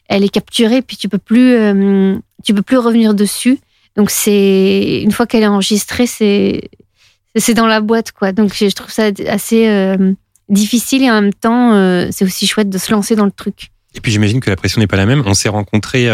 elle 0.09 0.25
est 0.25 0.29
capturée, 0.29 0.83
puis 0.83 0.97
tu 0.97 1.09
peux 1.09 1.19
plus, 1.19 1.55
euh, 1.55 2.17
tu 2.45 2.55
peux 2.55 2.63
plus 2.63 2.79
revenir 2.79 3.15
dessus. 3.15 3.59
Donc, 3.97 4.11
c'est, 4.11 5.01
une 5.03 5.13
fois 5.13 5.27
qu'elle 5.27 5.43
est 5.43 5.49
enregistrée, 5.49 6.07
c'est, 6.07 6.71
c'est 7.37 7.55
dans 7.55 7.67
la 7.67 7.81
boîte, 7.81 8.13
quoi. 8.13 8.33
Donc, 8.33 8.55
je 8.55 8.75
trouve 8.75 8.91
ça 8.91 9.11
assez 9.29 9.69
euh, 9.69 10.13
difficile 10.49 11.03
et 11.03 11.11
en 11.11 11.23
même 11.23 11.35
temps, 11.35 11.73
euh, 11.75 12.09
c'est 12.11 12.25
aussi 12.25 12.47
chouette 12.47 12.69
de 12.69 12.79
se 12.79 12.93
lancer 12.93 13.17
dans 13.17 13.25
le 13.25 13.33
truc. 13.33 13.71
Et 13.95 14.01
puis 14.01 14.13
j'imagine 14.13 14.41
que 14.41 14.51
la 14.51 14.57
pression 14.57 14.81
n'est 14.81 14.87
pas 14.87 14.97
la 14.97 15.07
même. 15.07 15.23
On 15.27 15.35
s'est 15.35 15.49
rencontrés 15.49 16.09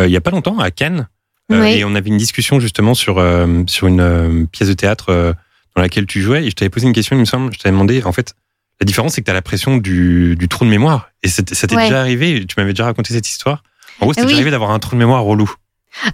il 0.00 0.10
y 0.10 0.16
a 0.16 0.20
pas 0.20 0.30
longtemps 0.30 0.58
à 0.58 0.70
Cannes 0.70 1.08
euh, 1.52 1.60
Oui. 1.62 1.72
et 1.78 1.84
on 1.84 1.94
avait 1.94 2.08
une 2.10 2.16
discussion 2.16 2.58
justement 2.60 2.94
sur 2.94 3.18
euh, 3.18 3.62
sur 3.66 3.86
une 3.86 4.00
euh, 4.00 4.44
pièce 4.50 4.68
de 4.68 4.74
théâtre 4.74 5.06
euh, 5.10 5.32
dans 5.76 5.82
laquelle 5.82 6.06
tu 6.06 6.20
jouais 6.22 6.44
et 6.44 6.50
je 6.50 6.54
t'avais 6.54 6.68
posé 6.70 6.86
une 6.86 6.92
question, 6.92 7.16
il 7.16 7.20
me 7.20 7.24
semble. 7.24 7.52
Je 7.52 7.58
t'avais 7.58 7.72
demandé 7.72 8.02
en 8.04 8.12
fait 8.12 8.34
la 8.80 8.86
différence 8.86 9.14
c'est 9.14 9.20
que 9.20 9.26
tu 9.26 9.30
as 9.30 9.34
la 9.34 9.42
pression 9.42 9.76
du, 9.76 10.36
du 10.36 10.48
trou 10.48 10.64
de 10.64 10.70
mémoire 10.70 11.10
et 11.22 11.28
ça 11.28 11.42
t'est 11.42 11.74
Ouais. 11.76 11.82
déjà 11.84 12.00
arrivé. 12.00 12.44
Tu 12.46 12.54
m'avais 12.56 12.72
déjà 12.72 12.84
raconté 12.86 13.12
cette 13.14 13.28
histoire. 13.28 13.62
En 14.00 14.06
gros, 14.06 14.12
c'était 14.12 14.22
Oui. 14.22 14.26
déjà 14.28 14.36
arrivé 14.38 14.50
d'avoir 14.50 14.70
un 14.72 14.78
trou 14.80 14.96
de 14.96 14.98
mémoire 14.98 15.22
relou. 15.22 15.52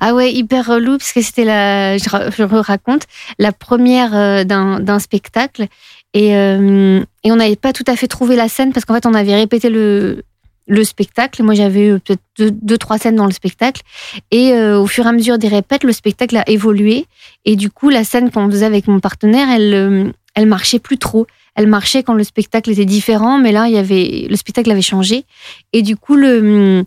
Ah 0.01 0.12
ouais, 0.14 0.31
hyper 0.31 0.66
relou, 0.66 0.99
parce 0.99 1.12
que 1.12 1.23
c'était 1.23 1.45
la, 1.45 1.97
je, 1.97 2.05
je 2.05 2.43
raconte, 2.43 3.05
la 3.38 3.51
première 3.53 4.14
euh, 4.14 4.45
d'un 4.45 4.79
d'un 4.79 4.99
spectacle. 4.99 5.69
Et, 6.12 6.37
euh, 6.37 7.01
et 7.25 7.33
on 7.33 7.37
n'avait 7.37 7.57
pas 7.57 7.73
tout 7.73 7.85
à 7.87 7.97
fait 7.97 8.07
trouvé 8.07 8.37
la 8.37 8.49
scène, 8.51 8.75
parce 8.75 8.85
qu'en 8.85 8.93
fait, 8.95 9.07
on 9.07 9.14
avait 9.14 9.35
répété 9.35 9.71
le, 9.71 10.23
le 10.70 10.85
spectacle. 10.85 11.42
Moi, 11.42 11.54
j'avais 11.54 11.88
eu 11.88 11.98
peut-être 11.98 12.22
deux, 12.38 12.78
trois 12.78 12.96
scènes 12.96 13.16
dans 13.16 13.26
le 13.26 13.33
spectacle. 13.33 13.83
Et 14.30 14.52
euh, 14.52 14.80
au 14.80 14.87
fur 14.87 15.04
et 15.04 15.09
à 15.09 15.12
mesure 15.12 15.37
des 15.37 15.48
répètes, 15.48 15.85
le 15.85 15.92
spectacle 15.92 16.37
a 16.37 16.48
évolué. 16.48 17.06
Et 17.44 17.56
du 17.56 17.70
coup, 17.70 17.90
la 17.90 18.04
scène 18.04 18.30
qu'on 18.30 18.48
faisait 18.48 18.66
avec 18.66 18.87
mon 18.87 19.00
partenaire, 19.00 19.50
elle, 19.50 19.74
euh, 19.74 20.04
elle 20.35 20.46
marchait 20.46 20.78
plus 20.78 20.96
trop. 20.96 21.26
Elle 21.56 21.66
marchait 21.66 22.04
quand 22.04 22.14
le 22.14 22.22
spectacle 22.22 22.70
était 22.70 22.85
différent, 22.85 23.38
mais 23.38 23.50
là, 23.50 23.66
il 23.66 23.74
y 23.74 23.78
avait, 23.78 24.28
le 24.30 24.37
spectacle 24.37 24.70
avait 24.70 24.80
changé. 24.80 25.24
Et 25.72 25.83
du 25.83 25.96
coup, 25.96 26.14
le, 26.14 26.85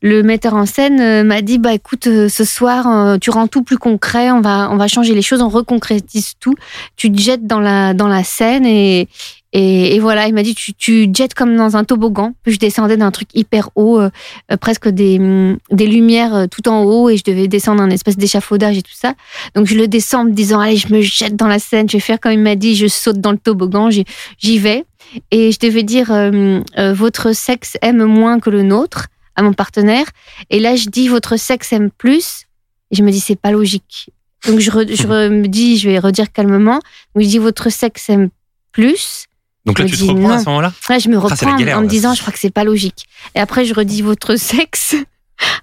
le 0.00 0.22
metteur 0.22 0.54
en 0.54 0.64
scène 0.64 1.00
euh, 1.00 1.24
m'a 1.24 1.42
dit 1.42 1.58
bah 1.58 1.74
écoute 1.74 2.04
ce 2.04 2.44
soir 2.44 3.18
tu 3.18 3.30
rends 3.30 3.48
tout 3.48 3.62
plus 3.62 3.76
concret 3.76 4.30
on 4.30 4.40
va 4.40 4.70
on 4.70 4.76
va 4.76 4.88
changer 4.88 5.14
les 5.14 5.22
choses 5.22 5.42
on 5.42 5.48
reconcrétise 5.48 6.34
tout 6.38 6.54
tu 6.96 7.10
te 7.10 7.20
jettes 7.20 7.46
dans 7.46 7.60
la 7.60 7.92
dans 7.92 8.08
la 8.08 8.22
scène 8.22 8.66
et 8.66 9.08
et, 9.56 9.94
et 9.94 10.00
voilà 10.00 10.26
il 10.26 10.34
m'a 10.34 10.42
dit 10.42 10.54
tu 10.54 10.74
tu 10.74 11.10
te 11.10 11.16
jettes 11.16 11.32
comme 11.32 11.56
dans 11.56 11.76
un 11.76 11.84
toboggan 11.84 12.34
puis 12.42 12.52
je 12.52 12.58
descendais 12.58 12.96
d'un 12.98 13.10
truc 13.10 13.28
hyper 13.34 13.70
haut 13.76 14.00
euh, 14.00 14.10
euh, 14.52 14.56
presque 14.58 14.88
des 14.88 15.18
hum, 15.18 15.56
des 15.70 15.86
lumières 15.86 16.34
euh, 16.34 16.46
tout 16.46 16.68
en 16.68 16.82
haut 16.82 17.08
et 17.08 17.16
je 17.16 17.24
devais 17.24 17.48
descendre 17.48 17.80
un 17.82 17.90
espèce 17.90 18.16
d'échafaudage 18.16 18.76
et 18.76 18.82
tout 18.82 18.92
ça 18.94 19.14
donc 19.54 19.66
je 19.66 19.76
le 19.76 19.88
descends 19.88 20.20
en 20.20 20.24
me 20.24 20.32
disant 20.32 20.60
allez 20.60 20.76
je 20.76 20.92
me 20.92 21.00
jette 21.00 21.36
dans 21.36 21.48
la 21.48 21.58
scène 21.58 21.88
je 21.88 21.96
vais 21.96 22.00
faire 22.00 22.20
comme 22.20 22.32
il 22.32 22.40
m'a 22.40 22.56
dit 22.56 22.74
je 22.76 22.88
saute 22.88 23.20
dans 23.20 23.32
le 23.32 23.38
toboggan 23.38 23.90
j'y 23.90 24.04
j'y 24.38 24.58
vais 24.58 24.84
et 25.30 25.52
je 25.52 25.58
devais 25.60 25.84
dire 25.84 26.10
euh, 26.12 26.60
euh, 26.78 26.92
votre 26.92 27.32
sexe 27.32 27.76
aime 27.80 28.04
moins 28.04 28.40
que 28.40 28.50
le 28.50 28.62
nôtre 28.62 29.06
à 29.36 29.42
mon 29.42 29.52
partenaire. 29.52 30.06
Et 30.50 30.60
là, 30.60 30.76
je 30.76 30.88
dis 30.88 31.08
votre 31.08 31.36
sexe 31.36 31.72
aime 31.72 31.90
plus. 31.90 32.44
Et 32.90 32.96
je 32.96 33.02
me 33.02 33.10
dis 33.10 33.18
c'est 33.20 33.34
pas 33.34 33.50
logique. 33.50 34.10
Donc 34.46 34.60
je, 34.60 34.70
re- 34.70 34.88
je 34.88 35.02
re- 35.08 35.28
me 35.28 35.46
dis 35.48 35.76
je 35.76 35.88
vais 35.90 35.98
redire 35.98 36.32
calmement. 36.32 36.80
Donc 37.14 37.24
je 37.24 37.28
dis 37.28 37.38
votre 37.38 37.68
sexe 37.70 38.08
aime 38.10 38.30
plus. 38.72 39.26
Donc 39.66 39.78
là, 39.78 39.86
Je 39.86 39.96
tu 39.96 40.02
te 40.06 40.10
reprends 40.10 40.30
à 40.30 40.36
non. 40.36 40.40
ce 40.40 40.44
moment-là 40.50 40.72
Là, 40.88 40.98
je 40.98 41.08
me 41.08 41.16
reprends 41.18 41.52
en- 41.52 41.56
galère, 41.56 41.76
en 41.78 41.80
me 41.80 41.86
là. 41.86 41.90
disant 41.90 42.14
je 42.14 42.20
crois 42.20 42.32
que 42.32 42.38
c'est 42.38 42.50
pas 42.50 42.64
logique. 42.64 43.06
Et 43.34 43.40
après, 43.40 43.64
je 43.64 43.72
redis 43.74 44.02
votre 44.02 44.36
sexe. 44.38 44.94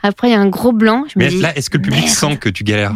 Après, 0.03 0.29
il 0.29 0.31
y 0.31 0.35
a 0.35 0.39
un 0.39 0.47
gros 0.49 0.71
blanc. 0.71 1.05
Je 1.13 1.19
me 1.19 1.23
Mais 1.25 1.29
dis, 1.29 1.39
là, 1.41 1.55
est-ce 1.57 1.69
que 1.69 1.77
le 1.77 1.83
public 1.83 2.03
merde. 2.05 2.15
sent 2.15 2.37
que 2.37 2.49
tu 2.49 2.63
galères? 2.63 2.93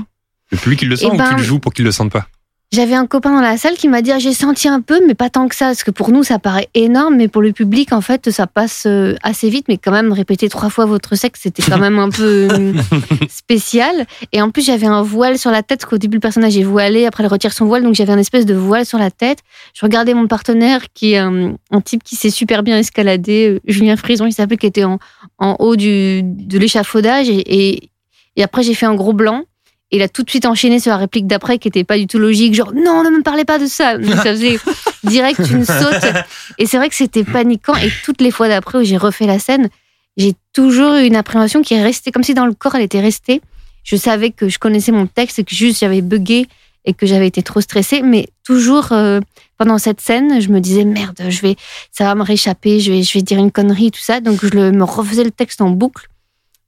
Le 0.52 0.58
public, 0.58 0.82
il 0.82 0.90
le 0.90 0.96
sent 0.96 1.06
Eh 1.10 1.14
ou 1.14 1.18
ben, 1.18 1.30
tu 1.30 1.36
le 1.38 1.44
joues 1.44 1.60
pour 1.60 1.74
qu'il 1.74 1.86
le 1.86 1.92
sente 1.92 2.12
pas? 2.12 2.28
J'avais 2.76 2.96
un 2.96 3.08
copain 3.08 3.34
dans 3.34 3.40
la 3.40 3.56
salle 3.56 3.76
qui 3.76 3.88
m'a 3.88 4.02
dit 4.02 4.12
ah, 4.12 4.20
j'ai 4.20 4.34
senti 4.34 4.68
un 4.68 4.82
peu, 4.82 5.00
mais 5.08 5.14
pas 5.14 5.30
tant 5.30 5.48
que 5.48 5.56
ça, 5.56 5.68
parce 5.68 5.86
que 5.86 5.92
pour 5.92 6.12
nous 6.12 6.24
ça 6.24 6.40
paraît 6.40 6.68
énorme, 6.74 7.16
mais 7.16 7.30
pour 7.30 7.42
le 7.42 7.54
public 7.54 7.94
en 7.94 8.02
fait 8.02 8.32
ça 8.32 8.48
passe 8.48 8.84
euh, 8.86 9.16
assez 9.24 9.50
vite, 9.50 9.68
mais 9.70 9.78
quand 9.78 9.94
même 9.94 10.12
répéter 10.12 10.50
trois 10.50 10.70
fois 10.70 10.86
votre 10.86 11.16
sexe 11.16 11.40
c'était 11.44 11.64
quand 11.64 11.78
même 11.78 12.00
un 12.00 12.10
peu 12.10 12.50
euh, 12.52 12.74
spécial. 13.30 14.06
Et 14.34 14.42
en 14.42 14.50
plus 14.50 14.66
j'avais 14.66 14.88
un 14.88 15.04
voile 15.04 15.38
sur 15.38 15.52
la 15.52 15.64
tête, 15.64 15.80
parce 15.80 15.90
qu'au 15.90 15.98
début 15.98 16.18
le 16.18 16.20
personnage 16.20 16.58
est 16.58 16.64
voilé, 16.64 17.06
après 17.06 17.24
il 17.24 17.28
retire 17.28 17.54
son 17.54 17.66
voile, 17.66 17.82
donc 17.82 17.96
j'avais 17.96 18.12
un 18.12 18.18
espèce 18.18 18.46
de 18.46 18.56
voile 18.56 18.86
sur 18.86 18.98
la 18.98 19.10
tête. 19.10 19.40
Je 19.74 19.86
regardais 19.86 20.14
mon 20.14 20.28
partenaire 20.28 20.82
qui 20.94 21.14
est 21.14 21.20
un, 21.20 21.56
un 21.72 21.80
type 21.80 22.04
qui 22.04 22.18
s'est 22.18 22.30
super 22.30 22.62
bien 22.62 22.78
escaladé, 22.78 23.52
euh, 23.52 23.60
Julien 23.66 23.96
Frison 23.96 24.26
il 24.26 24.34
s'appelle, 24.34 24.58
qui 24.58 24.68
était 24.68 24.84
en, 24.84 25.00
en 25.38 25.56
haut 25.60 25.78
du, 25.78 26.24
de 26.24 26.60
l'échafaudage, 26.60 27.30
et, 27.30 27.38
et, 27.38 27.90
et 28.36 28.44
après 28.44 28.64
j'ai 28.64 28.74
fait 28.74 28.86
un 28.86 28.96
gros 28.96 29.14
blanc. 29.14 29.46
Il 29.96 30.02
a 30.02 30.10
tout 30.10 30.24
de 30.24 30.30
suite 30.30 30.46
enchaîné 30.46 30.80
sur 30.80 30.92
la 30.92 30.98
réplique 30.98 31.26
d'après 31.28 31.58
qui 31.58 31.68
était 31.68 31.84
pas 31.84 31.98
du 31.98 32.06
tout 32.08 32.20
logique, 32.20 32.54
genre 32.54 32.74
non, 32.74 33.04
ne 33.04 33.10
me 33.10 33.22
parlez 33.24 33.46
pas 33.46 33.58
de 33.60 33.66
ça. 33.66 33.98
Donc 33.98 34.14
ça 34.16 34.24
faisait 34.24 34.60
direct 35.04 35.40
une 35.52 35.66
saute. 35.66 36.04
Et 36.58 36.66
c'est 36.66 36.78
vrai 36.78 36.90
que 36.90 36.96
c'était 36.96 37.24
paniquant. 37.24 37.76
Et 37.76 37.90
toutes 38.04 38.22
les 38.22 38.32
fois 38.32 38.48
d'après 38.48 38.80
où 38.80 38.84
j'ai 38.84 38.98
refait 38.98 39.26
la 39.28 39.40
scène, 39.40 39.70
j'ai 40.18 40.34
toujours 40.54 40.96
eu 40.96 41.06
une 41.06 41.16
appréhension 41.16 41.62
qui 41.62 41.74
est 41.74 41.84
restée, 41.84 42.12
comme 42.12 42.24
si 42.24 42.34
dans 42.34 42.46
le 42.46 42.54
corps 42.54 42.76
elle 42.76 42.82
était 42.84 43.00
restée. 43.02 43.42
Je 43.84 43.96
savais 43.96 44.32
que 44.32 44.50
je 44.50 44.58
connaissais 44.60 44.92
mon 44.92 45.06
texte 45.08 45.40
et 45.40 45.44
que 45.44 45.54
juste 45.54 45.80
j'avais 45.80 46.02
bugué 46.02 46.48
et 46.86 46.94
que 46.94 47.06
j'avais 47.06 47.28
été 47.28 47.42
trop 47.44 47.62
stressée. 47.62 48.02
Mais 48.02 48.28
toujours 48.44 48.92
euh, 48.92 49.20
pendant 49.58 49.78
cette 49.78 50.02
scène, 50.02 50.42
je 50.42 50.50
me 50.50 50.60
disais 50.60 50.86
merde, 50.86 51.20
je 51.30 51.42
vais, 51.42 51.56
ça 51.92 52.04
va 52.06 52.16
me 52.16 52.24
réchapper, 52.24 52.80
je 52.80 52.92
vais, 52.92 53.04
je 53.04 53.14
vais 53.14 53.22
dire 53.22 53.38
une 53.40 53.52
connerie, 53.52 53.92
tout 53.92 54.02
ça. 54.02 54.20
Donc 54.22 54.40
je 54.44 54.50
le- 54.50 54.72
me 54.72 54.84
refaisais 54.84 55.24
le 55.24 55.32
texte 55.32 55.62
en 55.62 55.70
boucle 55.70 56.08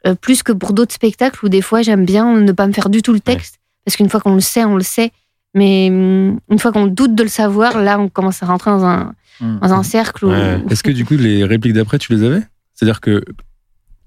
euh, 0.06 0.14
plus 0.16 0.44
que 0.44 0.52
pour 0.52 0.74
d'autres 0.74 0.94
spectacles 0.94 1.44
où 1.46 1.50
des 1.50 1.62
fois 1.62 1.82
j'aime 1.82 2.06
bien 2.06 2.32
ne 2.36 2.52
pas 2.52 2.68
me 2.68 2.74
faire 2.74 2.90
du 2.90 3.02
tout 3.02 3.14
le 3.14 3.20
texte 3.20 3.56
parce 3.86 3.96
qu'une 3.98 4.10
fois 4.10 4.20
qu'on 4.20 4.36
le 4.36 4.42
sait, 4.42 4.64
on 4.66 4.76
le 4.76 4.84
sait. 4.84 5.12
Mais 5.56 5.88
hum, 5.90 6.40
une 6.52 6.60
fois 6.60 6.72
qu'on 6.72 6.88
doute 6.88 7.16
de 7.16 7.24
le 7.24 7.30
savoir, 7.30 7.82
là, 7.82 8.00
on 8.00 8.10
commence 8.10 8.44
à 8.44 8.46
rentrer 8.46 8.70
dans 8.72 8.86
un, 8.86 9.14
Hmm. 9.40 9.60
dans 9.60 9.72
un 9.74 9.84
cercle 9.84 10.26
où. 10.26 10.32
Est-ce 10.34 10.82
que 10.82 10.90
du 10.90 11.06
coup, 11.06 11.14
les 11.16 11.44
répliques 11.44 11.74
d'après, 11.74 12.00
tu 12.00 12.12
les 12.12 12.24
avais? 12.24 12.42
C'est-à-dire 12.74 13.02
que 13.02 13.24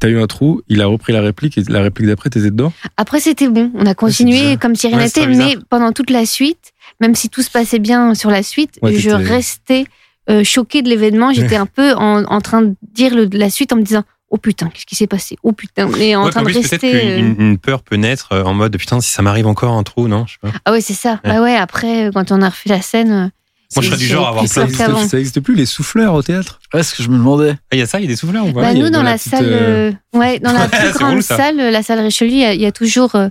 t'as 0.00 0.09
eu 0.09 0.18
un 0.20 0.26
trou, 0.26 0.61
il 0.68 0.83
a 0.83 0.87
repris 0.87 1.12
la 1.12 1.20
réplique 1.20 1.57
et 1.57 1.62
la 1.68 1.83
réplique 1.83 2.09
d'après, 2.09 2.31
t'étais 2.31 2.50
dedans? 2.50 2.72
Après, 2.96 3.20
c'était 3.20 3.48
bon. 3.48 3.70
On 3.74 3.87
a 3.87 3.94
continué 3.94 4.40
bizarre. 4.40 4.59
comme 4.59 4.74
si 4.74 4.88
rien 4.88 4.98
n'était, 4.98 5.29
mais 5.29 5.57
pendant 5.68 5.92
toute 5.92 6.11
la 6.11 6.26
suite, 6.26 6.72
même 7.00 7.14
si 7.14 7.29
tout 7.29 7.42
se 7.42 7.50
passait 7.50 7.79
bien 7.79 8.14
sur 8.16 8.29
la 8.31 8.42
suite, 8.42 8.79
Ouais, 8.83 8.94
je 8.96 9.11
restais 9.11 9.85
euh, 10.29 10.42
choquée 10.42 10.83
de 10.83 10.88
l'événement. 10.88 11.33
J'étais 11.33 11.55
un 11.57 11.66
peu 11.66 11.92
en, 11.94 12.24
en 12.24 12.40
train 12.40 12.62
de 12.62 12.74
dire 12.92 13.14
le- 13.14 13.29
la 13.33 13.50
suite 13.50 13.72
en 13.72 13.76
me 13.76 13.83
disant 13.83 14.03
oh 14.30 14.36
putain, 14.38 14.68
qu'est-ce 14.68 14.86
qui 14.86 14.94
s'est 14.96 15.06
passé? 15.06 15.36
Oh 15.42 15.52
putain, 15.52 15.88
mais 15.88 16.16
en 16.16 16.24
Ouais, 16.24 16.30
train 16.30 16.40
en 16.40 16.44
de 16.44 16.50
plus, 16.50 16.58
rester. 16.60 16.94
euh, 16.94 17.16
qu'une 17.16 17.36
une 17.38 17.58
peur 17.58 17.82
peut 17.82 17.96
naître 17.96 18.32
euh, 18.32 18.44
en 18.44 18.54
mode 18.54 18.76
putain, 18.76 19.00
si 19.00 19.12
ça 19.12 19.22
m'arrive 19.22 19.46
encore 19.46 19.72
un 19.72 19.82
trou, 19.82 20.08
non 20.08 20.26
je 20.26 20.32
sais 20.34 20.38
pas. 20.40 20.50
Ah 20.64 20.72
ouais, 20.72 20.80
c'est 20.80 20.94
ça. 20.94 21.20
Ouais. 21.24 21.30
Bah 21.34 21.42
ouais, 21.42 21.56
après, 21.56 22.06
euh, 22.06 22.10
quand 22.12 22.32
on 22.32 22.40
a 22.42 22.48
refait 22.48 22.70
la 22.70 22.80
scène. 22.82 23.30
Moi, 23.76 23.82
je 23.84 23.86
serais 23.88 23.98
du 23.98 24.06
c'est 24.08 24.14
genre 24.14 24.26
à 24.26 24.30
avoir 24.30 24.44
plein 24.46 24.66
de-. 24.66 24.72
Ça 25.06 25.16
n'existe 25.16 25.38
plus 25.40 25.54
les 25.54 25.64
souffleurs 25.66 26.14
au 26.14 26.22
théâtre. 26.22 26.58
Ouais, 26.74 26.82
ce 26.82 26.92
que 26.92 27.04
je 27.04 27.08
me 27.08 27.16
demandais. 27.18 27.54
Ah, 27.70 27.76
Il 27.76 27.78
y 27.78 27.82
a 27.82 27.86
ça, 27.86 28.00
il 28.00 28.02
y 28.02 28.06
a 28.06 28.08
des 28.08 28.16
souffleurs 28.16 28.44
ou 28.46 28.52
pas? 28.52 28.62
Bah, 28.62 28.74
nous, 28.74 28.90
dans, 28.90 28.98
dans 28.98 29.02
la, 29.04 29.10
la 29.12 29.16
petite, 29.16 29.30
salle, 29.30 29.44
euh, 29.46 29.92
ouais, 30.12 30.40
dans 30.40 30.52
la 30.52 30.66
plus 30.66 30.92
grande 30.98 31.22
salle, 31.22 31.56
la 31.56 31.82
salle 31.84 32.00
Richelieu, 32.00 32.30
il 32.32 32.38
y 32.38 32.44
a, 32.44 32.52
il 32.54 32.60
y 32.60 32.66
a 32.66 32.72
toujours 32.72 33.14
euh, 33.14 33.28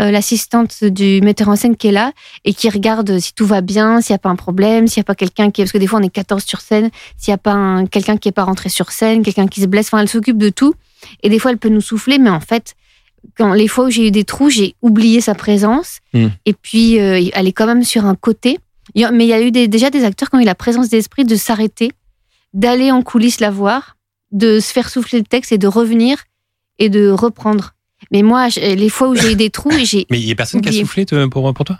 euh, 0.00 0.10
l'assistante 0.10 0.84
du 0.84 1.20
metteur 1.22 1.48
en 1.48 1.56
scène 1.56 1.76
qui 1.76 1.88
est 1.88 1.92
là 1.92 2.12
et 2.44 2.54
qui 2.54 2.68
regarde 2.70 3.18
si 3.18 3.34
tout 3.34 3.46
va 3.46 3.60
bien, 3.60 4.00
s'il 4.00 4.12
n'y 4.12 4.16
a 4.16 4.18
pas 4.20 4.28
un 4.28 4.36
problème, 4.36 4.86
s'il 4.86 5.00
n'y 5.00 5.04
a 5.04 5.04
pas 5.04 5.14
quelqu'un 5.14 5.50
qui 5.50 5.60
est. 5.60 5.64
Parce 5.64 5.72
que 5.72 5.78
des 5.78 5.86
fois, 5.86 5.98
on 5.98 6.02
est 6.02 6.08
14 6.10 6.44
sur 6.44 6.60
scène, 6.60 6.90
s'il 7.16 7.30
n'y 7.32 7.34
a 7.34 7.38
pas 7.38 7.52
un- 7.52 7.86
quelqu'un 7.86 8.16
qui 8.16 8.28
n'est 8.28 8.32
pas 8.32 8.44
rentré 8.44 8.68
sur 8.68 8.90
scène, 8.92 9.22
quelqu'un 9.22 9.46
qui 9.48 9.60
se 9.60 9.66
blesse. 9.66 9.88
Enfin, 9.88 9.98
elle 10.00 10.08
s'occupe 10.08 10.38
de 10.38 10.50
tout. 10.50 10.74
Et 11.22 11.28
des 11.28 11.38
fois, 11.38 11.50
elle 11.50 11.58
peut 11.58 11.68
nous 11.68 11.80
souffler, 11.80 12.18
mais 12.18 12.30
en 12.30 12.40
fait, 12.40 12.74
quand 13.36 13.52
les 13.52 13.66
fois 13.68 13.86
où 13.86 13.90
j'ai 13.90 14.06
eu 14.06 14.10
des 14.10 14.24
trous, 14.24 14.50
j'ai 14.50 14.74
oublié 14.82 15.20
sa 15.20 15.34
présence. 15.34 15.98
Hmm. 16.14 16.28
Et 16.46 16.52
puis, 16.54 17.00
euh, 17.00 17.20
elle 17.32 17.46
est 17.48 17.52
quand 17.52 17.66
même 17.66 17.82
sur 17.84 18.04
un 18.06 18.14
côté. 18.14 18.58
Mais 18.94 19.24
il 19.24 19.28
y 19.28 19.32
a 19.34 19.40
eu 19.42 19.50
des- 19.50 19.68
déjà 19.68 19.90
des 19.90 20.04
acteurs 20.04 20.30
qui 20.30 20.36
ont 20.36 20.40
eu 20.40 20.44
la 20.44 20.54
présence 20.54 20.88
d'esprit 20.88 21.24
de 21.24 21.36
s'arrêter, 21.36 21.90
d'aller 22.54 22.90
en 22.90 23.02
coulisses 23.02 23.40
la 23.40 23.50
voir, 23.50 23.96
de 24.32 24.60
se 24.60 24.72
faire 24.72 24.88
souffler 24.88 25.18
le 25.18 25.24
texte 25.24 25.52
et 25.52 25.58
de 25.58 25.66
revenir 25.66 26.24
et 26.78 26.88
de 26.88 27.10
reprendre. 27.10 27.74
Mais 28.10 28.22
moi, 28.22 28.48
je- 28.48 28.60
les 28.74 28.88
fois 28.88 29.08
où 29.08 29.14
j'ai 29.16 29.32
eu 29.32 29.36
des 29.36 29.50
trous, 29.50 29.70
j'ai. 29.84 30.06
Mais 30.10 30.18
il 30.18 30.26
y 30.26 30.32
a 30.32 30.34
personne 30.34 30.60
qui 30.60 30.68
a 30.68 30.72
soufflé 30.72 31.04
pour, 31.30 31.52
pour 31.54 31.64
toi? 31.64 31.78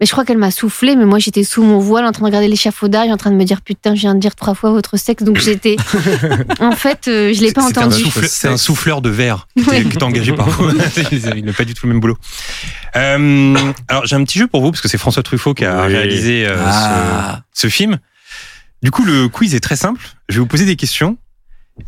Mais 0.00 0.06
je 0.06 0.12
crois 0.12 0.24
qu'elle 0.24 0.38
m'a 0.38 0.52
soufflé, 0.52 0.94
mais 0.94 1.04
moi 1.06 1.18
j'étais 1.18 1.42
sous 1.42 1.60
mon 1.64 1.80
voile 1.80 2.04
en 2.06 2.12
train 2.12 2.20
de 2.20 2.26
regarder 2.26 2.46
l'échafaudage, 2.46 3.10
en 3.10 3.16
train 3.16 3.32
de 3.32 3.34
me 3.34 3.42
dire 3.42 3.62
putain, 3.62 3.96
je 3.96 4.02
viens 4.02 4.14
de 4.14 4.20
dire 4.20 4.36
trois 4.36 4.54
fois 4.54 4.70
votre 4.70 4.96
sexe, 4.96 5.24
donc 5.24 5.40
j'étais. 5.40 5.74
en 6.60 6.70
fait, 6.70 7.08
euh, 7.08 7.32
je 7.34 7.40
l'ai 7.40 7.50
pas 7.50 7.62
C'est 7.62 7.78
un, 7.78 7.86
entendu. 7.88 8.04
c'est 8.28 8.46
un 8.46 8.56
souffleur 8.56 9.02
de 9.02 9.10
verre 9.10 9.48
que 9.56 9.68
Ouais. 9.68 9.84
t'as 9.84 10.06
engagé 10.06 10.32
par 10.34 10.48
vous. 10.50 10.70
Il 11.36 11.44
n'a 11.44 11.52
pas 11.52 11.64
du 11.64 11.74
tout 11.74 11.86
le 11.88 11.92
même 11.94 12.00
boulot. 12.00 12.16
Euh, 12.94 13.72
alors 13.88 14.06
j'ai 14.06 14.14
un 14.14 14.22
petit 14.22 14.38
jeu 14.38 14.46
pour 14.46 14.60
vous 14.62 14.70
parce 14.70 14.80
que 14.80 14.86
c'est 14.88 14.98
François 14.98 15.24
Truffaut 15.24 15.52
qui 15.54 15.64
a 15.64 15.86
Oui. 15.86 15.92
réalisé 15.94 16.46
euh, 16.46 16.56
Ah. 16.64 17.40
ce, 17.52 17.62
ce 17.62 17.68
film. 17.72 17.98
Du 18.82 18.92
coup 18.92 19.04
le 19.04 19.28
quiz 19.28 19.56
est 19.56 19.60
très 19.60 19.74
simple. 19.76 20.00
Je 20.28 20.34
vais 20.34 20.40
vous 20.40 20.46
poser 20.46 20.64
des 20.64 20.76
questions 20.76 21.16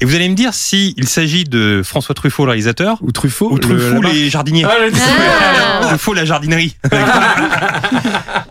et 0.00 0.04
vous 0.04 0.14
allez 0.14 0.28
me 0.28 0.34
dire 0.34 0.54
si 0.54 0.94
il 0.96 1.08
s'agit 1.08 1.44
de 1.44 1.82
François 1.84 2.14
Truffaut 2.14 2.44
le 2.44 2.50
réalisateur 2.50 2.98
Ou 3.02 3.12
Truffaut. 3.12 3.50
ou 3.52 3.58
Truffaut 3.58 4.00
les 4.02 4.30
jardiniers. 4.30 4.64
Ah, 4.64 4.74
le- 4.86 4.92
Ah. 4.94 5.80
Truffaut 5.86 6.14
la 6.14 6.24
jardinerie. 6.24 6.76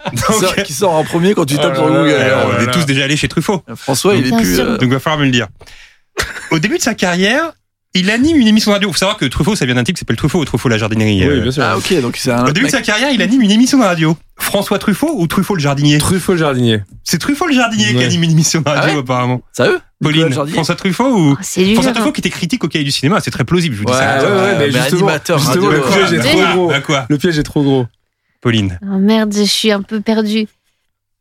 Qui 0.10 0.16
Donc, 0.16 0.42
sort- 0.42 0.56
qui 0.56 0.74
sort 0.74 0.94
en 0.96 1.04
premier 1.04 1.34
quand 1.34 1.46
tu 1.46 1.56
tapes 1.58 1.76
sur 1.76 1.88
Google. 1.88 2.10
là 2.10 2.28
là. 2.30 2.44
on 2.48 2.52
là 2.52 2.62
est 2.62 2.66
là. 2.66 2.72
tous 2.72 2.86
déjà 2.86 3.04
allés 3.04 3.18
chez 3.18 3.28
Truffaut. 3.28 3.64
François, 3.76 4.16
il 4.16 4.28
est 4.28 4.36
plus. 4.36 4.60
euh, 4.60 4.78
Donc 4.78 4.90
va 4.92 5.00
falloir 5.00 5.20
me 5.20 5.26
le 5.26 5.32
dire. 5.32 5.48
Au 6.52 6.60
début 6.60 6.78
de 6.78 6.82
sa 6.84 6.94
carrière, 6.96 7.52
il 7.96 8.10
anime 8.12 8.38
une 8.38 8.48
émission 8.48 8.72
de 8.72 8.74
radio. 8.76 8.90
Il 8.90 8.94
faut 8.94 8.98
savoir 9.00 9.18
que 9.18 9.26
Truffaut, 9.26 9.56
ça 9.56 9.66
vient 9.66 9.76
d'un 9.76 9.84
type 9.84 9.96
qui 9.96 10.00
s'appelle 10.00 10.16
Truffaut 10.16 10.40
ou 10.40 10.46
Truffaut 10.46 10.70
la 10.70 10.78
jardinerie. 10.78 11.28
Oui, 11.28 11.42
bien 11.42 11.52
sûr. 11.52 11.64
Ah, 11.66 11.78
ok, 11.78 12.02
donc 12.02 12.18
c'est 12.18 12.32
un. 12.32 12.46
Au 12.46 12.52
début 12.52 12.68
de 12.68 12.72
sa 12.72 12.82
carrière, 12.82 13.10
il 13.12 13.22
anime 13.22 13.42
une 13.42 13.52
émission 13.52 13.80
de 13.80 13.84
radio. 13.84 14.16
François 14.38 14.80
Truffaut 14.80 15.14
ou 15.18 15.28
Truffaut 15.28 15.56
le 15.56 15.62
jardinier? 15.62 15.98
Truffaut 15.98 16.34
le 16.34 16.38
jardinier. 16.38 16.82
C'est 17.04 17.18
Truffaut 17.18 17.48
le 17.48 17.54
jardinier 17.54 17.94
qui 17.96 18.04
anime 18.04 18.24
une 18.24 18.32
émission 18.32 18.62
de 18.62 18.70
radio 18.70 18.84
Ah 18.90 18.94
ouais 18.94 19.00
apparemment. 19.00 19.42
Sérieux 19.52 19.80
Pauline, 20.02 20.32
François 20.32 20.76
Truffaut 20.76 21.10
ou 21.14 21.32
Oh. 21.32 21.44
François 21.74 21.90
hein. 21.92 21.94
Truffaut 21.94 22.12
qui 22.14 22.22
était 22.22 22.30
critique 22.30 22.64
au 22.64 22.68
cahier 22.70 22.86
du 22.86 22.92
cinéma, 22.92 23.20
c'est 23.20 23.32
très 23.32 23.44
plausible, 23.44 23.76
je 23.76 23.80
vous 23.82 23.86
dis 23.86 23.92
Ouais, 23.92 23.98
ça. 23.98 24.24
ouais, 24.24 24.32
ouais, 24.32 24.56
mais 24.60 24.68
mais 24.68 24.72
justement, 24.72 25.00
animateur 25.08 25.40
justement, 25.40 25.66
radio. 25.68 25.84
le 25.84 25.90
piège 25.92 26.14
est 26.14 26.20
Ah, 26.20 26.52
trop 26.54 26.68
gros. 26.68 26.94
Le 27.10 27.18
piège 27.18 27.38
est 27.40 27.44
trop 27.44 27.64
gros. 27.64 27.88
Pauline 28.42 28.80
Oh 28.84 28.98
merde, 28.98 29.34
je 29.36 29.44
suis 29.44 29.72
un 29.74 29.82
peu 29.82 30.00
perdue. 30.00 30.48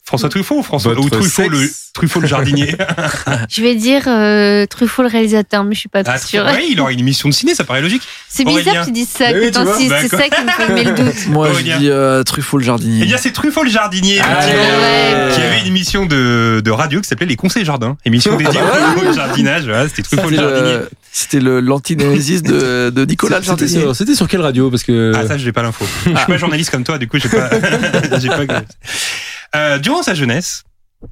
François 0.09 0.31
Truffaut 0.31 0.61
ou 0.61 0.63
François 0.63 0.95
Votre 0.95 1.07
ou 1.07 1.11
Truffaut 1.11 1.49
le 1.51 1.59
sexe. 1.61 1.91
Truffaut 1.93 2.21
le 2.21 2.27
jardinier 2.27 2.75
Je 3.51 3.61
vais 3.63 3.75
dire 3.75 4.05
euh, 4.07 4.65
Truffaut 4.65 5.03
le 5.03 5.09
réalisateur, 5.09 5.65
mais 5.65 5.75
je 5.75 5.81
suis 5.81 5.89
pas 5.91 6.01
Ah, 6.07 6.19
trop 6.19 6.27
sûre. 6.27 6.45
ouais, 6.47 6.67
il 6.71 6.81
aurait 6.81 6.95
une 6.95 7.01
émission 7.01 7.29
de 7.29 7.35
ciné, 7.35 7.55
ça 7.55 7.65
paraît 7.65 7.83
logique. 7.83 8.03
C'est 8.29 8.45
bizarre 8.45 8.81
que 8.81 8.87
tu 8.87 8.93
dises 8.93 9.09
ça, 9.11 9.27
oui, 9.35 9.51
c'est 9.53 9.89
Bah, 9.89 10.09
ça 10.09 10.29
qui 10.31 10.43
me 10.45 10.51
fait 10.51 10.73
mettre 10.73 10.91
le 11.03 11.05
doute. 11.05 11.27
Moi, 11.29 11.51
je 11.53 11.63
dis 11.63 11.91
euh, 11.91 12.23
Truffaut 12.23 12.57
le 12.57 12.65
jardinier. 12.65 13.01
Eh 13.03 13.07
bien, 13.07 13.19
c'est 13.19 13.33
Truffaut 13.33 13.65
le 13.65 13.71
jardinier, 13.71 14.19
Ah, 14.23 14.47
ouais. 14.47 15.35
qui 15.35 15.41
avait 15.43 15.61
une 15.61 15.67
émission 15.67 16.07
de, 16.07 16.61
de 16.65 16.71
radio 16.71 17.01
qui 17.03 17.09
s'appelait 17.09 17.27
Les 17.27 17.37
Conseils 17.37 17.67
Jardins, 17.67 17.97
émission 18.07 18.35
dédiée 18.37 18.61
au 19.07 19.13
jardinage. 19.13 19.71
C'était 19.89 20.03
Truffaut 20.03 20.31
le 20.31 20.37
jardinier. 20.37 20.73
le- 20.73 20.91
C'était 21.13 21.41
le 21.41 21.61
l'antinémésis 21.61 22.43
de, 22.43 22.91
de 22.91 23.05
Nicolas 23.05 23.41
jardinier. 23.43 23.81
sur, 23.83 23.95
c'était 23.97 24.15
sur 24.15 24.27
quelle 24.29 24.41
radio? 24.41 24.71
Parce 24.71 24.85
que. 24.85 25.13
Ah 25.15 25.27
ça 25.27 25.37
j'ai 25.37 25.53
pas 25.53 25.63
l'info. 25.63 25.85
Je 26.07 26.17
suis 26.17 26.27
pas 26.27 26.37
journaliste 26.39 26.71
comme 26.71 26.85
toi, 26.85 26.97
du 26.97 27.09
coup 27.09 27.19
j'ai 27.19 27.29
pas. 27.29 27.51
Euh, 29.55 29.79
durant 29.79 30.03
sa 30.03 30.15
jeunesse, 30.15 30.65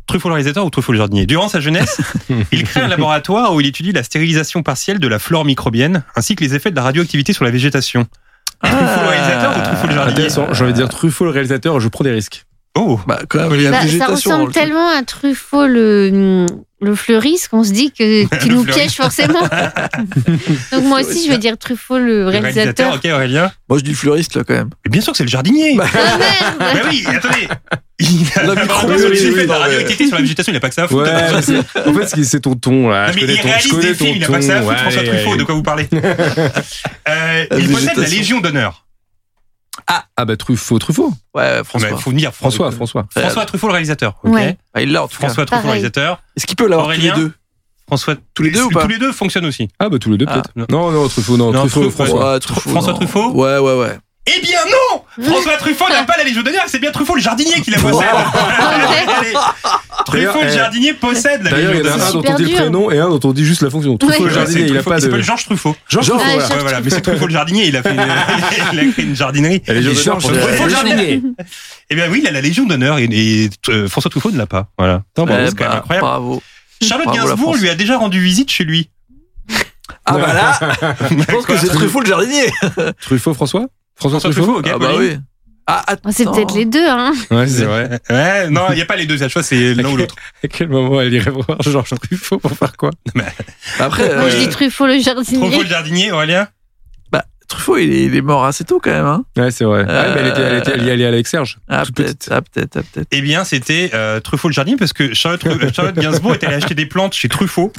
Truffaut 0.07 0.29
le 0.29 0.35
réalisateur 0.35 0.65
ou 0.65 0.71
Truffaut 0.71 0.93
le 0.93 0.99
jardinier? 0.99 1.27
Durant 1.27 1.49
sa 1.49 1.61
jeunesse, 1.61 2.01
il 2.53 2.65
crée 2.65 2.81
un 2.81 2.89
laboratoire 2.89 3.55
où 3.55 3.61
il 3.61 3.67
étudie 3.67 3.93
la 3.93 4.03
stérilisation 4.03 4.63
partielle 4.63 4.99
de 4.99 5.09
la 5.09 5.19
flore 5.19 5.45
microbienne 5.45 6.03
ainsi 6.17 6.35
que 6.35 6.43
les 6.43 6.55
effets 6.55 6.71
de 6.71 6.77
la 6.77 6.83
radioactivité 6.83 7.33
sur 7.33 7.45
la 7.45 7.51
végétation. 7.51 8.07
Truffaut 8.63 9.03
le 9.03 9.09
réalisateur 9.09 9.57
ou 9.57 9.61
Truffaut 9.61 9.87
le 9.87 9.95
jardinier? 9.95 10.13
Intéressant. 10.27 10.53
J'ai 10.53 10.65
envie 10.65 10.73
de 10.73 10.79
dire 10.79 10.89
Truffaut 10.89 11.25
le 11.25 11.31
réalisateur, 11.31 11.79
je 11.79 11.89
prends 11.89 12.05
des 12.05 12.13
risques. 12.13 12.46
Oh. 12.77 13.01
Bah, 13.07 13.21
quand 13.29 13.41
même, 13.49 13.55
il 13.59 13.63
y 13.63 13.67
a 13.67 13.71
Bah, 13.71 13.79
ça 13.81 13.85
végétation. 13.87 14.07
dans 14.09 14.15
ressemble 14.15 14.47
le 14.47 14.53
truc. 14.53 14.63
tellement 14.65 14.89
à 14.89 15.03
Truffaut 15.03 15.67
le, 15.67 16.47
le 16.81 16.95
fleuriste 16.95 17.49
qu'on 17.49 17.65
se 17.65 17.73
dit 17.73 17.91
que 17.91 18.27
tu 18.43 18.51
nous 18.51 18.65
pièges 18.65 18.93
forcément. 18.93 19.41
Donc 20.73 20.85
moi 20.85 21.01
aussi, 21.01 21.25
je 21.27 21.31
vais 21.31 21.39
dire 21.39 21.57
Truffaut 21.59 21.99
le 21.99 22.23
Le 22.25 22.29
réalisateur. 22.29 22.95
ok 22.95 23.05
Aurélien. 23.13 23.51
Moi, 23.69 23.79
je 23.79 23.85
dis 23.85 23.95
fleuriste, 23.95 24.37
là, 24.37 24.45
quand 24.47 24.55
même. 24.55 24.71
Mais 24.85 24.91
bien 24.91 25.01
sûr 25.01 25.13
que 25.13 25.17
c'est 25.17 25.25
le 25.25 25.31
jardinier. 25.31 25.77
Ah, 25.81 25.87
Bah 26.59 26.75
merde 26.75 26.87
oui, 26.91 27.05
attendez. 27.07 27.49
Il 27.99 28.27
a 28.37 28.43
La 28.43 28.55
les 28.55 29.27
effets 29.27 29.29
oui, 29.29 29.33
de 29.33 29.37
la 29.39 29.45
non, 29.47 29.49
mais- 29.49 29.57
radioactivité 29.57 30.07
sur 30.07 30.17
la 30.17 30.21
végétation, 30.21 30.53
il 30.53 30.57
a 30.57 30.61
pas 30.61 30.69
que 30.69 30.75
ça 30.75 30.85
à 30.85 30.89
foutre. 30.89 31.05
Ouais, 31.11 31.41
c'est- 31.43 31.89
en 31.89 31.95
fait, 31.95 32.25
c'est- 32.25 32.41
ton 32.41 32.55
ton 32.55 32.91
là. 32.91 33.07
Non, 33.07 33.13
je 33.13 33.17
mais 33.17 33.23
il 33.23 33.37
ton, 33.37 33.43
je 33.43 33.47
réalise 33.49 33.71
connais 33.71 33.83
des 33.93 33.97
ton 33.97 34.05
films, 34.05 34.17
il 34.19 34.23
a 34.23 34.27
ton. 34.27 34.33
pas 34.35 34.39
que 34.41 34.45
ça 34.45 34.53
à 34.57 34.61
foutre, 34.61 34.69
ouais, 34.73 34.77
François 34.79 35.03
Truffaut, 35.03 35.31
ouais. 35.31 35.37
de 35.39 35.43
quoi 35.45 35.55
vous 35.55 35.63
parlez 35.63 35.89
Euh, 37.09 37.45
Il 37.59 37.71
possède 37.71 37.97
la. 37.97 38.07
Légion 38.07 38.41
d'honneur. 38.41 38.86
Ah 39.89 40.25
bah 40.25 40.37
Truffaut, 40.37 40.79
Truffaut. 40.79 41.13
Ouais, 41.35 41.59
Il 41.59 41.65
François. 41.65 41.97
faut 41.97 42.11
me 42.11 42.19
dire 42.19 42.33
François, 42.35 42.73
François. 42.73 43.07
François 43.17 43.45
Truffaut, 43.47 43.67
le 43.69 43.73
réalisateur. 43.75 44.15
ok 44.25 44.33
Ouais. 44.33 44.57
Ah, 44.75 44.83
il 44.83 44.91
l'a, 44.93 45.05
en 45.05 45.09
tout 45.09 45.17
cas. 45.19 45.27
François 45.29 45.45
Truffaut, 45.47 45.61
le 45.61 45.63
Pareil. 45.63 45.71
réalisateur. 45.83 46.21
Est-ce 46.37 46.47
qu'il 46.47 46.57
peut 46.57 46.67
l'avoir 46.67 46.87
tous 46.89 46.93
les 47.01 47.09
Aurélien 47.11 47.15
deux 47.25 47.33
François. 47.87 48.15
Tous 48.35 48.43
les 48.43 48.51
deux 48.51 48.63
ou 48.65 48.71
pas 48.71 48.83
Tous 48.83 48.89
les 48.89 48.99
deux 48.99 49.13
fonctionnent 49.13 49.47
aussi. 49.47 49.69
Ah 49.79 49.89
bah 49.89 49.99
tous 50.01 50.11
les 50.11 50.19
deux 50.19 50.27
Ah, 50.29 50.41
peut-être. 50.41 50.51
non. 50.71 50.91
non, 50.91 51.07
Truffaut, 51.09 51.37
non, 51.37 51.53
Non, 51.53 51.61
Truffaut, 51.61 51.83
Truffaut, 51.83 52.05
François. 52.05 52.33
Ouais, 52.35 52.41
François 52.73 52.93
non. 52.95 52.99
Truffaut 52.99 53.31
Ouais, 53.33 53.59
ouais, 53.59 53.79
ouais. 53.79 53.99
Eh 54.29 54.41
bien 54.41 54.59
non 54.67 55.25
François 55.31 55.57
Truffaut 55.57 55.89
n'a 55.89 56.03
pas 56.03 56.17
la 56.19 56.25
Légion 56.25 56.43
d'honneur, 56.43 56.65
c'est 56.67 56.81
bien 56.81 56.91
Truffaut 56.91 57.15
le 57.15 57.21
jardinier 57.21 57.61
qui 57.63 57.71
la 57.71 57.79
possède. 57.79 58.09
Allez. 59.21 59.33
Truffaut 60.05 60.39
le 60.41 60.47
D'ailleurs, 60.47 60.49
jardinier 60.57 60.93
possède 60.95 61.43
la 61.45 61.51
D'ailleurs, 61.51 61.73
Légion 61.75 61.85
il 61.85 61.87
y 61.87 61.91
en 61.91 61.95
a 61.95 61.99
d'honneur. 61.99 62.09
un 62.09 62.13
dont 62.13 62.25
on 62.33 62.35
dit 62.37 62.45
le 62.45 62.57
prénom 62.57 62.91
et 62.91 62.99
un 62.99 63.09
dont 63.09 63.21
on 63.23 63.33
dit 63.33 63.45
juste 63.45 63.63
la 63.63 63.71
fonction. 63.71 63.97
Truffaut 63.97 64.25
Ouais. 64.25 64.29
le 64.29 64.35
jardinier, 64.35 64.67
il 64.69 64.77
a 64.79 64.83
pas 64.83 64.91
Il 64.91 64.97
de. 64.97 65.01
s'appelle 65.03 65.23
Georges 65.23 65.45
Truffaut. 65.45 65.77
Georges 65.89 66.07
Truffaut, 66.09 66.25
voilà. 66.25 66.39
Georges 66.41 66.51
Ouais, 66.51 66.59
voilà, 66.61 66.81
mais 66.81 66.91
c'est 66.91 67.01
Truffaut 67.03 67.27
le 67.27 67.33
jardinier, 67.33 67.67
il 67.69 67.77
a 67.77 67.83
fait 67.83 67.95
une, 67.95 68.01
il 68.73 68.79
a 68.81 68.85
créé 68.93 69.05
une 69.05 69.17
jardinerie. 69.17 69.63
La 69.67 69.75
Légion 69.75 69.93
Il 69.93 70.05
d'honneur 70.05 70.19
Truffaut 70.49 70.65
le 70.65 70.71
jardinier. 70.71 71.23
Eh 71.91 71.95
bien 71.95 72.09
oui, 72.11 72.19
il 72.23 72.27
a 72.29 72.33
la 72.33 72.41
Légion 72.41 72.67
d'honneur 72.67 72.99
et, 72.99 73.05
et, 73.05 73.51
euh, 73.69 73.89
François 73.89 74.11
Truffaut 74.11 74.33
ne 74.33 74.39
l'a 74.39 74.47
pas. 74.47 74.69
Voilà. 74.77 74.95
Ouais, 74.95 75.03
c'est 75.17 75.25
quand 75.25 75.27
même 75.27 75.55
bah, 75.57 75.77
incroyable. 75.77 76.07
Bravo. 76.07 76.43
Charlotte 76.83 77.15
Gainsbourg 77.15 77.57
lui 77.57 77.69
a 77.71 77.75
déjà 77.77 77.97
rendu 77.97 78.21
visite 78.21 78.51
chez 78.51 78.65
lui. 78.65 78.91
Ah, 80.05 80.19
bah 80.19 80.33
là, 80.35 80.59
je 81.11 81.25
pense 81.33 81.47
que 81.47 81.57
c'est 81.57 81.69
Truffaut 81.69 82.01
le 82.01 82.07
jardinier. 82.07 82.53
Truffaut, 83.01 83.35
François? 83.35 83.67
François 83.97 84.21
François 84.21 84.31
Truffaut 84.31 84.61
Truffaut, 84.61 84.61
ok. 84.61 84.71
Ah, 84.75 84.79
bah 84.79 84.93
oui. 84.99 85.19
Ah, 85.69 85.83
attends. 85.89 86.11
Oh, 86.11 86.13
C'est 86.15 86.25
peut-être 86.27 86.55
les 86.55 86.65
deux, 86.65 86.87
hein. 86.87 87.13
Ouais, 87.33 87.49
c'est 87.49 87.65
vrai. 87.65 87.99
Ouais, 88.09 88.49
non, 88.51 88.67
il 88.71 88.77
n'y 88.77 88.83
a 88.83 88.87
pas 88.87 88.95
les 88.95 89.07
deux, 89.07 89.17
à 89.17 89.19
chaque 89.19 89.33
fois 89.33 89.43
c'est 89.43 89.75
l'un 89.75 89.89
ou 89.91 89.97
l'autre. 89.97 90.15
À 90.45 90.49
quel 90.49 90.69
moment 90.69 91.01
elle 91.01 91.13
irait 91.13 91.33
voir 91.33 91.61
Georges 91.63 91.91
Truffaut 92.01 92.39
pour 92.39 92.53
faire 92.53 92.77
quoi? 92.77 92.91
Après, 93.81 94.15
Moi, 94.15 94.29
je 94.29 94.37
euh, 94.37 94.39
dis 94.41 94.49
Truffaut 94.49 94.87
le 94.87 94.93
Truffaut 95.03 95.25
jardinier. 95.25 95.63
le 95.63 95.69
jardinier, 95.69 96.13
Aurélien? 96.13 96.47
Truffaut, 97.49 97.77
il 97.79 97.93
est, 97.93 98.05
il 98.07 98.15
est 98.17 98.23
mort 98.23 98.45
assez 98.45 98.65
tôt 98.65 98.81
quand 98.83 98.91
même. 98.91 99.07
Hein. 99.07 99.25
Ouais, 99.37 99.51
c'est 99.53 99.65
vrai. 99.65 99.81
Euh, 99.81 99.85
Ouais, 99.87 100.15
mais 100.15 100.21
elle, 100.21 100.27
était, 100.29 100.41
elle, 100.41 100.59
était, 100.59 100.71
elle 100.75 100.85
y 100.85 100.91
allait 100.91 101.05
avec 101.07 101.27
Serge. 101.29 101.59
Ah, 101.69 101.85
Toute 101.85 101.95
peut-être, 101.95 102.29
ah, 102.33 102.41
peut-être, 102.43 102.79
ah, 102.79 102.83
peut-être. 102.93 103.09
Eh 103.13 103.21
bien, 103.21 103.45
c'était 103.45 103.91
euh, 103.95 104.19
Truffaut 104.21 104.49
le 104.49 104.53
jardinier 104.55 104.77
parce 104.77 104.93
que 104.93 105.15
Charlotte, 105.15 105.47
euh, 105.47 105.71
Charlotte 105.73 105.95
Gainsbourg 105.95 106.35
est 106.35 106.45
allée 106.45 106.57
acheter 106.57 106.75
des 106.75 106.87
plantes 106.87 107.15
chez 107.15 107.29
Truffaut 107.29 107.73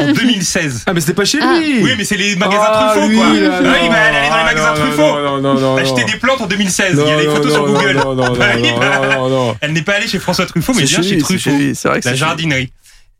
en 0.00 0.12
2016. 0.12 0.84
Ah, 0.86 0.92
mais 0.94 1.00
c'était 1.00 1.12
pas 1.12 1.24
chez 1.26 1.38
Ah. 1.42 1.58
lui 1.60 1.82
Oui, 1.82 1.90
mais 1.98 2.04
c'est 2.04 2.16
les 2.16 2.34
magasins 2.36 2.62
Ah, 2.66 2.92
Truffaut, 2.94 3.08
lui, 3.10 3.16
quoi. 3.16 3.26
Ah 3.26 3.30
oui, 3.32 3.88
bah, 3.90 3.96
elle 4.08 4.16
allait 4.16 4.28
dans 4.30 4.36
les 4.36 4.40
Ah, 4.40 4.44
magasins 4.44 4.74
non, 4.74 4.80
Truffaut. 4.86 5.02
Non, 5.02 5.40
non, 5.40 5.54
non, 5.54 5.60
non. 5.60 5.76
Acheter 5.76 6.04
des 6.04 6.18
plantes 6.18 6.40
en 6.40 6.46
2016. 6.46 6.98
Il 7.04 7.08
y 7.08 7.12
a 7.12 7.16
les 7.20 7.24
photos 7.26 7.46
non, 7.46 7.52
sur 7.52 7.66
Google. 7.66 7.92
Non, 7.96 8.14
non, 8.14 8.24
non, 8.24 8.32
oui, 8.56 8.72
non, 8.72 8.80
non, 8.80 9.12
non, 9.12 9.28
non. 9.48 9.56
Elle 9.60 9.72
n'est 9.74 9.82
pas 9.82 9.94
allée 9.94 10.06
chez 10.08 10.18
François 10.18 10.46
Truffaut, 10.46 10.72
mais 10.74 10.84
bien 10.84 11.02
chez 11.02 11.18
Truffaut. 11.18 11.50
C'est 11.74 11.88
vrai 11.88 12.00
que 12.00 12.08
La 12.08 12.14
jardinerie. 12.14 12.72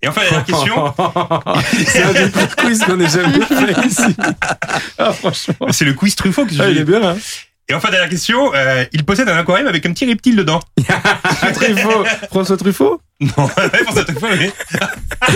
Et 0.02 0.08
enfin, 0.08 0.22
la 0.22 0.30
dernière 0.30 0.46
question, 0.46 0.94
c'est 1.86 2.02
un 2.02 2.12
des 2.12 2.28
plus 2.28 2.46
quiz 2.56 2.82
qu'on 2.84 3.00
ait 3.00 3.08
jamais 3.08 3.40
fait 3.40 3.86
ici. 3.86 4.16
Ah, 4.96 5.12
franchement. 5.12 5.66
c'est 5.70 5.84
le 5.84 5.94
quiz 5.94 6.14
Truffaut 6.14 6.46
que 6.46 6.52
Ah, 6.60 6.68
il 6.70 6.78
est 6.78 6.84
bien, 6.84 7.02
hein 7.02 7.16
Et 7.68 7.74
enfin, 7.74 7.90
dernière 7.90 8.08
question, 8.08 8.54
euh, 8.54 8.84
il 8.92 9.04
possède 9.04 9.28
un 9.28 9.36
aquarium 9.36 9.66
avec 9.66 9.84
un 9.86 9.92
petit 9.92 10.06
reptile 10.06 10.36
dedans. 10.36 10.60
Truffaut. 11.54 12.04
François 12.30 12.56
Truffaut? 12.56 13.00
Non, 13.36 13.50
réponse 13.56 13.96
à 13.96 14.04
Truffaut, 14.04 14.26
oui. 14.38 14.50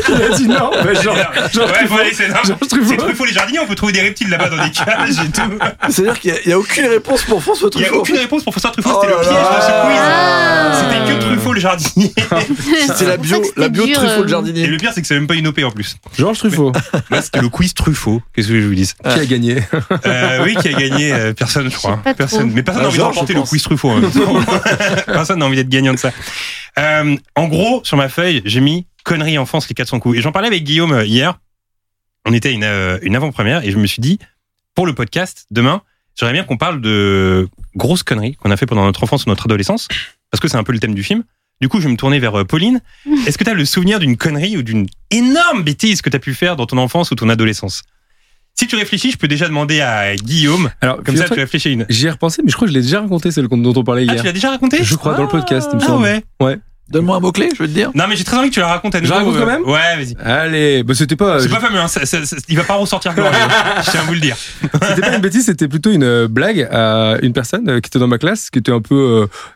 Il 0.08 0.22
a 0.22 0.28
dit 0.36 0.46
non. 0.46 0.70
Bah, 0.84 0.94
genre, 0.94 1.16
genre 1.52 1.66
ouais, 1.66 1.72
Truffaut. 1.84 1.96
c'est 2.12 2.28
non, 2.28 2.34
Georges 2.44 2.58
C'est 2.62 2.68
Truffaut. 2.68 2.96
Truffaut 2.96 3.24
les 3.24 3.32
jardiniers, 3.32 3.58
on 3.58 3.66
peut 3.66 3.74
trouver 3.74 3.92
des 3.92 4.02
reptiles 4.02 4.30
là-bas 4.30 4.50
dans 4.50 4.62
des 4.64 4.70
cages 4.72 5.18
et 5.18 5.30
tout. 5.32 5.58
C'est-à-dire 5.90 6.20
qu'il 6.20 6.34
n'y 6.46 6.52
a, 6.52 6.58
aucune 6.60 6.86
réponse 6.86 7.22
pour 7.24 7.42
François 7.42 7.68
Il 7.74 7.78
n'y 7.78 7.84
a 7.84 7.88
Truffaut. 7.88 8.02
aucune 8.02 8.16
réponse 8.18 8.44
pour 8.44 8.52
François 8.52 8.70
Truffaut, 8.70 8.90
Oh 8.94 9.00
c'était 9.02 9.12
le 9.14 9.20
piège 9.20 9.32
de 9.32 9.60
ce 9.60 9.84
quiz. 9.86 9.98
Ah. 10.00 10.72
C'était 10.80 11.12
que 11.12 11.20
Truffaut 11.22 11.52
le 11.54 11.60
jardinier. 11.60 12.14
C'était 12.86 13.04
la 13.06 13.16
pour 13.16 13.26
ça 13.26 13.38
bio, 13.40 13.42
la 13.56 13.68
bio 13.68 13.84
dur, 13.86 13.96
Truffaut 13.96 14.12
euh, 14.12 14.22
le 14.22 14.26
Et 14.26 14.30
jardinier. 14.30 14.66
le 14.68 14.76
pire, 14.76 14.92
c'est 14.94 15.00
que 15.02 15.06
c'est 15.08 15.14
même 15.14 15.26
pas 15.26 15.34
une 15.34 15.48
OP 15.48 15.58
en 15.64 15.70
plus. 15.72 15.96
Georges 16.16 16.38
Truffaut. 16.38 16.70
Là, 17.10 17.20
c'était 17.20 17.40
le 17.40 17.48
quiz 17.48 17.74
Truffaut. 17.74 18.22
Qu'est-ce 18.34 18.46
que 18.48 18.60
je 18.60 18.66
vous 18.68 18.74
dis 18.76 18.92
Qui 19.02 19.08
a 19.20 19.26
gagné? 19.26 19.56
Euh, 20.06 20.44
Oui, 20.44 20.54
qui 20.54 20.68
a 20.68 20.72
gagné 20.72 21.12
euh, 21.12 21.32
Personne, 21.32 21.68
je 21.68 21.76
crois. 21.76 22.00
Personne. 22.16 22.52
Mais 22.54 22.62
personne 22.62 22.82
Ah, 22.82 22.84
n'a 22.84 22.88
envie 22.90 22.96
de 22.98 23.02
Georges, 23.02 23.14
remporter 23.16 23.32
je 23.34 23.38
le 23.40 23.44
quiz 23.44 23.62
Truffaut. 23.62 24.00
temps. 24.00 24.40
personne 25.06 25.40
n'a 25.40 25.46
envie 25.46 25.56
d'être 25.56 25.68
gagnant 25.68 25.94
de 25.94 25.98
ça. 25.98 26.10
Euh, 26.78 27.16
en 27.36 27.48
gros, 27.48 27.71
sur 27.84 27.96
ma 27.96 28.08
feuille, 28.08 28.42
j'ai 28.44 28.60
mis 28.60 28.86
conneries 29.04 29.38
enfance 29.38 29.68
les 29.68 29.74
400 29.74 29.98
coups. 30.00 30.18
Et 30.18 30.20
j'en 30.20 30.32
parlais 30.32 30.48
avec 30.48 30.64
Guillaume 30.64 30.92
euh, 30.92 31.04
hier. 31.04 31.38
On 32.24 32.32
était 32.32 32.50
à 32.50 32.52
une, 32.52 32.64
euh, 32.64 32.98
une 33.02 33.16
avant-première 33.16 33.64
et 33.64 33.70
je 33.72 33.78
me 33.78 33.86
suis 33.86 34.00
dit, 34.00 34.18
pour 34.74 34.86
le 34.86 34.94
podcast, 34.94 35.46
demain, 35.50 35.82
j'aimerais 36.14 36.34
bien 36.34 36.44
qu'on 36.44 36.56
parle 36.56 36.80
de 36.80 37.48
grosses 37.74 38.02
conneries 38.04 38.36
qu'on 38.36 38.50
a 38.50 38.56
fait 38.56 38.66
pendant 38.66 38.84
notre 38.84 39.02
enfance 39.02 39.24
ou 39.26 39.28
notre 39.28 39.46
adolescence, 39.46 39.88
parce 40.30 40.40
que 40.40 40.46
c'est 40.48 40.56
un 40.56 40.62
peu 40.64 40.72
le 40.72 40.78
thème 40.78 40.94
du 40.94 41.02
film. 41.02 41.24
Du 41.60 41.68
coup, 41.68 41.80
je 41.80 41.86
vais 41.86 41.92
me 41.92 41.96
tourner 41.96 42.18
vers 42.18 42.38
euh, 42.40 42.44
Pauline. 42.44 42.80
Est-ce 43.26 43.38
que 43.38 43.44
tu 43.44 43.50
as 43.50 43.54
le 43.54 43.64
souvenir 43.64 43.98
d'une 43.98 44.16
connerie 44.16 44.56
ou 44.56 44.62
d'une 44.62 44.86
énorme 45.10 45.62
bêtise 45.62 46.00
que 46.02 46.10
tu 46.10 46.16
as 46.16 46.20
pu 46.20 46.34
faire 46.34 46.56
dans 46.56 46.66
ton 46.66 46.78
enfance 46.78 47.10
ou 47.10 47.14
ton 47.14 47.28
adolescence? 47.28 47.82
Si 48.54 48.66
tu 48.66 48.76
réfléchis, 48.76 49.10
je 49.10 49.16
peux 49.16 49.28
déjà 49.28 49.48
demander 49.48 49.80
à 49.80 50.14
Guillaume. 50.14 50.70
Alors, 50.82 51.02
Comme 51.02 51.16
ça, 51.16 51.24
tu 51.28 51.34
réfléchis 51.40 51.68
à 51.68 51.70
une. 51.70 51.86
J'y 51.88 52.06
ai 52.06 52.10
repensé, 52.10 52.42
mais 52.44 52.50
je 52.50 52.56
crois 52.56 52.66
que 52.68 52.72
je 52.72 52.76
l'ai 52.78 52.82
déjà 52.82 53.00
raconté, 53.00 53.30
celle 53.30 53.48
dont 53.48 53.72
on 53.74 53.82
parlait 53.82 54.04
Ah, 54.08 54.12
hier. 54.12 54.20
tu 54.20 54.26
l'as 54.26 54.32
déjà 54.32 54.50
raconté? 54.50 54.84
Je 54.84 54.94
crois, 54.94 55.14
dans 55.14 55.22
le 55.22 55.28
podcast, 55.28 55.70
il 55.72 55.78
me 55.78 55.82
Ah 55.82 55.86
semble. 55.86 56.04
ouais. 56.40 56.58
Donne-moi 56.90 57.16
un 57.16 57.20
mot-clé, 57.20 57.48
je 57.56 57.62
vais 57.62 57.68
te 57.68 57.72
dire. 57.74 57.90
Non, 57.94 58.04
mais 58.06 58.16
j'ai 58.16 58.24
très 58.24 58.36
envie 58.36 58.50
que 58.50 58.54
tu 58.54 58.60
la 58.60 58.66
racontes 58.66 58.94
à 58.94 58.98
Je 58.98 59.04
nouveau. 59.04 59.14
la 59.14 59.20
raconte 59.24 59.38
quand 59.40 59.46
même 59.46 59.62
Ouais, 59.62 59.96
vas-y. 59.96 60.14
Allez, 60.22 60.82
bah 60.82 60.92
c'était 60.94 61.16
pas. 61.16 61.40
C'est 61.40 61.48
pas 61.48 61.60
fameux, 61.60 61.78
hein. 61.78 61.88
ça- 61.88 62.04
ça- 62.04 62.24
ça- 62.26 62.36
il 62.48 62.56
va 62.56 62.64
pas 62.64 62.74
ressortir 62.74 63.14
glorieux. 63.14 63.32
je 63.86 63.90
tiens 63.90 64.00
à 64.00 64.04
vous 64.04 64.12
le 64.14 64.20
dire. 64.20 64.36
C'était 64.88 65.00
pas 65.00 65.14
une 65.14 65.22
bêtise, 65.22 65.46
c'était 65.46 65.68
plutôt 65.68 65.90
une 65.90 66.02
euh, 66.04 66.28
blague 66.28 66.68
à 66.70 67.16
une 67.22 67.32
personne 67.32 67.68
euh, 67.70 67.80
qui 67.80 67.86
était 67.88 67.98
dans 67.98 68.08
ma 68.08 68.18
classe, 68.18 68.50
qui 68.50 68.58
était 68.58 68.72
un 68.72 68.80
peu 68.82 68.94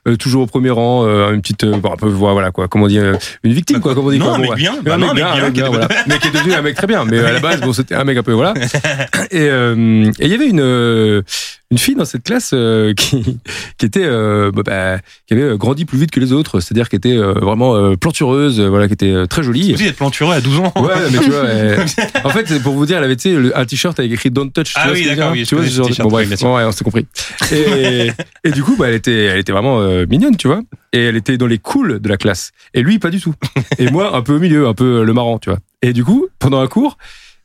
euh, 0.06 0.10
euh, 0.12 0.16
toujours 0.16 0.42
au 0.44 0.46
premier 0.46 0.70
rang, 0.70 1.04
euh, 1.04 1.32
une 1.32 1.42
petite, 1.42 1.64
euh, 1.64 1.74
un 1.74 1.96
peu, 1.96 2.08
voilà 2.08 2.52
quoi, 2.52 2.68
comment 2.68 2.84
on 2.84 2.88
dit, 2.88 2.98
euh, 2.98 3.16
une 3.42 3.52
victime 3.52 3.80
quoi, 3.80 3.94
comment 3.94 4.08
on 4.08 4.12
dit 4.12 4.18
Non, 4.18 4.26
quoi, 4.26 4.36
un 4.36 4.38
mec 4.38 4.54
bien. 4.54 4.76
Bah 4.82 4.94
un 4.94 4.98
non, 4.98 5.06
mec 5.08 5.16
bien, 5.16 5.28
un 5.28 5.40
mec 5.42 5.52
bien, 5.52 5.68
voilà. 5.68 5.88
mais 6.06 6.18
qui 6.18 6.28
est 6.28 6.32
devenu 6.32 6.54
un 6.54 6.62
mec 6.62 6.74
très 6.76 6.86
bien. 6.86 7.04
Mais 7.04 7.18
à 7.18 7.32
la 7.32 7.40
base, 7.40 7.60
bon, 7.60 7.72
c'était 7.74 7.96
un 7.96 8.04
mec 8.04 8.16
un 8.16 8.22
peu 8.22 8.32
voilà. 8.32 8.54
Et 9.30 9.40
euh, 9.50 10.10
et 10.20 10.24
il 10.26 10.30
y 10.30 10.34
avait 10.34 10.48
une 10.48 10.60
euh, 10.60 11.22
une 11.70 11.78
fille 11.78 11.94
dans 11.96 12.04
cette 12.04 12.22
classe 12.22 12.50
euh, 12.54 12.94
qui 12.96 13.38
qui 13.78 13.86
était 13.86 14.04
euh, 14.04 14.50
bah, 14.52 14.62
bah, 14.64 14.98
qui 15.26 15.34
avait 15.34 15.56
grandi 15.56 15.84
plus 15.84 15.98
vite 15.98 16.10
que 16.10 16.20
les 16.20 16.32
autres, 16.32 16.60
c'est-à-dire 16.60 16.88
qui 16.88 16.96
était 16.96 17.16
euh, 17.16 17.32
vraiment 17.32 17.74
euh, 17.76 17.96
plantureuse, 17.96 18.60
euh, 18.60 18.68
voilà, 18.68 18.86
qui 18.86 18.94
était 18.94 19.10
euh, 19.10 19.26
très 19.26 19.42
jolie. 19.42 19.74
Aussi 19.74 19.84
d'être 19.84 19.96
plantureux 19.96 20.34
à 20.34 20.40
12 20.40 20.58
ans. 20.60 20.72
Ouais, 20.76 20.94
mais 21.10 21.18
tu 21.18 21.30
vois, 21.30 21.44
elle- 21.48 21.80
en 22.24 22.30
fait, 22.30 22.46
c'est 22.46 22.62
pour 22.62 22.74
vous 22.74 22.86
dire, 22.86 22.98
elle 22.98 23.04
avait 23.04 23.16
tu 23.16 23.30
sais, 23.30 23.34
le- 23.36 23.56
un 23.58 23.64
t-shirt 23.64 23.98
avec 23.98 24.12
écrit 24.12 24.30
Don't 24.30 24.50
Touch. 24.52 24.68
tu 24.68 24.72
Ah 24.76 24.84
vois 24.88 24.92
oui, 24.96 25.06
d'accord, 25.06 25.32
oui, 25.32 25.44
tu 25.44 25.54
vois, 25.56 25.64
ce 25.64 25.70
genre 25.70 25.88
bon, 26.00 26.08
bref, 26.08 26.34
sûr. 26.36 26.48
ouais, 26.50 26.64
on 26.64 26.72
s'est 26.72 26.84
compris. 26.84 27.06
Et, 27.52 28.10
et 28.44 28.50
du 28.52 28.62
coup, 28.62 28.76
bah, 28.76 28.88
elle 28.88 28.94
était, 28.94 29.24
elle 29.24 29.38
était 29.38 29.52
vraiment 29.52 29.80
euh, 29.80 30.06
mignonne, 30.08 30.36
tu 30.36 30.46
vois. 30.48 30.62
Et 30.92 31.02
elle 31.04 31.16
était 31.16 31.36
dans 31.36 31.46
les 31.48 31.58
cools 31.58 32.00
de 32.00 32.08
la 32.08 32.16
classe. 32.16 32.52
Et 32.74 32.82
lui, 32.82 32.98
pas 32.98 33.10
du 33.10 33.20
tout. 33.20 33.34
Et 33.78 33.90
moi, 33.90 34.16
un 34.16 34.22
peu 34.22 34.34
au 34.34 34.38
milieu, 34.38 34.66
un 34.68 34.74
peu 34.74 35.02
le 35.04 35.12
marrant, 35.12 35.38
tu 35.38 35.50
vois. 35.50 35.58
Et 35.82 35.92
du 35.92 36.04
coup, 36.04 36.26
pendant 36.38 36.60
un 36.60 36.68
cours, 36.68 36.96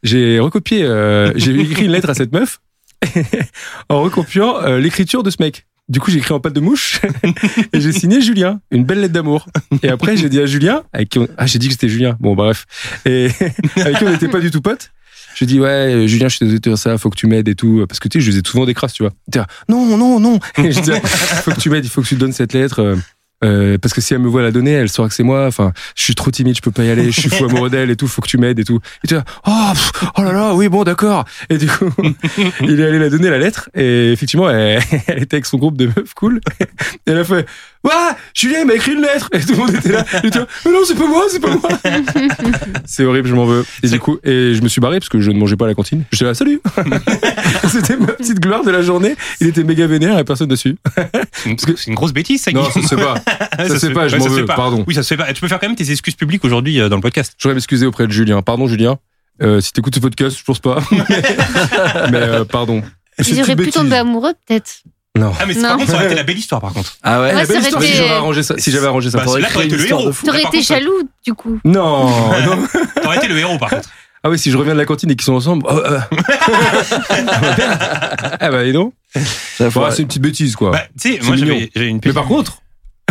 j'ai 0.04 0.40
recopié, 0.40 0.84
euh, 0.84 1.32
j'ai 1.36 1.60
écrit 1.60 1.86
une 1.86 1.92
lettre 1.92 2.10
à 2.10 2.14
cette 2.14 2.32
meuf 2.32 2.60
en 3.90 4.02
recopiant 4.02 4.62
euh, 4.62 4.80
l'écriture 4.80 5.24
de 5.24 5.30
ce 5.30 5.38
mec. 5.40 5.66
Du 5.90 6.00
coup, 6.00 6.10
j'ai 6.10 6.20
écrit 6.20 6.34
en 6.34 6.40
pâte 6.40 6.54
de 6.54 6.62
mouche 6.62 7.02
et 7.74 7.82
j'ai 7.82 7.92
signé 7.92 8.22
Julien, 8.22 8.62
une 8.72 8.86
belle 8.86 9.02
lettre 9.02 9.14
d'amour. 9.14 9.48
Et 9.84 9.90
après, 9.90 10.16
j'ai 10.16 10.30
dit 10.30 10.40
à 10.40 10.46
Julien, 10.46 10.84
avec 10.94 11.10
qui 11.10 11.20
on... 11.20 11.28
ah, 11.38 11.46
j'ai 11.46 11.60
dit 11.60 11.68
que 11.68 11.74
c'était 11.74 11.90
Julien. 11.90 12.16
Bon, 12.20 12.34
bref. 12.34 12.66
Et 13.06 13.28
avec 13.76 13.98
qui 13.98 14.04
on 14.06 14.10
n'était 14.10 14.30
pas 14.30 14.40
du 14.40 14.52
tout 14.52 14.62
potes. 14.62 14.92
Je 15.36 15.46
dis, 15.46 15.60
ouais, 15.60 16.08
Julien, 16.08 16.28
je 16.28 16.36
suis 16.36 16.46
désolé 16.46 16.60
de 16.60 16.76
ça, 16.76 16.98
faut 16.98 17.10
que 17.10 17.16
tu 17.16 17.28
m'aides 17.28 17.48
et 17.48 17.56
tout. 17.56 17.86
Parce 17.88 18.00
que 18.00 18.08
tu 18.08 18.20
sais, 18.20 18.26
je 18.26 18.32
faisais 18.32 18.42
souvent 18.46 18.66
des 18.66 18.74
crasses, 18.74 18.94
tu 18.94 19.04
vois. 19.04 19.12
Non, 19.68 19.98
non, 19.98 20.20
non. 20.20 20.40
Je 20.58 20.80
dis, 20.80 20.92
faut 21.44 21.52
que 21.52 21.60
tu 21.60 21.70
m'aides, 21.70 21.86
il 21.86 21.90
faut 21.90 22.02
que 22.02 22.08
tu 22.08 22.16
donnes 22.16 22.34
cette 22.34 22.54
lettre. 22.54 22.98
Euh, 23.44 23.78
parce 23.78 23.94
que 23.94 24.02
si 24.02 24.14
elle 24.14 24.20
me 24.20 24.28
voit 24.28 24.42
la 24.42 24.52
donner, 24.52 24.72
elle 24.72 24.90
saura 24.90 25.10
que 25.10 25.16
c'est 25.16 25.24
moi. 25.24 25.48
Enfin, 25.48 25.74
je 25.96 26.04
suis 26.04 26.16
trop 26.16 26.32
timide, 26.32 26.56
je 26.56 26.62
peux 26.62 26.72
pas 26.72 26.84
y 26.84 26.90
aller. 26.90 27.12
Je 27.12 27.22
suis 27.22 27.30
fou 27.30 27.46
amoureux 27.46 27.70
d'elle 27.70 27.90
et 27.90 27.96
tout. 27.96 28.08
Faut 28.08 28.22
que 28.22 28.28
tu 28.28 28.38
m'aides 28.38 28.60
et 28.60 28.64
tout. 28.64 28.80
Et 29.04 29.08
tu 29.08 29.16
là, 29.16 29.24
oh, 29.48 29.72
oh 30.18 30.24
là 30.24 30.32
là, 30.32 30.54
oui, 30.54 30.70
bon, 30.70 30.84
d'accord. 30.84 31.26
Et 31.50 31.58
du 31.58 31.68
coup, 31.68 31.92
il 32.62 32.80
est 32.80 32.86
allé 32.86 33.00
la 33.00 33.10
donner 33.10 33.30
la 33.30 33.40
lettre. 33.40 33.70
Et 33.76 34.12
effectivement, 34.12 34.50
elle, 34.50 34.82
elle 35.08 35.24
était 35.24 35.36
avec 35.36 35.46
son 35.46 35.58
groupe 35.58 35.78
de 35.78 35.88
meufs 35.88 36.14
cool. 36.16 36.40
Et 36.60 36.66
elle 37.08 37.18
a 37.18 37.24
fait, 37.24 37.48
ouais, 37.84 37.92
Julien 38.34 38.60
il 38.62 38.68
m'a 38.68 38.74
écrit 38.76 38.94
une 38.94 39.02
lettre. 39.02 39.30
Et 39.34 39.40
tout 39.40 39.52
le 39.54 39.58
monde 39.58 39.74
était 39.76 39.92
là. 39.92 40.06
Mais 40.24 40.72
non, 40.72 40.80
c'est 40.86 40.96
pas 40.98 41.08
moi, 41.08 41.26
c'est 41.30 41.40
pas 41.40 41.56
moi. 41.56 41.70
c'est 42.86 43.06
horrible, 43.06 43.28
je 43.28 43.36
m'en 43.36 43.46
veux. 43.46 43.66
Et 43.84 43.88
du 43.90 44.00
coup, 44.00 44.18
et 44.24 44.54
je 44.54 44.62
me 44.62 44.68
suis 44.68 44.82
barré 44.82 45.00
parce 45.00 45.10
que 45.10 45.20
je 45.22 45.32
ne 45.32 45.38
mangeais 45.38 45.56
pas 45.56 45.66
à 45.66 45.68
la 45.70 45.74
cantine. 45.76 46.04
J'étais 46.12 46.26
là, 46.26 46.34
salut. 46.34 46.62
C'était 47.70 47.98
ma 47.98 48.08
petite 48.14 48.40
gloire 48.40 48.64
de 48.64 48.72
la 48.72 48.82
journée. 48.82 49.16
Il 49.40 49.48
était 49.48 49.64
méga 49.64 49.88
vénère 49.88 50.18
et 50.20 50.24
personne 50.24 50.48
dessus. 50.48 50.78
C'est 51.34 51.50
une- 51.50 51.58
c'est 51.58 51.88
une 51.88 51.96
grosse 51.96 52.14
bêtise, 52.14 52.42
ça, 52.42 52.52
Non, 52.52 52.70
ça 52.70 52.82
se 52.82 52.88
fait 52.88 52.96
pas. 52.96 53.14
Ouais, 53.60 53.68
ça 53.70 53.80
se 53.80 53.88
fait 53.88 53.94
pas, 53.94 54.08
je 54.08 54.18
m'en 54.18 54.24
ça 54.24 54.30
veux, 54.30 54.46
pardon. 54.46 54.84
Oui, 54.88 54.94
ça 54.96 55.04
se 55.04 55.08
fait 55.10 55.18
pas. 55.18 55.30
Et 55.30 55.34
Tu 55.34 55.42
peux 55.42 55.48
faire 55.48 55.60
quand 55.60 55.68
même 55.68 55.76
tes 55.76 55.90
excuses 55.92 56.16
publiques 56.16 56.46
aujourd'hui 56.46 56.80
euh, 56.80 56.90
dans 56.90 56.96
le 56.98 57.02
podcast. 57.02 57.34
Je 57.38 57.44
voudrais 57.44 57.56
m'excuser 57.56 57.86
auprès 57.86 58.08
de 58.08 58.12
Julien. 58.12 58.42
Pardon, 58.42 58.68
Julien. 58.68 58.98
Euh, 59.42 59.60
si 59.60 59.72
t'écoutes 59.74 59.96
ce 59.96 60.00
podcast, 60.00 60.38
je 60.38 60.44
pense 60.44 60.60
pas. 60.60 60.80
Mais 62.12 62.18
euh, 62.18 62.46
pardon. 62.46 62.84
Auraient 63.40 63.56
pu 63.56 63.72
tomber 63.72 63.96
amoureux, 63.96 64.34
peut-être. 64.48 64.82
Non. 65.18 65.34
Ah, 65.40 65.46
mais 65.46 65.54
c'est- 65.54 65.60
Non. 65.62 65.68
par 65.70 65.78
contre, 65.78 65.90
ça 65.92 65.96
aurait 65.98 66.06
été 66.06 66.16
la 66.16 66.24
belle 66.24 66.38
histoire, 66.38 66.62
par 66.62 66.72
contre. 66.74 66.94
Ah 67.04 67.20
ouais, 67.22 67.28
Ouais, 67.28 67.34
la 67.34 67.46
belle 67.46 67.60
histoire, 67.62 67.84
été- 67.84 67.92
si 67.92 67.98
j'avais 67.98 68.10
arrangé 68.14 68.44
ça. 68.44 68.56
Si 68.58 68.72
j'avais 68.72 68.88
arrangé 68.88 69.12
ça. 69.12 69.18
Bah, 69.18 69.26
là, 69.40 69.50
t'aurais 69.52 69.66
été 69.66 69.76
le 69.76 69.80
une 69.80 69.84
histoire 69.84 70.02
héros. 70.02 70.10
de 70.10 70.16
fou. 70.16 70.26
Là, 70.26 70.32
T'aurais 70.34 70.48
été 70.48 70.62
jaloux, 70.62 71.10
du 71.26 71.34
coup. 71.34 71.60
Non, 71.66 72.08
non. 72.46 72.68
T'aurais 73.04 73.18
été 73.18 73.28
le 73.28 73.38
héros, 73.38 73.58
par 73.58 73.70
contre. 73.72 73.90
Ah 74.24 74.30
oui, 74.30 74.38
si 74.38 74.52
je 74.52 74.58
reviens 74.58 74.74
de 74.74 74.78
la 74.80 74.86
cantine 74.86 75.10
et 75.12 75.16
qu'ils 75.16 75.26
sont 75.26 75.34
ensemble. 75.34 75.66
Oh, 75.68 75.74
euh. 75.76 76.00
ah 78.40 78.52
bah, 78.52 78.64
dis 78.64 78.72
donc. 78.74 78.94
Ça, 79.58 79.70
faut- 79.72 79.80
Bon, 79.82 79.92
c'est 79.92 80.02
une 80.04 80.08
petite 80.08 80.22
bêtise, 80.22 80.56
quoi. 80.56 80.72
Bah, 80.72 80.84
tu 81.00 81.14
sais, 81.16 81.20
moi, 81.24 81.36
j'avais 81.36 81.70
une 81.76 82.00
Mais 82.06 82.14
par 82.14 82.26
contre. 82.26 82.61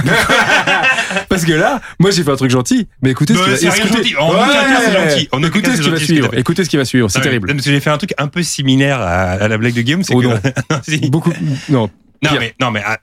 Parce 1.28 1.44
que 1.44 1.52
là, 1.52 1.80
moi 1.98 2.10
j'ai 2.10 2.22
fait 2.22 2.30
un 2.30 2.36
truc 2.36 2.50
gentil, 2.50 2.88
mais 3.02 3.10
écoutez 3.10 3.34
ce 3.34 3.42
qui 3.42 3.50
va 3.50 3.56
c'est 3.56 3.68
rien 3.70 3.84
écoutez- 3.84 3.96
gentil. 4.10 4.16
En 4.16 4.28
aucun 4.30 4.46
cas, 4.46 4.80
c'est 4.84 4.92
gentil. 5.10 5.28
En 5.32 5.38
aucun 5.38 5.46
Écoutez 5.48 5.62
cas, 5.62 5.70
ce 5.70 5.76
c'est 5.76 5.82
qui 5.84 5.90
va 5.90 5.98
suivre. 5.98 6.30
Écoutez 6.38 6.64
ce 6.64 6.70
qui 6.70 6.76
va 6.76 6.84
suivre. 6.84 7.10
C'est 7.10 7.18
Ah 7.18 7.22
terrible. 7.22 7.54
J'ai 7.62 7.80
fait 7.80 7.90
un 7.90 7.98
truc 7.98 8.14
un 8.18 8.28
peu 8.28 8.42
similaire 8.42 9.00
à, 9.00 9.32
à 9.32 9.48
la 9.48 9.58
blague 9.58 9.74
de 9.74 9.82
Guillaume. 9.82 10.02
c'est 10.02 10.14
Oh 10.14 10.20
que- 10.20 10.26
non. 10.26 10.40
non, 10.70 10.80
si. 10.86 10.98
Beaucoup. 11.10 11.32
Non. 11.68 11.90
Non, 12.22 12.30
mais, 12.38 12.54
non, 12.60 12.70
mais 12.70 12.82
ah, 12.84 12.98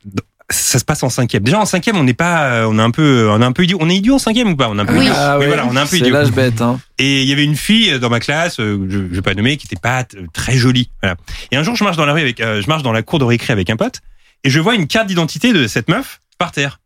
ça 0.50 0.78
se 0.80 0.86
passe 0.86 1.02
en 1.04 1.10
cinquième. 1.10 1.44
Déjà 1.44 1.60
en 1.60 1.66
cinquième, 1.66 1.98
on 1.98 2.04
n'est 2.04 2.14
pas, 2.14 2.44
euh, 2.46 2.68
on 2.70 2.78
est 2.78 2.82
un 2.82 2.92
peu, 2.92 3.28
on 3.32 3.42
est 3.42 3.46
un 3.46 3.52
peu 3.52 3.64
idiot. 3.64 3.78
On 3.82 3.90
est 3.90 3.96
idiot 3.96 4.16
en 4.16 4.20
cinquième 4.20 4.50
ou 4.52 4.56
pas? 4.56 4.70
On 4.70 4.78
est 4.78 4.82
un 4.82 4.86
peu 4.86 4.94
Oui. 4.94 5.06
idiot. 5.06 5.14
Ah 5.18 5.38
Oui, 5.40 5.48
voilà, 5.48 5.66
on 5.66 5.76
est 5.76 5.80
un 5.80 5.84
peu 5.84 5.88
c'est 5.90 5.98
idiot. 6.00 6.14
l'âge 6.14 6.32
bête, 6.32 6.62
hein. 6.62 6.80
Et 7.00 7.24
il 7.24 7.28
y 7.28 7.34
avait 7.34 7.44
une 7.44 7.56
fille 7.56 8.00
dans 8.00 8.10
ma 8.10 8.20
classe, 8.20 8.60
euh, 8.60 8.86
je, 8.90 9.00
je 9.10 9.16
vais 9.16 9.22
pas 9.24 9.34
nommer, 9.34 9.58
qui 9.58 9.66
était 9.66 9.76
pas 9.82 10.06
très 10.34 10.54
jolie. 10.56 10.90
Voilà. 11.02 11.16
Et 11.52 11.58
un 11.58 11.64
jour, 11.64 11.76
je 11.76 11.84
marche 11.84 11.98
dans 11.98 12.06
la 12.06 12.14
rue 12.14 12.22
avec, 12.22 12.40
euh, 12.42 12.62
je 12.62 12.68
marche 12.68 12.84
dans 12.84 12.92
la 12.94 13.02
cour 13.02 13.18
de 13.20 13.26
récré 13.26 13.52
avec 13.54 13.70
un 13.72 13.76
pote, 13.76 14.02
et 14.44 14.50
je 14.52 14.60
vois 14.60 14.76
une 14.76 14.86
carte 14.88 15.08
d'identité 15.08 15.52
de 15.52 15.66
cette 15.68 15.90
meuf 15.90 16.22
par 16.38 16.52
terre. 16.52 16.80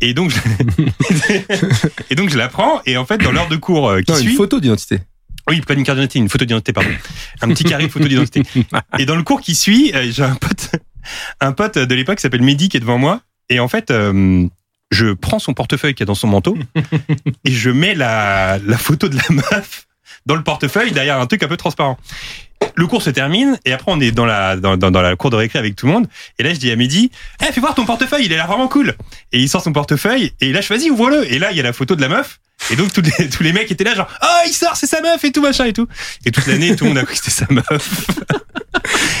Et 0.00 0.14
donc, 0.14 0.30
je, 0.30 0.38
et 2.10 2.14
donc 2.14 2.30
je 2.30 2.36
la 2.36 2.48
prends, 2.48 2.80
et 2.86 2.96
en 2.96 3.06
fait, 3.06 3.18
dans 3.18 3.32
l'heure 3.32 3.48
de 3.48 3.56
cours 3.56 3.88
euh, 3.88 4.02
qui 4.02 4.12
Non, 4.12 4.18
suit, 4.18 4.30
une 4.30 4.36
photo 4.36 4.60
d'identité. 4.60 5.00
oui, 5.48 5.60
pas 5.60 5.74
une 5.74 5.84
carte 5.84 5.98
d'identité, 5.98 6.18
une 6.18 6.28
photo 6.28 6.44
d'identité, 6.44 6.72
pardon. 6.72 6.90
Un 7.40 7.48
petit 7.48 7.64
carré 7.64 7.88
photo 7.88 8.06
d'identité. 8.06 8.42
Et 8.98 9.06
dans 9.06 9.16
le 9.16 9.22
cours 9.22 9.40
qui 9.40 9.54
suit, 9.54 9.92
euh, 9.94 10.10
j'ai 10.10 10.22
un 10.22 10.34
pote, 10.34 10.70
un 11.40 11.52
pote 11.52 11.78
de 11.78 11.94
l'époque 11.94 12.16
qui 12.16 12.22
s'appelle 12.22 12.42
Mehdi 12.42 12.68
qui 12.68 12.76
est 12.76 12.80
devant 12.80 12.98
moi. 12.98 13.22
Et 13.48 13.60
en 13.60 13.68
fait, 13.68 13.90
euh, 13.90 14.46
je 14.90 15.12
prends 15.12 15.38
son 15.38 15.54
portefeuille 15.54 15.94
qui 15.94 16.02
est 16.02 16.06
dans 16.06 16.14
son 16.14 16.28
manteau 16.28 16.56
et 17.44 17.50
je 17.52 17.70
mets 17.70 17.94
la, 17.94 18.58
la 18.64 18.76
photo 18.76 19.08
de 19.08 19.16
la 19.16 19.22
meuf 19.30 19.86
dans 20.26 20.34
le 20.34 20.42
portefeuille 20.42 20.92
derrière 20.92 21.18
un 21.18 21.26
truc 21.26 21.42
un 21.42 21.48
peu 21.48 21.56
transparent. 21.56 21.98
Le 22.74 22.86
cours 22.86 23.02
se 23.02 23.10
termine 23.10 23.58
et 23.64 23.72
après 23.72 23.90
on 23.90 24.00
est 24.00 24.10
dans 24.10 24.26
la 24.26 24.56
dans, 24.56 24.76
dans, 24.76 24.90
dans 24.90 25.00
la 25.00 25.16
cour 25.16 25.30
de 25.30 25.36
récré 25.36 25.58
avec 25.58 25.76
tout 25.76 25.86
le 25.86 25.92
monde. 25.92 26.08
Et 26.38 26.42
là 26.42 26.52
je 26.52 26.58
dis 26.58 26.70
à 26.70 26.76
Mehdi 26.76 27.10
eh 27.40 27.52
fais 27.52 27.60
voir 27.60 27.74
ton 27.74 27.86
portefeuille 27.86 28.26
il 28.26 28.32
a 28.32 28.36
l'air 28.36 28.46
vraiment 28.46 28.68
cool. 28.68 28.94
Et 29.32 29.40
il 29.40 29.48
sort 29.48 29.62
son 29.62 29.72
portefeuille 29.72 30.32
et 30.40 30.52
là 30.52 30.60
je 30.60 30.68
vas-y 30.72 30.90
ouvre-le. 30.90 31.32
Et 31.32 31.38
là 31.38 31.50
il 31.52 31.56
y 31.56 31.60
a 31.60 31.62
la 31.62 31.72
photo 31.72 31.96
de 31.96 32.00
la 32.00 32.08
meuf 32.08 32.40
et 32.70 32.76
donc 32.76 32.92
tous 32.92 33.02
les, 33.02 33.28
tous 33.30 33.42
les 33.42 33.52
mecs 33.52 33.70
étaient 33.70 33.84
là 33.84 33.94
genre 33.94 34.08
oh 34.22 34.26
il 34.46 34.52
sort 34.52 34.76
c'est 34.76 34.86
sa 34.86 35.00
meuf 35.00 35.22
et 35.24 35.32
tout 35.32 35.42
machin 35.42 35.64
et 35.66 35.72
tout 35.72 35.86
et 36.24 36.30
toute 36.30 36.46
l'année 36.46 36.74
tout 36.76 36.84
le 36.84 36.90
monde 36.90 36.98
a 36.98 37.04
cru 37.04 37.14
que 37.14 37.18
c'était 37.24 37.30
sa 37.30 37.46
meuf 37.52 38.06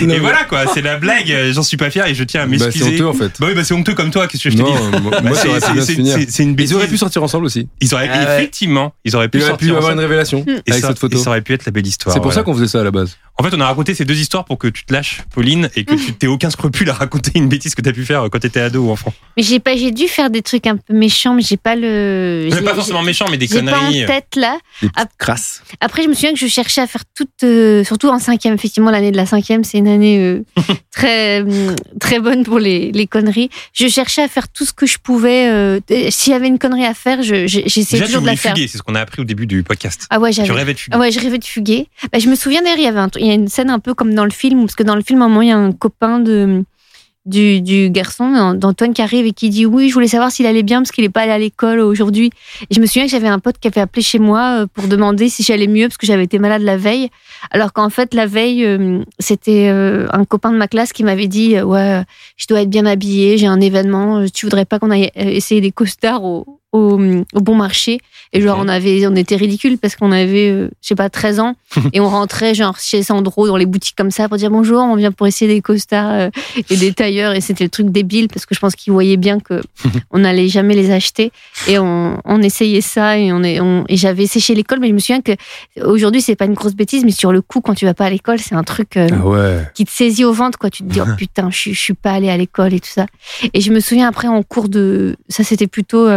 et 0.00 0.18
voilà 0.18 0.44
quoi 0.44 0.64
c'est 0.72 0.82
la 0.82 0.96
blague 0.96 1.30
euh, 1.30 1.52
j'en 1.52 1.62
suis 1.62 1.76
pas 1.76 1.90
fier 1.90 2.06
et 2.06 2.14
je 2.14 2.24
tiens 2.24 2.42
à 2.42 2.46
Bah, 2.46 2.54
c'est 2.58 2.64
m'excuser 2.64 2.94
honteux 2.94 3.06
en 3.06 3.12
fait. 3.14 3.32
bah 3.40 3.46
oui 3.48 3.54
bah 3.54 3.64
c'est 3.64 3.74
honteux 3.74 3.94
comme 3.94 4.10
toi 4.10 4.26
qu'est-ce 4.26 4.44
que 4.44 4.50
je 4.50 4.56
te 4.56 4.62
dis? 4.62 5.22
Bah, 5.22 5.30
c'est- 5.34 6.42
une 6.42 6.54
bêtise. 6.54 6.70
Ils 6.72 6.74
auraient 6.76 6.86
pu 6.88 6.98
sortir 6.98 7.22
ensemble 7.22 7.46
aussi. 7.46 7.68
Ils 7.80 7.94
auraient 7.94 8.08
Ah 8.12 8.24
ouais. 8.26 8.34
effectivement, 8.36 8.94
ils 9.04 9.16
auraient 9.16 9.28
pu 9.28 9.38
Ils 9.38 9.42
auraient 9.42 9.50
sortir 9.52 9.68
pu 9.72 9.76
avoir 9.76 9.92
une 9.92 9.98
révélation 10.00 10.44
et 10.46 10.70
avec 10.70 10.82
ça, 10.82 10.88
cette 10.88 10.98
photo. 10.98 11.16
et 11.16 11.20
ça 11.20 11.30
aurait 11.30 11.40
pu 11.42 11.52
être 11.54 11.64
la 11.66 11.72
belle 11.72 11.86
histoire. 11.86 12.14
C'est 12.14 12.20
pour 12.20 12.32
ça 12.32 12.42
qu'on 12.42 12.54
faisait 12.54 12.68
ça 12.68 12.80
à 12.80 12.84
la 12.84 12.90
base. 12.90 13.16
En 13.38 13.42
fait, 13.42 13.54
on 13.54 13.60
a 13.60 13.66
raconté 13.66 13.94
ces 13.94 14.04
deux 14.06 14.18
histoires 14.18 14.44
pour 14.46 14.56
que 14.58 14.66
tu 14.68 14.84
te 14.84 14.92
lâches, 14.94 15.20
Pauline, 15.34 15.68
et 15.76 15.84
que 15.84 15.94
tu 15.94 16.12
t'aies 16.18 16.26
aucun 16.26 16.48
scrupule 16.50 16.88
à 16.88 16.94
raconter 16.94 17.32
une 17.34 17.48
bêtise 17.48 17.74
que 17.74 17.82
t'as 17.82 17.92
pu 17.92 18.04
faire 18.06 18.26
quand 18.32 18.38
t'étais 18.38 18.60
ado 18.60 18.86
ou 18.86 18.90
enfant. 18.90 19.12
Mais 19.36 19.42
j'ai 19.42 19.60
pas, 19.60 19.76
j'ai 19.76 19.90
dû 19.90 20.08
faire 20.08 20.30
des 20.30 20.40
trucs 20.42 20.66
un 20.66 20.76
peu 20.76 20.94
méchants, 20.94 21.34
mais 21.34 21.42
j'ai 21.42 21.58
pas 21.58 21.76
le. 21.76 22.48
Mais 22.50 22.62
pas 22.62 22.74
forcément 22.74 23.02
méchant, 23.02 23.26
mais 23.30 23.36
des 23.36 23.46
J'ai 23.46 23.62
pas 23.62 23.76
en 23.76 23.80
conneries. 23.80 24.04
euh. 24.04 24.06
tête 24.06 24.36
là. 24.36 24.58
Des 24.80 24.88
crasses. 25.18 25.62
Après, 25.80 26.02
je 26.02 26.08
me 26.08 26.14
souviens 26.14 26.32
que 26.32 26.38
je 26.38 26.46
cherchais 26.46 26.80
à 26.80 26.86
faire 26.86 27.02
toute, 27.14 27.28
euh, 27.44 27.84
surtout 27.84 28.08
en 28.08 28.18
cinquième. 28.18 28.54
Effectivement, 28.54 28.90
l'année 28.90 29.10
de 29.12 29.16
la 29.16 29.26
cinquième, 29.26 29.64
c'est 29.64 29.78
une 29.78 29.88
année 29.88 30.18
euh, 30.18 30.42
très 30.90 31.44
très 32.00 32.20
bonne 32.20 32.42
pour 32.44 32.58
les, 32.58 32.90
les 32.92 33.06
conneries. 33.06 33.50
Je 33.74 33.86
cherchais 33.88 34.22
à 34.22 34.28
faire 34.28 34.48
tout 34.48 34.64
ce 34.64 34.72
que 34.72 34.86
je 34.86 34.96
pouvais. 34.98 35.48
euh, 35.50 35.80
S'il 36.08 36.32
y 36.32 36.36
avait 36.36 36.48
une 36.48 36.58
connerie 36.58 36.84
à 36.86 36.94
faire, 36.94 37.22
je- 37.22 37.46
je- 37.46 37.60
j'essayais 37.66 37.84
Déjà, 38.00 38.04
tu 38.06 38.12
toujours 38.12 38.22
de 38.22 38.26
la 38.28 38.36
faire. 38.36 38.54
fuguer, 38.54 38.66
c'est 38.68 38.78
ce 38.78 38.82
qu'on 38.82 38.94
a 38.94 39.00
appris 39.00 39.20
au 39.20 39.24
début 39.24 39.46
du 39.46 39.62
podcast. 39.62 40.06
Ah 40.10 40.18
ouais, 40.20 40.30
Tu 40.30 40.36
j'avais. 40.36 40.52
rêvais 40.52 40.72
de 40.74 40.78
fuguer. 40.78 40.96
Ah 40.96 41.00
ouais, 41.00 41.10
je 41.12 41.20
rêvais 41.20 41.38
de 41.38 41.44
fuguer. 41.44 41.88
Bah, 42.12 42.18
je 42.18 42.28
me 42.28 42.34
souviens 42.34 42.62
d'ailleurs, 42.62 42.78
il 42.78 42.84
y 42.84 42.88
avait 42.88 42.98
un, 43.00 43.10
il 43.26 43.28
y 43.28 43.32
a 43.32 43.34
une 43.34 43.48
scène 43.48 43.70
un 43.70 43.78
peu 43.78 43.94
comme 43.94 44.14
dans 44.14 44.24
le 44.24 44.30
film, 44.30 44.60
parce 44.60 44.74
que 44.74 44.82
dans 44.82 44.96
le 44.96 45.02
film, 45.02 45.22
à 45.22 45.26
un 45.26 45.28
moment, 45.28 45.42
il 45.42 45.48
y 45.48 45.52
a 45.52 45.58
un 45.58 45.72
copain 45.72 46.20
de 46.20 46.64
du, 47.26 47.90
garçon 47.90 48.54
d'Antoine 48.54 48.94
qui 48.94 49.02
arrive 49.02 49.26
et 49.26 49.32
qui 49.32 49.50
dit 49.50 49.66
oui, 49.66 49.88
je 49.88 49.94
voulais 49.94 50.08
savoir 50.08 50.30
s'il 50.30 50.46
allait 50.46 50.62
bien 50.62 50.80
parce 50.80 50.92
qu'il 50.92 51.04
n'est 51.04 51.10
pas 51.10 51.22
allé 51.22 51.32
à 51.32 51.38
l'école 51.38 51.80
aujourd'hui. 51.80 52.30
Et 52.70 52.74
je 52.74 52.80
me 52.80 52.86
souviens 52.86 53.04
que 53.04 53.10
j'avais 53.10 53.28
un 53.28 53.38
pote 53.38 53.58
qui 53.58 53.68
avait 53.68 53.80
appelé 53.80 54.02
chez 54.02 54.18
moi 54.18 54.60
euh, 54.60 54.66
pour 54.72 54.86
demander 54.86 55.28
si 55.28 55.42
j'allais 55.42 55.66
mieux 55.66 55.88
parce 55.88 55.96
que 55.96 56.06
j'avais 56.06 56.24
été 56.24 56.38
malade 56.38 56.62
la 56.62 56.76
veille. 56.76 57.08
Alors 57.50 57.72
qu'en 57.72 57.90
fait, 57.90 58.14
la 58.14 58.26
veille, 58.26 58.64
euh, 58.64 59.02
c'était 59.18 59.68
euh, 59.68 60.06
un 60.12 60.24
copain 60.24 60.52
de 60.52 60.56
ma 60.56 60.68
classe 60.68 60.92
qui 60.92 61.02
m'avait 61.02 61.26
dit 61.26 61.60
ouais, 61.60 62.02
je 62.36 62.46
dois 62.46 62.62
être 62.62 62.70
bien 62.70 62.86
habillé, 62.86 63.38
j'ai 63.38 63.46
un 63.46 63.60
événement, 63.60 64.24
tu 64.32 64.46
voudrais 64.46 64.64
pas 64.64 64.78
qu'on 64.78 64.90
aille 64.90 65.10
essayer 65.16 65.60
des 65.60 65.72
costards 65.72 66.22
au, 66.72 67.00
au 67.32 67.40
bon 67.40 67.54
marché 67.54 67.98
et 68.32 68.40
genre 68.40 68.58
on 68.60 68.68
avait 68.68 69.06
on 69.06 69.14
était 69.14 69.36
ridicule 69.36 69.78
parce 69.78 69.94
qu'on 69.96 70.10
avait 70.12 70.50
euh, 70.50 70.68
je 70.82 70.88
sais 70.88 70.94
pas 70.94 71.08
13 71.08 71.40
ans 71.40 71.54
et 71.92 72.00
on 72.00 72.08
rentrait 72.08 72.54
genre 72.54 72.76
chez 72.78 73.02
Sandro 73.02 73.46
dans 73.46 73.56
les 73.56 73.66
boutiques 73.66 73.94
comme 73.96 74.10
ça 74.10 74.28
pour 74.28 74.36
dire 74.36 74.50
bonjour 74.50 74.80
on 74.80 74.96
vient 74.96 75.12
pour 75.12 75.26
essayer 75.26 75.52
des 75.52 75.62
costards 75.62 76.10
euh, 76.10 76.30
et 76.68 76.76
des 76.76 76.92
tailleurs 76.92 77.34
et 77.34 77.40
c'était 77.40 77.64
le 77.64 77.70
truc 77.70 77.90
débile 77.90 78.28
parce 78.28 78.44
que 78.46 78.54
je 78.54 78.60
pense 78.60 78.74
qu'ils 78.74 78.92
voyaient 78.92 79.16
bien 79.16 79.38
que 79.38 79.62
on 80.10 80.18
n'allait 80.18 80.48
jamais 80.48 80.74
les 80.74 80.90
acheter 80.90 81.30
et 81.68 81.78
on, 81.78 82.20
on 82.24 82.42
essayait 82.42 82.80
ça 82.80 83.16
et 83.16 83.32
on 83.32 83.42
est 83.42 83.60
on, 83.60 83.84
et 83.88 83.96
j'avais 83.96 84.26
séché 84.26 84.54
l'école 84.54 84.80
mais 84.80 84.88
je 84.88 84.92
me 84.94 84.98
souviens 84.98 85.22
que 85.22 85.32
aujourd'hui 85.82 86.20
c'est 86.20 86.36
pas 86.36 86.46
une 86.46 86.54
grosse 86.54 86.74
bêtise 86.74 87.04
mais 87.04 87.10
sur 87.12 87.32
le 87.32 87.42
coup 87.42 87.60
quand 87.60 87.74
tu 87.74 87.84
vas 87.86 87.94
pas 87.94 88.06
à 88.06 88.10
l'école 88.10 88.38
c'est 88.40 88.54
un 88.54 88.64
truc 88.64 88.96
euh, 88.96 89.08
Ah 89.12 89.26
ouais. 89.26 89.66
qui 89.74 89.84
te 89.84 89.90
saisit 89.90 90.24
au 90.24 90.32
ventre, 90.32 90.58
quoi. 90.58 90.68
Tu 90.70 90.82
te 90.82 90.88
dis, 90.88 91.00
oh 91.00 91.04
putain, 91.16 91.50
je, 91.50 91.56
suis- 91.56 91.74
je 91.74 91.80
suis 91.80 91.94
pas 91.94 92.12
allée 92.12 92.28
à 92.28 92.36
l'école 92.36 92.74
et 92.74 92.80
tout 92.80 92.88
ça. 92.90 93.06
Et 93.54 93.60
je 93.60 93.72
me 93.72 93.80
souviens 93.80 94.08
après, 94.08 94.28
en 94.28 94.42
cours 94.42 94.68
de. 94.68 95.16
Ça, 95.28 95.44
c'était 95.44 95.66
plutôt 95.66 96.08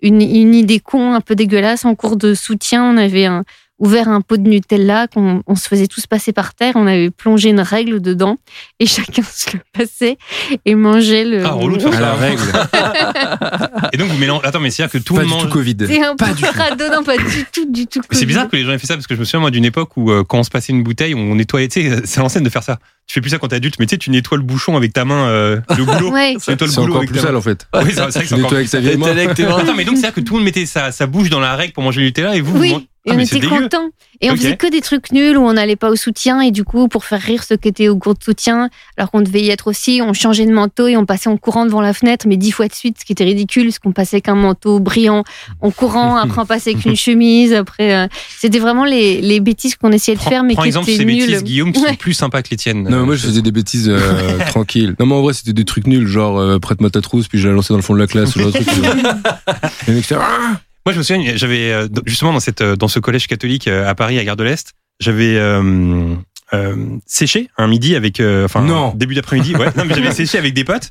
une, 0.00 0.22
une 0.22 0.54
idée 0.54 0.80
con, 0.80 1.12
un 1.14 1.20
peu 1.20 1.34
dégueulasse. 1.34 1.84
En 1.84 1.94
cours 1.94 2.16
de 2.16 2.34
soutien, 2.34 2.84
on 2.84 2.96
avait 2.96 3.26
un- 3.26 3.44
ouvert 3.78 4.08
un 4.08 4.20
pot 4.20 4.36
de 4.36 4.48
Nutella 4.48 5.06
qu'on 5.08 5.42
on 5.46 5.54
se 5.56 5.68
faisait 5.68 5.86
tous 5.86 6.06
passer 6.06 6.32
par 6.32 6.54
terre. 6.54 6.74
On 6.76 6.86
avait 6.86 7.10
plongé 7.10 7.50
une 7.50 7.60
règle 7.60 8.00
dedans 8.00 8.38
et 8.80 8.86
chacun 8.86 9.22
se 9.22 9.56
le 9.56 9.60
passait 9.72 10.18
et 10.64 10.74
mangeait 10.74 11.24
le. 11.24 11.44
Ah, 11.44 11.50
relou 11.52 11.76
de 11.76 11.82
faire 11.82 11.96
À 11.96 12.00
la 12.00 12.08
ça. 12.08 12.14
règle. 12.16 12.42
Et 13.92 13.96
donc, 13.96 14.08
vous 14.08 14.18
mélangez. 14.18 14.46
Attends, 14.46 14.60
mais 14.60 14.70
c'est-à-dire 14.70 14.92
que 14.92 15.04
tout 15.04 15.14
Pas 15.14 15.20
le 15.22 15.26
du 15.26 15.32
monde. 15.32 15.42
tout 15.42 15.48
Covid. 15.48 15.76
C'est 15.86 16.02
un 16.04 16.10
peu 16.16 16.24
Pas 16.26 16.32
du 16.34 16.42
tout. 16.42 16.52
crado, 16.52 16.84
non, 16.94 17.02
pas 17.02 17.16
du 17.16 17.44
tout, 17.52 17.70
du 17.70 17.86
tout. 17.86 18.00
Mais 18.10 18.16
C'est 18.16 18.26
bizarre 18.26 18.48
que 18.48 18.56
les 18.56 18.64
gens 18.64 18.72
aient 18.72 18.78
fait 18.78 18.86
ça 18.86 18.94
parce 18.94 19.06
que 19.06 19.14
je 19.14 19.20
me 19.20 19.24
souviens 19.24 19.40
moi 19.40 19.50
d'une 19.50 19.64
époque 19.64 19.96
où 19.96 20.10
euh, 20.10 20.24
quand 20.24 20.38
on 20.38 20.42
se 20.42 20.50
passait 20.50 20.72
une 20.72 20.82
bouteille, 20.82 21.14
on 21.14 21.34
nettoyait. 21.34 21.68
Tu 21.68 21.82
sais, 21.88 22.02
c'est 22.04 22.20
l'ancienne 22.20 22.44
de 22.44 22.50
faire 22.50 22.62
ça. 22.62 22.78
Tu 23.06 23.14
fais 23.14 23.20
plus 23.22 23.30
ça 23.30 23.38
quand 23.38 23.48
t'es 23.48 23.56
adulte, 23.56 23.76
mais 23.78 23.86
tu 23.86 23.90
sais, 23.94 23.98
tu 23.98 24.10
nettoies 24.10 24.36
le 24.36 24.44
bouchon 24.44 24.76
avec 24.76 24.92
ta 24.92 25.04
main, 25.04 25.28
euh, 25.28 25.60
le 25.76 25.84
boulot. 25.86 26.10
Ouais. 26.12 26.36
Tu 26.42 26.50
nettoies 26.50 26.66
le 26.66 26.72
C'est 26.72 26.80
boulot 26.80 26.92
encore 26.92 26.96
avec 26.98 27.10
plus 27.10 27.18
ta 27.20 27.26
sale 27.26 27.36
en 27.36 27.40
fait. 27.40 27.66
Oui, 27.74 27.80
c'est 27.88 27.94
vrai 28.00 28.06
que 28.06 28.12
c'est 28.12 28.34
encore 28.34 28.38
nettoies 28.38 28.56
avec 28.58 28.70
ta 28.70 28.78
T'es 28.78 28.82
vieille 28.82 28.96
main. 28.98 29.56
Attends, 29.58 29.74
mais 29.74 29.84
donc 29.84 29.96
c'est-à-dire 29.96 30.14
que 30.14 30.20
tout 30.20 30.34
le 30.34 30.38
monde 30.40 30.44
mettait 30.44 30.66
sa, 30.66 30.92
sa 30.92 31.06
bouche 31.06 31.30
dans 31.30 31.40
la 31.40 31.56
règle 31.56 31.72
pour 31.72 31.82
manger 31.82 32.00
le 32.00 32.06
Nutella 32.08 32.36
et 32.36 32.40
vous, 32.40 32.52
vous 32.52 32.60
Oui, 32.60 32.72
mangez- 32.72 32.87
et 33.08 33.12
Ah, 33.12 33.14
on 33.16 33.18
était 33.18 33.40
contents. 33.40 33.90
Et 34.20 34.30
on 34.32 34.36
faisait 34.36 34.56
que 34.56 34.68
des 34.68 34.80
trucs 34.80 35.12
nuls 35.12 35.36
où 35.38 35.42
on 35.42 35.52
n'allait 35.52 35.76
pas 35.76 35.90
au 35.90 35.94
soutien 35.96 36.40
et 36.40 36.50
du 36.50 36.64
coup, 36.64 36.88
pour 36.88 37.04
faire 37.04 37.20
rire 37.20 37.44
ceux 37.44 37.56
qui 37.56 37.68
étaient 37.68 37.86
au 37.88 37.96
cours 37.96 38.14
de 38.14 38.22
soutien, 38.24 38.68
alors 38.96 39.12
qu'on 39.12 39.20
devait 39.20 39.42
y 39.42 39.50
être 39.50 39.68
aussi, 39.68 40.00
on 40.02 40.12
changeait 40.12 40.44
de 40.44 40.52
manteau 40.52 40.88
et 40.88 40.96
on 40.96 41.06
passait 41.06 41.28
en 41.28 41.36
courant 41.36 41.64
devant 41.66 41.80
la 41.80 41.94
fenêtre, 41.94 42.26
mais 42.28 42.36
dix 42.36 42.50
fois 42.50 42.66
de 42.66 42.74
suite, 42.74 42.96
ce 42.98 43.04
qui 43.04 43.12
était 43.12 43.22
ridicule, 43.22 43.66
parce 43.66 43.78
qu'on 43.78 43.92
passait 43.92 44.20
qu'un 44.20 44.34
manteau 44.34 44.80
brillant 44.80 45.22
en 45.60 45.70
courant, 45.70 46.16
après 46.24 46.40
on 46.42 46.46
passait 46.46 46.72
avec 46.72 46.84
une 46.84 46.96
chemise, 46.96 47.52
après 47.54 47.94
euh, 47.94 48.08
c'était 48.40 48.58
vraiment 48.58 48.84
les, 48.84 49.20
les 49.20 49.38
bêtises 49.38 49.76
qu'on 49.76 49.92
essayait 49.92 50.16
de 50.16 50.20
Prends, 50.20 50.30
faire, 50.30 50.42
mais 50.42 50.54
prends 50.54 50.62
qui 50.64 50.68
exemple 50.70 50.90
étaient 50.90 50.98
ces 50.98 51.04
nulles. 51.04 51.26
bêtises, 51.26 51.44
Guillaume, 51.44 51.72
qui 51.72 51.80
sont 51.80 51.94
plus 51.94 52.14
sympas 52.14 52.42
que 52.42 52.48
les 52.50 52.56
tiennes. 52.56 52.82
Non, 52.82 53.00
mais 53.00 53.06
moi 53.06 53.14
je 53.14 53.24
faisais 53.24 53.42
des 53.42 53.52
bêtises 53.52 53.88
euh, 53.88 54.38
tranquilles. 54.48 54.96
Non, 54.98 55.06
mais 55.06 55.14
en 55.14 55.22
vrai 55.22 55.32
c'était 55.32 55.52
des 55.52 55.64
trucs 55.64 55.86
nuls, 55.86 56.08
genre 56.08 56.38
euh, 56.40 56.58
prête-moi 56.58 56.90
ta 56.90 57.00
trousse, 57.00 57.28
puis 57.28 57.38
je 57.38 57.46
la 57.46 57.54
lançais 57.54 57.72
dans 57.72 57.78
le 57.78 57.82
fond 57.84 57.94
de 57.94 58.00
la 58.00 58.08
classe, 58.08 58.32
ce 58.32 58.40
genre 58.40 58.50
de 58.50 58.58
truc. 58.58 58.68
Les 59.86 59.94
mecs, 59.94 60.12
Ah 60.12 60.60
Moi, 60.88 60.94
je 60.94 60.98
me 61.00 61.02
souviens, 61.02 61.36
j'avais 61.36 61.70
euh, 61.70 61.86
justement 62.06 62.32
dans 62.32 62.40
cette 62.40 62.62
euh, 62.62 62.74
dans 62.74 62.88
ce 62.88 62.98
collège 62.98 63.26
catholique 63.26 63.68
euh, 63.68 63.86
à 63.86 63.94
Paris, 63.94 64.18
à 64.18 64.24
Gare 64.24 64.36
de 64.36 64.44
l'Est, 64.44 64.72
j'avais 65.00 65.36
euh, 65.36 66.14
euh, 66.54 66.76
séché 67.04 67.50
un 67.58 67.66
midi 67.66 67.94
avec, 67.94 68.20
euh, 68.20 68.46
enfin, 68.46 68.62
Non. 68.62 68.94
début 68.94 69.14
d'après-midi. 69.14 69.54
Ouais, 69.54 69.66
non, 69.76 69.84
mais 69.84 69.94
j'avais 69.94 70.12
séché 70.12 70.38
avec 70.38 70.54
des 70.54 70.64
potes 70.64 70.90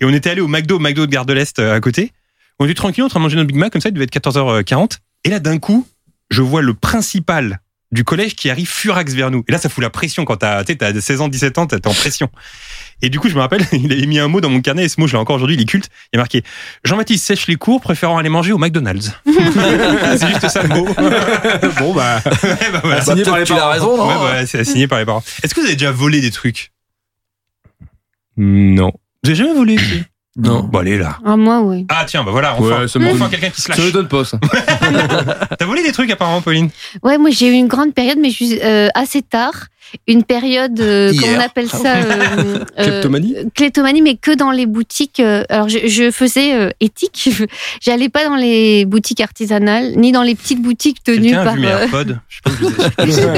et 0.00 0.04
on 0.06 0.12
était 0.12 0.30
allé 0.30 0.40
au 0.40 0.48
McDo, 0.48 0.80
McDo 0.80 1.06
de 1.06 1.12
Gare 1.12 1.24
de 1.24 1.34
l'Est 1.34 1.60
à 1.60 1.78
côté. 1.78 2.10
On 2.58 2.64
était 2.64 2.74
tranquille 2.74 3.04
en 3.04 3.08
train 3.08 3.20
de 3.20 3.22
manger 3.22 3.36
notre 3.36 3.46
Big 3.46 3.56
Mac 3.56 3.70
comme 3.70 3.80
ça, 3.80 3.90
il 3.90 3.92
devait 3.92 4.06
être 4.06 4.12
14h40. 4.12 4.98
Et 5.22 5.28
là, 5.30 5.38
d'un 5.38 5.58
coup, 5.58 5.86
je 6.30 6.42
vois 6.42 6.60
le 6.60 6.74
principal 6.74 7.60
du 7.90 8.04
collège 8.04 8.34
qui 8.34 8.50
arrive 8.50 8.68
furax 8.68 9.14
vers 9.14 9.30
nous. 9.30 9.44
Et 9.48 9.52
là, 9.52 9.58
ça 9.58 9.68
fout 9.68 9.82
la 9.82 9.90
pression 9.90 10.24
quand 10.24 10.36
t'as, 10.36 10.62
tu 10.64 10.72
sais, 10.72 10.76
t'as 10.76 10.98
16 10.98 11.20
ans, 11.22 11.28
17 11.28 11.58
ans, 11.58 11.66
t'es 11.66 11.86
en 11.86 11.94
pression. 11.94 12.28
Et 13.00 13.08
du 13.08 13.18
coup, 13.18 13.28
je 13.28 13.34
me 13.34 13.40
rappelle, 13.40 13.64
il 13.72 13.92
avait 13.92 14.06
mis 14.06 14.18
un 14.18 14.28
mot 14.28 14.40
dans 14.40 14.50
mon 14.50 14.60
carnet, 14.60 14.84
et 14.84 14.88
ce 14.88 15.00
mot, 15.00 15.06
je 15.06 15.12
l'ai 15.12 15.18
encore 15.18 15.36
aujourd'hui, 15.36 15.56
il 15.56 15.62
est 15.62 15.66
culte. 15.66 15.88
Il 16.12 16.16
y 16.16 16.18
a 16.18 16.20
marqué 16.20 16.42
Jean-Baptiste 16.84 17.24
sèche 17.24 17.46
les 17.46 17.56
cours, 17.56 17.80
préférant 17.80 18.18
aller 18.18 18.28
manger 18.28 18.52
au 18.52 18.58
McDonald's. 18.58 19.12
c'est 19.26 20.28
juste 20.28 20.48
ça 20.48 20.62
le 20.62 20.68
mot. 20.68 20.84
bon 21.78 21.94
bah. 21.94 22.20
Ouais, 22.24 22.56
bah, 22.72 22.80
voilà. 22.82 23.04
Bah, 23.04 23.14
peut-être 23.14 23.44
qu'il 23.44 23.56
a 23.56 23.68
raison, 23.68 23.96
non 23.96 24.06
Ouais, 24.06 24.32
bah, 24.32 24.46
c'est 24.46 24.58
assigné 24.58 24.86
par 24.86 24.98
les 24.98 25.06
parents. 25.06 25.22
Est-ce 25.42 25.54
que 25.54 25.60
vous 25.60 25.66
avez 25.66 25.76
déjà 25.76 25.92
volé 25.92 26.20
des 26.20 26.30
trucs? 26.30 26.72
Non. 28.36 28.92
Vous 29.22 29.30
avez 29.30 29.36
jamais 29.36 29.54
volé 29.54 29.76
Non. 30.36 30.60
Bon, 30.62 30.78
allez 30.78 30.98
là. 30.98 31.18
Ah, 31.24 31.36
moi, 31.36 31.62
oui. 31.62 31.84
Ah, 31.88 32.04
tiens, 32.06 32.22
bah 32.22 32.30
voilà, 32.30 32.54
enfin. 32.54 32.82
Ouais, 32.82 32.88
ça 32.88 33.00
enfin 33.00 33.18
donne- 33.18 33.30
quelqu'un 33.30 33.50
qui 33.50 33.60
se 33.60 33.66
Ça 33.72 33.76
lâche. 33.76 33.86
me 33.86 33.90
donne 33.92 34.06
pas 34.08 34.24
ça. 34.24 34.38
T'as 35.58 35.66
volé 35.66 35.82
des 35.82 35.90
trucs 35.92 36.10
apparemment, 36.10 36.40
Pauline? 36.42 36.70
Ouais, 37.02 37.18
moi 37.18 37.30
j'ai 37.30 37.48
eu 37.48 37.52
une 37.52 37.66
grande 37.66 37.92
période, 37.92 38.18
mais 38.20 38.30
juste, 38.30 38.60
euh, 38.62 38.88
assez 38.94 39.22
tard. 39.22 39.54
Une 40.06 40.22
période, 40.22 40.78
euh, 40.80 41.12
comment 41.18 41.38
on 41.38 41.40
appelle 41.40 41.68
ça 41.68 41.96
euh, 41.96 42.58
euh, 42.78 42.84
Kleptomanie? 42.84 43.34
Kleptomanie, 43.54 44.02
mais 44.02 44.16
que 44.16 44.32
dans 44.36 44.50
les 44.50 44.66
boutiques. 44.66 45.18
euh, 45.18 45.42
alors, 45.48 45.68
je, 45.70 45.88
je 45.88 46.10
faisais 46.10 46.52
euh, 46.54 46.70
éthique. 46.80 47.30
J'allais 47.82 48.10
pas 48.10 48.24
dans 48.28 48.36
les 48.36 48.84
boutiques 48.84 49.20
artisanales, 49.22 49.94
ni 49.96 50.12
dans 50.12 50.22
les 50.22 50.34
petites 50.34 50.60
boutiques 50.62 51.02
tenues 51.02 51.30
Quelqu'un 51.30 51.40
a 51.40 51.44
par. 51.44 51.54
vu 51.54 51.60
mes 51.62 51.68
euh, 51.68 51.78
AirPods? 51.80 52.14
Je 53.06 53.10
sais 53.10 53.26
pas 53.26 53.32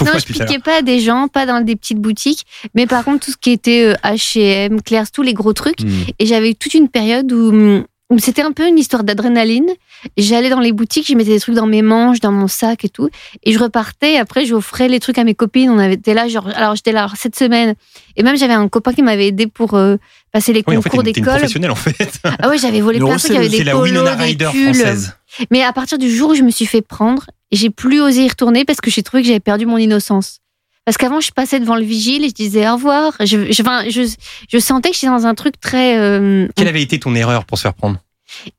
non, 0.00 0.12
pas 0.12 0.18
je 0.18 0.26
piquais 0.26 0.58
pas 0.58 0.82
des 0.82 1.00
gens, 1.00 1.28
pas 1.28 1.46
dans 1.46 1.60
des 1.60 1.76
petites 1.76 1.98
boutiques, 1.98 2.46
mais 2.74 2.86
par 2.86 3.04
contre 3.04 3.26
tout 3.26 3.32
ce 3.32 3.36
qui 3.36 3.50
était 3.50 3.94
H&M, 4.04 4.80
Claire's, 4.82 5.10
tous 5.12 5.22
les 5.22 5.34
gros 5.34 5.52
trucs. 5.52 5.80
Hmm. 5.80 6.04
Et 6.18 6.26
j'avais 6.26 6.54
toute 6.54 6.74
une 6.74 6.88
période 6.88 7.30
où, 7.32 7.48
hum, 7.48 7.78
où 7.78 7.84
c'était 8.20 8.42
un 8.42 8.52
peu 8.52 8.66
une 8.66 8.78
histoire 8.78 9.04
d'adrénaline. 9.04 9.70
J'allais 10.16 10.50
dans 10.50 10.60
les 10.60 10.72
boutiques, 10.72 11.06
je 11.08 11.14
mettais 11.14 11.30
des 11.30 11.40
trucs 11.40 11.54
dans 11.54 11.66
mes 11.66 11.82
manches, 11.82 12.20
dans 12.20 12.32
mon 12.32 12.48
sac 12.48 12.84
et 12.84 12.88
tout. 12.88 13.08
Et 13.44 13.52
je 13.52 13.58
repartais. 13.58 14.16
Après, 14.16 14.44
j'offrais 14.44 14.88
les 14.88 15.00
trucs 15.00 15.18
à 15.18 15.24
mes 15.24 15.34
copines. 15.34 15.70
On 15.70 15.78
avait 15.78 15.94
été 15.94 16.12
là, 16.14 16.28
genre, 16.28 16.48
alors 16.54 16.74
j'étais 16.74 16.92
là 16.92 17.04
alors, 17.04 17.16
cette 17.16 17.36
semaine. 17.36 17.74
Et 18.16 18.22
même, 18.22 18.36
j'avais 18.36 18.54
un 18.54 18.68
copain 18.68 18.92
qui 18.92 19.02
m'avait 19.02 19.28
aidé 19.28 19.46
pour 19.46 19.74
euh, 19.74 19.96
passer 20.32 20.52
les 20.52 20.62
Oui, 20.66 20.76
en 20.76 20.82
fait, 20.82 20.90
concours 20.90 21.04
t'es 21.04 21.10
une 21.10 21.14
d'école. 21.14 21.34
professionnelle 21.34 21.70
en 21.70 21.74
fait. 21.76 22.20
Ah 22.40 22.48
ouais, 22.48 22.58
j'avais 22.58 22.80
volé 22.80 22.98
plein 22.98 23.14
de 23.14 23.18
trucs. 23.18 23.30
Il 23.30 23.34
y 23.34 23.38
avait 23.38 23.48
des 23.48 23.64
la 23.64 23.72
polos, 23.72 23.86
Winona 23.90 24.16
des 24.16 24.34
pulls. 24.36 24.74
française. 24.74 25.16
Mais 25.50 25.62
à 25.62 25.72
partir 25.72 25.96
du 25.98 26.10
jour 26.14 26.30
où 26.30 26.34
je 26.34 26.42
me 26.42 26.50
suis 26.50 26.66
fait 26.66 26.82
prendre, 26.82 27.26
j'ai 27.52 27.70
plus 27.70 28.00
osé 28.00 28.24
y 28.24 28.28
retourner 28.28 28.64
parce 28.64 28.80
que 28.80 28.90
j'ai 28.90 29.02
trouvé 29.02 29.22
que 29.22 29.28
j'avais 29.28 29.40
perdu 29.40 29.64
mon 29.66 29.78
innocence. 29.78 30.40
Parce 30.84 30.96
qu'avant, 30.96 31.20
je 31.20 31.30
passais 31.30 31.60
devant 31.60 31.76
le 31.76 31.84
vigile 31.84 32.24
et 32.24 32.28
je 32.28 32.34
disais 32.34 32.68
au 32.68 32.74
revoir. 32.74 33.14
Je, 33.20 33.52
je, 33.52 33.62
enfin, 33.62 33.84
je, 33.88 34.02
je 34.48 34.58
sentais 34.58 34.90
que 34.90 34.94
j'étais 34.96 35.06
dans 35.08 35.26
un 35.26 35.34
truc 35.34 35.60
très. 35.60 35.98
euh, 35.98 36.48
Quelle 36.56 36.68
avait 36.68 36.82
été 36.82 36.98
ton 36.98 37.14
erreur 37.14 37.44
pour 37.44 37.56
se 37.58 37.62
faire 37.62 37.74
prendre? 37.74 37.98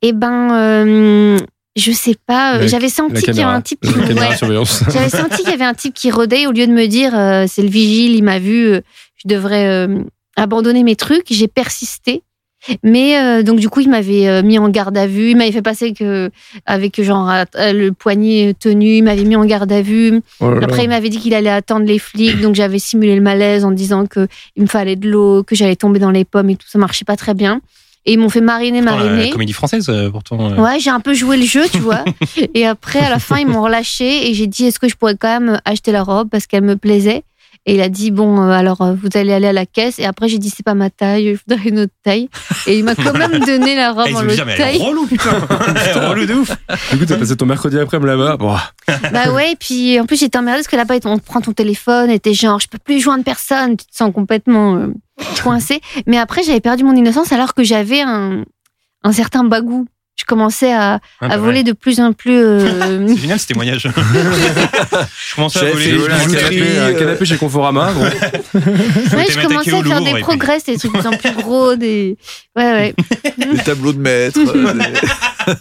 Eh 0.01 0.13
ben, 0.13 0.53
euh, 0.53 1.37
je 1.75 1.91
sais 1.91 2.15
pas. 2.25 2.55
euh, 2.55 2.67
J'avais 2.67 2.87
senti 2.89 3.15
qu'il 3.21 3.35
y 3.35 3.41
avait 3.41 3.51
un 3.57 3.61
type 3.61 3.79
qui. 3.81 3.89
Ouais. 4.29 4.37
J'avais 4.93 5.09
senti 5.09 5.37
qu'il 5.41 5.49
y 5.49 5.53
avait 5.53 5.65
un 5.65 5.73
type 5.73 5.93
qui 5.93 6.11
rôdait 6.11 6.47
au 6.47 6.51
lieu 6.51 6.65
de 6.67 6.71
me 6.71 6.85
dire 6.87 7.13
euh, 7.17 7.45
c'est 7.47 7.61
le 7.63 7.69
vigile, 7.69 8.15
il 8.15 8.23
m'a 8.23 8.39
vu, 8.39 8.67
euh, 8.67 8.81
je 9.17 9.27
devrais 9.27 9.67
euh, 9.67 9.99
abandonner 10.37 10.83
mes 10.83 10.95
trucs. 10.95 11.25
J'ai 11.29 11.47
persisté. 11.49 12.23
Mais 12.83 13.17
euh, 13.19 13.43
donc 13.43 13.59
du 13.59 13.69
coup 13.69 13.81
il 13.81 13.89
m'avait 13.89 14.27
euh, 14.27 14.41
mis 14.41 14.57
en 14.57 14.69
garde 14.69 14.97
à 14.97 15.05
vue, 15.07 15.31
il 15.31 15.37
m'avait 15.37 15.51
fait 15.51 15.61
passer 15.61 15.93
que 15.93 16.29
avec 16.65 17.01
genre 17.01 17.29
euh, 17.29 17.73
le 17.73 17.91
poignet 17.91 18.53
tenu, 18.59 18.97
il 18.97 19.03
m'avait 19.03 19.25
mis 19.25 19.35
en 19.35 19.45
garde 19.45 19.71
à 19.71 19.81
vue. 19.81 20.21
Oh 20.39 20.49
là 20.49 20.59
là. 20.59 20.65
Après 20.65 20.83
il 20.85 20.89
m'avait 20.89 21.09
dit 21.09 21.19
qu'il 21.19 21.33
allait 21.33 21.49
attendre 21.49 21.85
les 21.85 21.99
flics, 21.99 22.39
donc 22.41 22.55
j'avais 22.55 22.79
simulé 22.79 23.15
le 23.15 23.21
malaise 23.21 23.65
en 23.65 23.71
disant 23.71 24.05
que 24.05 24.27
il 24.55 24.63
me 24.63 24.67
fallait 24.67 24.95
de 24.95 25.09
l'eau, 25.09 25.43
que 25.43 25.55
j'allais 25.55 25.75
tomber 25.75 25.99
dans 25.99 26.11
les 26.11 26.25
pommes 26.25 26.49
et 26.49 26.55
tout, 26.55 26.67
ça 26.67 26.79
marchait 26.79 27.05
pas 27.05 27.17
très 27.17 27.33
bien. 27.33 27.61
Et 28.05 28.13
ils 28.13 28.19
m'ont 28.19 28.27
fait 28.29 28.41
mariner, 28.41 28.81
mariner. 28.81 29.27
la 29.27 29.31
comédie 29.31 29.53
française, 29.53 29.87
euh, 29.87 30.09
pourtant. 30.09 30.51
euh, 30.51 30.57
Ouais, 30.61 30.77
j'ai 30.77 30.89
un 30.89 30.99
peu 30.99 31.13
joué 31.13 31.37
le 31.37 31.45
jeu, 31.45 31.63
tu 31.71 31.77
vois. 31.77 32.03
et 32.53 32.65
après, 32.65 32.99
à 32.99 33.09
la 33.09 33.17
fin, 33.17 33.37
ils 33.37 33.47
m'ont 33.47 33.63
relâché 33.63 34.29
et 34.29 34.33
j'ai 34.33 34.45
dit 34.45 34.65
est-ce 34.65 34.77
que 34.77 34.89
je 34.89 34.95
pourrais 34.95 35.15
quand 35.15 35.39
même 35.39 35.61
acheter 35.63 35.93
la 35.93 36.03
robe 36.03 36.27
parce 36.29 36.45
qu'elle 36.45 36.63
me 36.63 36.75
plaisait? 36.75 37.23
Et 37.65 37.75
il 37.75 37.81
a 37.81 37.87
dit 37.87 38.11
bon, 38.11 38.41
euh, 38.41 38.49
alors 38.51 38.81
euh, 38.81 38.93
vous 38.93 39.07
allez 39.15 39.31
aller 39.31 39.47
à 39.47 39.53
la 39.53 39.65
caisse. 39.65 39.97
Et 39.99 40.05
après 40.05 40.27
j'ai 40.27 40.37
dit 40.37 40.49
c'est 40.49 40.63
pas 40.63 40.73
ma 40.73 40.89
taille, 40.89 41.33
je 41.35 41.39
voudrais 41.47 41.69
une 41.69 41.79
autre 41.79 41.93
taille. 42.03 42.27
Et 42.67 42.77
il 42.77 42.83
m'a 42.83 42.93
quand 42.93 43.13
même 43.17 43.39
donné 43.45 43.75
la 43.75 43.89
Ah, 43.89 43.91
robe 43.93 44.07
ils 44.09 44.15
en 44.15 44.19
ont 44.19 44.25
dit, 44.25 44.33
autre 44.33 44.43
mais 44.45 44.53
elle 44.53 44.59
est 44.59 44.63
taille. 44.63 44.81
relou, 44.85 45.05
putain. 45.07 45.31
Est 45.85 45.93
relou 45.93 46.25
de 46.25 46.33
ouf. 46.33 46.51
Du 46.91 46.97
coup, 46.99 47.05
t'as 47.05 47.15
passé 47.17 47.37
ton 47.37 47.45
mercredi 47.45 47.79
après-midi 47.79 48.07
là-bas. 48.09 48.35
Bon, 48.37 48.55
Bah 49.13 49.31
ouais, 49.31 49.53
et 49.53 49.55
puis 49.55 49.97
en 49.99 50.05
plus 50.05 50.19
j'étais 50.19 50.37
emmerdée 50.37 50.57
parce 50.59 50.67
que 50.67 50.75
là-bas 50.75 50.95
on 51.05 51.17
te 51.19 51.23
prend 51.25 51.39
ton 51.41 51.53
téléphone 51.53 52.09
et 52.09 52.19
t'es 52.19 52.33
genre 52.33 52.59
je 52.59 52.67
peux 52.67 52.77
plus 52.79 52.99
joindre 52.99 53.23
personne, 53.23 53.77
tu 53.77 53.85
te 53.85 53.95
sens 53.95 54.11
complètement 54.13 54.75
euh, 54.75 54.87
coincé. 55.41 55.79
Mais 56.05 56.17
après 56.17 56.43
j'avais 56.43 56.59
perdu 56.61 56.83
mon 56.83 56.95
innocence 56.95 57.31
alors 57.31 57.53
que 57.53 57.63
j'avais 57.63 58.01
un, 58.01 58.43
un 59.03 59.11
certain 59.13 59.45
bagou. 59.45 59.85
Je 60.15 60.25
commençais 60.25 60.71
à, 60.71 60.99
Ah, 61.21 61.25
à 61.25 61.27
bah 61.29 61.37
voler 61.37 61.57
ouais. 61.57 61.63
de 61.63 61.71
plus 61.73 61.99
en 61.99 62.13
plus. 62.13 62.37
euh, 62.37 63.07
C'est 63.07 63.17
génial 63.17 63.39
ce 63.39 63.47
témoignage. 63.47 63.89
je 65.29 65.35
commençais 65.35 65.59
à 65.59 65.71
voler 65.71 65.91
un 66.09 66.27
canapé, 66.33 66.77
un 66.79 66.93
canapé 66.93 67.25
chez 67.25 67.37
Conforama. 67.37 67.91
Bon. 67.91 68.01
ouais, 68.03 68.11
je 69.29 69.41
commençais 69.47 69.71
à 69.73 69.83
faire 69.83 70.01
des 70.01 70.19
progrès, 70.21 70.59
des 70.65 70.77
trucs 70.77 70.93
de 70.93 70.97
plus 70.99 71.07
en 71.07 71.17
plus 71.17 71.31
gros, 71.33 71.75
des. 71.75 72.17
Ouais, 72.55 72.71
ouais. 72.71 72.95
Des 73.53 73.63
tableaux 73.63 73.91
de 73.93 73.99
maître. 73.99 74.39
euh, 74.39 74.73
des- 74.73 75.57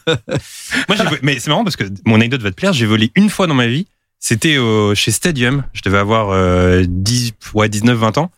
Moi, 0.89 0.97
mais 1.23 1.39
c'est 1.39 1.49
marrant 1.49 1.65
parce 1.65 1.77
que 1.77 1.85
mon 2.05 2.17
anecdote 2.17 2.43
va 2.43 2.51
te 2.51 2.55
plaire. 2.57 2.73
J'ai 2.75 2.87
volé 2.87 3.11
une 3.17 3.31
fois 3.31 3.47
dans 3.47 3.55
ma 3.55 3.67
vie. 3.67 3.87
C'était 4.21 4.57
chez 4.95 5.11
Stadium. 5.11 5.65
Je 5.73 5.81
devais 5.83 5.99
avoir 5.99 6.29
euh, 6.31 6.85
10, 6.87 7.33
ouais, 7.55 7.69
19, 7.69 7.97
20 7.99 8.19
ans. 8.19 8.31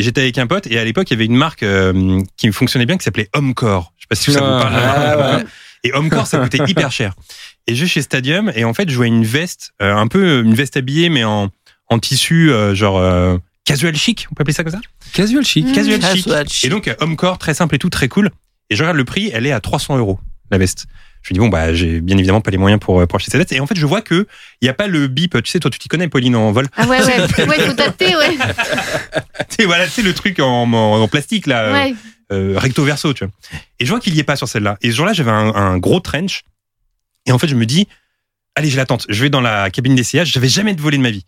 Et 0.00 0.02
j'étais 0.02 0.22
avec 0.22 0.38
un 0.38 0.46
pote. 0.46 0.66
Et 0.66 0.78
à 0.78 0.84
l'époque, 0.84 1.10
il 1.10 1.12
y 1.12 1.16
avait 1.16 1.26
une 1.26 1.36
marque 1.36 1.62
euh, 1.62 2.22
qui 2.38 2.50
fonctionnait 2.52 2.86
bien 2.86 2.96
qui 2.96 3.04
s'appelait 3.04 3.28
Homecore. 3.34 3.92
Je 3.98 4.04
sais 4.04 4.06
pas 4.08 4.14
si 4.14 4.32
ça 4.32 4.40
vous 4.40 4.46
parle. 4.46 4.74
Ah, 4.74 5.36
ouais. 5.36 5.44
Et 5.84 5.92
Homecore, 5.92 6.26
ça 6.26 6.38
coûtait 6.38 6.58
hyper 6.66 6.90
cher. 6.90 7.12
Et 7.66 7.74
je 7.74 7.82
vais 7.82 7.86
chez 7.86 8.00
Stadium. 8.00 8.50
Et 8.54 8.64
en 8.64 8.72
fait, 8.72 8.88
je 8.88 8.96
vois 8.96 9.08
une 9.08 9.26
veste, 9.26 9.72
euh, 9.82 9.94
un 9.94 10.06
peu 10.06 10.40
une 10.40 10.54
veste 10.54 10.78
habillée, 10.78 11.10
mais 11.10 11.24
en, 11.24 11.50
en 11.90 11.98
tissu, 11.98 12.50
euh, 12.50 12.74
genre 12.74 12.96
euh, 12.96 13.36
casual 13.66 13.94
chic. 13.94 14.26
On 14.30 14.34
peut 14.34 14.40
appeler 14.40 14.54
ça 14.54 14.64
comme 14.64 14.72
ça? 14.72 14.80
Casual 15.12 15.44
chic. 15.44 15.66
Mm. 15.66 15.72
Casual 15.74 16.00
chic. 16.00 16.24
Casual 16.24 16.48
chic. 16.48 16.64
Et 16.64 16.70
donc, 16.70 16.88
euh, 16.88 16.94
Homecore, 17.00 17.36
très 17.36 17.52
simple 17.52 17.74
et 17.74 17.78
tout, 17.78 17.90
très 17.90 18.08
cool. 18.08 18.30
Et 18.70 18.76
je 18.76 18.82
regarde 18.82 18.96
le 18.96 19.04
prix, 19.04 19.30
elle 19.34 19.44
est 19.44 19.52
à 19.52 19.60
300 19.60 19.98
euros, 19.98 20.18
la 20.50 20.56
veste. 20.56 20.86
Je 21.22 21.32
me 21.32 21.34
dis, 21.34 21.40
bon, 21.40 21.48
bah, 21.48 21.74
j'ai 21.74 22.00
bien 22.00 22.16
évidemment 22.16 22.40
pas 22.40 22.50
les 22.50 22.56
moyens 22.58 22.80
pour, 22.80 23.00
euh, 23.00 23.06
pour 23.06 23.16
acheter 23.16 23.30
cette 23.30 23.38
veste. 23.40 23.52
Et 23.52 23.60
en 23.60 23.66
fait, 23.66 23.74
je 23.76 23.84
vois 23.86 24.00
que 24.00 24.26
il 24.62 24.66
y 24.66 24.68
a 24.68 24.74
pas 24.74 24.86
le 24.86 25.06
bip. 25.06 25.36
Tu 25.42 25.50
sais, 25.50 25.60
toi, 25.60 25.70
tu 25.70 25.78
t'y 25.78 25.88
connais, 25.88 26.08
Pauline, 26.08 26.34
en 26.34 26.50
vol. 26.52 26.66
Ah 26.76 26.86
ouais, 26.86 26.98
ouais. 27.04 27.46
Ouais, 27.46 27.60
faut 27.66 27.74
tâter, 27.74 28.16
ouais. 28.16 28.36
Tu 29.56 29.64
voilà, 29.66 29.84
tu 29.84 29.90
sais, 29.92 30.02
le 30.02 30.14
truc 30.14 30.40
en, 30.40 30.62
en, 30.62 31.00
en 31.02 31.08
plastique, 31.08 31.46
là, 31.46 31.64
euh, 31.64 31.72
Ouais. 31.72 31.94
euh, 32.32 32.54
recto 32.58 32.84
verso, 32.84 33.12
tu 33.12 33.24
vois. 33.24 33.32
Et 33.78 33.84
je 33.84 33.90
vois 33.90 34.00
qu'il 34.00 34.14
y 34.14 34.18
est 34.18 34.24
pas 34.24 34.36
sur 34.36 34.48
celle-là. 34.48 34.78
Et 34.82 34.90
ce 34.90 34.96
jour-là, 34.96 35.12
j'avais 35.12 35.30
un, 35.30 35.54
un 35.54 35.78
gros 35.78 36.00
trench. 36.00 36.42
Et 37.26 37.32
en 37.32 37.38
fait, 37.38 37.48
je 37.48 37.54
me 37.54 37.66
dis, 37.66 37.86
allez, 38.56 38.70
j'ai 38.70 38.76
la 38.78 38.86
tente. 38.86 39.04
Je 39.08 39.22
vais 39.22 39.30
dans 39.30 39.40
la 39.42 39.70
cabine 39.70 39.94
d'essayage. 39.94 40.32
J'avais 40.32 40.48
jamais 40.48 40.74
de 40.74 40.80
volé 40.80 40.96
de 40.96 41.02
ma 41.02 41.10
vie. 41.10 41.24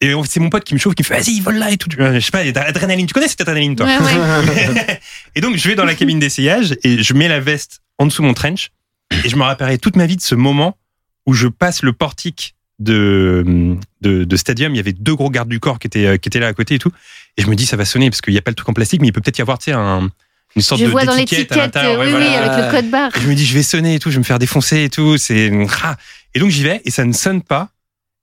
Et 0.00 0.12
c'est 0.28 0.40
mon 0.40 0.50
pote 0.50 0.64
qui 0.64 0.74
me 0.74 0.78
chauffe, 0.78 0.94
qui 0.94 1.02
me 1.02 1.06
fait, 1.06 1.20
vas-y, 1.20 1.40
vole 1.40 1.56
là 1.56 1.70
et 1.70 1.76
tout. 1.76 1.88
Je 1.96 2.18
sais 2.20 2.30
pas, 2.30 2.40
adrénaline. 2.40 3.06
Tu 3.06 3.14
connais 3.14 3.28
cette 3.28 3.40
adrénaline, 3.42 3.76
toi? 3.76 3.86
Ouais, 3.86 3.98
ouais. 3.98 5.00
et 5.36 5.40
donc, 5.40 5.56
je 5.56 5.68
vais 5.68 5.74
dans 5.76 5.84
la 5.84 5.94
cabine 5.94 6.18
d'essayage 6.18 6.74
et 6.82 7.02
je 7.02 7.14
mets 7.14 7.28
la 7.28 7.40
veste 7.40 7.80
en 7.98 8.06
dessous 8.06 8.22
de 8.22 8.26
mon 8.26 8.34
trench. 8.34 8.70
Et 9.24 9.28
je 9.28 9.36
me 9.36 9.42
rappellerai 9.42 9.78
toute 9.78 9.96
ma 9.96 10.06
vie 10.06 10.16
de 10.16 10.22
ce 10.22 10.34
moment 10.34 10.76
où 11.26 11.32
je 11.34 11.48
passe 11.48 11.82
le 11.82 11.92
portique 11.92 12.54
de, 12.78 13.76
de, 14.00 14.24
de 14.24 14.36
Stadium. 14.36 14.72
Il 14.74 14.76
y 14.76 14.80
avait 14.80 14.92
deux 14.92 15.14
gros 15.14 15.30
gardes 15.30 15.48
du 15.48 15.60
corps 15.60 15.78
qui 15.78 15.86
étaient, 15.86 16.06
euh, 16.06 16.16
qui 16.16 16.28
étaient 16.28 16.40
là 16.40 16.48
à 16.48 16.52
côté 16.52 16.74
et 16.74 16.78
tout. 16.78 16.90
Et 17.36 17.42
je 17.42 17.46
me 17.48 17.54
dis, 17.54 17.66
ça 17.66 17.76
va 17.76 17.84
sonner 17.84 18.10
parce 18.10 18.20
qu'il 18.20 18.32
n'y 18.32 18.38
a 18.38 18.42
pas 18.42 18.50
le 18.50 18.54
truc 18.56 18.68
en 18.68 18.72
plastique, 18.74 19.00
mais 19.00 19.08
il 19.08 19.12
peut 19.12 19.20
peut-être 19.20 19.38
y 19.38 19.42
avoir, 19.42 19.58
tu 19.58 19.66
sais, 19.66 19.72
un, 19.72 20.10
une 20.56 20.62
sorte 20.62 20.80
Je 20.80 20.86
de 20.86 20.90
vois 20.90 21.04
dans 21.04 21.12
à 21.12 21.16
l'intérieur. 21.16 22.00
oui, 22.00 22.06
Ouais, 22.06 22.06
oui, 22.06 22.10
voilà. 22.10 22.42
avec 22.52 22.64
le 22.66 22.70
code 22.80 22.90
barre. 22.90 23.16
Et 23.16 23.20
je 23.20 23.28
me 23.28 23.34
dis, 23.34 23.44
je 23.46 23.54
vais 23.54 23.62
sonner 23.62 23.94
et 23.94 23.98
tout, 23.98 24.10
je 24.10 24.16
vais 24.16 24.20
me 24.20 24.24
faire 24.24 24.38
défoncer 24.38 24.84
et 24.84 24.90
tout. 24.90 25.16
C'est 25.18 25.50
ah. 25.82 25.96
Et 26.34 26.40
donc 26.40 26.50
j'y 26.50 26.62
vais 26.62 26.82
et 26.84 26.90
ça 26.90 27.04
ne 27.04 27.12
sonne 27.12 27.42
pas. 27.42 27.70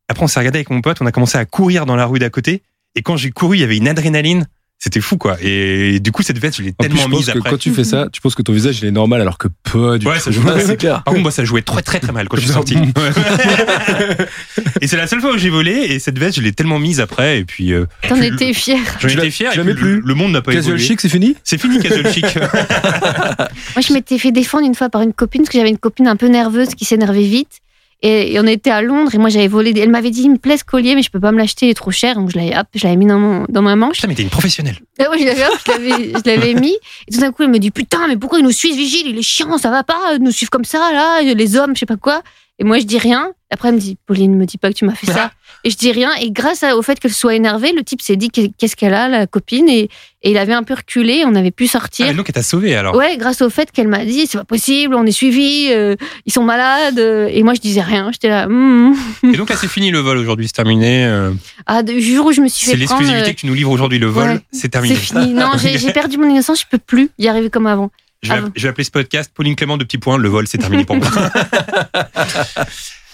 Après, 0.10 0.24
on 0.24 0.28
s'est 0.28 0.40
regardé 0.40 0.58
avec 0.60 0.70
mon 0.70 0.82
pote, 0.82 0.98
on 1.02 1.06
a 1.06 1.12
commencé 1.14 1.38
à 1.38 1.46
courir 1.46 1.86
dans 1.86 1.96
la 1.96 2.06
rue 2.06 2.20
d'à 2.20 2.30
côté. 2.30 2.62
Et 2.96 3.02
quand 3.02 3.16
j'ai 3.16 3.32
couru, 3.32 3.56
il 3.58 3.62
y 3.62 3.64
avait 3.64 3.78
une 3.78 3.88
adrénaline. 3.88 4.48
C'était 4.84 5.00
fou, 5.00 5.16
quoi. 5.18 5.38
Et 5.42 6.00
du 6.00 6.12
coup, 6.12 6.24
cette 6.24 6.40
veste, 6.40 6.58
je 6.58 6.64
l'ai 6.64 6.72
tellement 6.74 7.04
je 7.04 7.08
pense 7.08 7.18
mise 7.20 7.26
que 7.28 7.38
après. 7.38 7.52
quand 7.52 7.58
tu 7.60 7.72
fais 7.72 7.84
ça, 7.84 8.08
tu 8.12 8.20
penses 8.20 8.34
que 8.34 8.42
ton 8.42 8.52
visage 8.52 8.80
il 8.82 8.88
est 8.88 8.92
normal 8.92 9.22
alors 9.22 9.38
que 9.38 9.48
pas 9.48 10.00
du 10.00 10.08
Ouais, 10.08 10.16
tout. 10.16 10.22
ça 10.24 10.32
joue. 10.32 10.42
Ouais, 10.48 10.60
c'est 10.66 10.76
clair. 10.76 11.04
Par 11.04 11.14
contre, 11.14 11.22
moi, 11.22 11.32
ça 11.32 11.46
jouait 11.46 11.62
très, 11.62 11.84
très, 11.84 12.00
très 12.00 12.12
mal 12.12 12.28
quand 12.28 12.38
je 12.38 12.42
suis 12.42 12.52
sorti. 12.52 12.76
et 14.82 14.88
c'est 14.88 14.98
la 14.98 15.06
seule 15.08 15.22
fois 15.22 15.34
où 15.34 15.38
j'ai 15.38 15.50
volé. 15.52 15.72
Et 15.72 16.00
cette 16.00 16.18
veste, 16.18 16.38
je 16.38 16.42
l'ai 16.42 16.52
tellement 16.52 16.80
mise 16.80 17.00
après. 17.00 17.40
Et 17.40 17.46
puis, 17.46 17.74
euh, 17.74 17.86
T'en 18.10 18.20
étais 18.22 18.54
fier. 18.54 18.80
j'en 19.00 19.08
étais 19.08 19.30
fier. 19.30 19.52
le, 19.64 19.76
plus. 19.76 20.02
le 20.02 20.14
monde 20.16 20.32
n'a 20.32 20.42
pas 20.42 20.52
Casual 20.52 20.74
évolué. 20.76 20.88
chic, 20.88 21.02
c'est 21.02 21.10
fini 21.10 21.36
C'est 21.44 21.60
fini, 21.60 21.80
casual 21.80 22.12
chic. 22.12 22.26
Moi, 22.36 23.82
je 23.88 23.94
m'étais 23.94 24.18
fait 24.18 24.32
défendre 24.32 24.66
une 24.66 24.76
fois 24.76 24.90
par 24.90 25.02
une 25.02 25.14
copine 25.14 25.42
parce 25.42 25.52
que 25.52 25.58
j'avais 25.58 25.70
une 25.70 25.78
copine 25.78 26.08
un 26.08 26.16
peu 26.16 26.28
nerveuse 26.28 26.76
qui 26.76 26.86
s'énervait 26.86 27.24
vite. 27.28 27.60
Et, 28.04 28.34
et 28.34 28.40
on 28.40 28.48
était 28.48 28.72
à 28.72 28.82
Londres 28.82 29.14
et 29.14 29.18
moi 29.20 29.30
j'avais 29.30 29.48
volé. 29.48 29.74
des- 29.74 29.82
Elle 29.82 29.90
m'avait 29.92 30.10
dit 30.10 30.24
il 30.24 30.32
me 30.32 30.38
plaît 30.38 30.58
ce 30.58 30.64
collier 30.64 30.96
mais 30.96 31.04
je 31.04 31.12
peux 31.12 31.20
pas 31.20 31.32
me 31.32 31.38
l'acheter, 31.38 31.68
il 31.68 31.70
est 31.70 31.74
trop 31.76 31.92
cher. 31.92 32.16
Donc 32.16 32.32
je 32.32 32.38
l'avais 32.38 32.58
hop, 32.58 32.66
je 32.74 32.84
l'avais 32.84 32.96
mis 32.96 33.06
dans, 33.06 33.20
mon, 33.20 33.46
dans 33.50 33.62
ma 33.62 33.76
manche. 33.76 33.96
Putain, 33.98 34.08
mais 34.08 34.16
t'es 34.16 34.24
une 34.24 34.30
professionnelle. 34.30 34.80
Et 35.00 35.08
ouais, 35.08 35.20
je 35.20 35.26
l'avais 35.26 35.46
hop, 35.46 35.54
je 35.66 35.72
l'avais- 35.72 36.14
je 36.14 36.30
l'avais 36.30 36.54
mis. 36.56 36.76
Et 37.08 37.12
tout 37.14 37.20
d'un 37.20 37.32
coup 37.32 37.44
elle 37.44 37.50
me 37.52 37.60
dit 37.60 37.70
putain 37.72 38.08
mais 38.08 38.18
pourquoi 38.18 38.40
ils 38.40 38.44
nous 38.44 38.52
suivent 38.52 38.76
vigile, 38.76 39.08
il 39.08 39.18
est 39.18 39.22
chiant, 39.22 39.58
ça 39.58 39.70
va 39.70 39.84
pas, 39.84 40.18
de 40.18 40.24
nous 40.24 40.32
suivre 40.32 40.50
comme 40.50 40.66
ça 40.66 40.92
là, 40.92 41.22
les 41.22 41.58
hommes, 41.58 41.76
je 41.76 41.80
sais 41.82 41.86
pas 41.86 41.98
quoi. 41.98 42.24
Et 42.60 42.64
moi 42.64 42.80
je 42.80 42.86
dis 42.86 42.98
rien. 42.98 43.32
Après 43.52 43.70
elle 43.70 43.76
me 43.76 43.80
dit 43.80 43.98
Pauline 44.06 44.36
me 44.36 44.46
dis 44.46 44.58
pas 44.58 44.70
que 44.70 44.76
tu 44.78 44.86
m'as 44.86 44.96
fait 44.96 45.08
ça. 45.08 45.32
Et 45.64 45.70
je 45.70 45.78
dis 45.78 45.92
rien. 45.92 46.10
Et 46.20 46.32
grâce 46.32 46.64
au 46.64 46.82
fait 46.82 47.00
qu'elle 47.00 47.14
soit 47.14 47.36
énervée, 47.36 47.72
le 47.72 47.84
type 47.84 48.02
s'est 48.02 48.16
dit 48.16 48.30
qu'est-ce 48.30 48.76
qu'elle 48.76 48.96
a 48.96 49.08
la 49.08 49.28
copine 49.28 49.70
et, 49.70 49.90
et 50.24 50.32
il 50.32 50.38
avait 50.38 50.54
un 50.54 50.64
peu 50.64 50.74
reculé, 50.74 51.24
on 51.26 51.36
avait 51.36 51.52
pu 51.52 51.66
Ah, 51.66 51.74
sortir. 51.74 52.08
mais 52.08 52.14
donc, 52.16 52.26
elle 52.30 52.34
t'a 52.34 52.42
sauvé 52.44 52.76
alors? 52.76 52.96
Ouais, 52.96 53.16
grâce 53.18 53.42
au 53.44 53.50
fait 53.52 53.72
qu'elle 53.72 53.88
m'a 53.88 54.04
dit 54.04 54.26
c'est 54.28 54.38
pas 54.40 54.44
possible, 54.44 54.96
on 54.96 55.06
est 55.06 55.12
suivis, 55.12 55.68
euh, 55.72 55.96
ils 56.26 56.32
sont 56.34 56.44
malades. 56.44 56.98
euh, 57.00 57.28
et 57.32 57.44
moi 57.44 57.54
je 57.54 57.60
disais 57.62 57.82
rien, 57.82 58.10
j'étais 58.12 58.30
là. 58.30 58.46
hum. 58.48 58.96
Et 59.24 59.38
donc 59.38 59.50
là, 59.50 59.56
c'est 59.56 59.68
fini 59.68 59.92
le 59.92 60.00
vol 60.00 60.18
aujourd'hui, 60.18 60.48
c'est 60.48 60.54
terminé. 60.54 61.06
euh, 61.06 61.32
Ah, 61.68 61.82
le 61.84 62.00
jour 62.00 62.26
où 62.26 62.32
je 62.32 62.42
me 62.42 62.48
suis 62.48 62.66
C'est 62.66 62.78
fait 62.78 62.86
prendre, 62.86 63.02
l'exclusivité 63.02 63.30
euh, 63.30 63.34
que 63.34 63.40
tu 63.40 63.46
nous 63.46 63.54
livres 63.54 63.72
aujourd'hui, 63.72 64.00
le 64.00 64.08
vol, 64.08 64.30
ouais, 64.30 64.40
c'est 64.52 64.70
terminé. 64.70 64.96
c'est 64.96 65.02
fini. 65.02 65.34
Non, 65.34 65.52
j'ai 65.62 65.78
j'ai 65.78 65.92
perdu 65.94 66.18
mon 66.18 66.30
innocence, 66.30 66.62
je 66.62 66.66
peux 66.70 66.80
plus 66.80 67.10
y 67.20 67.28
arriver 67.28 67.50
comme 67.52 67.68
avant. 67.68 67.92
Je 68.24 68.30
vais, 68.30 68.36
Ah 68.38 68.42
bon. 68.42 68.52
je 68.56 68.62
vais 68.64 68.70
appeler 68.70 68.84
ce 68.84 68.92
podcast 68.92 69.32
Pauline 69.34 69.56
Clément 69.56 69.78
de 69.78 69.84
petits 69.84 69.98
points, 69.98 70.18
le 70.18 70.30
vol, 70.30 70.48
c'est 70.48 70.58
terminé 70.60 70.86
pour 70.86 70.96
moi. 70.96 71.08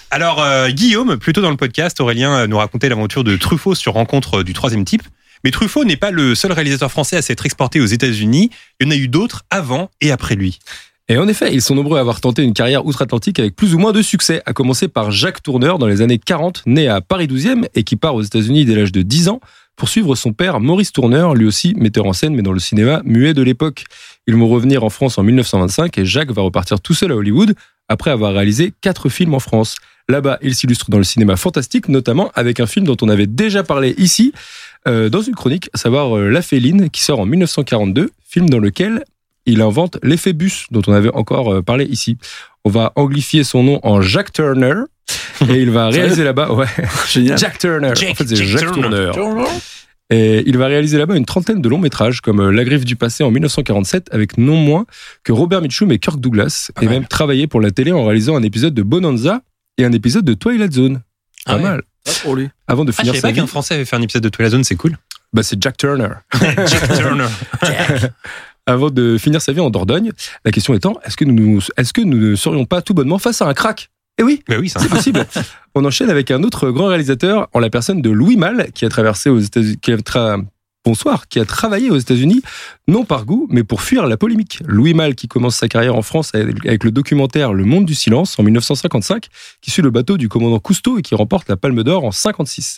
Alors, 0.09 0.41
euh, 0.41 0.69
Guillaume, 0.69 1.17
plutôt 1.17 1.41
dans 1.41 1.49
le 1.49 1.57
podcast, 1.57 1.99
Aurélien 1.99 2.33
euh, 2.33 2.47
nous 2.47 2.57
racontait 2.57 2.87
l'aventure 2.87 3.25
de 3.25 3.35
Truffaut 3.35 3.75
sur 3.75 3.93
rencontre 3.93 4.39
euh, 4.39 4.43
du 4.43 4.53
troisième 4.53 4.85
type. 4.85 5.03
Mais 5.43 5.51
Truffaut 5.51 5.83
n'est 5.83 5.97
pas 5.97 6.11
le 6.11 6.33
seul 6.33 6.53
réalisateur 6.53 6.89
français 6.89 7.17
à 7.17 7.21
s'être 7.21 7.45
exporté 7.45 7.81
aux 7.81 7.85
États-Unis. 7.85 8.49
Il 8.79 8.87
y 8.87 8.89
en 8.89 8.91
a 8.91 8.95
eu 8.95 9.09
d'autres 9.09 9.43
avant 9.49 9.89
et 9.99 10.11
après 10.11 10.35
lui. 10.35 10.59
Et 11.09 11.17
en 11.17 11.27
effet, 11.27 11.53
ils 11.53 11.61
sont 11.61 11.75
nombreux 11.75 11.97
à 11.97 12.01
avoir 12.01 12.21
tenté 12.21 12.41
une 12.41 12.53
carrière 12.53 12.85
outre-Atlantique 12.85 13.39
avec 13.39 13.55
plus 13.55 13.75
ou 13.75 13.79
moins 13.79 13.91
de 13.91 14.01
succès, 14.01 14.41
à 14.45 14.53
commencer 14.53 14.87
par 14.87 15.11
Jacques 15.11 15.43
Tourneur 15.43 15.77
dans 15.77 15.87
les 15.87 16.01
années 16.01 16.19
40, 16.19 16.63
né 16.65 16.87
à 16.87 17.01
Paris 17.01 17.27
12e 17.27 17.67
et 17.75 17.83
qui 17.83 17.97
part 17.97 18.15
aux 18.15 18.21
États-Unis 18.21 18.63
dès 18.63 18.75
l'âge 18.75 18.93
de 18.93 19.01
10 19.01 19.27
ans 19.27 19.41
pour 19.75 19.89
suivre 19.89 20.15
son 20.15 20.33
père 20.33 20.59
Maurice 20.59 20.91
Tourneur, 20.91 21.35
lui 21.35 21.45
aussi 21.45 21.75
metteur 21.77 22.05
en 22.05 22.13
scène 22.13 22.33
mais 22.33 22.41
dans 22.41 22.51
le 22.51 22.59
cinéma 22.59 23.01
muet 23.03 23.33
de 23.33 23.41
l'époque. 23.41 23.83
Ils 24.25 24.35
vont 24.35 24.47
revenir 24.47 24.83
en 24.83 24.89
France 24.89 25.17
en 25.17 25.23
1925 25.23 25.97
et 25.97 26.05
Jacques 26.05 26.31
va 26.31 26.41
repartir 26.41 26.79
tout 26.79 26.93
seul 26.93 27.11
à 27.11 27.15
Hollywood 27.15 27.55
après 27.87 28.11
avoir 28.11 28.33
réalisé 28.33 28.73
quatre 28.81 29.09
films 29.09 29.33
en 29.33 29.39
France. 29.39 29.75
Là-bas, 30.09 30.37
il 30.41 30.55
s'illustre 30.55 30.89
dans 30.89 30.97
le 30.97 31.03
cinéma 31.03 31.35
fantastique, 31.35 31.89
notamment 31.89 32.31
avec 32.33 32.59
un 32.61 32.65
film 32.65 32.85
dont 32.85 32.95
on 33.01 33.09
avait 33.09 33.27
déjà 33.27 33.63
parlé 33.63 33.93
ici, 33.97 34.31
euh, 34.87 35.09
dans 35.09 35.21
une 35.21 35.35
chronique, 35.35 35.69
à 35.73 35.77
savoir 35.77 36.15
euh, 36.17 36.29
La 36.29 36.41
Féline, 36.41 36.89
qui 36.89 37.01
sort 37.03 37.19
en 37.19 37.25
1942, 37.25 38.11
film 38.25 38.49
dans 38.49 38.59
lequel 38.59 39.03
il 39.45 39.61
invente 39.61 39.97
l'effet 40.03 40.31
bus, 40.33 40.65
dont 40.71 40.81
on 40.87 40.93
avait 40.93 41.13
encore 41.13 41.53
euh, 41.55 41.61
parlé 41.61 41.83
ici. 41.85 42.17
On 42.63 42.69
va 42.69 42.93
anglifier 42.95 43.43
son 43.43 43.63
nom 43.63 43.79
en 43.83 44.01
Jack 44.01 44.31
Turner, 44.31 44.75
et 45.49 45.55
il 45.61 45.71
va 45.71 45.89
réaliser 45.89 46.23
là-bas, 46.23 46.53
ouais, 46.53 46.67
Génial. 47.09 47.37
Jack 47.37 47.57
Turner. 47.57 47.91
Jack- 47.95 48.11
en 48.11 48.15
fait, 48.15 48.27
c'est 48.27 48.35
Jack 48.37 48.47
Jacques 48.61 48.73
Turner. 48.73 49.11
Et 50.09 50.41
il 50.45 50.57
va 50.57 50.67
réaliser 50.67 50.97
là-bas 50.97 51.17
une 51.17 51.25
trentaine 51.25 51.61
de 51.61 51.67
longs 51.67 51.79
métrages, 51.79 52.21
comme 52.21 52.49
La 52.49 52.63
Griffe 52.63 52.85
du 52.85 52.95
passé 52.95 53.25
en 53.25 53.31
1947, 53.31 54.07
avec 54.13 54.37
non 54.37 54.55
moins 54.55 54.85
que 55.25 55.33
Robert 55.33 55.61
Mitchum 55.61 55.91
et 55.91 55.99
Kirk 55.99 56.21
Douglas, 56.21 56.71
et 56.81 56.87
même 56.87 57.05
travaillé 57.05 57.47
pour 57.47 57.59
la 57.59 57.71
télé 57.71 57.91
en 57.91 58.05
réalisant 58.05 58.37
un 58.37 58.43
épisode 58.43 58.73
de 58.73 58.83
Bonanza 58.83 59.41
et 59.77 59.85
un 59.85 59.91
épisode 59.91 60.25
de 60.25 60.33
Twilight 60.33 60.73
Zone. 60.73 61.01
Ah 61.45 61.51
Pas 61.53 61.57
ouais. 61.57 61.63
mal. 61.63 61.81
Ah, 62.07 62.11
pour 62.23 62.35
lui. 62.35 62.49
Avant 62.67 62.85
de 62.85 62.89
Ah, 62.91 62.93
je 62.93 62.97
finir 63.01 63.13
savais 63.13 63.21
sa 63.21 63.27
pas 63.27 63.31
vie, 63.33 63.39
qu'un 63.39 63.47
Français 63.47 63.75
avait 63.75 63.85
fait 63.85 63.95
un 63.95 64.01
épisode 64.01 64.23
de 64.23 64.29
Twilight 64.29 64.51
Zone, 64.53 64.63
c'est 64.63 64.75
cool. 64.75 64.97
bah, 65.33 65.43
c'est 65.43 65.61
Jack 65.61 65.77
Turner. 65.77 66.09
Jack 66.41 66.95
Turner. 66.97 67.27
Avant 68.65 68.89
de 68.89 69.17
finir 69.17 69.41
sa 69.41 69.53
vie 69.53 69.61
en 69.61 69.69
Dordogne, 69.69 70.11
la 70.43 70.51
question 70.51 70.73
étant 70.73 70.99
est-ce 71.05 71.15
que 71.15 71.23
nous, 71.23 71.61
est-ce 71.77 71.93
que 71.93 72.01
nous 72.01 72.17
ne 72.17 72.35
serions 72.35 72.65
pas 72.65 72.81
tout 72.81 72.93
bonnement 72.93 73.17
face 73.17 73.41
à 73.41 73.45
un 73.47 73.53
crack? 73.53 73.89
Eh 74.19 74.23
oui, 74.23 74.41
Bah 74.47 74.55
oui, 74.59 74.67
c'est 74.67 74.79
c'est 74.79 74.89
possible. 74.89 75.25
On 75.75 75.85
enchaîne 75.85 76.09
avec 76.09 76.31
un 76.31 76.43
autre 76.43 76.69
grand 76.71 76.87
réalisateur 76.87 77.47
en 77.53 77.59
la 77.59 77.69
personne 77.69 78.01
de 78.01 78.09
Louis 78.09 78.35
Malle 78.35 78.71
qui 78.73 78.83
a 78.83 78.89
traversé 78.89 79.29
aux 79.29 79.39
États-Unis, 79.39 79.77
qui 79.81 79.91
a 79.93 79.97
tra- 79.97 80.43
Bonsoir, 80.87 81.27
qui 81.27 81.37
a 81.41 81.43
travaillé 81.43 81.89
aux 81.91 81.97
États-Unis, 81.97 82.41
non 82.87 83.03
par 83.03 83.25
goût, 83.25 83.45
mais 83.49 83.65
pour 83.65 83.81
fuir 83.81 84.07
la 84.07 84.15
polémique. 84.15 84.63
Louis 84.65 84.93
Malle, 84.93 85.15
qui 85.15 85.27
commence 85.27 85.57
sa 85.57 85.67
carrière 85.67 85.97
en 85.97 86.01
France 86.01 86.33
avec 86.33 86.85
le 86.85 86.91
documentaire 86.91 87.51
Le 87.51 87.65
Monde 87.65 87.83
du 87.83 87.93
Silence 87.93 88.39
en 88.39 88.43
1955, 88.43 89.25
qui 89.59 89.69
suit 89.69 89.81
le 89.81 89.89
bateau 89.89 90.15
du 90.15 90.29
commandant 90.29 90.59
Cousteau 90.59 90.97
et 90.97 91.01
qui 91.01 91.13
remporte 91.13 91.49
la 91.49 91.57
Palme 91.57 91.83
d'Or 91.83 92.05
en 92.05 92.11
56. 92.11 92.77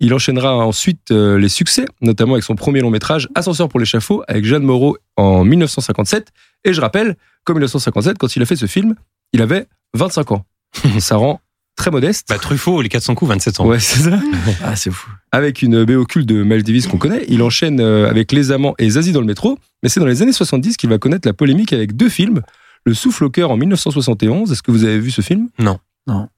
Il 0.00 0.14
enchaînera 0.14 0.56
ensuite 0.56 1.10
euh, 1.10 1.38
les 1.38 1.50
succès, 1.50 1.84
notamment 2.00 2.32
avec 2.32 2.44
son 2.44 2.54
premier 2.54 2.80
long 2.80 2.88
métrage 2.88 3.28
Ascenseur 3.34 3.68
pour 3.68 3.80
l'échafaud 3.80 4.24
avec 4.28 4.46
Jeanne 4.46 4.62
Moreau 4.62 4.96
en 5.18 5.44
1957. 5.44 6.28
Et 6.64 6.72
je 6.72 6.80
rappelle 6.80 7.16
qu'en 7.44 7.52
1957, 7.52 8.16
quand 8.16 8.34
il 8.34 8.40
a 8.40 8.46
fait 8.46 8.56
ce 8.56 8.64
film, 8.64 8.94
il 9.34 9.42
avait 9.42 9.66
25 9.92 10.32
ans. 10.32 10.46
Ça 11.00 11.16
rend 11.16 11.41
très 11.76 11.90
modeste. 11.90 12.26
Bah, 12.28 12.38
Truffaut, 12.38 12.82
les 12.82 12.88
400 12.88 13.14
coups, 13.14 13.30
27 13.30 13.60
ans. 13.60 13.66
Ouais, 13.66 13.80
c'est 13.80 14.10
ça. 14.10 14.20
Ah, 14.64 14.76
c'est 14.76 14.90
fou. 14.90 15.10
Avec 15.30 15.62
une 15.62 15.84
BO 15.84 16.04
culte 16.04 16.26
de 16.26 16.42
Miles 16.42 16.62
Davis 16.62 16.86
qu'on 16.86 16.98
connaît. 16.98 17.24
Il 17.28 17.42
enchaîne 17.42 17.80
euh, 17.80 18.08
avec 18.08 18.32
Les 18.32 18.52
Amants 18.52 18.74
et 18.78 18.90
Zazie 18.90 19.12
dans 19.12 19.20
le 19.20 19.26
métro. 19.26 19.58
Mais 19.82 19.88
c'est 19.88 20.00
dans 20.00 20.06
les 20.06 20.22
années 20.22 20.32
70 20.32 20.76
qu'il 20.76 20.90
va 20.90 20.98
connaître 20.98 21.26
la 21.26 21.32
polémique 21.32 21.72
avec 21.72 21.96
deux 21.96 22.08
films. 22.08 22.42
Le 22.84 22.94
Souffle 22.94 23.24
au 23.24 23.30
cœur 23.30 23.50
en 23.50 23.56
1971. 23.56 24.52
Est-ce 24.52 24.62
que 24.62 24.70
vous 24.70 24.84
avez 24.84 24.98
vu 24.98 25.10
ce 25.10 25.22
film? 25.22 25.48
Non. 25.58 25.78
Non. 26.06 26.28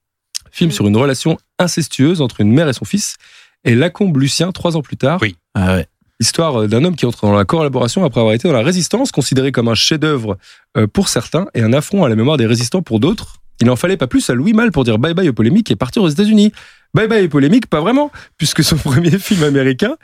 Film 0.51 0.71
sur 0.71 0.87
une 0.87 0.97
relation 0.97 1.39
incestueuse 1.59 2.21
entre 2.21 2.41
une 2.41 2.53
mère 2.53 2.69
et 2.69 2.73
son 2.73 2.85
fils. 2.85 3.17
Et 3.65 3.75
Lacombe 3.75 4.17
Lucien, 4.19 4.53
trois 4.53 4.77
ans 4.77 4.83
plus 4.83 4.97
tard. 4.97 5.19
Oui. 5.23 5.37
Ah 5.55 5.75
ouais. 5.75 5.87
Histoire 6.21 6.63
euh, 6.63 6.69
d'un 6.69 6.85
homme 6.85 6.97
qui 6.97 7.07
entre 7.07 7.27
dans 7.27 7.35
la 7.35 7.45
collaboration 7.45 8.05
après 8.05 8.21
avoir 8.21 8.35
été 8.35 8.47
dans 8.47 8.55
la 8.55 8.63
résistance, 8.63 9.11
considéré 9.11 9.53
comme 9.53 9.69
un 9.69 9.75
chef-d'œuvre 9.75 10.39
euh, 10.77 10.87
pour 10.87 11.09
certains 11.09 11.47
et 11.55 11.63
un 11.63 11.73
affront 11.73 12.05
à 12.05 12.09
la 12.09 12.15
mémoire 12.15 12.37
des 12.37 12.47
résistants 12.47 12.83
pour 12.83 13.01
d'autres. 13.01 13.37
Il 13.61 13.67
n'en 13.67 13.77
fallait 13.77 13.97
pas 13.97 14.07
plus 14.07 14.29
à 14.31 14.35
Louis 14.35 14.53
Malle 14.53 14.73
pour 14.73 14.85
dire 14.85 14.99
bye 14.99 15.15
bye 15.15 15.29
aux 15.29 15.33
polémiques 15.33 15.71
et 15.71 15.77
partir 15.77 16.03
aux 16.03 16.09
États-Unis. 16.09 16.53
Bye 16.93 17.09
bye 17.09 17.25
aux 17.25 17.29
polémiques, 17.29 17.67
pas 17.67 17.81
vraiment, 17.81 18.11
puisque 18.37 18.63
son 18.65 18.77
premier 18.77 19.19
film 19.19 19.43
américain 19.45 19.97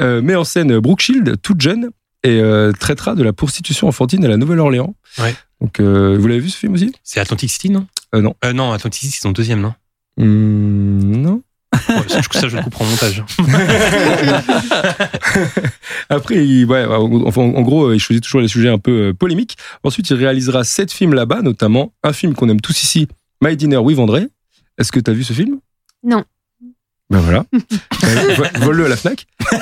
euh, 0.00 0.22
met 0.22 0.34
en 0.34 0.44
scène 0.44 0.78
Brooke 0.78 1.00
Shield, 1.00 1.40
toute 1.42 1.60
jeune, 1.60 1.90
et 2.24 2.40
euh, 2.40 2.72
traitera 2.72 3.14
de 3.14 3.22
la 3.22 3.32
prostitution 3.32 3.88
enfantine 3.88 4.24
à 4.24 4.28
la 4.28 4.36
Nouvelle-Orléans. 4.36 4.94
Ouais. 5.18 5.34
Donc, 5.60 5.80
euh, 5.80 6.16
vous 6.18 6.26
l'avez 6.26 6.40
vu 6.40 6.50
ce 6.50 6.56
film 6.58 6.74
aussi? 6.74 6.92
C'est 7.02 7.20
Atlantic 7.20 7.50
City, 7.50 7.70
non? 7.70 7.86
Non. 8.12 8.34
Non, 8.54 8.72
Atlantic 8.72 9.00
City, 9.00 9.12
c'est 9.12 9.22
son 9.22 9.32
deuxième, 9.32 9.60
non? 9.60 9.74
Hmm, 10.16 11.16
Non. 11.22 11.42
Ouais, 11.88 12.08
ça, 12.08 12.20
je- 12.20 12.38
ça, 12.38 12.48
je 12.48 12.56
le 12.56 12.62
couperai 12.62 12.84
en 12.84 12.88
montage. 12.88 13.24
Après, 16.08 16.36
il, 16.44 16.64
ouais, 16.66 16.84
enfin, 17.26 17.42
en 17.42 17.62
gros, 17.62 17.92
il 17.92 18.00
choisit 18.00 18.22
toujours 18.22 18.40
les 18.40 18.48
sujets 18.48 18.68
un 18.68 18.78
peu 18.78 19.08
euh, 19.08 19.14
polémiques. 19.14 19.56
Ensuite, 19.84 20.08
il 20.10 20.16
réalisera 20.16 20.64
sept 20.64 20.92
films 20.92 21.14
là-bas, 21.14 21.42
notamment 21.42 21.92
un 22.02 22.12
film 22.12 22.34
qu'on 22.34 22.48
aime 22.48 22.60
tous 22.60 22.82
ici, 22.82 23.08
My 23.42 23.56
Dinner 23.56 23.76
with 23.78 23.98
André. 23.98 24.26
Est-ce 24.78 24.92
que 24.92 25.00
tu 25.00 25.10
as 25.10 25.14
vu 25.14 25.24
ce 25.24 25.32
film? 25.32 25.58
Non. 26.04 26.24
Ben 27.10 27.20
voilà. 27.20 27.44
Euh, 28.04 28.34
vo- 28.36 28.60
Vole-le 28.66 28.86
à 28.86 28.88
la 28.88 28.96
Fnac. 28.96 29.26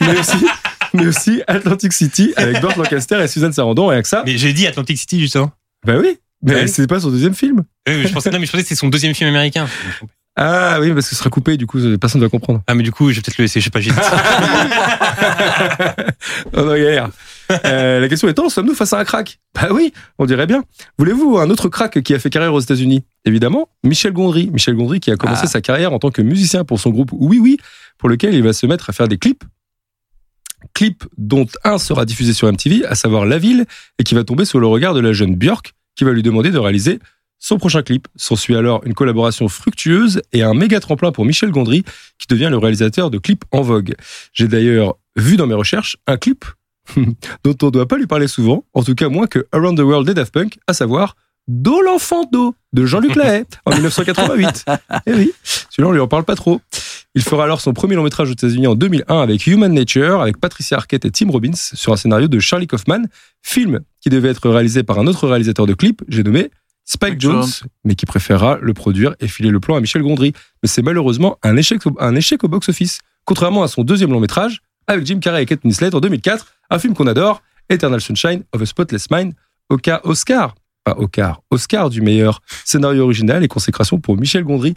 mais, 0.00 0.18
aussi, 0.18 0.46
mais 0.94 1.06
aussi 1.08 1.42
Atlantic 1.48 1.92
City 1.92 2.32
avec 2.36 2.60
Burt 2.60 2.76
Lancaster 2.76 3.20
et 3.22 3.26
Suzanne 3.28 3.52
Sarandon. 3.52 3.90
Et 3.90 3.94
avec 3.94 4.06
ça, 4.06 4.22
Mais 4.24 4.38
j'ai 4.38 4.52
dit 4.52 4.66
Atlantic 4.68 4.96
City, 4.96 5.18
justement. 5.20 5.50
ben 5.84 6.00
oui. 6.00 6.16
Mais 6.42 6.54
Ouais. 6.54 6.66
c'est 6.68 6.86
pas 6.86 7.00
son 7.00 7.10
deuxième 7.10 7.34
film. 7.34 7.64
Oui, 7.88 7.94
mais 7.96 8.06
je 8.06 8.12
pensais, 8.14 8.30
non, 8.30 8.38
mais 8.38 8.46
je 8.46 8.52
pensais 8.52 8.62
que 8.62 8.68
c'était 8.68 8.78
son 8.78 8.88
deuxième 8.88 9.14
film 9.14 9.28
américain. 9.28 9.66
Ah 10.38 10.78
oui, 10.80 10.92
parce 10.92 11.08
que 11.08 11.14
ce 11.14 11.18
sera 11.18 11.30
coupé, 11.30 11.56
du 11.56 11.66
coup, 11.66 11.78
personne 11.98 12.20
ne 12.20 12.26
va 12.26 12.30
comprendre. 12.30 12.62
Ah, 12.66 12.74
mais 12.74 12.82
du 12.82 12.92
coup, 12.92 13.10
je 13.10 13.16
vais 13.16 13.22
peut-être 13.22 13.38
le 13.38 13.44
laisser, 13.44 13.60
je 13.60 13.64
sais 13.64 13.70
pas, 13.70 13.80
j'ai 13.80 13.90
dit. 13.90 13.96
On 16.52 16.62
en 16.68 16.74
galère. 16.74 17.08
Euh, 17.64 18.00
la 18.00 18.08
question 18.08 18.28
étant, 18.28 18.48
sommes-nous 18.48 18.74
face 18.74 18.92
à 18.92 18.98
un 18.98 19.04
crack? 19.04 19.38
Bah 19.54 19.68
oui, 19.70 19.92
on 20.18 20.26
dirait 20.26 20.46
bien. 20.46 20.64
Voulez-vous 20.98 21.38
un 21.38 21.48
autre 21.48 21.68
crack 21.68 22.02
qui 22.02 22.14
a 22.14 22.18
fait 22.18 22.28
carrière 22.28 22.52
aux 22.52 22.60
États-Unis? 22.60 23.04
Évidemment, 23.24 23.68
Michel 23.84 24.12
Gondry. 24.12 24.50
Michel 24.52 24.74
Gondry 24.74 25.00
qui 25.00 25.10
a 25.10 25.16
commencé 25.16 25.42
Ah. 25.44 25.48
sa 25.48 25.60
carrière 25.60 25.92
en 25.92 25.98
tant 25.98 26.10
que 26.10 26.22
musicien 26.22 26.64
pour 26.64 26.80
son 26.80 26.90
groupe 26.90 27.10
Oui 27.12 27.38
Oui, 27.38 27.56
pour 27.98 28.08
lequel 28.08 28.34
il 28.34 28.42
va 28.42 28.52
se 28.52 28.66
mettre 28.66 28.90
à 28.90 28.92
faire 28.92 29.08
des 29.08 29.18
clips. 29.18 29.44
Clip 30.74 31.04
dont 31.16 31.46
un 31.64 31.78
sera 31.78 32.04
diffusé 32.04 32.32
sur 32.32 32.48
MTV, 32.52 32.84
à 32.84 32.94
savoir 32.96 33.24
La 33.26 33.38
Ville, 33.38 33.64
et 33.98 34.04
qui 34.04 34.14
va 34.14 34.24
tomber 34.24 34.44
sous 34.44 34.58
le 34.58 34.66
regard 34.66 34.94
de 34.94 35.00
la 35.00 35.12
jeune 35.12 35.36
Björk, 35.36 35.74
qui 35.94 36.04
va 36.04 36.12
lui 36.12 36.22
demander 36.22 36.50
de 36.50 36.58
réaliser 36.58 36.98
son 37.46 37.58
prochain 37.58 37.82
clip. 37.82 38.08
S'ensuit 38.16 38.56
alors 38.56 38.80
une 38.84 38.94
collaboration 38.94 39.48
fructueuse 39.48 40.20
et 40.32 40.42
un 40.42 40.52
méga 40.52 40.80
tremplin 40.80 41.12
pour 41.12 41.24
Michel 41.24 41.50
Gondry, 41.52 41.84
qui 42.18 42.26
devient 42.26 42.48
le 42.50 42.58
réalisateur 42.58 43.08
de 43.08 43.18
clips 43.18 43.44
en 43.52 43.62
vogue. 43.62 43.94
J'ai 44.32 44.48
d'ailleurs 44.48 44.96
vu 45.14 45.36
dans 45.36 45.46
mes 45.46 45.54
recherches 45.54 45.96
un 46.08 46.16
clip 46.16 46.44
dont 46.96 47.56
on 47.62 47.66
ne 47.66 47.70
doit 47.70 47.86
pas 47.86 47.98
lui 47.98 48.08
parler 48.08 48.26
souvent, 48.26 48.64
en 48.74 48.82
tout 48.82 48.96
cas 48.96 49.08
moins 49.08 49.28
que 49.28 49.46
Around 49.52 49.78
the 49.78 49.82
World 49.82 50.08
des 50.08 50.14
Daft 50.14 50.32
Punk, 50.34 50.58
à 50.66 50.72
savoir 50.72 51.14
Do 51.46 51.80
l'enfant 51.82 52.24
d'eau 52.24 52.56
de 52.72 52.84
Jean-Luc 52.84 53.14
Lahaye 53.16 53.44
en 53.64 53.70
1988. 53.70 54.64
Eh 55.06 55.14
oui, 55.14 55.32
celui-là 55.70 55.88
on 55.88 55.92
lui 55.92 56.00
en 56.00 56.08
parle 56.08 56.24
pas 56.24 56.34
trop. 56.34 56.60
Il 57.14 57.22
fera 57.22 57.44
alors 57.44 57.60
son 57.60 57.72
premier 57.72 57.94
long 57.94 58.02
métrage 58.02 58.28
aux 58.28 58.32
États-Unis 58.32 58.66
en 58.66 58.74
2001 58.74 59.22
avec 59.22 59.46
Human 59.46 59.72
Nature, 59.72 60.20
avec 60.20 60.38
Patricia 60.38 60.78
Arquette 60.78 61.04
et 61.04 61.12
Tim 61.12 61.30
Robbins, 61.30 61.54
sur 61.54 61.92
un 61.92 61.96
scénario 61.96 62.26
de 62.26 62.40
Charlie 62.40 62.66
Kaufman, 62.66 63.04
film 63.40 63.80
qui 64.00 64.10
devait 64.10 64.30
être 64.30 64.50
réalisé 64.50 64.82
par 64.82 64.98
un 64.98 65.06
autre 65.06 65.28
réalisateur 65.28 65.66
de 65.66 65.74
clips, 65.74 66.02
j'ai 66.08 66.24
nommé 66.24 66.50
Spike 66.86 67.20
Jones, 67.20 67.42
Jonze. 67.42 67.64
mais 67.84 67.94
qui 67.94 68.06
préférera 68.06 68.58
le 68.62 68.72
produire 68.72 69.14
et 69.20 69.28
filer 69.28 69.50
le 69.50 69.60
plan 69.60 69.76
à 69.76 69.80
Michel 69.80 70.02
Gondry. 70.02 70.32
Mais 70.62 70.68
c'est 70.68 70.82
malheureusement 70.82 71.36
un 71.42 71.56
échec, 71.56 71.82
un 71.98 72.14
échec 72.14 72.42
au 72.44 72.48
box-office, 72.48 73.00
contrairement 73.24 73.62
à 73.62 73.68
son 73.68 73.82
deuxième 73.82 74.10
long 74.10 74.20
métrage 74.20 74.60
avec 74.86 75.04
Jim 75.04 75.18
Carrey 75.18 75.42
et 75.42 75.46
Kate 75.46 75.64
Winslet 75.64 75.94
en 75.94 76.00
2004, 76.00 76.46
un 76.70 76.78
film 76.78 76.94
qu'on 76.94 77.08
adore, 77.08 77.42
Eternal 77.68 78.00
Sunshine 78.00 78.44
of 78.52 78.62
a 78.62 78.66
Spotless 78.66 79.10
Mind, 79.10 79.34
au 79.68 79.76
cas 79.76 80.00
Oscar, 80.04 80.54
pas 80.84 80.94
Oscar, 80.96 81.42
Oscar 81.50 81.90
du 81.90 82.00
meilleur 82.00 82.40
scénario 82.64 83.02
original 83.02 83.42
et 83.42 83.48
consécration 83.48 83.98
pour 83.98 84.16
Michel 84.16 84.44
Gondry. 84.44 84.74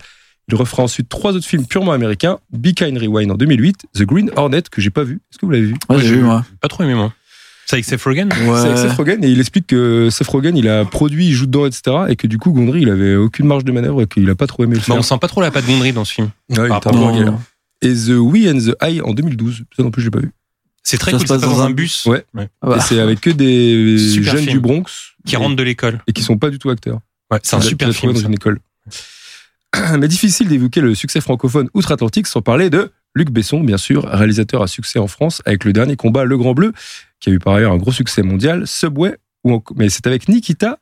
Il 0.47 0.55
refera 0.55 0.81
ensuite 0.81 1.09
trois 1.09 1.33
autres 1.33 1.45
films 1.45 1.67
purement 1.67 1.91
américains, 1.91 2.39
Be 2.51 2.73
Kind 2.73 2.97
Rewind 2.97 3.29
en 3.31 3.35
2008, 3.35 3.85
The 3.93 4.01
Green 4.01 4.31
Hornet 4.35 4.63
que 4.63 4.81
j'ai 4.81 4.89
pas 4.89 5.03
vu. 5.03 5.21
Est-ce 5.31 5.37
que 5.37 5.45
vous 5.45 5.51
l'avez 5.51 5.65
vu? 5.65 5.75
Ouais, 5.89 5.99
j'ai 5.99 6.15
vu, 6.15 6.23
moi. 6.23 6.43
Pas 6.59 6.67
trop 6.67 6.83
aimé, 6.83 6.95
moi. 6.95 7.13
C'est 7.69 7.75
avec 7.75 7.85
Seth 7.85 8.01
Rogen 8.01 8.29
C'est 8.33 8.49
avec 8.49 8.77
Seth 8.79 8.93
Rogen 8.93 9.23
et 9.23 9.29
il 9.29 9.39
explique 9.39 9.67
que 9.67 10.09
Seth 10.09 10.25
Rogen 10.25 10.57
il 10.57 10.67
a 10.67 10.85
produit, 10.85 11.27
il 11.27 11.33
joue 11.33 11.45
dedans, 11.45 11.67
etc. 11.67 11.97
Et 12.09 12.15
que 12.15 12.25
du 12.25 12.39
coup 12.39 12.51
Gondry 12.51 12.81
il 12.81 12.89
avait 12.89 13.15
aucune 13.15 13.45
marge 13.45 13.63
de 13.63 13.71
manœuvre 13.71 14.01
et 14.01 14.07
qu'il 14.07 14.27
a 14.27 14.33
pas 14.33 14.47
trop 14.47 14.63
aimé 14.63 14.73
le 14.73 14.81
film. 14.81 14.97
on 14.97 15.03
sent 15.03 15.19
pas 15.21 15.27
trop 15.27 15.39
la 15.39 15.51
patte 15.51 15.67
Gondry 15.67 15.93
dans 15.93 16.03
ce 16.03 16.15
film. 16.15 16.29
Ouais, 16.49 16.67
par. 16.67 16.81
Et 17.83 17.93
The 17.93 18.09
We 18.17 18.47
and 18.51 18.57
the 18.57 18.75
I 18.81 19.01
en 19.01 19.13
2012. 19.13 19.65
Ça 19.77 19.83
non 19.83 19.91
plus, 19.91 20.01
je 20.01 20.07
l'ai 20.07 20.11
pas 20.11 20.19
vu. 20.19 20.31
C'est 20.81 20.97
très 20.97 21.11
Ça 21.11 21.17
cool, 21.17 21.27
se 21.27 21.31
passe 21.33 21.41
c'est 21.41 21.47
dans 21.47 21.57
dans 21.57 21.61
un 21.61 21.69
bus 21.69 22.07
Ouais. 22.07 22.25
Ah 22.33 22.47
bah. 22.63 22.77
Et 22.77 22.81
c'est 22.81 22.99
avec 22.99 23.21
que 23.21 23.29
des 23.29 23.99
Super 23.99 24.31
jeunes 24.33 24.41
film. 24.45 24.53
du 24.53 24.59
Bronx 24.59 24.85
qui 25.27 25.35
rentre 25.35 25.55
de 25.55 25.61
l'école. 25.61 26.01
et 26.07 26.13
qui 26.13 26.23
sont 26.23 26.39
pas 26.39 26.49
du 26.49 26.57
tout 26.57 26.71
acteurs. 26.71 27.01
Ouais, 27.29 27.37
c'est 27.43 27.55
un 27.55 27.61
super 27.61 27.93
film. 27.93 28.13
dans 28.13 28.19
ça. 28.19 28.25
une 28.25 28.33
école. 28.33 28.59
Mais 29.99 30.07
difficile 30.07 30.47
d'évoquer 30.47 30.81
le 30.81 30.95
succès 30.95 31.21
francophone 31.21 31.69
outre-Atlantique 31.75 32.25
sans 32.25 32.41
parler 32.41 32.71
de 32.71 32.91
Luc 33.15 33.31
Besson, 33.31 33.61
bien 33.61 33.77
sûr, 33.77 34.05
réalisateur 34.05 34.61
à 34.61 34.67
succès 34.67 34.99
en 34.99 35.07
France 35.07 35.41
avec 35.45 35.65
le 35.65 35.73
dernier 35.73 35.95
combat 35.95 36.23
Le 36.25 36.37
Grand 36.37 36.53
Bleu, 36.53 36.73
qui 37.19 37.29
a 37.29 37.33
eu 37.33 37.39
par 37.39 37.55
ailleurs 37.55 37.71
un 37.73 37.77
gros 37.77 37.91
succès 37.91 38.21
mondial, 38.21 38.67
Subway, 38.67 39.17
en- 39.43 39.61
mais 39.75 39.89
c'est 39.89 40.05
avec 40.07 40.27
Nikita 40.29 40.79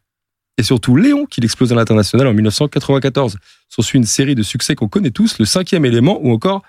et 0.57 0.63
surtout 0.63 0.95
Léon 0.95 1.25
qu'il 1.25 1.45
explose 1.45 1.71
à 1.71 1.75
l'international 1.75 2.28
en 2.28 2.34
1994. 2.34 3.38
S'ensuit 3.69 3.97
une 3.97 4.05
série 4.05 4.36
de 4.36 4.43
succès 4.43 4.75
qu'on 4.75 4.88
connaît 4.88 5.11
tous, 5.11 5.38
Le 5.39 5.45
Cinquième 5.45 5.86
Élément 5.86 6.19
ou 6.21 6.32
encore 6.32 6.63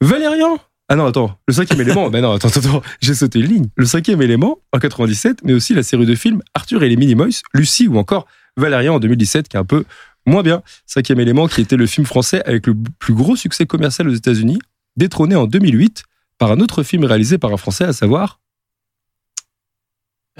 Valérian. 0.00 0.58
Ah 0.88 0.96
non, 0.96 1.06
attends, 1.06 1.38
Le 1.48 1.54
Cinquième 1.54 1.80
Élément, 1.80 2.10
ben 2.10 2.20
non, 2.20 2.32
attends, 2.32 2.48
attends, 2.48 2.60
attends, 2.60 2.82
j'ai 3.00 3.14
sauté 3.14 3.40
une 3.40 3.46
ligne. 3.46 3.66
Le 3.76 3.86
Cinquième 3.86 4.20
Élément 4.22 4.58
en 4.72 4.78
97, 4.78 5.38
mais 5.44 5.54
aussi 5.54 5.74
la 5.74 5.82
série 5.82 6.06
de 6.06 6.14
films 6.14 6.42
Arthur 6.54 6.82
et 6.82 6.88
les 6.88 6.96
Minimoys, 6.96 7.40
Lucie 7.54 7.88
ou 7.88 7.96
encore 7.98 8.26
Valérian 8.56 8.94
en 8.96 9.00
2017, 9.00 9.48
qui 9.48 9.56
est 9.56 9.60
un 9.60 9.64
peu 9.64 9.84
moins 10.26 10.42
bien. 10.42 10.62
Cinquième 10.86 11.20
élément, 11.20 11.48
qui 11.48 11.60
était 11.62 11.76
le 11.76 11.86
film 11.86 12.06
français 12.06 12.42
avec 12.44 12.66
le 12.66 12.74
plus 12.98 13.14
gros 13.14 13.36
succès 13.36 13.66
commercial 13.66 14.08
aux 14.08 14.14
États-Unis, 14.14 14.58
détrôné 14.96 15.36
en 15.36 15.46
2008 15.46 16.04
par 16.38 16.50
un 16.50 16.60
autre 16.60 16.82
film 16.82 17.04
réalisé 17.04 17.38
par 17.38 17.52
un 17.52 17.56
Français, 17.56 17.84
à 17.84 17.92
savoir. 17.92 18.40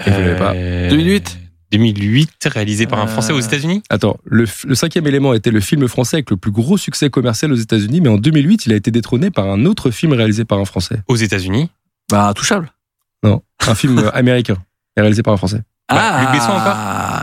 Et 0.05 0.11
vous 0.11 0.19
l'avez 0.19 0.37
pas. 0.37 0.53
Euh, 0.53 0.89
2008 0.89 1.39
2008, 1.71 2.47
réalisé 2.53 2.87
par 2.87 2.99
un 2.99 3.07
Français 3.07 3.33
aux 3.33 3.37
Euh. 3.37 3.41
États-Unis 3.41 3.81
Attends, 3.89 4.17
le, 4.23 4.45
cinquième 4.45 5.07
élément 5.07 5.33
était 5.33 5.51
le 5.51 5.59
film 5.59 5.87
français 5.87 6.17
avec 6.17 6.29
le 6.29 6.37
plus 6.37 6.51
gros 6.51 6.77
succès 6.77 7.09
commercial 7.09 7.51
aux 7.51 7.55
États-Unis, 7.55 8.01
mais 8.01 8.09
en 8.09 8.17
2008, 8.17 8.65
il 8.65 8.73
a 8.73 8.75
été 8.75 8.91
détrôné 8.91 9.31
par 9.31 9.49
un 9.49 9.65
autre 9.65 9.91
film 9.91 10.13
réalisé 10.13 10.45
par 10.45 10.59
un 10.59 10.65
Français. 10.65 11.01
Aux 11.07 11.15
États-Unis. 11.15 11.69
Bah, 12.09 12.33
touchable. 12.35 12.71
Non, 13.23 13.41
un 13.67 13.75
film 13.75 14.09
américain 14.13 14.57
et 14.95 15.01
réalisé 15.01 15.23
par 15.23 15.33
un 15.33 15.37
Français. 15.37 15.61
Bah, 15.89 16.21
Luc 16.21 16.31
Besson 16.31 16.51
encore 16.51 16.75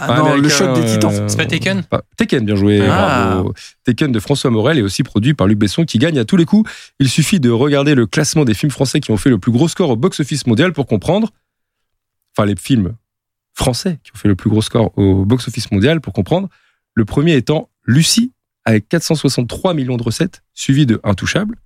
Ah, 0.03 0.07
Pas 0.09 0.19
non, 0.19 0.37
le 0.37 0.49
choc 0.49 0.75
des 0.75 0.85
titans. 0.85 1.13
euh, 1.13 1.29
C'est 1.29 1.37
pas 1.37 1.47
Taken 1.47 1.83
pas- 1.85 2.03
Taken, 2.17 2.45
bien 2.45 2.57
joué, 2.57 2.81
Ah. 2.83 3.31
bravo. 3.35 3.55
Taken 3.85 4.11
de 4.13 4.19
François 4.21 4.51
Morel 4.51 4.79
est 4.79 4.83
aussi 4.83 5.03
produit 5.03 5.35
par 5.35 5.47
Luc 5.47 5.59
Besson 5.59 5.85
qui 5.85 5.99
gagne 5.99 6.19
à 6.19 6.25
tous 6.25 6.37
les 6.37 6.45
coups. 6.45 6.71
Il 6.99 7.09
suffit 7.09 7.39
de 7.41 7.51
regarder 7.51 7.95
le 7.95 8.07
classement 8.07 8.45
des 8.45 8.55
films 8.55 8.71
français 8.73 9.01
qui 9.01 9.11
ont 9.13 9.17
fait 9.17 9.31
le 9.31 9.39
plus 9.39 9.53
gros 9.53 9.69
score 9.69 9.91
au 9.91 9.97
box-office 9.97 10.47
mondial 10.47 10.73
pour 10.73 10.87
comprendre. 10.87 11.31
Enfin, 12.37 12.47
les 12.47 12.57
films 12.57 12.95
français 13.55 13.99
qui 14.03 14.11
ont 14.15 14.19
fait 14.19 14.29
le 14.29 14.35
plus 14.37 14.51
gros 14.51 14.63
score 14.63 14.97
au 14.99 15.25
box-office 15.25 15.71
mondial 15.71 16.01
pour 16.01 16.13
comprendre. 16.13 16.49
Le 16.95 17.05
premier 17.05 17.35
étant 17.37 17.69
Lucie 17.85 18.33
avec 18.65 18.89
463 18.89 19.75
millions 19.75 19.97
de 19.97 20.03
recettes, 20.03 20.43
suivi 20.55 20.87
de 20.87 21.01
Intouchable. 21.05 21.57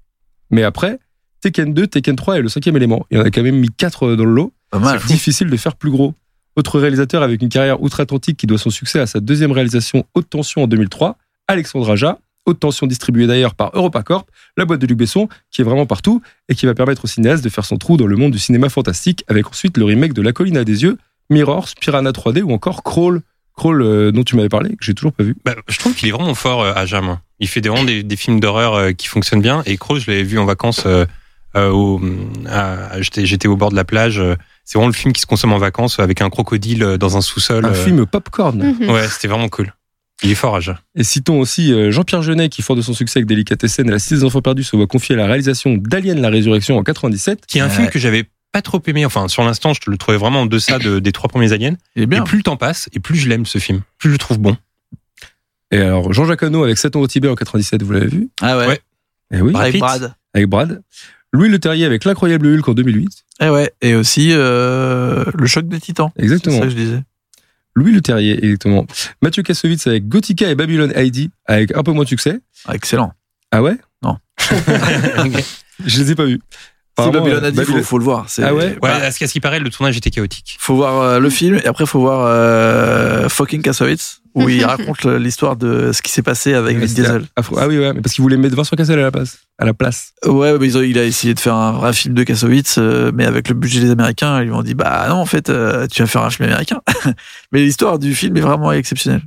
Mais 0.51 0.63
après, 0.63 0.99
Taken 1.43 1.75
2, 1.75 1.87
Taken 1.87 2.17
3 2.17 2.39
et 2.39 2.43
le 2.43 2.49
cinquième 2.49 2.77
élément. 2.77 3.07
Il 3.11 3.19
y 3.19 3.21
en 3.21 3.25
a 3.25 3.31
quand 3.31 3.43
même 3.43 3.59
mis 3.59 3.69
4 3.71 4.15
dans 4.17 4.25
le 4.25 4.33
lot. 4.33 4.53
Pas 4.71 4.79
mal. 4.79 4.99
Difficile 5.07 5.49
de 5.51 5.57
faire 5.57 5.77
plus 5.77 5.91
gros. 5.91 6.15
Autre 6.57 6.81
réalisateur 6.81 7.23
avec 7.23 7.43
une 7.43 7.51
carrière 7.51 7.83
outre-Atlantique 7.83 8.39
qui 8.39 8.47
doit 8.47 8.59
son 8.59 8.71
succès 8.71 8.99
à 8.99 9.07
sa 9.07 9.21
deuxième 9.21 9.53
réalisation 9.53 10.07
Haute 10.15 10.31
Tension 10.31 10.63
en 10.63 10.67
2003, 10.67 11.19
Alexandre 11.49 11.91
Aja. 11.91 12.19
Haute 12.47 12.61
Tension 12.61 12.87
distribuée 12.87 13.27
d'ailleurs 13.27 13.55
par 13.55 13.73
EuropaCorp, 13.75 14.25
la 14.57 14.65
boîte 14.65 14.81
de 14.81 14.87
Luc 14.87 14.97
Besson, 14.97 15.29
qui 15.51 15.61
est 15.61 15.65
vraiment 15.65 15.85
partout 15.85 16.23
et 16.49 16.55
qui 16.55 16.65
va 16.65 16.75
permettre 16.75 17.05
au 17.05 17.09
cinéaste 17.09 17.43
de 17.45 17.49
faire 17.49 17.65
son 17.65 17.77
trou 17.77 17.97
dans 17.97 18.07
le 18.07 18.17
monde 18.17 18.33
du 18.33 18.39
cinéma 18.39 18.69
fantastique 18.69 19.25
avec 19.27 19.49
ensuite 19.49 19.77
le 19.77 19.85
remake 19.85 20.13
de 20.13 20.23
La 20.23 20.33
colline 20.33 20.57
à 20.57 20.65
des 20.65 20.85
yeux, 20.85 20.97
Mirrors, 21.29 21.69
Piranha 21.81 22.13
3D 22.13 22.43
ou 22.43 22.53
encore 22.53 22.83
Crawl. 22.85 23.21
Crawl 23.57 23.83
euh, 23.83 24.13
dont 24.13 24.23
tu 24.23 24.37
m'avais 24.37 24.49
parlé, 24.49 24.71
que 24.71 24.85
j'ai 24.85 24.95
toujours 24.95 25.13
pas 25.13 25.25
vu. 25.25 25.35
Bah, 25.45 25.57
je 25.69 25.79
trouve 25.79 25.95
qu'il 25.95 26.09
est 26.09 26.13
vraiment 26.13 26.35
fort 26.35 26.63
euh, 26.63 26.73
à 26.75 26.87
Jam. 26.87 27.19
Il 27.41 27.49
fait 27.49 27.67
vraiment 27.67 27.85
des, 27.85 28.17
films 28.17 28.39
d'horreur 28.39 28.75
euh, 28.75 28.93
qui 28.93 29.09
fonctionnent 29.09 29.43
bien. 29.43 29.63
Et 29.67 29.77
Crow, 29.77 29.99
je 29.99 30.11
l'avais 30.11 30.23
vu 30.23 30.39
en 30.39 30.45
vacances. 30.45 30.87
euh, 30.87 31.07
j'étais, 33.01 33.27
j'étais 33.27 33.49
au 33.49 33.57
bord 33.57 33.71
de 33.71 33.77
la 33.77 33.85
plage. 33.85 34.23
C'est 34.67 34.79
vraiment 34.79 34.89
le 34.89 34.95
film 34.95 35.13
qui 35.15 35.21
se 35.23 35.27
consomme 35.27 35.53
en 35.53 35.59
vacances 35.59 36.01
avec 36.01 36.21
un 36.21 36.29
crocodile 36.29 36.83
euh, 36.83 36.99
dans 36.99 37.17
un 37.17 37.21
sous-sol. 37.21 37.65
Un 37.65 37.71
euh. 37.71 37.75
film 37.75 38.05
popcorn. 38.05 38.63
Mhm. 38.63 38.91
Ouais, 38.91 39.09
c'était 39.09 39.29
vraiment 39.29 39.49
cool. 39.49 39.73
Il 40.23 40.31
est 40.31 40.35
fort 40.35 40.57
à 40.57 40.61
jeu. 40.61 40.75
Et 40.97 41.05
citons 41.05 41.39
aussi 41.39 41.73
euh, 41.73 41.91
Jean-Pierre 41.93 42.23
Jeunet, 42.23 42.49
qui, 42.49 42.63
fort 42.63 42.75
de 42.75 42.83
son 42.83 42.93
succès 42.93 43.21
avec 43.21 43.27
Délicatessen 43.29 43.87
et 43.87 43.91
La 43.91 43.99
Cité 43.99 44.17
des 44.17 44.25
Enfants 44.25 44.43
Perdus, 44.43 44.65
se 44.65 44.75
voit 44.75 44.87
confier 44.87 45.15
la 45.15 45.27
réalisation 45.27 45.77
d'Alien 45.77 46.21
la 46.21 46.31
Résurrection 46.31 46.77
en 46.77 46.83
97. 46.83 47.47
Qui 47.47 47.59
est 47.59 47.61
un 47.61 47.71
film 47.71 47.89
que 47.89 47.99
j'avais 47.99 48.25
pas 48.51 48.61
trop 48.61 48.83
aimé. 48.87 49.07
Enfin, 49.07 49.29
sur 49.29 49.45
l'instant, 49.45 49.73
je 49.73 49.89
le 49.89 49.97
trouvais 49.99 50.17
vraiment 50.17 50.41
en 50.43 50.47
deçà 50.47 50.79
de- 50.79 50.99
des 50.99 51.13
trois 51.13 51.29
premiers 51.29 51.53
aliens. 51.53 51.77
Est 51.95 52.07
bien. 52.07 52.23
Et 52.23 52.25
plus 52.25 52.39
le 52.39 52.43
temps 52.43 52.57
passe, 52.57 52.89
et 52.93 52.99
plus 52.99 53.17
je 53.19 53.29
l'aime 53.29 53.47
ce 53.47 53.59
film. 53.59 53.83
Plus 53.99 54.09
je 54.09 54.15
le 54.15 54.19
trouve 54.19 54.39
bon. 54.39 54.57
Et 55.71 55.79
alors, 55.79 56.13
Jean-Jacques 56.13 56.43
Hano 56.43 56.65
avec 56.65 56.79
7 56.79 56.97
ans 56.97 57.01
au 57.01 57.07
Tibet 57.07 57.29
en 57.29 57.35
97, 57.35 57.83
vous 57.83 57.93
l'avez 57.93 58.07
vu? 58.09 58.29
Ah 58.41 58.57
ouais. 58.57 58.67
Ouais. 58.67 58.81
Eh 59.35 59.41
oui, 59.41 59.53
Pitt. 59.71 59.81
Brad. 59.81 60.15
avec 60.33 60.49
Brad. 60.49 60.83
Louis 61.33 61.49
Leterrier 61.49 61.85
avec 61.85 62.05
L'incroyable 62.05 62.47
Hulk 62.47 62.69
en 62.69 62.75
2008. 62.75 63.09
Eh 63.43 63.49
ouais. 63.51 63.71
Et 63.83 63.95
aussi 63.95 64.31
euh, 64.33 65.25
le 65.35 65.47
choc 65.47 65.69
des 65.69 65.81
titans. 65.81 66.11
C'est 66.17 66.23
Exactement. 66.23 66.59
ça 66.59 66.65
que 66.65 66.71
je 66.71 66.77
disais. 66.77 67.03
Louis 67.75 67.93
Leterrier, 67.93 68.43
exactement. 68.43 68.87
Mathieu 69.21 69.43
Kassovitz 69.43 69.87
avec 69.87 70.09
Gothica 70.09 70.49
et 70.51 70.55
Babylon 70.55 70.91
Heidi, 70.95 71.31
avec 71.45 71.77
un 71.77 71.83
peu 71.83 71.93
moins 71.93 72.05
de 72.05 72.09
succès. 72.09 72.41
Ah, 72.65 72.75
excellent. 72.75 73.13
Ah 73.51 73.63
ouais? 73.63 73.77
Non. 74.03 74.17
Je 75.85 76.01
les 76.01 76.13
ai 76.13 76.15
pas 76.15 76.25
vus. 76.25 76.41
Si 76.99 77.03
Apparemment, 77.03 77.25
Babylon 77.25 77.45
a 77.45 77.51
dit, 77.51 77.61
euh, 77.61 77.65
faut, 77.65 77.83
faut 77.83 77.99
le 77.99 78.05
voir. 78.05 78.25
C'est- 78.29 78.43
Ah 78.43 78.55
ouais 78.55 78.69
Ouais, 78.71 78.77
Bah, 78.81 78.95
à 79.03 79.11
ce 79.11 79.19
qu'à 79.19 79.27
ce 79.27 79.33
qui 79.35 79.41
paraît, 79.41 79.61
le 79.61 79.69
tournage 79.69 79.97
était 79.99 80.11
chaotique. 80.11 80.57
faut 80.59 80.77
voir 80.77 81.01
euh, 81.03 81.19
le 81.19 81.29
film 81.29 81.57
et 81.63 81.67
après 81.67 81.85
faut 81.85 82.01
voir 82.01 82.25
euh, 82.27 83.29
Fucking 83.29 83.61
Kassovitz 83.61 84.23
où 84.35 84.49
il 84.49 84.65
raconte 84.65 85.05
l'histoire 85.05 85.57
de 85.57 85.93
ce 85.93 86.01
qui 86.03 86.11
s'est 86.11 86.23
passé 86.23 86.55
avec 86.55 86.79
Vin 86.79 86.87
c'était 86.87 87.03
Diesel. 87.03 87.25
Ah 87.37 87.69
oui, 87.69 87.79
ouais, 87.79 87.93
mais 87.93 88.01
parce 88.01 88.15
qu'il 88.15 88.23
voulait 88.23 88.37
mettre 88.39 88.57
Vincent 88.57 88.77
Cassel 88.77 88.99
à 88.99 89.03
la 89.03 89.11
place. 89.11 89.39
À 89.59 89.65
la 89.67 89.75
place. 89.75 90.13
Ouais, 90.25 90.59
mais 90.59 90.67
ils 90.67 90.79
ont- 90.79 90.83
il 90.83 90.99
a 90.99 91.05
essayé 91.05 91.35
de 91.35 91.41
faire 91.41 91.55
un 91.55 91.73
vrai 91.73 91.93
film 91.93 92.15
de 92.15 92.23
Kassovitz, 92.23 92.77
euh, 92.79 93.11
mais 93.15 93.27
avec 93.27 93.49
le 93.49 93.55
budget 93.55 93.81
des 93.81 93.91
Américains, 93.91 94.41
ils 94.41 94.47
lui 94.47 94.53
ont 94.53 94.63
dit 94.63 94.75
bah 94.75 95.07
non 95.09 95.17
en 95.17 95.27
fait 95.27 95.51
euh, 95.51 95.87
tu 95.91 96.03
vas 96.03 96.07
faire 96.09 96.23
un 96.23 96.31
film 96.31 96.49
américain. 96.49 96.81
mais 97.53 97.61
l'histoire 97.61 97.99
du 97.99 98.15
film 98.15 98.37
est 98.39 98.41
vraiment 98.43 98.73
exceptionnelle. 98.73 99.23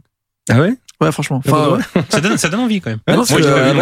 Ah 0.50 0.60
ouais? 0.60 0.74
Ouais, 1.02 1.12
franchement. 1.14 1.42
Ah, 1.46 1.50
Enfin, 1.50 1.70
ouais. 1.70 1.78
ouais. 1.96 2.04
Ça 2.10 2.20
donne, 2.20 2.38
ça 2.38 2.50
donne 2.50 2.60
envie 2.60 2.82
quand 2.82 2.90
même. 2.90 3.00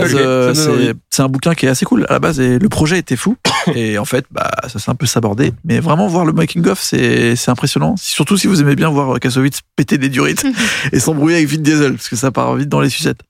Plus. 0.03 0.15
euh, 0.15 0.93
c'est 1.09 1.21
un 1.23 1.27
bouquin 1.29 1.55
qui 1.55 1.65
est 1.65 1.69
assez 1.69 1.83
cool 1.85 2.05
à 2.09 2.13
la 2.13 2.19
base 2.19 2.39
et 2.39 2.59
le 2.59 2.69
projet 2.69 2.99
était 2.99 3.15
fou 3.15 3.37
et 3.75 3.97
en 3.97 4.05
fait 4.05 4.25
bah 4.29 4.51
ça 4.67 4.77
s'est 4.77 4.91
un 4.91 4.95
peu 4.95 5.07
sabordé 5.07 5.51
mais 5.65 5.79
vraiment 5.79 6.07
voir 6.07 6.25
le 6.25 6.31
making 6.33 6.67
of 6.67 6.79
c'est 6.79 7.35
c'est 7.35 7.49
impressionnant 7.49 7.95
surtout 7.97 8.37
si 8.37 8.45
vous 8.45 8.61
aimez 8.61 8.75
bien 8.75 8.89
voir 8.89 9.19
Kassovitz 9.19 9.61
péter 9.75 9.97
des 9.97 10.09
durites 10.09 10.45
et 10.91 10.99
s'embrouiller 10.99 11.37
avec 11.37 11.47
Vin 11.49 11.57
Diesel 11.57 11.93
parce 11.93 12.07
que 12.07 12.15
ça 12.15 12.29
part 12.29 12.55
vite 12.55 12.69
dans 12.69 12.81
les 12.81 12.89
sucettes 12.89 13.21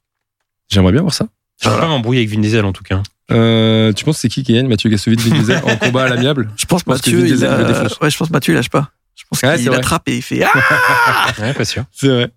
J'aimerais 0.69 0.91
bien 0.91 1.01
voir 1.01 1.13
ça. 1.13 1.27
Je 1.63 1.69
vais 1.69 1.79
pas 1.79 1.87
m'embrouiller 1.87 2.19
avec 2.19 2.29
Vin 2.29 2.41
Diesel 2.41 2.65
en 2.65 2.73
tout 2.73 2.83
cas. 2.83 3.01
Euh, 3.31 3.93
tu 3.93 4.03
penses 4.03 4.17
c'est 4.17 4.27
qui 4.29 4.43
qui 4.43 4.53
gagne 4.53 4.67
Mathieu 4.67 4.89
Kassovitz, 4.89 5.21
Vin 5.21 5.33
Diesel, 5.37 5.61
en 5.63 5.77
combat 5.77 6.03
à 6.03 6.07
l'amiable 6.09 6.49
je 6.57 6.65
pense 6.65 6.83
que 6.83 6.89
Mathieu 6.89 7.19
Vin 7.19 7.25
il 7.25 7.31
Diesel 7.31 7.49
le 7.49 7.65
a... 7.65 7.83
ouais 8.03 8.09
je 8.09 8.17
pense 8.17 8.29
Mathieu 8.31 8.53
il 8.53 8.57
lâche 8.57 8.69
pas 8.69 8.91
je 9.15 9.23
pense 9.29 9.41
Ouais, 9.41 9.57
qu'il 9.57 9.73
attrape 9.73 10.07
et 10.09 10.17
il 10.17 10.21
fait 10.21 10.43
ah 10.43 11.29
Ouais, 11.39 11.53
pas 11.53 11.65
sûr. 11.65 11.83
C'est 11.91 12.07
vrai. 12.07 12.29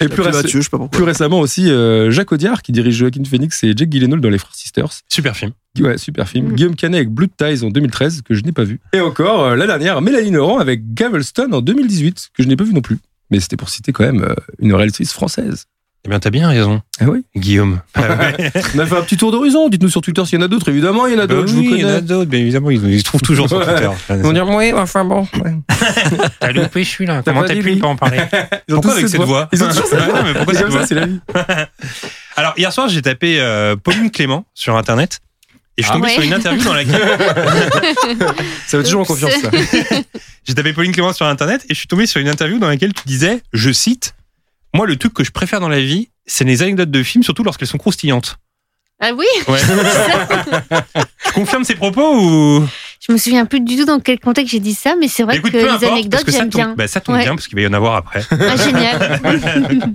Et 0.00 0.06
plus, 0.08 0.16
Plus 0.16 0.22
réce- 0.24 0.34
Mathieu 0.34 0.60
je 0.60 0.64
sais 0.64 0.70
pas 0.70 0.78
pourquoi 0.78 0.96
plus 0.96 1.04
récemment 1.04 1.40
aussi, 1.40 1.70
euh, 1.70 2.10
Jacques 2.10 2.32
Audiard 2.32 2.62
qui 2.62 2.72
dirige 2.72 2.96
Joaquin 2.96 3.22
Phoenix 3.24 3.62
et 3.64 3.72
Jake 3.76 3.90
Gyllenhaal 3.90 4.20
dans 4.20 4.28
Les 4.28 4.38
Frères 4.38 4.54
Sisters. 4.54 4.90
Super 5.08 5.36
film. 5.36 5.52
Ouais, 5.80 5.98
super 5.98 6.28
film. 6.28 6.48
Mm. 6.48 6.54
Guillaume 6.54 6.76
Canet 6.76 6.96
avec 6.98 7.10
Blood 7.10 7.30
Ties 7.36 7.64
en 7.64 7.70
2013 7.70 8.22
que 8.22 8.34
je 8.34 8.42
n'ai 8.42 8.52
pas 8.52 8.64
vu. 8.64 8.80
Et 8.92 9.00
encore 9.00 9.44
euh, 9.44 9.56
la 9.56 9.66
dernière, 9.66 10.00
Mélanie 10.02 10.30
Laurent 10.32 10.58
avec 10.58 10.94
Gavelston 10.94 11.52
en 11.52 11.60
2018 11.60 12.30
que 12.36 12.42
je 12.42 12.48
n'ai 12.48 12.56
pas 12.56 12.64
vu 12.64 12.72
non 12.74 12.80
plus. 12.82 12.98
Mais 13.30 13.40
c'était 13.40 13.56
pour 13.56 13.68
citer 13.68 13.92
quand 13.92 14.04
même 14.04 14.22
euh, 14.22 14.34
une 14.58 14.74
réalisatrice 14.74 15.12
française. 15.12 15.64
Eh 16.06 16.10
bien, 16.10 16.18
t'as 16.18 16.28
bien 16.28 16.48
raison, 16.48 16.82
Ah 17.00 17.04
oui. 17.08 17.24
Guillaume. 17.34 17.80
On 17.96 18.00
a 18.02 18.86
fait 18.86 18.96
un 18.96 19.02
petit 19.02 19.16
tour 19.16 19.32
d'horizon. 19.32 19.70
Dites-nous 19.70 19.88
sur 19.88 20.02
Twitter 20.02 20.22
s'il 20.26 20.38
y 20.38 20.42
en 20.42 20.44
a 20.44 20.48
d'autres. 20.48 20.68
Évidemment, 20.68 21.06
il 21.06 21.14
y 21.14 21.16
en 21.16 21.20
a 21.20 21.26
Bah 21.26 21.34
d'autres. 21.34 21.48
je 21.48 21.56
oui, 21.56 21.68
il 21.72 21.80
y 21.80 21.84
en 21.86 21.88
a 21.88 22.00
d'autres, 22.02 22.28
mais 22.30 22.40
évidemment, 22.40 22.68
ils, 22.70 22.84
ils 22.90 22.98
se 22.98 23.04
trouvent 23.04 23.22
toujours 23.22 23.48
sur. 23.48 23.64
Twitter. 23.64 23.88
Ils 24.10 24.16
vont 24.16 24.32
dire 24.34 24.46
oui, 24.46 24.70
enfin 24.74 25.02
bon. 25.06 25.26
ouais. 25.42 25.54
T'as 26.40 26.52
loupé 26.52 26.84
celui-là. 26.84 27.22
T'as 27.22 27.30
Comment 27.32 27.40
pas 27.40 27.48
t'as 27.48 27.54
pu 27.54 27.62
lui 27.62 27.76
ne 27.76 27.80
pas 27.80 27.86
en 27.88 27.96
parler 27.96 28.18
Ils 28.68 28.74
ont 28.74 28.80
Pourquoi 28.82 28.92
avec 28.98 29.08
cette 29.08 29.22
voix 29.22 29.48
Ils 29.52 29.64
ont 29.64 29.68
toujours 29.68 29.86
cette 29.86 30.00
voix. 30.04 30.22
mais 30.24 30.34
pourquoi 30.34 30.52
C'est 30.54 30.60
cette 30.60 30.68
voix 30.70 30.86
c'est 30.86 30.94
la 30.94 31.06
vie. 31.06 31.20
Alors, 32.36 32.52
hier 32.58 32.70
soir, 32.70 32.88
j'ai 32.90 33.00
tapé 33.00 33.40
euh, 33.40 33.74
Pauline 33.76 34.10
Clément 34.10 34.44
sur 34.52 34.76
Internet. 34.76 35.20
Et 35.78 35.82
je 35.82 35.86
suis 35.88 35.92
Ah 35.92 35.96
tombé 35.96 36.08
ouais. 36.08 36.14
sur 36.14 36.22
une 36.22 36.34
interview 36.34 36.62
dans 36.64 36.74
laquelle. 36.74 37.00
Ça 38.66 38.76
va 38.76 38.82
toujours 38.84 39.00
en 39.00 39.04
confiance, 39.04 39.32
ça. 39.40 39.50
J'ai 40.46 40.54
tapé 40.54 40.72
Pauline 40.74 40.92
Clément 40.92 41.12
sur 41.14 41.24
Internet 41.26 41.64
et 41.68 41.74
je 41.74 41.78
suis 41.78 41.88
tombé 41.88 42.06
sur 42.06 42.20
une 42.20 42.28
interview 42.28 42.58
dans 42.58 42.68
laquelle 42.68 42.92
tu 42.92 43.02
disais, 43.06 43.40
je 43.54 43.72
cite, 43.72 44.14
Moi, 44.74 44.86
le 44.86 44.96
truc 44.96 45.14
que 45.14 45.24
je 45.24 45.30
préfère 45.30 45.60
dans 45.60 45.68
la 45.68 45.80
vie, 45.80 46.08
c'est 46.26 46.44
les 46.44 46.62
anecdotes 46.62 46.90
de 46.90 47.02
films, 47.02 47.22
surtout 47.24 47.44
lorsqu'elles 47.44 47.68
sont 47.68 47.78
croustillantes. 47.78 48.36
Ah 49.00 49.10
oui 49.16 49.26
Ouais. 49.48 49.58
tu 51.26 51.32
confirmes 51.32 51.64
ces 51.64 51.74
propos 51.74 52.16
ou? 52.16 52.66
Je 53.06 53.12
me 53.12 53.18
souviens 53.18 53.44
plus 53.44 53.60
du 53.60 53.76
tout 53.76 53.84
dans 53.84 53.98
quel 54.00 54.18
contexte 54.20 54.52
j'ai 54.52 54.60
dit 54.60 54.72
ça, 54.72 54.94
mais 54.98 55.08
c'est 55.08 55.24
vrai 55.24 55.36
Écoute, 55.36 55.52
que 55.52 55.58
les 55.58 55.64
importe, 55.64 55.92
anecdotes, 55.92 56.24
j'aime 56.30 56.48
tombe, 56.48 56.60
bien. 56.60 56.74
bah, 56.76 56.86
ça 56.88 57.00
tombe 57.00 57.16
Ouais. 57.16 57.22
bien 57.22 57.34
parce 57.34 57.46
qu'il 57.48 57.56
va 57.56 57.62
y 57.62 57.66
en 57.66 57.72
avoir 57.72 57.96
après. 57.96 58.22
Ah, 58.30 58.56
génial. 58.56 59.20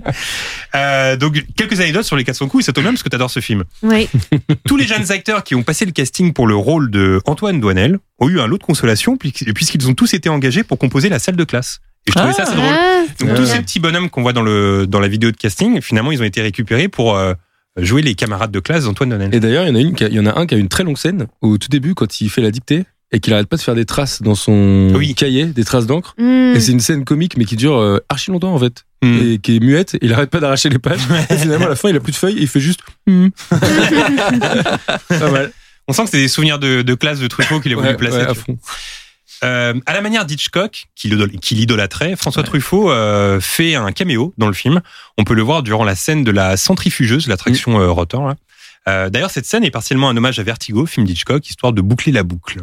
Euh, 0.76 1.16
donc 1.16 1.42
quelques 1.56 1.80
anecdotes 1.80 2.04
sur 2.04 2.14
les 2.14 2.22
400 2.22 2.46
coups 2.46 2.62
et 2.62 2.66
ça 2.66 2.72
tombe 2.72 2.84
bien 2.84 2.92
parce 2.92 3.02
que 3.02 3.08
t'adores 3.08 3.30
ce 3.30 3.40
film. 3.40 3.64
oui. 3.82 4.08
Tous 4.68 4.76
les 4.76 4.86
jeunes 4.86 5.10
acteurs 5.10 5.42
qui 5.42 5.56
ont 5.56 5.64
passé 5.64 5.84
le 5.84 5.90
casting 5.90 6.32
pour 6.32 6.46
le 6.46 6.54
rôle 6.54 6.92
de 6.92 7.20
Antoine 7.26 7.58
Douanel 7.58 7.98
ont 8.20 8.28
eu 8.28 8.38
un 8.38 8.46
lot 8.46 8.56
de 8.58 8.62
consolation 8.62 9.16
puisqu'- 9.16 9.52
puisqu'ils 9.52 9.88
ont 9.88 9.94
tous 9.94 10.14
été 10.14 10.28
engagés 10.28 10.62
pour 10.62 10.78
composer 10.78 11.08
la 11.08 11.18
salle 11.18 11.34
de 11.34 11.42
classe. 11.42 11.80
Et 12.06 12.12
je 12.12 12.14
trouvais 12.18 12.32
ça 12.32 12.42
assez 12.44 12.54
drôle. 12.56 12.66
Ah, 12.70 13.02
Donc 13.20 13.34
tous 13.34 13.46
ces 13.46 13.60
petits 13.60 13.78
bonhommes 13.80 14.08
qu'on 14.10 14.22
voit 14.22 14.32
dans 14.32 14.42
le 14.42 14.86
dans 14.86 15.00
la 15.00 15.08
vidéo 15.08 15.30
de 15.30 15.36
casting, 15.36 15.80
finalement 15.80 16.12
ils 16.12 16.20
ont 16.22 16.24
été 16.24 16.40
récupérés 16.42 16.88
pour 16.88 17.16
euh, 17.16 17.34
jouer 17.76 18.02
les 18.02 18.14
camarades 18.14 18.50
de 18.50 18.60
classe 18.60 18.84
d'Antoine 18.84 19.10
Douanel. 19.10 19.34
Et 19.34 19.40
d'ailleurs, 19.40 19.64
il 19.64 19.68
y 19.68 19.72
en 19.72 19.74
a 19.76 19.80
une, 19.80 19.94
qui 19.94 20.04
a- 20.04 20.08
il 20.08 20.14
y 20.14 20.20
en 20.20 20.26
a 20.26 20.38
un 20.38 20.46
qui 20.46 20.54
a 20.54 20.58
une 20.58 20.68
très 20.68 20.82
longue 20.84 20.96
scène 20.98 21.26
au 21.40 21.58
tout 21.58 21.68
début 21.68 21.94
quand 21.94 22.20
il 22.20 22.30
fait 22.30 22.40
la 22.42 22.50
dictée 22.50 22.84
et 23.12 23.20
qu'il 23.20 23.32
arrête 23.34 23.48
pas 23.48 23.56
de 23.56 23.60
faire 23.62 23.74
des 23.74 23.84
traces 23.84 24.22
dans 24.22 24.34
son 24.36 24.88
Oui. 24.94 25.14
cahier, 25.14 25.46
des 25.46 25.64
traces 25.64 25.86
d'encre. 25.86 26.14
hmm. 26.18 26.52
Et 26.54 26.60
c'est 26.60 26.72
une 26.72 26.80
scène 26.80 27.04
comique 27.04 27.36
mais 27.36 27.44
qui 27.44 27.56
dure 27.56 27.76
euh, 27.76 27.98
archi 28.08 28.30
longtemps 28.30 28.54
en 28.54 28.58
fait. 28.58 28.84
Hmm. 29.02 29.18
Et 29.22 29.38
qui 29.38 29.56
est 29.56 29.60
muette, 29.60 29.94
et 29.94 29.98
il 30.02 30.12
arrête 30.12 30.30
pas 30.30 30.40
d'arracher 30.40 30.68
les 30.68 30.78
pages. 30.78 31.00
Et 31.30 31.36
finalement, 31.36 31.66
à 31.66 31.70
la 31.70 31.76
fin, 31.76 31.88
il 31.88 31.96
a 31.96 32.00
plus 32.00 32.12
de 32.12 32.16
feuilles 32.16 32.36
et 32.38 32.42
il 32.42 32.48
fait 32.48 32.60
juste. 32.60 32.80
Hmm. 33.06 33.28
pas 35.08 35.30
mal. 35.30 35.52
On 35.88 35.92
sent 35.92 36.04
que 36.04 36.10
c'est 36.10 36.18
des 36.18 36.28
souvenirs 36.28 36.58
de, 36.58 36.82
de 36.82 36.94
classe 36.94 37.18
de 37.18 37.26
Truffaut 37.26 37.60
qu'il 37.60 37.72
a 37.72 37.76
voulu 37.76 37.88
Ouais, 37.88 37.96
placer. 37.96 38.18
ouais, 38.18 38.26
à 38.26 38.34
fond. 38.34 38.58
Euh, 39.42 39.74
à 39.86 39.94
la 39.94 40.00
manière 40.02 40.26
d'Hitchcock, 40.26 40.86
qui 40.94 41.08
l'idol- 41.08 41.30
qui 41.40 41.54
l'idolâtrait, 41.54 42.14
François 42.16 42.42
Truffaut 42.42 42.90
euh, 42.90 43.40
fait 43.40 43.74
un 43.74 43.90
caméo 43.92 44.34
dans 44.36 44.46
le 44.48 44.52
film. 44.52 44.80
On 45.16 45.24
peut 45.24 45.34
le 45.34 45.42
voir 45.42 45.62
durant 45.62 45.84
la 45.84 45.94
scène 45.94 46.24
de 46.24 46.30
la 46.30 46.56
centrifugeuse, 46.58 47.26
l'attraction 47.26 47.78
Mm. 47.78 47.82
euh, 47.82 47.90
rotor. 47.90 48.34
Euh, 48.88 49.08
D'ailleurs, 49.10 49.30
cette 49.30 49.46
scène 49.46 49.64
est 49.64 49.70
partiellement 49.70 50.08
un 50.10 50.16
hommage 50.16 50.38
à 50.38 50.42
Vertigo, 50.42 50.84
film 50.86 51.06
d'Hitchcock, 51.06 51.48
histoire 51.48 51.72
de 51.72 51.80
boucler 51.80 52.12
la 52.12 52.22
boucle. 52.22 52.60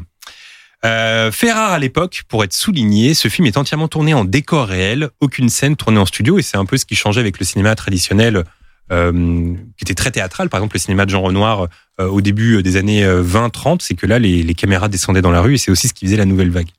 Euh, 0.85 1.31
fait 1.31 1.51
rare 1.51 1.71
à 1.71 1.79
l'époque, 1.79 2.23
pour 2.27 2.43
être 2.43 2.53
souligné, 2.53 3.15
ce 3.15 3.27
film 3.29 3.47
est 3.47 3.57
entièrement 3.57 3.87
tourné 3.87 4.13
en 4.13 4.25
décor 4.25 4.67
réel, 4.67 5.09
aucune 5.19 5.49
scène 5.49 5.75
tournée 5.75 5.99
en 5.99 6.05
studio, 6.05 6.37
et 6.37 6.43
c'est 6.43 6.57
un 6.57 6.65
peu 6.65 6.77
ce 6.77 6.85
qui 6.85 6.95
changeait 6.95 7.21
avec 7.21 7.39
le 7.39 7.45
cinéma 7.45 7.73
traditionnel, 7.73 8.43
euh, 8.91 9.53
qui 9.77 9.83
était 9.83 9.95
très 9.95 10.11
théâtral. 10.11 10.49
Par 10.49 10.59
exemple, 10.59 10.75
le 10.75 10.79
cinéma 10.79 11.05
de 11.05 11.11
Jean 11.11 11.21
Renoir 11.21 11.67
euh, 11.99 12.07
au 12.07 12.21
début 12.21 12.63
des 12.63 12.77
années 12.77 13.05
20-30, 13.05 13.79
c'est 13.81 13.95
que 13.95 14.05
là, 14.05 14.19
les, 14.19 14.43
les 14.43 14.53
caméras 14.53 14.89
descendaient 14.89 15.21
dans 15.21 15.31
la 15.31 15.41
rue, 15.41 15.55
et 15.55 15.57
c'est 15.57 15.71
aussi 15.71 15.87
ce 15.87 15.93
qui 15.93 16.05
faisait 16.05 16.17
la 16.17 16.25
nouvelle 16.25 16.51
vague. 16.51 16.69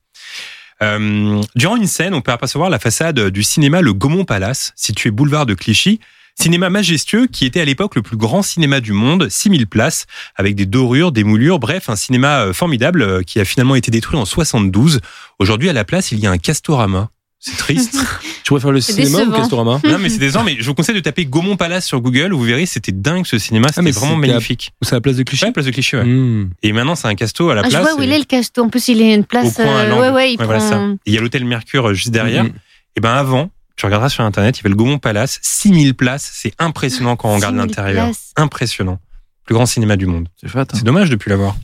Euh, 0.81 1.41
durant 1.55 1.75
une 1.75 1.87
scène, 1.87 2.13
on 2.13 2.21
peut 2.21 2.31
apercevoir 2.31 2.69
la 2.69 2.79
façade 2.79 3.29
du 3.29 3.43
cinéma 3.43 3.81
Le 3.81 3.93
Gaumont 3.93 4.25
Palace, 4.25 4.71
situé 4.75 5.11
boulevard 5.11 5.45
de 5.45 5.53
Clichy. 5.53 5.99
Cinéma 6.35 6.69
majestueux 6.69 7.27
qui 7.27 7.45
était 7.45 7.59
à 7.59 7.65
l'époque 7.65 7.95
le 7.95 8.01
plus 8.01 8.15
grand 8.15 8.41
cinéma 8.41 8.79
du 8.79 8.93
monde, 8.93 9.27
6000 9.27 9.67
places, 9.67 10.05
avec 10.35 10.55
des 10.55 10.65
dorures, 10.65 11.11
des 11.11 11.25
moulures, 11.25 11.59
bref, 11.59 11.89
un 11.89 11.97
cinéma 11.97 12.45
euh, 12.45 12.53
formidable 12.53 13.01
euh, 13.01 13.23
qui 13.23 13.41
a 13.41 13.45
finalement 13.45 13.75
été 13.75 13.91
détruit 13.91 14.17
en 14.17 14.23
72. 14.23 15.01
Aujourd'hui, 15.39 15.67
à 15.67 15.73
la 15.73 15.83
place, 15.83 16.13
il 16.13 16.19
y 16.19 16.27
a 16.27 16.31
un 16.31 16.37
Castorama. 16.37 17.09
C'est 17.39 17.55
triste. 17.57 17.97
Tu 18.43 18.53
préfères 18.53 18.71
le 18.71 18.81
C'est 18.81 18.93
cinéma 18.93 19.17
ou 19.17 19.19
décevant. 19.25 19.37
Castorama 19.37 19.79
non, 19.83 19.99
mais 19.99 20.09
c'est 20.09 20.17
des 20.17 20.35
ans, 20.35 20.43
mais 20.43 20.57
je 20.59 20.65
vous 20.65 20.73
conseille 20.73 20.95
de 20.95 20.99
taper 21.01 21.25
Gaumont 21.25 21.55
Palace 21.55 21.85
sur 21.85 22.01
Google, 22.01 22.33
vous 22.33 22.41
verrez, 22.43 22.65
c'était 22.65 22.91
dingue 22.91 23.25
ce 23.27 23.37
cinéma, 23.37 23.67
c'était 23.67 23.79
Ah, 23.79 23.83
mais 23.83 23.91
vraiment 23.91 24.15
c'était 24.15 24.29
à- 24.29 24.33
magnifique. 24.33 24.73
C'est 24.81 24.93
à 24.93 24.95
la 24.95 25.01
place 25.01 25.17
de 25.17 25.23
Clichy 25.23 25.45
Ouais, 25.45 25.51
place 25.51 25.65
de 25.67 25.71
Clichy, 25.71 25.95
ouais. 25.97 26.03
Hmm. 26.03 26.49
Et 26.63 26.73
maintenant, 26.73 26.95
c'est 26.95 27.07
un 27.07 27.13
casto 27.15 27.49
à 27.51 27.55
la 27.55 27.61
Ah, 27.61 27.65
je 27.65 27.69
place. 27.69 27.81
vois 27.83 27.93
où 27.95 28.01
et- 28.01 28.05
il 28.05 28.11
est 28.11 28.17
le 28.17 28.23
casto. 28.25 28.63
En 28.63 28.69
plus, 28.69 28.87
il 28.87 29.01
est 29.03 29.13
une 29.13 29.21
au 29.21 29.23
place. 29.23 29.53
coin 29.53 29.65
à 29.65 29.69
euh, 29.81 29.89
l'angle. 29.89 30.01
ouais, 30.01 30.09
ouais, 30.09 30.33
il 30.33 30.39
Ouais, 30.39 30.45
voilà 30.45 30.59
prend. 30.59 30.69
ça. 30.69 30.81
Et 31.05 31.11
Il 31.11 31.13
y 31.13 31.17
a 31.19 31.21
l'hôtel 31.21 31.45
Mercure 31.45 31.89
euh, 31.89 31.93
juste 31.93 32.09
derrière. 32.09 32.45
Mhm. 32.45 32.53
Et 32.95 33.01
ben 33.01 33.13
avant, 33.13 33.51
tu 33.75 33.85
regarderas 33.85 34.09
sur 34.09 34.23
internet, 34.23 34.57
il 34.57 34.59
y 34.59 34.61
avait 34.63 34.69
le 34.69 34.75
Gaumont 34.75 34.97
Palace, 34.97 35.37
6000 35.43 35.93
places, 35.93 36.31
c'est 36.33 36.53
impressionnant 36.57 37.15
quand 37.15 37.29
on 37.29 37.35
regarde 37.35 37.53
6000 37.55 37.67
l'intérieur. 37.69 38.05
places. 38.07 38.31
Impressionnant. 38.35 38.99
Plus 39.45 39.53
grand 39.53 39.67
cinéma 39.67 39.95
du 39.95 40.07
monde. 40.07 40.27
C'est 40.41 40.49
fat. 40.49 40.61
hein. 40.61 40.65
C'est 40.73 40.83
dommage 40.83 41.11
de 41.11 41.15
plus 41.15 41.29
l'avoir. 41.29 41.55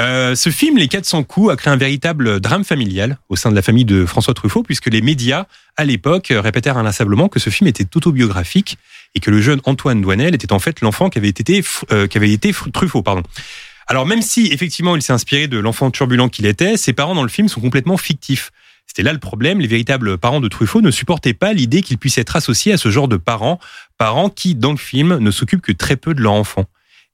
Euh, 0.00 0.34
ce 0.34 0.50
film, 0.50 0.76
Les 0.76 0.88
400 0.88 1.22
coups, 1.22 1.52
a 1.52 1.56
créé 1.56 1.72
un 1.72 1.76
véritable 1.76 2.40
drame 2.40 2.64
familial 2.64 3.18
au 3.28 3.36
sein 3.36 3.50
de 3.50 3.54
la 3.54 3.62
famille 3.62 3.84
de 3.84 4.06
François 4.06 4.34
Truffaut, 4.34 4.62
puisque 4.62 4.86
les 4.86 5.00
médias, 5.00 5.46
à 5.76 5.84
l'époque, 5.84 6.32
répétèrent 6.34 6.78
inlassablement 6.78 7.28
que 7.28 7.38
ce 7.38 7.50
film 7.50 7.68
était 7.68 7.86
autobiographique 7.96 8.78
et 9.14 9.20
que 9.20 9.30
le 9.30 9.40
jeune 9.40 9.60
Antoine 9.64 10.00
Douanel 10.00 10.34
était 10.34 10.52
en 10.52 10.58
fait 10.58 10.80
l'enfant 10.80 11.10
qui 11.10 11.18
avait 11.18 11.28
été, 11.28 11.62
euh, 11.92 12.06
qui 12.06 12.18
avait 12.18 12.32
été 12.32 12.52
Truffaut. 12.72 13.02
Pardon. 13.02 13.22
Alors 13.86 14.06
même 14.06 14.22
si 14.22 14.46
effectivement 14.46 14.96
il 14.96 15.02
s'est 15.02 15.12
inspiré 15.12 15.46
de 15.46 15.58
l'enfant 15.58 15.90
turbulent 15.90 16.28
qu'il 16.28 16.46
était, 16.46 16.76
ses 16.76 16.92
parents 16.92 17.14
dans 17.14 17.22
le 17.22 17.28
film 17.28 17.48
sont 17.48 17.60
complètement 17.60 17.96
fictifs. 17.96 18.50
C'était 18.86 19.02
là 19.02 19.12
le 19.12 19.18
problème, 19.18 19.60
les 19.60 19.66
véritables 19.66 20.18
parents 20.18 20.40
de 20.40 20.48
Truffaut 20.48 20.80
ne 20.80 20.90
supportaient 20.90 21.34
pas 21.34 21.52
l'idée 21.52 21.82
qu'il 21.82 21.98
puisse 21.98 22.18
être 22.18 22.36
associé 22.36 22.72
à 22.72 22.76
ce 22.76 22.90
genre 22.90 23.08
de 23.08 23.16
parents, 23.16 23.58
parents 23.98 24.30
qui, 24.30 24.54
dans 24.54 24.72
le 24.72 24.76
film, 24.76 25.18
ne 25.18 25.30
s'occupent 25.30 25.62
que 25.62 25.72
très 25.72 25.96
peu 25.96 26.14
de 26.14 26.20
leur 26.20 26.32
enfant. 26.32 26.64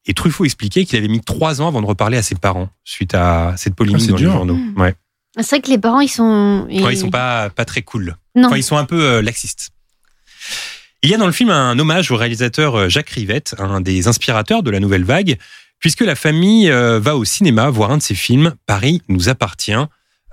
Et 0.06 0.14
Truffaut 0.14 0.44
expliquait 0.44 0.84
qu'il 0.84 0.98
avait 0.98 1.08
mis 1.08 1.20
trois 1.20 1.60
ans 1.60 1.68
avant 1.68 1.82
de 1.82 1.86
reparler 1.86 2.16
à 2.16 2.22
ses 2.22 2.34
parents 2.34 2.68
suite 2.84 3.14
à 3.14 3.54
cette 3.56 3.74
Ah, 3.74 3.76
polémique 3.76 4.00
c'est 4.02 4.08
dans 4.08 4.16
les 4.16 4.22
dur. 4.22 4.32
journaux. 4.32 4.54
Mmh. 4.56 4.80
Ouais. 4.80 4.94
C'est 5.36 5.50
vrai 5.50 5.60
que 5.60 5.70
les 5.70 5.78
parents, 5.78 6.00
ils 6.00 6.08
sont. 6.08 6.66
Ouais, 6.70 6.94
ils 6.94 6.98
sont 6.98 7.10
pas, 7.10 7.50
pas 7.50 7.64
très 7.64 7.82
cool. 7.82 8.16
Non. 8.34 8.48
Enfin, 8.48 8.56
ils 8.56 8.64
sont 8.64 8.76
un 8.76 8.84
peu 8.84 9.00
euh, 9.00 9.22
laxistes. 9.22 9.70
Il 11.02 11.10
y 11.10 11.14
a 11.14 11.18
dans 11.18 11.26
le 11.26 11.32
film 11.32 11.50
un 11.50 11.78
hommage 11.78 12.10
au 12.10 12.16
réalisateur 12.16 12.74
euh, 12.76 12.88
Jacques 12.88 13.10
Rivette, 13.10 13.54
un 13.58 13.80
des 13.80 14.08
inspirateurs 14.08 14.62
de 14.62 14.70
la 14.70 14.80
nouvelle 14.80 15.04
vague, 15.04 15.38
puisque 15.78 16.00
la 16.00 16.14
famille 16.14 16.70
euh, 16.70 16.98
va 16.98 17.16
au 17.16 17.24
cinéma 17.24 17.70
voir 17.70 17.90
un 17.90 17.98
de 17.98 18.02
ses 18.02 18.14
films, 18.14 18.54
Paris 18.66 19.02
nous 19.08 19.28
appartient. 19.28 19.72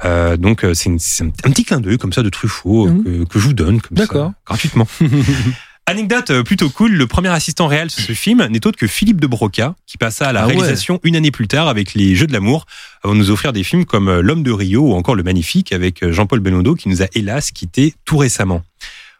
Euh, 0.05 0.37
donc 0.37 0.63
c'est 0.73 0.89
un, 0.91 0.97
petit 1.29 1.63
clin 1.63 1.79
d'œil 1.79 1.97
comme 1.97 2.13
ça 2.13 2.21
de 2.23 2.29
Truffaut 2.29 2.87
Mhm. 2.87 3.03
que, 3.03 3.23
que 3.25 3.39
je 3.39 3.45
vous 3.47 3.53
donne 3.53 3.81
comme 3.81 3.97
ça, 3.97 4.33
gratuitement. 4.45 4.87
Anecdote 5.89 6.31
euh, 6.31 6.43
plutôt 6.43 6.69
cool, 6.69 6.91
le 6.91 7.07
premier 7.07 7.29
assistant 7.29 7.67
réel 7.67 7.89
sur 7.89 8.03
ce 8.03 8.11
film 8.11 8.45
n'est 8.47 8.67
autre 8.67 8.77
que 8.77 8.87
Philippe 8.87 9.21
de 9.21 9.27
Broca, 9.27 9.73
qui 9.85 9.97
passa 9.97 10.27
à 10.27 10.33
la 10.33 10.41
Ah 10.41 10.47
ouais. 10.47 10.51
réalisation 10.57 10.99
une 11.03 11.15
année 11.15 11.31
plus 11.31 11.47
tard 11.47 11.69
avec 11.69 11.93
Les 11.93 12.13
Jeux 12.13 12.27
de 12.27 12.33
l'amour, 12.33 12.65
avant 13.05 13.13
de 13.13 13.19
nous 13.19 13.31
offrir 13.31 13.53
des 13.53 13.63
films 13.63 13.85
comme 13.85 14.09
euh, 14.09 14.21
L'homme 14.21 14.43
de 14.43 14.51
Rio 14.51 14.81
ou 14.81 14.93
encore 14.95 15.15
Le 15.15 15.23
Magnifique 15.23 15.71
avec 15.71 16.03
euh, 16.03 16.11
Jean-Paul 16.11 16.41
Belmondo, 16.41 16.75
qui 16.75 16.89
nous 16.89 17.03
a 17.03 17.05
hélas 17.13 17.51
quitté 17.51 17.93
tout 18.03 18.17
récemment. 18.17 18.63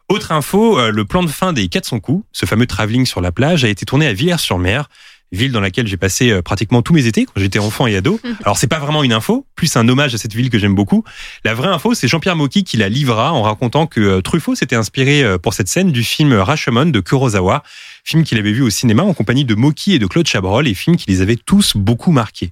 Autre 0.09 0.33
info, 0.33 0.89
le 0.89 1.03
plan 1.05 1.21
de 1.21 1.27
fin 1.29 1.51
des 1.51 1.67
400 1.67 1.99
coups, 1.99 2.25
ce 2.31 2.45
fameux 2.45 2.65
travelling 2.65 3.05
sur 3.05 3.19
la 3.19 3.33
plage, 3.33 3.65
a 3.65 3.67
été 3.67 3.85
tourné 3.85 4.07
à 4.07 4.13
Villers-sur-Mer, 4.13 4.89
ville 5.31 5.51
dans 5.51 5.59
laquelle 5.59 5.87
j'ai 5.87 5.97
passé 5.97 6.31
euh, 6.31 6.41
pratiquement 6.41 6.81
tous 6.81 6.93
mes 6.93 7.05
étés 7.05 7.25
quand 7.25 7.39
j'étais 7.39 7.59
enfant 7.59 7.87
et 7.87 7.95
ado. 7.95 8.19
Alors 8.43 8.57
c'est 8.57 8.67
pas 8.67 8.79
vraiment 8.79 9.03
une 9.03 9.13
info, 9.13 9.45
plus 9.55 9.75
un 9.75 9.87
hommage 9.87 10.13
à 10.13 10.17
cette 10.17 10.33
ville 10.33 10.49
que 10.49 10.57
j'aime 10.57 10.75
beaucoup. 10.75 11.03
La 11.43 11.53
vraie 11.53 11.67
info, 11.67 11.93
c'est 11.93 12.07
Jean-Pierre 12.07 12.35
Mocky 12.35 12.63
qui 12.63 12.77
la 12.77 12.89
livra 12.89 13.33
en 13.33 13.41
racontant 13.41 13.87
que 13.87 13.99
euh, 13.99 14.21
Truffaut 14.21 14.55
s'était 14.55 14.75
inspiré 14.75 15.23
euh, 15.23 15.37
pour 15.37 15.53
cette 15.53 15.67
scène 15.67 15.91
du 15.91 16.03
film 16.03 16.33
Rashomon 16.33 16.87
de 16.87 16.99
Kurosawa, 16.99 17.63
film 18.03 18.23
qu'il 18.23 18.37
avait 18.37 18.51
vu 18.51 18.61
au 18.61 18.69
cinéma 18.69 19.03
en 19.03 19.13
compagnie 19.13 19.45
de 19.45 19.55
Mocky 19.55 19.93
et 19.93 19.99
de 19.99 20.07
Claude 20.07 20.27
Chabrol, 20.27 20.67
et 20.67 20.73
film 20.73 20.95
qui 20.95 21.09
les 21.09 21.21
avait 21.21 21.35
tous 21.35 21.75
beaucoup 21.75 22.11
marqués. 22.11 22.51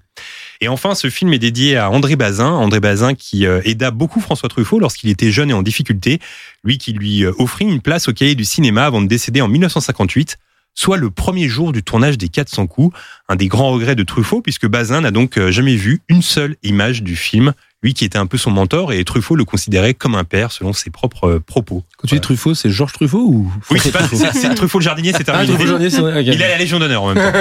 Et 0.62 0.68
enfin, 0.68 0.96
ce 0.96 1.10
film 1.10 1.34
est 1.34 1.40
dédié 1.40 1.78
à 1.78 1.90
André 1.90 2.16
Bazin, 2.16 2.50
André 2.50 2.80
Bazin 2.80 3.14
qui 3.14 3.44
aida 3.44 3.92
beaucoup 3.92 4.22
François 4.22 4.48
Truffaut 4.48 4.80
lorsqu'il 4.80 5.10
était 5.10 5.30
jeune 5.30 5.50
et 5.50 5.54
en 5.54 5.62
difficulté, 5.62 6.20
lui 6.64 6.78
qui 6.78 6.94
lui 6.94 7.26
offrit 7.26 7.66
une 7.66 7.82
place 7.82 8.08
au 8.08 8.14
cahier 8.14 8.36
du 8.36 8.46
cinéma 8.46 8.86
avant 8.86 9.02
de 9.02 9.08
décéder 9.08 9.42
en 9.42 9.50
1958 9.50 10.38
soit 10.76 10.98
le 10.98 11.10
premier 11.10 11.48
jour 11.50 11.72
du 11.72 11.82
tournage 11.82 12.18
des 12.18 12.28
400 12.30 12.68
coups, 12.68 12.96
un 13.30 13.36
des 13.36 13.48
grands 13.48 13.72
regrets 13.72 13.96
de 13.96 14.04
Truffaut, 14.04 14.42
puisque 14.42 14.68
Bazin 14.68 15.02
n'a 15.02 15.12
donc 15.12 15.38
euh, 15.38 15.50
jamais 15.52 15.76
vu 15.76 16.02
une 16.10 16.22
seule 16.22 16.56
image 16.64 17.02
du 17.02 17.16
film, 17.16 17.54
lui 17.82 17.94
qui 17.94 18.04
était 18.04 18.18
un 18.18 18.26
peu 18.26 18.38
son 18.38 18.52
mentor, 18.52 18.92
et 18.94 19.04
Truffaut 19.06 19.36
le 19.36 19.46
considérait 19.46 19.94
comme 19.94 20.16
un 20.16 20.24
père 20.26 20.52
selon 20.52 20.74
ses 20.74 20.90
propres 20.90 21.28
euh, 21.30 21.40
propos. 21.40 21.84
Quand 21.98 22.08
tu 22.08 22.16
dis 22.16 22.22
Truffaut, 22.22 22.54
c'est 22.54 22.70
Georges 22.70 22.94
Truffaut 22.94 23.26
ou 23.26 23.52
Oui, 23.72 23.80
c'est 23.82 23.92
pas- 23.92 24.04
Truffaut 24.04 24.26
c'est 24.34 24.54
Truffaut 24.56 24.80
le 24.80 24.84
jardinier, 24.84 25.12
c'est 25.14 25.28
Ah, 25.30 25.46
terminé. 25.46 25.56
Truffaut 25.56 25.76
ok. 25.76 25.82
Il 26.28 26.44
a 26.44 26.48
la 26.50 26.58
Légion 26.58 26.78
d'honneur 26.80 27.04
en 27.04 27.14
même 27.14 27.32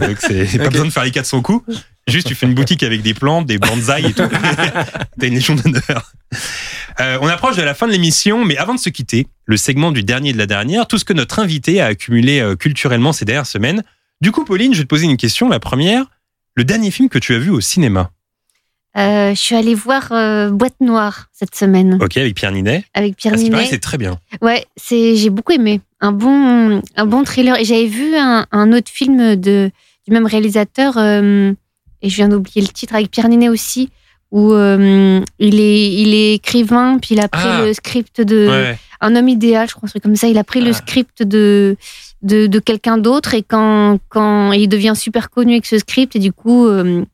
temps. 0.00 0.06
Donc 0.06 0.16
c'est 0.20 0.58
pas 0.58 0.68
besoin 0.70 0.86
de 0.86 0.90
faire 0.90 1.04
les 1.04 1.10
400 1.12 1.42
coups. 1.42 1.64
Juste, 2.10 2.26
tu 2.26 2.34
fais 2.34 2.46
une 2.46 2.54
boutique 2.54 2.82
avec 2.82 3.02
des 3.02 3.14
plantes, 3.14 3.46
des 3.46 3.58
bonsaïs 3.58 4.06
et 4.10 4.12
tout. 4.12 4.22
T'as 5.18 5.26
une 5.26 5.34
Légion 5.34 5.54
d'honneur. 5.54 6.12
Euh, 7.00 7.18
on 7.22 7.28
approche 7.28 7.56
de 7.56 7.62
la 7.62 7.74
fin 7.74 7.86
de 7.86 7.92
l'émission, 7.92 8.44
mais 8.44 8.56
avant 8.56 8.74
de 8.74 8.80
se 8.80 8.90
quitter, 8.90 9.26
le 9.46 9.56
segment 9.56 9.92
du 9.92 10.02
dernier 10.02 10.32
de 10.32 10.38
la 10.38 10.46
dernière, 10.46 10.86
tout 10.86 10.98
ce 10.98 11.04
que 11.04 11.12
notre 11.12 11.38
invité 11.38 11.80
a 11.80 11.86
accumulé 11.86 12.40
euh, 12.40 12.56
culturellement 12.56 13.12
ces 13.12 13.24
dernières 13.24 13.46
semaines. 13.46 13.82
Du 14.20 14.32
coup, 14.32 14.44
Pauline, 14.44 14.72
je 14.74 14.78
vais 14.78 14.84
te 14.84 14.88
poser 14.88 15.06
une 15.06 15.16
question. 15.16 15.48
La 15.48 15.60
première, 15.60 16.04
le 16.56 16.64
dernier 16.64 16.90
film 16.90 17.08
que 17.08 17.18
tu 17.18 17.34
as 17.34 17.38
vu 17.38 17.50
au 17.50 17.60
cinéma, 17.60 18.10
Euh, 18.96 19.30
je 19.30 19.40
suis 19.40 19.54
allée 19.54 19.74
voir 19.76 20.10
euh, 20.10 20.50
Boîte 20.50 20.74
Noire 20.80 21.28
cette 21.32 21.54
semaine 21.54 21.96
ok, 22.02 22.16
avec 22.16 22.34
Pierre 22.34 22.50
Ninet. 22.50 22.84
avec 22.92 23.16
Pierre 23.16 23.34
paraît, 23.34 23.44
Ninet. 23.44 23.66
c'est 23.66 23.78
très 23.78 23.98
bien. 23.98 24.18
Ouais, 24.42 24.64
c'est 24.76 25.14
j'ai 25.14 25.30
beaucoup 25.30 25.52
aimé. 25.52 25.80
Un 26.00 26.10
bon 26.10 26.82
un 26.96 27.06
bon 27.06 27.22
thriller. 27.22 27.56
Et 27.56 27.64
j'avais 27.64 27.86
vu 27.86 28.16
un, 28.16 28.46
un 28.50 28.72
autre 28.72 28.90
film 28.90 29.36
de 29.36 29.70
du 30.08 30.12
même 30.12 30.26
réalisateur 30.26 30.94
euh, 30.98 31.52
et 32.02 32.08
je 32.08 32.16
viens 32.16 32.28
d'oublier 32.28 32.60
le 32.62 32.68
titre 32.68 32.94
avec 32.94 33.10
Pierre 33.10 33.28
Ninet 33.28 33.48
aussi 33.48 33.90
où 34.30 34.52
euh, 34.52 35.20
il 35.38 35.58
est 35.60 35.92
il 35.92 36.14
est 36.14 36.34
écrivain 36.34 36.98
puis 37.00 37.14
il 37.14 37.20
a 37.20 37.28
pris 37.28 37.42
Ah. 37.44 37.62
le 37.64 37.72
script 37.74 38.20
de 38.20 38.48
Ouais. 38.48 38.78
un 39.00 39.16
homme 39.16 39.28
idéal, 39.28 39.68
je 39.68 39.74
crois, 39.74 39.86
un 39.88 39.90
truc 39.90 40.02
comme 40.02 40.14
ça. 40.16 40.28
Il 40.28 40.38
a 40.38 40.44
pris 40.44 40.60
le 40.60 40.70
Ah. 40.70 40.74
script 40.74 41.22
de 41.22 41.76
de, 42.22 42.46
de 42.46 42.58
quelqu'un 42.58 42.98
d'autre 42.98 43.34
et 43.34 43.42
quand 43.42 43.98
quand 44.08 44.52
il 44.52 44.68
devient 44.68 44.92
super 44.96 45.30
connu 45.30 45.52
avec 45.54 45.66
ce 45.66 45.78
script 45.78 46.14
et 46.16 46.18
du 46.18 46.32
coup 46.32 46.66
euh, 46.66 47.04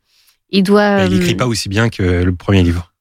il 0.51 0.63
doit 0.63 1.05
Il 1.07 1.15
écrit 1.17 1.33
euh, 1.35 1.37
pas 1.37 1.47
aussi 1.47 1.69
bien 1.69 1.89
que 1.89 2.03
le 2.03 2.35
premier 2.35 2.63
livre. 2.63 2.93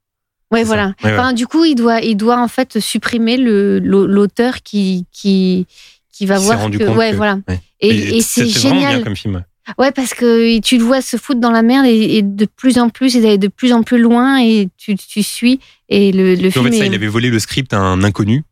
Ouais, 0.52 0.64
voilà. 0.64 0.94
Ouais, 1.04 1.10
ouais. 1.12 1.18
Enfin, 1.18 1.34
du 1.34 1.48
coup, 1.48 1.66
il 1.66 1.74
doit, 1.76 2.00
il 2.02 2.16
doit 2.16 2.40
en 2.40 2.48
fait 2.48 2.80
supprimer 2.80 3.36
le 3.36 3.80
l'auteur 3.80 4.62
qui 4.64 5.06
qui 5.12 5.66
qui 6.14 6.26
va 6.28 6.36
Il 6.36 6.40
s'est 6.40 6.46
voir 6.46 6.60
rendu 6.62 6.78
que, 6.78 6.84
compte 6.86 6.96
ouais, 6.98 7.12
que- 7.12 7.16
voilà. 7.18 7.40
ouais. 7.50 7.60
Et, 7.82 8.18
et 8.18 8.22
c'est 8.22 8.46
génial. 8.48 9.04
comme 9.04 9.16
film. 9.16 9.44
Ouais, 9.78 9.92
parce 9.92 10.14
que 10.14 10.60
tu 10.60 10.78
le 10.78 10.84
vois 10.84 11.02
se 11.02 11.18
foutre 11.18 11.40
dans 11.40 11.52
la 11.52 11.64
merde 11.64 11.86
et, 11.88 12.18
et 12.18 12.22
de 12.22 12.46
plus 12.46 12.78
en 12.78 12.90
plus, 12.90 13.16
et 13.16 13.22
d'aller 13.22 13.38
de 13.40 13.48
plus 13.48 13.74
en 13.74 13.82
plus 13.84 14.00
loin 14.00 14.40
et 14.40 14.70
tu, 14.78 14.96
tu 14.96 15.24
suis 15.24 15.60
et 15.90 16.12
le, 16.12 16.36
le 16.36 16.46
Et 16.46 16.48
en 16.50 16.52
film 16.52 16.66
fait, 16.72 16.78
ça, 16.78 16.84
est... 16.86 16.88
il 16.88 16.94
avait 16.94 17.08
volé 17.08 17.30
le 17.30 17.40
script 17.40 17.74
à 17.74 17.80
un 17.80 18.04
inconnu. 18.04 18.44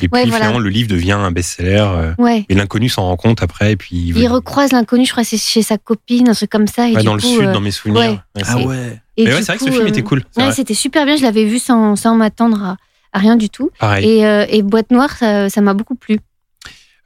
Et 0.00 0.08
puis 0.08 0.08
Ouais, 0.12 0.22
voilà. 0.26 0.36
finalement, 0.36 0.58
le 0.60 0.68
livre 0.68 0.88
devient 0.88 1.12
un 1.12 1.32
best-seller. 1.32 1.86
euh, 1.90 2.14
Ouais. 2.18 2.44
Et 2.48 2.54
l'inconnu 2.54 2.88
s'en 2.88 3.02
rend 3.06 3.16
compte 3.16 3.42
après. 3.42 3.72
Et 3.72 3.76
puis 3.76 3.96
il 3.96 4.16
Il 4.18 4.28
recroise 4.28 4.70
l'inconnu, 4.72 5.04
je 5.06 5.10
crois, 5.10 5.24
c'est 5.24 5.38
chez 5.38 5.62
sa 5.62 5.76
copine, 5.78 6.28
un 6.28 6.34
truc 6.34 6.50
comme 6.50 6.68
ça. 6.68 6.88
Et 6.88 6.92
Ouais, 6.92 7.00
du 7.00 7.06
dans 7.06 7.14
le 7.14 7.20
sud, 7.20 7.40
euh, 7.46 7.52
dans 7.52 7.60
mes 7.60 7.70
souvenirs. 7.72 8.00
ouais. 8.00 8.08
Ouais, 8.36 8.42
Ah 8.46 8.58
ouais. 8.58 9.00
et 9.16 9.24
Mais 9.24 9.34
ouais, 9.34 9.42
c'est 9.42 9.46
vrai 9.46 9.56
que 9.56 9.64
ce 9.64 9.68
coup, 9.70 9.72
film 9.74 9.86
euh, 9.86 9.88
était 9.88 10.02
cool. 10.02 10.22
Ouais, 10.36 10.52
c'était 10.52 10.74
super 10.74 11.04
bien. 11.04 11.16
Je 11.16 11.22
l'avais 11.22 11.46
vu 11.46 11.58
sans, 11.58 11.96
sans 11.96 12.14
m'attendre 12.14 12.62
à, 12.62 12.76
à 13.12 13.18
rien 13.18 13.34
du 13.36 13.48
tout. 13.50 13.70
Pareil. 13.80 14.06
Et, 14.08 14.24
euh, 14.26 14.46
et 14.48 14.62
Boîte 14.62 14.90
Noire, 14.92 15.16
ça 15.16 15.48
ça 15.48 15.60
m'a 15.62 15.74
beaucoup 15.74 15.96
plu. 15.96 16.18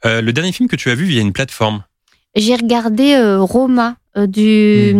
Euh, 0.05 0.21
le 0.21 0.31
dernier 0.33 0.51
film 0.51 0.67
que 0.69 0.75
tu 0.75 0.89
as 0.91 0.95
vu 0.95 1.05
via 1.05 1.21
une 1.21 1.31
plateforme. 1.33 1.83
J'ai 2.35 2.55
regardé 2.55 3.13
euh, 3.13 3.39
Roma 3.41 3.95
euh, 4.17 4.27
du, 4.27 4.93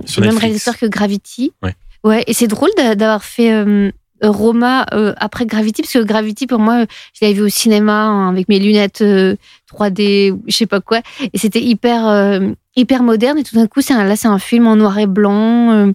du 0.00 0.20
même 0.20 0.38
réalisateur 0.38 0.78
que 0.78 0.86
Gravity. 0.86 1.52
Ouais. 1.62 1.74
Ouais, 2.04 2.24
et 2.26 2.32
c'est 2.34 2.46
drôle 2.46 2.70
d'a- 2.76 2.94
d'avoir 2.94 3.24
fait 3.24 3.52
euh, 3.52 3.90
Roma 4.22 4.86
euh, 4.92 5.14
après 5.18 5.46
Gravity, 5.46 5.82
parce 5.82 5.92
que 5.92 5.98
Gravity, 6.02 6.46
pour 6.46 6.58
moi, 6.60 6.84
je 7.12 7.18
l'avais 7.22 7.34
vu 7.34 7.42
au 7.42 7.48
cinéma 7.48 8.04
hein, 8.06 8.28
avec 8.30 8.48
mes 8.48 8.58
lunettes 8.58 9.02
euh, 9.02 9.34
3D, 9.72 10.30
ou 10.32 10.42
je 10.46 10.56
sais 10.56 10.66
pas 10.66 10.80
quoi, 10.80 11.00
et 11.32 11.38
c'était 11.38 11.62
hyper, 11.62 12.06
euh, 12.08 12.50
hyper 12.76 13.02
moderne. 13.02 13.38
Et 13.38 13.44
tout 13.44 13.56
d'un 13.56 13.66
coup, 13.66 13.80
c'est 13.80 13.94
un- 13.94 14.04
là, 14.04 14.14
c'est 14.16 14.28
un 14.28 14.38
film 14.38 14.66
en 14.68 14.76
noir 14.76 14.98
et 14.98 15.06
blanc 15.06 15.72
euh, 15.72 15.92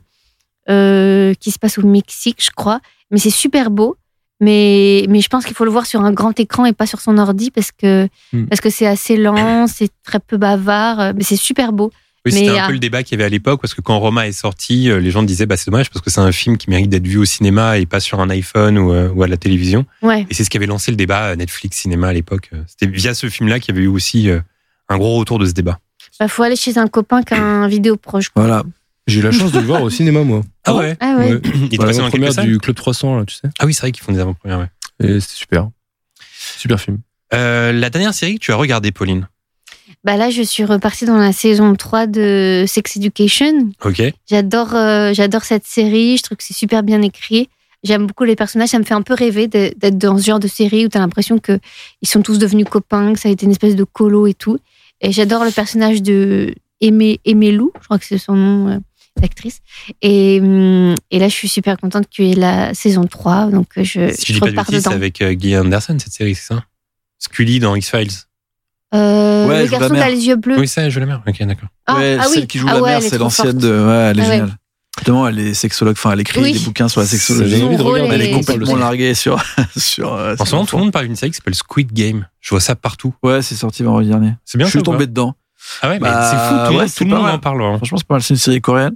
euh, 0.69 1.33
qui 1.39 1.51
se 1.51 1.59
passe 1.59 1.77
au 1.77 1.85
Mexique, 1.85 2.43
je 2.43 2.51
crois. 2.51 2.79
Mais 3.11 3.17
c'est 3.19 3.29
super 3.29 3.69
beau. 3.71 3.95
Mais, 4.43 5.05
mais 5.09 5.21
je 5.21 5.29
pense 5.29 5.45
qu'il 5.45 5.55
faut 5.55 5.65
le 5.65 5.71
voir 5.71 5.85
sur 5.85 6.01
un 6.01 6.11
grand 6.11 6.37
écran 6.39 6.65
et 6.65 6.73
pas 6.73 6.85
sur 6.85 6.99
son 7.01 7.17
ordi 7.17 7.49
parce 7.51 7.71
que 7.71 8.07
Hmm. 8.33 8.45
parce 8.45 8.61
que 8.61 8.69
c'est 8.69 8.87
assez 8.87 9.15
lent, 9.17 9.67
c'est 9.67 9.89
très 10.03 10.19
peu 10.19 10.37
bavard, 10.37 10.99
euh, 10.99 11.13
mais 11.15 11.23
c'est 11.23 11.35
super 11.35 11.71
beau. 11.71 11.91
Oui, 12.25 12.31
c'était 12.31 12.49
un 12.49 12.63
ah. 12.63 12.67
peu 12.67 12.73
le 12.73 12.79
débat 12.79 13.03
qu'il 13.03 13.13
y 13.13 13.15
avait 13.15 13.25
à 13.25 13.29
l'époque, 13.29 13.59
parce 13.59 13.73
que 13.73 13.81
quand 13.81 13.99
Roma 13.99 14.27
est 14.27 14.31
sorti, 14.31 14.89
euh, 14.89 14.99
les 15.01 15.11
gens 15.11 15.23
disaient 15.23 15.45
bah, 15.45 15.57
c'est 15.57 15.69
dommage 15.69 15.89
parce 15.89 16.03
que 16.03 16.09
c'est 16.09 16.21
un 16.21 16.31
film 16.31 16.57
qui 16.57 16.69
mérite 16.69 16.89
d'être 16.89 17.05
vu 17.05 17.17
au 17.17 17.25
cinéma 17.25 17.77
et 17.77 17.85
pas 17.85 17.99
sur 17.99 18.21
un 18.21 18.29
iPhone 18.29 18.77
ou, 18.77 18.93
euh, 18.93 19.09
ou 19.09 19.23
à 19.23 19.27
la 19.27 19.35
télévision. 19.35 19.85
Ouais. 20.01 20.25
Et 20.29 20.33
c'est 20.33 20.45
ce 20.45 20.49
qui 20.49 20.55
avait 20.55 20.65
lancé 20.65 20.89
le 20.89 20.95
débat 20.95 21.31
euh, 21.31 21.35
Netflix 21.35 21.77
cinéma 21.77 22.07
à 22.07 22.13
l'époque. 22.13 22.49
Euh, 22.53 22.63
C'était 22.67 22.87
via 22.87 23.13
ce 23.13 23.27
film-là 23.27 23.59
qu'il 23.59 23.75
y 23.75 23.77
avait 23.77 23.85
eu 23.85 23.89
aussi 23.89 24.29
euh, 24.29 24.39
un 24.87 24.97
gros 24.97 25.17
retour 25.17 25.37
de 25.37 25.45
ce 25.45 25.51
débat. 25.51 25.79
Bah, 26.17 26.29
faut 26.29 26.43
aller 26.43 26.55
chez 26.55 26.77
un 26.77 26.87
copain 26.87 27.23
qui 27.23 27.33
a 27.33 27.41
un 27.43 27.67
vidéo 27.67 27.97
proche. 27.97 28.29
quoi. 28.29 28.43
Voilà. 28.43 28.63
J'ai 29.07 29.19
eu 29.19 29.23
la 29.23 29.31
chance 29.31 29.51
de 29.51 29.59
le 29.59 29.65
voir 29.65 29.83
au 29.83 29.89
cinéma, 29.89 30.23
moi. 30.23 30.41
Ah 30.63 30.75
ouais 30.75 30.95
Ah 30.99 31.15
ouais. 31.17 31.33
Ouais. 31.33 31.41
Il 31.55 31.65
était 31.65 31.77
passé 31.77 31.99
dans 31.99 32.09
première 32.09 32.33
du 32.35 32.57
Club 32.57 32.75
300, 32.75 33.17
là, 33.17 33.25
tu 33.25 33.35
sais. 33.35 33.49
Ah 33.59 33.65
oui, 33.65 33.73
c'est 33.73 33.81
vrai 33.81 33.91
qu'ils 33.91 34.03
font 34.03 34.13
des 34.13 34.19
avant-premières. 34.19 34.59
ouais. 34.59 34.69
Et 35.03 35.19
c'était 35.19 35.35
super. 35.35 35.69
Super 36.57 36.79
film. 36.79 36.99
Euh, 37.33 37.71
la 37.73 37.89
dernière 37.89 38.13
série 38.13 38.35
que 38.35 38.39
tu 38.43 38.51
as 38.51 38.55
regardée, 38.55 38.91
Pauline. 38.91 39.27
Bah 40.03 40.17
là, 40.17 40.29
je 40.29 40.41
suis 40.41 40.65
repartie 40.65 41.05
dans 41.05 41.17
la 41.17 41.31
saison 41.31 41.75
3 41.75 42.07
de 42.07 42.65
Sex 42.67 42.97
Education. 42.97 43.69
Ok. 43.83 44.01
J'adore 44.29 44.75
euh, 44.75 45.13
j'adore 45.13 45.43
cette 45.43 45.65
série, 45.65 46.17
je 46.17 46.23
trouve 46.23 46.37
que 46.37 46.43
c'est 46.43 46.53
super 46.53 46.83
bien 46.83 47.01
écrit. 47.01 47.49
J'aime 47.83 48.07
beaucoup 48.07 48.23
les 48.23 48.35
personnages, 48.35 48.69
ça 48.69 48.79
me 48.79 48.83
fait 48.83 48.93
un 48.93 49.01
peu 49.01 49.13
rêver 49.13 49.47
d'être 49.47 49.97
dans 49.97 50.17
ce 50.17 50.25
genre 50.25 50.39
de 50.39 50.47
série 50.47 50.85
où 50.85 50.89
tu 50.89 50.97
as 50.97 51.01
l'impression 51.01 51.37
que 51.39 51.59
ils 52.01 52.07
sont 52.07 52.21
tous 52.21 52.37
devenus 52.39 52.65
copains, 52.69 53.13
que 53.13 53.19
ça 53.19 53.27
a 53.29 53.31
été 53.31 53.45
une 53.45 53.51
espèce 53.51 53.75
de 53.75 53.83
colo 53.83 54.27
et 54.27 54.33
tout. 54.33 54.57
Et 55.01 55.11
j'adore 55.11 55.43
le 55.43 55.51
personnage 55.51 56.01
de 56.01 56.53
Aimé, 56.81 57.19
Aimé 57.25 57.51
Lou, 57.51 57.71
je 57.79 57.85
crois 57.85 57.99
que 57.99 58.05
c'est 58.05 58.17
son 58.17 58.35
nom 58.35 58.69
euh, 58.69 58.77
d'actrice. 59.21 59.59
Et, 60.01 60.39
hum, 60.41 60.95
et 61.11 61.19
là, 61.19 61.27
je 61.27 61.33
suis 61.33 61.47
super 61.47 61.77
contente 61.77 62.07
qu'il 62.09 62.25
y 62.25 62.31
ait 62.31 62.35
la 62.35 62.73
saison 62.73 63.03
3, 63.05 63.47
donc 63.47 63.67
euh, 63.77 63.83
je, 63.83 64.11
Si 64.13 64.27
je 64.33 64.33
je 64.33 64.33
dis 64.33 64.39
pas 64.53 64.63
de 64.63 64.69
c'est 64.69 64.77
dedans. 64.77 64.91
avec 64.91 65.21
euh, 65.21 65.33
Guy 65.33 65.57
Anderson, 65.57 65.97
cette 65.99 66.13
série, 66.13 66.35
c'est 66.35 66.53
ça? 66.53 66.63
Scully 67.19 67.59
dans 67.59 67.75
X-Files. 67.75 68.09
Euh, 68.95 69.47
Ouais, 69.47 69.59
le 69.61 69.65
joue 69.65 69.71
garçon 69.71 69.93
qui 69.95 69.99
a 70.01 70.09
les 70.09 70.27
yeux 70.27 70.35
bleus. 70.35 70.57
Oui, 70.59 70.67
ça, 70.67 70.89
je 70.89 70.99
la 70.99 71.05
mère. 71.05 71.21
Ok, 71.27 71.41
d'accord. 71.45 71.69
Ah, 71.87 71.97
ouais, 71.97 72.17
ah 72.19 72.23
celle 72.25 72.41
oui. 72.41 72.47
qui 72.47 72.59
joue 72.59 72.67
Ah 72.69 72.75
la 72.75 72.81
ouais, 72.81 72.89
mère, 72.91 72.97
elle 72.99 73.05
est 73.05 73.09
c'est 73.09 73.17
l'ancienne 73.17 73.57
de. 73.57 73.67
Ouais, 73.69 73.93
elle 74.11 74.19
est 74.19 74.21
Ah 74.23 74.25
ouais. 74.27 74.31
géniale. 74.37 74.55
Justement, 74.97 75.27
elle 75.27 75.39
est 75.39 75.53
sexologue. 75.55 75.95
Enfin, 75.97 76.11
elle 76.11 76.19
écrit 76.21 76.39
Oui. 76.41 76.53
des 76.53 76.59
bouquins 76.59 76.87
sur 76.87 77.01
la 77.01 77.07
sexologie. 77.07 77.55
Elle 78.11 78.21
est 78.21 78.31
complètement 78.31 78.75
larguée 78.75 79.15
sur. 79.15 79.43
sur 79.77 80.13
euh, 80.13 80.35
En 80.39 80.45
ce 80.45 80.51
moment, 80.53 80.65
tout 80.65 80.77
le 80.77 80.83
monde 80.83 80.91
parle 80.93 81.07
d'une 81.07 81.15
série 81.15 81.31
qui 81.31 81.37
s'appelle 81.37 81.55
Squid 81.55 81.91
Game. 81.91 82.27
Je 82.39 82.51
vois 82.51 82.59
ça 82.61 82.75
partout. 82.75 83.13
Ouais, 83.23 83.41
c'est 83.41 83.55
sorti 83.55 83.81
vendredi 83.83 84.09
dernier. 84.09 84.33
C'est 84.45 84.57
bien 84.57 84.67
Je 84.67 84.71
suis 84.71 84.83
tombé 84.83 85.07
dedans. 85.07 85.35
Ah 85.81 85.87
ouais, 85.89 85.95
mais 85.95 86.07
Bah, 86.07 86.29
c'est 86.29 86.37
fou. 86.37 86.65
Tout 86.67 86.73
le 86.73 86.77
ouais, 86.79 86.89
tout 86.89 87.03
le 87.05 87.09
monde 87.09 87.23
mal. 87.23 87.35
en 87.35 87.39
parle. 87.39 87.63
hein. 87.63 87.77
Franchement, 87.77 87.97
c'est 87.97 88.07
pas 88.07 88.13
mal. 88.15 88.21
C'est 88.21 88.33
une 88.35 88.39
série 88.39 88.61
coréenne. 88.61 88.93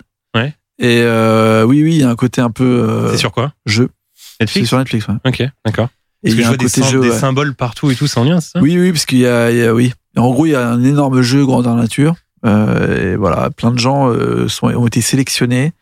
Et 0.79 1.01
euh, 1.01 1.63
oui, 1.63 1.83
oui, 1.83 1.95
il 1.95 2.01
y 2.01 2.03
a 2.03 2.09
un 2.09 2.15
côté 2.15 2.41
un 2.41 2.51
peu 2.51 2.63
euh, 2.63 3.11
C'est 3.11 3.17
sur 3.17 3.31
quoi? 3.31 3.53
jeu. 3.65 3.89
C'est 4.15 4.41
Netflix 4.41 4.67
sur 4.67 4.77
Netflix, 4.77 5.07
ouais. 5.07 5.15
Ok, 5.25 5.43
d'accord. 5.65 5.89
Et 6.23 6.29
il 6.29 6.35
que 6.35 6.39
y 6.39 6.43
je 6.43 6.43
a 6.43 6.47
un 6.47 6.49
vois 6.51 6.57
des, 6.57 6.65
côté 6.65 6.81
sym- 6.81 6.89
jeu. 6.91 7.01
des 7.01 7.09
ouais. 7.09 7.17
symboles 7.19 7.53
partout 7.55 7.89
et 7.91 7.95
tout, 7.95 8.07
c'est 8.07 8.19
en 8.19 8.23
lien, 8.23 8.39
c'est 8.39 8.51
ça? 8.51 8.59
Oui, 8.59 8.77
oui, 8.77 8.91
parce 8.91 9.05
qu'il 9.05 9.17
y 9.19 9.21
y 9.21 9.27
a- 9.27 9.73
oui. 9.73 9.93
En 10.15 10.31
gros, 10.31 10.45
il 10.45 10.51
y 10.51 10.55
a 10.55 10.67
un 10.69 10.83
énorme 10.83 11.21
jeu 11.21 11.45
grandeur 11.45 11.75
nature. 11.75 12.15
Euh, 12.45 13.13
et 13.13 13.15
voilà, 13.15 13.49
plein 13.49 13.71
de 13.71 13.79
gens 13.79 14.09
euh, 14.09 14.47
sont, 14.47 14.67
ont 14.67 14.87
été 14.87 15.01
sélectionnés 15.01 15.73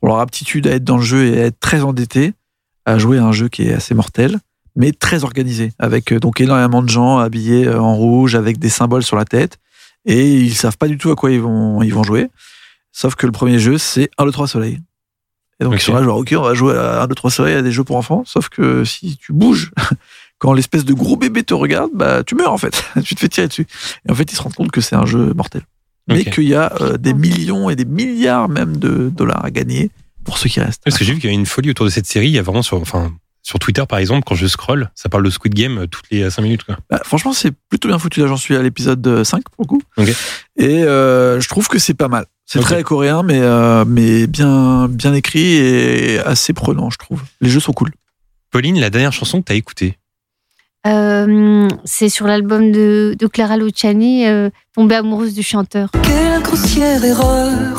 pour 0.00 0.08
leur 0.08 0.20
aptitude 0.20 0.66
à 0.66 0.70
être 0.72 0.84
dans 0.84 0.96
le 0.96 1.02
jeu 1.02 1.26
et 1.26 1.42
à 1.42 1.46
être 1.46 1.60
très 1.60 1.82
endettés, 1.82 2.32
à 2.86 2.98
jouer 2.98 3.18
à 3.18 3.24
un 3.24 3.32
jeu 3.32 3.48
qui 3.48 3.62
est 3.68 3.72
assez 3.74 3.94
mortel. 3.94 4.38
mais 4.76 4.92
très 4.92 5.24
organisé, 5.24 5.72
avec 5.78 6.12
euh, 6.12 6.20
donc 6.20 6.40
énormément 6.40 6.82
de 6.82 6.88
gens 6.88 7.18
habillés 7.18 7.66
euh, 7.66 7.80
en 7.80 7.94
rouge, 7.96 8.34
avec 8.36 8.58
des 8.58 8.68
symboles 8.68 9.02
sur 9.02 9.16
la 9.16 9.24
tête, 9.24 9.58
et 10.06 10.32
ils 10.34 10.54
savent 10.54 10.76
pas 10.78 10.86
du 10.88 10.96
tout 10.98 11.10
à 11.10 11.16
quoi 11.16 11.30
ils 11.32 11.40
vont, 11.40 11.82
ils 11.82 11.92
vont 11.92 12.04
jouer. 12.04 12.28
Sauf 13.00 13.14
que 13.14 13.26
le 13.26 13.32
premier 13.32 13.60
jeu, 13.60 13.78
c'est 13.78 14.10
1, 14.18 14.24
2, 14.24 14.32
3 14.32 14.48
soleil. 14.48 14.80
Et 15.60 15.64
donc 15.64 15.74
Ok. 15.74 15.80
ils 15.80 15.84
sont 15.84 15.94
là, 15.94 16.02
genre, 16.02 16.18
ok, 16.18 16.34
on 16.36 16.42
va 16.42 16.54
jouer 16.54 16.76
à 16.76 17.02
1, 17.02 17.06
2, 17.06 17.14
3 17.14 17.30
soleil 17.30 17.54
à 17.54 17.62
des 17.62 17.70
jeux 17.70 17.84
pour 17.84 17.94
enfants, 17.94 18.24
sauf 18.26 18.48
que 18.48 18.84
si 18.84 19.16
tu 19.16 19.32
bouges, 19.32 19.70
quand 20.38 20.52
l'espèce 20.52 20.84
de 20.84 20.92
gros 20.94 21.16
bébé 21.16 21.44
te 21.44 21.54
regarde, 21.54 21.92
bah, 21.94 22.24
tu 22.24 22.34
meurs 22.34 22.52
en 22.52 22.58
fait, 22.58 22.82
tu 23.04 23.14
te 23.14 23.20
fais 23.20 23.28
tirer 23.28 23.46
dessus. 23.46 23.68
Et 24.08 24.10
en 24.10 24.16
fait, 24.16 24.32
ils 24.32 24.34
se 24.34 24.42
rendent 24.42 24.54
compte 24.56 24.72
que 24.72 24.80
c'est 24.80 24.96
un 24.96 25.06
jeu 25.06 25.32
mortel. 25.32 25.62
Mais 26.08 26.24
qu'il 26.24 26.48
y 26.48 26.56
a 26.56 26.72
euh, 26.80 26.96
des 26.96 27.14
millions 27.14 27.70
et 27.70 27.76
des 27.76 27.84
milliards 27.84 28.48
même 28.48 28.78
de 28.78 29.10
dollars 29.10 29.44
à 29.44 29.52
gagner 29.52 29.92
pour 30.24 30.36
ceux 30.38 30.48
qui 30.48 30.58
restent. 30.58 30.82
Parce 30.82 30.98
que 30.98 31.04
j'ai 31.04 31.12
vu 31.12 31.20
qu'il 31.20 31.30
y 31.30 31.32
a 31.32 31.36
une 31.36 31.46
folie 31.46 31.70
autour 31.70 31.86
de 31.86 31.90
cette 31.90 32.06
série. 32.06 32.26
Il 32.26 32.34
y 32.34 32.38
a 32.40 32.42
vraiment 32.42 32.62
sur, 32.62 32.80
enfin, 32.80 33.12
sur 33.42 33.60
Twitter, 33.60 33.84
par 33.88 34.00
exemple, 34.00 34.24
quand 34.26 34.34
je 34.34 34.46
scroll, 34.48 34.90
ça 34.96 35.08
parle 35.08 35.22
de 35.22 35.30
Squid 35.30 35.54
Game 35.54 35.78
euh, 35.78 35.86
toutes 35.86 36.06
les 36.10 36.28
5 36.28 36.42
minutes. 36.42 36.64
Quoi. 36.64 36.78
Bah, 36.90 37.00
franchement, 37.04 37.32
c'est 37.32 37.52
plutôt 37.68 37.86
bien 37.88 37.98
foutu. 37.98 38.20
Là, 38.20 38.26
j'en 38.26 38.36
suis 38.36 38.56
à 38.56 38.62
l'épisode 38.62 39.06
euh, 39.06 39.22
5 39.22 39.42
pour 39.54 39.64
le 39.64 39.66
coup. 39.66 39.82
Et 40.56 40.82
euh, 40.82 41.40
je 41.40 41.48
trouve 41.48 41.68
que 41.68 41.78
c'est 41.78 41.94
pas 41.94 42.08
mal. 42.08 42.26
C'est 42.50 42.60
Ok. 42.60 42.64
très 42.64 42.82
coréen, 42.82 43.22
mais, 43.22 43.40
euh, 43.42 43.84
mais 43.86 44.26
bien, 44.26 44.88
bien 44.88 45.12
écrit 45.12 45.52
et 45.56 46.18
assez 46.20 46.54
prenant, 46.54 46.88
je 46.88 46.96
trouve. 46.96 47.22
Les 47.42 47.50
jeux 47.50 47.60
sont 47.60 47.74
cool. 47.74 47.90
Pauline, 48.50 48.80
la 48.80 48.88
dernière 48.88 49.12
chanson 49.12 49.40
que 49.42 49.46
tu 49.48 49.52
as 49.52 49.56
écoutée. 49.56 49.98
Euh, 50.86 51.68
c'est 51.84 52.08
sur 52.08 52.26
l'album 52.26 52.72
de, 52.72 53.14
de 53.18 53.26
Clara 53.26 53.58
Luciani, 53.58 54.26
euh, 54.26 54.48
Tombée 54.74 54.94
amoureuse 54.94 55.34
du 55.34 55.42
chanteur. 55.42 55.90
Quelle 56.02 56.40
grossière 56.42 57.04
erreur 57.04 57.76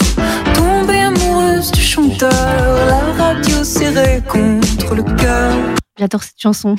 Tomber 0.53 0.99
amoureuse 0.99 1.72
du 1.72 1.82
chanteur 1.82 2.30
La 2.32 2.99
radio 3.24 3.63
serrée 3.63 4.22
contre 4.28 4.93
le 4.93 5.03
cœur 5.17 5.55
J'adore 5.97 6.22
cette 6.22 6.39
chanson. 6.39 6.76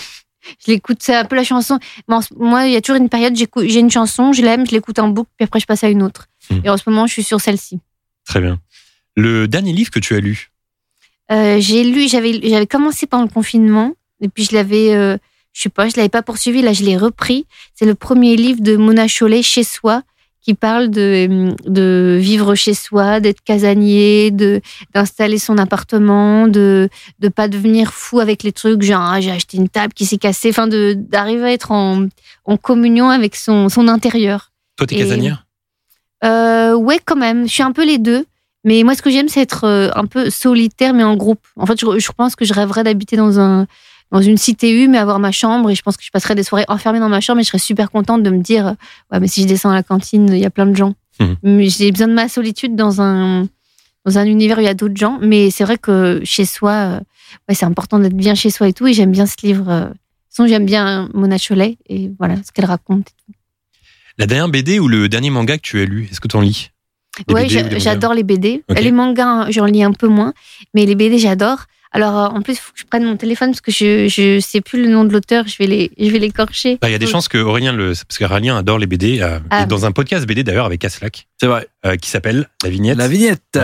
Je 0.64 0.72
l'écoute, 0.72 0.98
c'est 1.00 1.14
un 1.14 1.24
peu 1.24 1.36
la 1.36 1.44
chanson. 1.44 1.78
Moi, 2.08 2.66
il 2.66 2.72
y 2.72 2.76
a 2.76 2.80
toujours 2.80 3.00
une 3.00 3.08
période, 3.08 3.36
j'ai 3.36 3.80
une 3.80 3.90
chanson, 3.90 4.32
je 4.32 4.42
l'aime, 4.42 4.66
je 4.66 4.72
l'écoute 4.72 4.98
en 4.98 5.08
boucle, 5.08 5.30
puis 5.36 5.44
après 5.44 5.60
je 5.60 5.66
passe 5.66 5.84
à 5.84 5.88
une 5.88 6.02
autre. 6.02 6.28
Mhm. 6.50 6.62
Et 6.64 6.70
en 6.70 6.76
ce 6.76 6.88
moment, 6.88 7.06
je 7.06 7.12
suis 7.12 7.22
sur 7.22 7.40
celle-ci. 7.40 7.80
Très 8.26 8.40
bien. 8.40 8.58
Le 9.16 9.48
dernier 9.48 9.72
livre 9.72 9.90
que 9.90 9.98
tu 9.98 10.14
as 10.14 10.20
lu? 10.20 10.50
Euh, 11.30 11.60
j'ai 11.60 11.84
lu, 11.84 12.08
j'avais, 12.08 12.40
j'avais 12.42 12.66
commencé 12.66 13.06
pendant 13.06 13.24
le 13.24 13.30
confinement, 13.30 13.94
et 14.20 14.28
puis 14.28 14.44
je 14.44 14.54
l'avais, 14.54 14.94
euh, 14.94 15.16
je 15.52 15.62
sais 15.62 15.68
pas, 15.68 15.88
je 15.88 15.96
l'avais 15.96 16.08
pas 16.08 16.22
poursuivi, 16.22 16.62
là 16.62 16.72
je 16.72 16.84
l'ai 16.84 16.96
repris. 16.96 17.46
C'est 17.74 17.86
le 17.86 17.94
premier 17.94 18.36
livre 18.36 18.60
de 18.60 18.76
Mona 18.76 19.06
Chollet, 19.06 19.42
Chez 19.42 19.62
soi, 19.62 20.02
qui 20.42 20.54
parle 20.54 20.90
de, 20.90 21.54
de 21.66 22.18
vivre 22.20 22.54
chez 22.54 22.74
soi, 22.74 23.20
d'être 23.20 23.42
casanier, 23.42 24.30
de 24.30 24.60
d'installer 24.94 25.38
son 25.38 25.58
appartement, 25.58 26.48
de 26.48 26.88
de 27.18 27.28
pas 27.28 27.48
devenir 27.48 27.92
fou 27.92 28.20
avec 28.20 28.42
les 28.42 28.52
trucs, 28.52 28.82
genre 28.82 29.02
ah, 29.02 29.20
j'ai 29.20 29.30
acheté 29.30 29.56
une 29.56 29.68
table 29.68 29.92
qui 29.92 30.06
s'est 30.06 30.18
cassée, 30.18 30.50
enfin 30.50 30.66
de 30.66 30.94
d'arriver 30.96 31.44
à 31.44 31.52
être 31.52 31.72
en, 31.72 32.06
en 32.44 32.56
communion 32.56 33.10
avec 33.10 33.36
son 33.36 33.68
son 33.68 33.88
intérieur. 33.88 34.50
Toi, 34.76 34.86
t'es 34.86 34.96
casanière? 34.96 35.46
Euh, 36.24 36.74
ouais, 36.74 37.00
quand 37.04 37.16
même. 37.16 37.46
Je 37.46 37.52
suis 37.52 37.62
un 37.62 37.72
peu 37.72 37.84
les 37.84 37.98
deux. 37.98 38.24
Mais 38.62 38.82
moi, 38.82 38.94
ce 38.94 39.00
que 39.00 39.10
j'aime, 39.10 39.28
c'est 39.28 39.40
être 39.40 39.64
euh, 39.64 39.88
un 39.94 40.04
peu 40.04 40.28
solitaire, 40.28 40.92
mais 40.92 41.02
en 41.02 41.16
groupe. 41.16 41.40
En 41.56 41.64
fait, 41.64 41.80
je, 41.80 41.98
je 41.98 42.12
pense 42.12 42.36
que 42.36 42.44
je 42.44 42.52
rêverais 42.52 42.84
d'habiter 42.84 43.16
dans 43.16 43.40
un 43.40 43.66
dans 44.10 44.20
une 44.22 44.36
cité 44.36 44.72
U, 44.82 44.88
mais 44.88 44.98
avoir 44.98 45.18
ma 45.18 45.32
chambre. 45.32 45.70
Et 45.70 45.74
je 45.74 45.82
pense 45.82 45.96
que 45.96 46.04
je 46.04 46.10
passerais 46.10 46.34
des 46.34 46.42
soirées 46.42 46.64
enfermée 46.68 46.98
dans 47.00 47.08
ma 47.08 47.20
chambre. 47.20 47.40
Et 47.40 47.42
je 47.44 47.48
serais 47.48 47.58
super 47.58 47.90
contente 47.90 48.22
de 48.22 48.30
me 48.30 48.38
dire, 48.42 48.74
ouais, 49.12 49.20
mais 49.20 49.28
si 49.28 49.42
je 49.42 49.46
descends 49.48 49.70
à 49.70 49.74
la 49.74 49.82
cantine, 49.82 50.28
il 50.30 50.38
y 50.38 50.44
a 50.46 50.50
plein 50.50 50.66
de 50.66 50.74
gens. 50.76 50.94
Mais 51.42 51.68
J'ai 51.68 51.90
besoin 51.92 52.08
de 52.08 52.14
ma 52.14 52.28
solitude 52.28 52.74
dans 52.76 53.00
un 53.02 53.46
dans 54.06 54.16
un 54.16 54.24
univers 54.24 54.56
où 54.56 54.60
il 54.62 54.64
y 54.64 54.68
a 54.68 54.74
d'autres 54.74 54.96
gens. 54.96 55.18
Mais 55.20 55.50
c'est 55.50 55.64
vrai 55.64 55.76
que 55.76 56.20
chez 56.24 56.46
soi, 56.46 56.72
euh, 56.72 57.00
ouais, 57.48 57.54
c'est 57.54 57.66
important 57.66 57.98
d'être 57.98 58.16
bien 58.16 58.34
chez 58.34 58.48
soi 58.50 58.68
et 58.68 58.72
tout. 58.72 58.86
Et 58.86 58.94
j'aime 58.94 59.12
bien 59.12 59.26
ce 59.26 59.34
livre. 59.42 59.68
euh. 59.68 59.80
De 59.84 59.88
toute 59.88 60.36
façon, 60.36 60.46
j'aime 60.48 60.64
bien 60.64 61.08
Mona 61.12 61.36
Chollet 61.38 61.76
et 61.88 62.10
voilà 62.18 62.36
ce 62.36 62.50
qu'elle 62.52 62.64
raconte. 62.64 63.08
La 64.16 64.26
dernière 64.26 64.48
BD 64.48 64.78
ou 64.78 64.88
le 64.88 65.08
dernier 65.08 65.28
manga 65.30 65.56
que 65.56 65.62
tu 65.62 65.80
as 65.80 65.84
lu 65.84 66.08
Est-ce 66.10 66.20
que 66.20 66.28
tu 66.28 66.36
en 66.36 66.40
lis? 66.40 66.70
Des 67.28 67.34
Ouais, 67.34 67.42
BD 67.42 67.54
j'a- 67.54 67.60
ou 67.60 67.62
des 67.64 67.68
mangas? 67.70 67.78
j'adore 67.84 68.14
les 68.14 68.22
BD. 68.22 68.62
Les 68.70 68.92
mangas, 68.92 69.50
j'en 69.50 69.66
lis 69.66 69.82
un 69.82 69.92
peu 69.92 70.08
moins, 70.08 70.32
mais 70.74 70.86
les 70.86 70.94
BD, 70.94 71.18
j'adore. 71.18 71.64
Alors, 71.92 72.16
euh, 72.18 72.26
en 72.28 72.40
plus, 72.42 72.52
il 72.54 72.58
faut 72.58 72.72
que 72.72 72.78
je 72.80 72.84
prenne 72.86 73.04
mon 73.04 73.16
téléphone 73.16 73.50
parce 73.50 73.60
que 73.60 73.72
je 73.72 74.06
je 74.08 74.38
sais 74.40 74.60
plus 74.60 74.82
le 74.84 74.88
nom 74.90 75.04
de 75.04 75.12
l'auteur. 75.12 75.48
Je 75.48 75.56
vais 75.58 75.66
les 75.66 75.90
je 75.98 76.08
vais 76.10 76.18
l'écorcher. 76.20 76.78
Bah, 76.80 76.88
Il 76.88 76.92
y 76.92 76.94
a 76.94 76.98
des 76.98 77.06
chances 77.06 77.26
que 77.28 77.38
Aurélien 77.38 77.72
le. 77.72 77.92
Parce 78.06 78.18
qu'Aurélien 78.18 78.56
adore 78.56 78.78
les 78.78 78.86
BD. 78.86 79.20
euh, 79.20 79.38
Ah. 79.50 79.66
dans 79.66 79.86
un 79.86 79.92
podcast 79.92 80.24
BD 80.26 80.44
d'ailleurs 80.44 80.66
avec 80.66 80.84
Aslak, 80.84 81.26
C'est 81.40 81.46
vrai. 81.48 81.66
euh, 81.86 81.96
qui 81.96 82.08
s'appelle 82.10 82.48
La 82.62 82.70
Vignette. 82.70 82.96
La 82.98 83.08
vignette. 83.08 83.42
Ouais. 83.56 83.62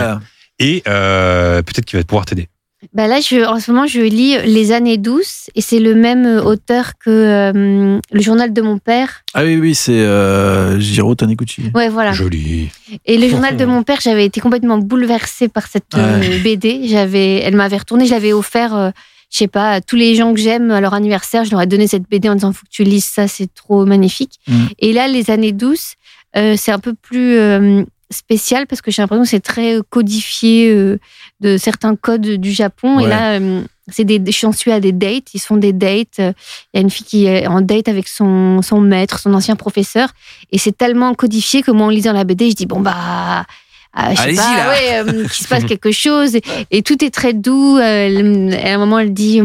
Et 0.59 0.83
euh, 0.87 1.61
peut-être 1.61 1.85
qu'il 1.85 1.99
va 1.99 2.03
pouvoir 2.05 2.25
t'aider. 2.25 2.49
Bah 2.93 3.07
là, 3.07 3.19
je, 3.19 3.43
en 3.43 3.59
ce 3.59 3.71
moment, 3.71 3.87
je 3.87 4.01
lis 4.01 4.37
Les 4.45 4.71
années 4.71 4.97
douces 4.97 5.49
et 5.55 5.61
c'est 5.61 5.79
le 5.79 5.95
même 5.95 6.25
euh, 6.25 6.43
auteur 6.43 6.93
que 6.99 7.09
euh, 7.09 7.99
le 8.11 8.21
journal 8.21 8.53
de 8.53 8.61
mon 8.61 8.77
père. 8.77 9.23
Ah 9.33 9.43
oui, 9.43 9.57
oui, 9.57 9.73
c'est 9.73 9.99
euh, 9.99 10.79
Jiro 10.79 11.15
Taniguchi. 11.15 11.71
Ouais, 11.73 11.89
voilà. 11.89 12.11
Joli. 12.11 12.69
Et 13.05 13.17
le 13.17 13.27
journal 13.29 13.57
de 13.57 13.65
mon 13.65 13.81
père, 13.81 13.99
j'avais 13.99 14.25
été 14.25 14.41
complètement 14.41 14.77
bouleversée 14.77 15.47
par 15.47 15.67
cette 15.67 15.95
euh, 15.95 16.39
BD. 16.43 16.87
J'avais, 16.87 17.37
elle 17.37 17.55
m'avait 17.55 17.77
retourné, 17.77 18.05
je 18.05 18.11
l'avais 18.11 18.33
offert, 18.33 18.75
euh, 18.75 18.91
je 19.31 19.39
sais 19.39 19.47
pas, 19.47 19.71
à 19.71 19.81
tous 19.81 19.95
les 19.95 20.13
gens 20.13 20.33
que 20.35 20.39
j'aime 20.39 20.69
à 20.69 20.79
leur 20.79 20.93
anniversaire. 20.93 21.45
Je 21.45 21.51
leur 21.51 21.61
ai 21.61 21.67
donné 21.67 21.87
cette 21.87 22.07
BD 22.07 22.29
en 22.29 22.35
disant 22.35 22.53
faut 22.53 22.65
que 22.65 22.71
tu 22.71 22.83
lises 22.83 23.05
ça, 23.05 23.27
c'est 23.27 23.51
trop 23.55 23.85
magnifique. 23.85 24.39
Mm. 24.47 24.65
Et 24.79 24.93
là, 24.93 25.07
les 25.07 25.31
années 25.31 25.51
douces, 25.51 25.95
euh, 26.35 26.55
c'est 26.57 26.71
un 26.71 26.79
peu 26.79 26.93
plus 26.93 27.37
euh, 27.37 27.83
spécial 28.09 28.67
parce 28.67 28.81
que 28.81 28.89
j'ai 28.91 29.01
l'impression 29.01 29.23
que 29.23 29.29
c'est 29.29 29.39
très 29.41 29.79
codifié 29.89 30.69
euh, 30.71 30.99
de 31.41 31.57
certains 31.57 31.95
codes 31.95 32.21
du 32.27 32.51
Japon. 32.51 32.99
Et 32.99 33.07
là, 33.07 33.33
euh, 33.39 33.61
c'est 33.89 34.03
des, 34.05 34.21
j'en 34.31 34.51
suis 34.51 34.71
à 34.71 34.79
des 34.79 34.91
dates. 34.91 35.33
Ils 35.33 35.39
font 35.39 35.57
des 35.57 35.73
dates. 35.73 36.17
Il 36.19 36.33
y 36.73 36.77
a 36.77 36.81
une 36.81 36.89
fille 36.89 37.05
qui 37.05 37.25
est 37.25 37.47
en 37.47 37.61
date 37.61 37.87
avec 37.87 38.07
son, 38.07 38.61
son 38.61 38.79
maître, 38.81 39.19
son 39.19 39.33
ancien 39.33 39.55
professeur. 39.55 40.09
Et 40.51 40.57
c'est 40.57 40.75
tellement 40.77 41.13
codifié 41.13 41.61
que 41.63 41.71
moi, 41.71 41.87
en 41.87 41.89
lisant 41.89 42.13
la 42.13 42.23
BD, 42.23 42.49
je 42.51 42.55
dis 42.55 42.65
bon 42.65 42.79
bah. 42.79 43.45
ah, 43.93 44.13
je 44.13 44.21
sais 44.21 44.35
pas, 44.35 44.69
ouais, 44.69 44.99
euh, 44.99 45.27
qu'il 45.27 45.43
se 45.43 45.47
passe 45.47 45.63
quelque 45.67 45.91
chose. 45.91 46.35
Et, 46.35 46.41
et 46.71 46.81
tout 46.83 47.03
est 47.03 47.09
très 47.13 47.33
doux. 47.33 47.77
Euh, 47.77 47.81
elle- 48.07 48.59
à 48.65 48.73
un 48.73 48.77
moment, 48.77 48.99
elle 48.99 49.13
dit 49.13 49.41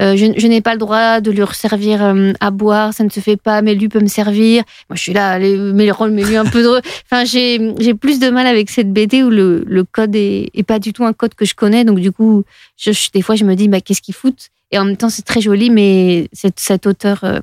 euh, 0.00 0.16
je, 0.16 0.26
je 0.36 0.46
n'ai 0.46 0.60
pas 0.60 0.72
le 0.72 0.78
droit 0.78 1.20
de 1.20 1.30
lui 1.30 1.42
servir 1.52 2.02
euh, 2.04 2.32
à 2.40 2.50
boire, 2.50 2.92
ça 2.94 3.02
ne 3.04 3.08
se 3.10 3.20
fait 3.20 3.36
pas, 3.36 3.62
mais 3.62 3.74
lui 3.74 3.88
peut 3.88 4.00
me 4.00 4.06
servir. 4.06 4.62
Moi, 4.88 4.96
je 4.96 5.02
suis 5.02 5.12
là, 5.12 5.30
allez, 5.30 5.56
mets 5.56 5.86
le 5.86 5.92
rôle, 5.92 6.10
mais 6.12 6.24
lui 6.24 6.36
un 6.36 6.44
peu 6.44 6.62
de. 6.62 6.68
Enfin, 7.10 7.24
j'ai 7.24 7.74
j'ai 7.80 7.94
plus 7.94 8.18
de 8.20 8.30
mal 8.30 8.46
avec 8.46 8.70
cette 8.70 8.92
BD 8.92 9.22
où 9.22 9.30
le, 9.30 9.64
le 9.66 9.84
code 9.84 10.14
est, 10.14 10.50
est 10.54 10.62
pas 10.62 10.78
du 10.78 10.92
tout 10.92 11.04
un 11.04 11.12
code 11.12 11.34
que 11.34 11.44
je 11.44 11.54
connais. 11.54 11.84
Donc, 11.84 11.98
du 12.00 12.12
coup, 12.12 12.44
je, 12.76 12.92
je- 12.92 13.10
des 13.12 13.22
fois, 13.22 13.34
je 13.34 13.44
me 13.44 13.54
dis, 13.54 13.68
bah, 13.68 13.80
qu'est-ce 13.80 14.02
qu'ils 14.02 14.14
foutent? 14.14 14.48
Et 14.70 14.78
en 14.78 14.84
même 14.84 14.96
temps, 14.96 15.08
c'est 15.08 15.22
très 15.22 15.40
joli, 15.40 15.70
mais 15.70 16.28
cet, 16.32 16.60
cet 16.60 16.86
auteur, 16.86 17.24
euh, 17.24 17.40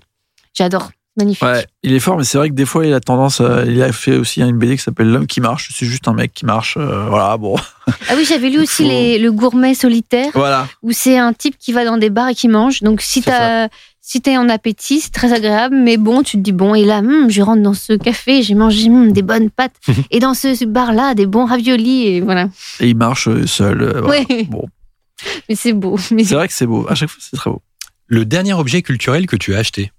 j'adore. 0.54 0.92
Magnifique. 1.18 1.44
Ouais, 1.44 1.66
il 1.84 1.94
est 1.94 2.00
fort, 2.00 2.18
mais 2.18 2.24
c'est 2.26 2.38
vrai 2.38 2.50
que 2.50 2.54
des 2.56 2.66
fois, 2.66 2.86
il 2.86 2.94
a 2.94 3.00
tendance. 3.00 3.40
à- 3.40 3.64
il 3.66 3.82
a 3.82 3.92
fait 3.94 4.18
aussi 4.18 4.42
une 4.42 4.58
BD 4.58 4.76
qui 4.76 4.84
s'appelle 4.84 5.10
L'homme 5.10 5.28
qui 5.28 5.40
marche. 5.40 5.72
C'est 5.74 5.86
juste 5.86 6.08
un 6.10 6.14
mec 6.14 6.34
qui 6.34 6.46
marche. 6.46 6.76
euh, 6.78 7.06
voilà, 7.10 7.38
bon. 7.38 7.56
Ah 7.88 8.14
oui, 8.18 8.26
j'avais 8.28 8.50
lu 8.50 8.60
aussi 8.64 8.84
Faut- 8.84 8.90
les, 8.90 9.18
le 9.18 9.32
gourmet 9.32 9.74
solitaire. 9.76 10.32
Voilà. 10.34 10.68
où 10.84 10.92
c'est 10.92 11.18
un 11.18 11.32
type 11.34 11.58
qui 11.58 11.72
va 11.72 11.86
dans 11.86 11.98
des 11.98 12.10
bars 12.10 12.28
et 12.30 12.36
qui 12.36 12.48
mange. 12.50 12.82
Donc 12.82 13.02
si 13.02 13.22
t'as 13.22 13.70
si 14.08 14.22
t'es 14.22 14.38
en 14.38 14.50
appétit, 14.50 15.00
c'est 15.00 15.10
très 15.12 15.34
agréable, 15.34 15.76
mais 15.76 15.98
bon, 15.98 16.22
tu 16.22 16.38
te 16.38 16.42
dis 16.44 16.52
bon, 16.52 16.76
et 16.76 16.86
là, 16.86 17.00
hum, 17.00 17.28
je 17.30 17.42
rentre 17.42 17.64
dans 17.64 17.74
ce 17.74 17.94
café, 17.94 18.44
j'ai 18.44 18.54
mangé 18.54 18.88
hum, 18.88 19.12
des 19.12 19.24
bonnes 19.24 19.50
pâtes, 19.50 19.74
et 20.12 20.20
dans 20.20 20.36
ce, 20.36 20.64
bar-là, 20.66 21.16
des 21.16 21.26
bons 21.26 21.46
raviolis, 21.46 22.06
et 22.08 22.22
voilà. 22.22 22.50
Et 22.80 22.90
il 22.90 22.96
marche 22.98 23.28
euh, 23.28 23.48
seul. 23.48 23.82
euh, 23.82 24.02
voilà. 24.02 24.20
Ouais. 24.30 24.44
Bon, 24.44 24.64
Mais 25.50 25.56
c'est 25.56 25.74
beau. 25.74 25.98
Mais 26.12 26.24
c'est 26.24 26.36
vrai 26.36 26.48
que 26.48 26.54
c'est 26.54 26.68
beau. 26.68 26.86
À 26.88 26.94
chaque 26.94 27.10
fois, 27.10 27.20
c'est 27.20 27.36
très 27.36 27.50
beau. 27.50 27.64
Le 28.06 28.26
dernier 28.26 28.54
objet 28.54 28.84
culturel 28.84 29.26
que 29.26 29.38
tu 29.38 29.56
as 29.56 29.58
acheté? 29.58 29.92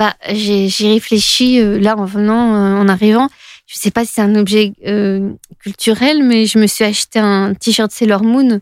Bah, 0.00 0.14
j'ai 0.32 0.68
réfléchi 0.88 1.60
euh, 1.60 1.78
là 1.78 1.94
en 1.96 2.06
venant, 2.06 2.54
euh, 2.54 2.76
en 2.82 2.88
arrivant. 2.88 3.28
Je 3.66 3.78
sais 3.78 3.90
pas 3.90 4.04
si 4.06 4.12
c'est 4.14 4.22
un 4.22 4.34
objet 4.34 4.72
euh, 4.86 5.30
culturel, 5.62 6.24
mais 6.24 6.46
je 6.46 6.58
me 6.58 6.66
suis 6.66 6.84
acheté 6.84 7.18
un 7.20 7.52
t-shirt 7.54 7.92
Sailor 7.92 8.24
Moon. 8.24 8.60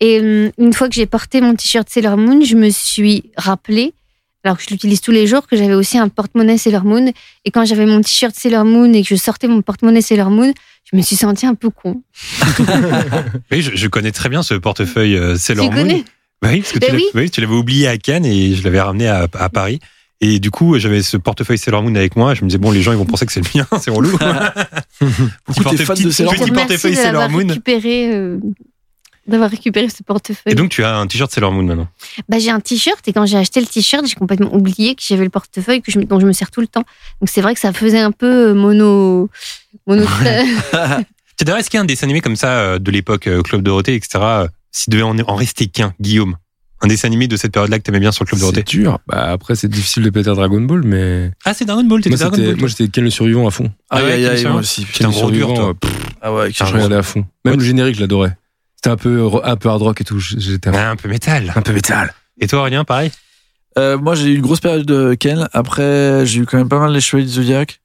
Et 0.00 0.16
une 0.56 0.72
fois 0.72 0.88
que 0.88 0.94
j'ai 0.94 1.06
porté 1.06 1.40
mon 1.40 1.56
t-shirt 1.56 1.88
Sailor 1.90 2.16
Moon, 2.16 2.42
je 2.44 2.54
me 2.54 2.70
suis 2.70 3.24
rappelé, 3.36 3.92
alors 4.44 4.56
que 4.56 4.62
je 4.62 4.68
l'utilise 4.70 5.00
tous 5.00 5.10
les 5.10 5.26
jours, 5.26 5.48
que 5.48 5.56
j'avais 5.56 5.74
aussi 5.74 5.98
un 5.98 6.08
porte-monnaie 6.08 6.56
Sailor 6.56 6.84
Moon. 6.84 7.12
Et 7.44 7.50
quand 7.50 7.64
j'avais 7.64 7.84
mon 7.84 8.00
t-shirt 8.00 8.34
Sailor 8.36 8.64
Moon 8.64 8.92
et 8.92 9.02
que 9.02 9.08
je 9.08 9.16
sortais 9.16 9.48
mon 9.48 9.60
porte-monnaie 9.60 10.00
Sailor 10.00 10.30
Moon, 10.30 10.54
je 10.90 10.96
me 10.96 11.02
suis 11.02 11.16
sentie 11.16 11.44
un 11.46 11.56
peu 11.56 11.70
con. 11.70 12.00
Oui, 13.50 13.60
je, 13.62 13.74
je 13.74 13.88
connais 13.88 14.12
très 14.12 14.28
bien 14.28 14.42
ce 14.44 14.54
portefeuille 14.54 15.18
Sailor 15.38 15.68
tu 15.68 15.74
Moon. 15.74 15.82
connais 15.82 16.04
Bah 16.40 16.50
oui, 16.52 16.60
parce 16.60 16.72
que 16.72 16.78
Ben 16.78 16.86
tu 16.86 16.92
l'as- 16.92 16.98
oui. 16.98 17.04
oui, 17.14 17.30
tu 17.30 17.40
l'avais 17.40 17.54
oublié 17.54 17.88
à 17.88 17.98
Cannes 17.98 18.24
et 18.24 18.54
je 18.54 18.62
l'avais 18.62 18.80
ramené 18.80 19.08
à, 19.08 19.26
à 19.34 19.48
Paris. 19.48 19.80
Et 20.20 20.40
du 20.40 20.50
coup, 20.50 20.76
j'avais 20.78 21.02
ce 21.02 21.16
portefeuille 21.16 21.58
Sailor 21.58 21.82
Moon 21.82 21.94
avec 21.94 22.16
moi. 22.16 22.34
Je 22.34 22.42
me 22.42 22.48
disais, 22.48 22.58
bon, 22.58 22.72
les 22.72 22.82
gens, 22.82 22.90
ils 22.92 22.98
vont 22.98 23.04
penser 23.04 23.24
que 23.24 23.32
c'est 23.32 23.40
le 23.40 23.58
mien, 23.60 23.66
c'est 23.80 23.90
relou. 23.90 24.10
Beaucoup 25.46 25.62
porte- 25.62 25.76
t'es 25.76 25.84
fan 25.84 25.94
petit- 25.96 26.04
de 26.04 26.10
Sailor 26.10 26.32
petit 26.34 26.40
Moon. 26.42 26.46
Merci 26.54 26.66
portefeuille 26.68 26.96
Sailor 26.96 27.30
Moon. 27.30 27.46
récupéré, 27.46 28.12
euh, 28.14 28.38
d'avoir 29.28 29.48
récupéré 29.50 29.88
ce 29.88 30.02
portefeuille. 30.02 30.52
Et 30.52 30.56
donc, 30.56 30.70
tu 30.70 30.82
as 30.82 30.96
un 30.96 31.06
t-shirt 31.06 31.30
Sailor 31.30 31.52
Moon 31.52 31.62
maintenant. 31.62 31.86
Bah, 32.28 32.38
j'ai 32.40 32.50
un 32.50 32.58
t-shirt 32.60 33.06
et 33.06 33.12
quand 33.12 33.26
j'ai 33.26 33.36
acheté 33.36 33.60
le 33.60 33.66
t-shirt, 33.66 34.04
j'ai 34.06 34.14
complètement 34.16 34.52
oublié 34.54 34.94
que 34.96 35.02
j'avais 35.06 35.22
le 35.24 35.30
portefeuille 35.30 35.82
que 35.82 35.92
je, 35.92 36.00
dont 36.00 36.18
je 36.18 36.26
me 36.26 36.32
sers 36.32 36.50
tout 36.50 36.60
le 36.62 36.66
temps. 36.66 36.84
Donc 37.20 37.28
c'est 37.28 37.40
vrai 37.42 37.54
que 37.54 37.60
ça 37.60 37.72
faisait 37.72 38.00
un 38.00 38.10
peu 38.10 38.48
euh, 38.50 38.54
mono. 38.54 39.28
mono 39.86 40.04
d'ailleurs, 41.40 41.58
est-ce 41.58 41.70
qu'il 41.70 41.78
y 41.78 41.80
a 41.80 41.82
un 41.82 41.86
dessin 41.86 42.06
animé 42.06 42.20
comme 42.20 42.36
ça 42.36 42.58
euh, 42.58 42.78
de 42.80 42.90
l'époque, 42.90 43.28
euh, 43.28 43.42
Club 43.42 43.62
Dorothée, 43.62 43.94
etc., 43.94 44.18
s'il 44.72 44.92
devait 44.92 45.02
en 45.04 45.34
rester 45.36 45.66
qu'un, 45.68 45.94
Guillaume? 46.00 46.36
Un 46.80 46.86
dessin 46.86 47.08
animé 47.08 47.26
de 47.26 47.36
cette 47.36 47.52
période-là 47.52 47.78
que 47.78 47.82
t'aimais 47.82 47.98
bien 47.98 48.12
sur 48.12 48.22
le 48.24 48.28
Club 48.28 48.38
C'est 48.38 48.42
Dorothée 48.46 48.62
dur. 48.62 49.00
Bah, 49.08 49.30
après, 49.30 49.56
c'est 49.56 49.66
difficile 49.68 50.04
de 50.04 50.10
péter 50.10 50.30
Dragon 50.34 50.60
Ball, 50.60 50.82
mais. 50.84 51.30
Ah, 51.44 51.52
c'est 51.54 51.64
Dragon 51.64 51.82
Ball, 51.84 52.00
t'étais 52.02 52.16
Dragon 52.16 52.36
Ball. 52.36 52.56
moi, 52.56 52.68
j'étais 52.68 52.88
Ken 52.88 53.02
le 53.04 53.10
survivant 53.10 53.46
à 53.48 53.50
fond. 53.50 53.70
Ah 53.90 54.02
ouais, 54.02 54.12
Aïe, 54.12 54.12
aïe, 54.12 54.20
quel 54.22 54.30
aïe, 54.30 54.36
survivant. 54.38 54.50
moi 54.52 54.60
aussi. 54.60 54.84
Ken 54.86 55.06
le 55.08 55.12
gros 55.12 55.30
dur, 55.30 55.46
survivant, 55.48 55.68
euh, 55.70 55.74
pff, 55.74 55.92
Ah 56.22 56.32
ouais, 56.34 56.50
Je 56.52 56.64
regardais 56.64 56.94
à 56.96 57.02
fond. 57.02 57.24
Même 57.44 57.56
le 57.58 57.64
générique, 57.64 57.96
je 57.96 58.00
l'adorais. 58.00 58.36
C'était 58.76 58.90
un 58.90 58.96
peu, 58.96 59.28
un 59.42 59.56
peu 59.56 59.68
hard 59.68 59.82
rock 59.82 60.00
et 60.00 60.04
tout. 60.04 60.20
J'étais 60.20 60.70
Ouais, 60.70 60.76
un 60.78 60.94
peu 60.94 61.08
métal. 61.08 61.52
un 61.56 61.62
peu 61.62 61.72
métal. 61.72 62.14
Et 62.40 62.46
toi, 62.46 62.60
Aurélien, 62.60 62.84
pareil? 62.84 63.10
Euh, 63.76 63.98
moi, 63.98 64.14
j'ai 64.14 64.28
eu 64.30 64.36
une 64.36 64.40
grosse 64.42 64.60
période 64.60 64.86
de 64.86 65.14
Ken. 65.14 65.48
Après, 65.52 66.24
j'ai 66.26 66.40
eu 66.40 66.46
quand 66.46 66.58
même 66.58 66.68
pas 66.68 66.78
mal 66.78 66.92
les 66.92 67.00
Chevaliers 67.00 67.26
du 67.26 67.32
Zodiac. 67.34 67.80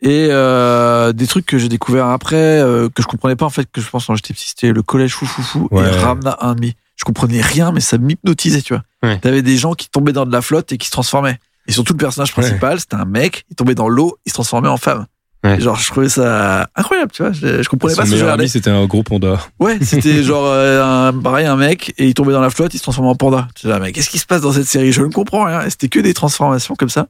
Et 0.00 0.28
euh, 0.30 1.12
des 1.12 1.26
trucs 1.28 1.46
que 1.46 1.58
j'ai 1.58 1.68
découvert 1.68 2.06
après, 2.06 2.36
euh, 2.36 2.88
que 2.88 3.02
je 3.02 3.06
comprenais 3.06 3.36
pas 3.36 3.44
en 3.46 3.50
fait, 3.50 3.68
que 3.70 3.80
je 3.80 3.88
pense 3.88 4.06
quand 4.06 4.16
j'étais 4.16 4.34
petit, 4.34 4.48
c'était 4.48 4.72
le 4.72 4.82
collège 4.82 5.12
foufoufou 5.14 5.68
Ouais. 5.70 5.84
et 5.86 5.90
Ramna 5.90 6.36
1,5. 6.42 6.72
Je 6.96 7.04
comprenais 7.04 7.40
rien, 7.40 7.72
mais 7.72 7.80
ça 7.80 7.98
m'hypnotisait, 7.98 8.62
tu 8.62 8.74
vois. 8.74 8.82
Ouais. 9.02 9.18
T'avais 9.18 9.42
des 9.42 9.56
gens 9.56 9.74
qui 9.74 9.88
tombaient 9.88 10.12
dans 10.12 10.26
de 10.26 10.32
la 10.32 10.42
flotte 10.42 10.72
et 10.72 10.78
qui 10.78 10.86
se 10.86 10.92
transformaient. 10.92 11.38
Et 11.66 11.72
surtout, 11.72 11.92
le 11.92 11.98
personnage 11.98 12.32
principal, 12.32 12.80
c'était 12.80 12.96
un 12.96 13.04
mec, 13.04 13.44
il 13.50 13.56
tombait 13.56 13.74
dans 13.74 13.88
l'eau, 13.88 14.18
il 14.26 14.30
se 14.30 14.34
transformait 14.34 14.68
en 14.68 14.76
femme. 14.76 15.06
Ouais. 15.44 15.60
Genre, 15.60 15.76
je 15.76 15.90
trouvais 15.90 16.08
ça 16.08 16.68
incroyable, 16.76 17.10
tu 17.10 17.22
vois. 17.22 17.32
Je, 17.32 17.62
je 17.62 17.68
comprenais 17.68 17.96
pas 17.96 18.06
ce 18.06 18.12
que 18.12 18.16
je 18.16 18.22
regardais. 18.22 18.46
c'était 18.46 18.70
un 18.70 18.86
gros 18.86 19.02
panda. 19.02 19.40
Ouais, 19.58 19.78
c'était 19.82 20.22
genre 20.22 20.46
euh, 20.46 21.08
un, 21.08 21.12
pareil 21.12 21.46
un 21.46 21.56
mec 21.56 21.92
et 21.98 22.06
il 22.06 22.14
tombait 22.14 22.32
dans 22.32 22.40
la 22.40 22.50
flotte, 22.50 22.74
il 22.74 22.78
se 22.78 22.82
transformait 22.84 23.10
en 23.10 23.16
panda. 23.16 23.48
Tu 23.56 23.66
dis, 23.66 23.72
ah, 23.72 23.80
mais 23.80 23.90
qu'est-ce 23.90 24.10
qui 24.10 24.18
se 24.18 24.26
passe 24.26 24.42
dans 24.42 24.52
cette 24.52 24.66
série? 24.68 24.92
Je 24.92 25.02
ne 25.02 25.08
comprends 25.08 25.44
rien. 25.44 25.68
C'était 25.68 25.88
que 25.88 25.98
des 25.98 26.14
transformations 26.14 26.76
comme 26.76 26.90
ça, 26.90 27.08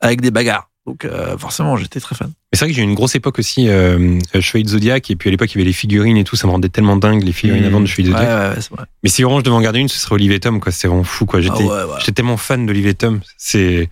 avec 0.00 0.20
des 0.20 0.30
bagarres. 0.30 0.70
Donc 0.86 1.04
euh, 1.06 1.38
forcément, 1.38 1.76
j'étais 1.78 1.98
très 1.98 2.14
fan. 2.14 2.28
Mais 2.28 2.58
c'est 2.58 2.64
vrai 2.66 2.70
que 2.70 2.76
j'ai 2.76 2.82
eu 2.82 2.84
une 2.84 2.94
grosse 2.94 3.14
époque 3.14 3.38
aussi, 3.38 3.68
euh, 3.68 4.18
euh, 4.34 4.40
Chevalier 4.42 4.64
de 4.64 4.68
Zodiac, 4.68 5.10
et 5.10 5.16
puis 5.16 5.28
à 5.28 5.30
l'époque, 5.30 5.50
il 5.52 5.58
y 5.58 5.60
avait 5.60 5.66
les 5.66 5.72
figurines 5.72 6.16
et 6.18 6.24
tout, 6.24 6.36
ça 6.36 6.46
me 6.46 6.52
rendait 6.52 6.68
tellement 6.68 6.96
dingue, 6.96 7.22
les 7.22 7.32
figurines 7.32 7.62
Mmh. 7.64 7.66
avant 7.68 7.80
de 7.80 7.86
Chevalier 7.86 8.10
de 8.10 8.14
Zodiac. 8.16 8.28
ouais, 8.28 8.48
ouais, 8.56 8.60
c'est 8.60 8.70
vrai. 8.70 8.84
Mais 9.02 9.08
si 9.08 9.22
vraiment 9.22 9.38
je 9.38 9.44
devais 9.44 9.56
en 9.56 9.60
garder 9.62 9.78
une, 9.80 9.88
ce 9.88 9.98
serait 9.98 10.14
Olivier 10.14 10.40
Tom, 10.40 10.60
quoi. 10.60 10.72
C'était 10.72 10.88
vraiment 10.88 11.04
fou, 11.04 11.24
quoi. 11.24 11.40
J'étais, 11.40 11.64
Ah 11.70 11.86
ouais, 11.86 12.12
tellement 12.14 12.36
fan 12.36 12.66
d'Olivier 12.66 12.92
Tom. 12.94 13.20
C'est, 13.38 13.88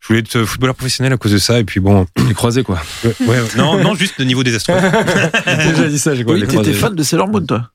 je 0.00 0.06
voulais 0.06 0.20
être 0.20 0.44
footballeur 0.44 0.76
professionnel 0.76 1.12
à 1.12 1.16
cause 1.16 1.32
de 1.32 1.38
ça, 1.38 1.58
et 1.58 1.64
puis 1.64 1.80
bon. 1.80 2.06
Les 2.28 2.34
croisés, 2.34 2.62
quoi. 2.62 2.80
Ouais, 3.04 3.12
ouais, 3.26 3.38
non, 3.56 3.82
non, 3.82 3.94
juste 3.96 4.14
le 4.18 4.24
niveau 4.24 4.44
désastreux. 4.44 4.74
J'ai 5.46 5.70
déjà 5.72 5.88
dit 5.88 5.98
ça, 5.98 6.14
j'ai 6.14 6.22
quoi. 6.22 6.34
Oui, 6.34 6.46
t'étais 6.46 6.72
fan 6.72 6.94
de 6.94 7.02
Sailor 7.02 7.26
Moon, 7.26 7.44
toi 7.44 7.70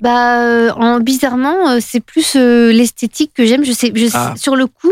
Bah, 0.00 0.42
euh, 0.42 0.70
en, 0.72 0.98
bizarrement, 0.98 1.78
c'est 1.80 2.00
plus 2.04 2.34
euh, 2.34 2.72
l'esthétique 2.72 3.30
que 3.32 3.46
j'aime. 3.46 3.64
Je 3.64 3.70
sais, 3.72 3.92
je 3.94 4.06
Ah. 4.12 4.34
sur 4.36 4.56
le 4.56 4.66
coup, 4.66 4.90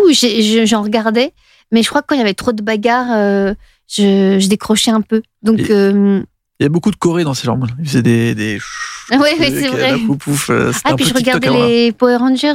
j'en 0.65 0.83
regardais, 0.83 1.33
mais 1.73 1.83
je 1.83 1.89
crois 1.89 2.03
que 2.03 2.07
quand 2.09 2.15
il 2.15 2.19
y 2.19 2.23
avait 2.23 2.35
trop 2.35 2.53
de 2.53 2.63
bagarres, 2.63 3.13
euh, 3.13 3.55
je, 3.89 4.39
je 4.41 4.49
décrochais 4.49 4.91
un 4.91 5.01
peu. 5.01 5.23
Donc, 5.43 5.71
euh, 5.71 6.23
Il 6.59 6.63
y 6.65 6.67
a 6.67 6.69
beaucoup 6.69 6.91
de 6.91 6.97
Corée 6.97 7.25
dans 7.25 7.35
Sailor 7.35 7.57
Moon. 7.57 7.69
Ils 7.79 7.87
faisaient 7.87 8.03
des. 8.03 8.35
des 8.35 8.59
ouais, 9.11 9.35
trucs, 9.37 9.49
c'est 9.49 9.69
vrai. 9.69 9.99
pouf, 10.07 10.19
pouf, 10.19 10.51
euh, 10.51 10.73
Ah, 10.85 10.95
puis 10.95 11.05
je 11.07 11.15
regardais 11.15 11.51
les 11.51 11.93
Power 11.93 12.17
Rangers. 12.17 12.55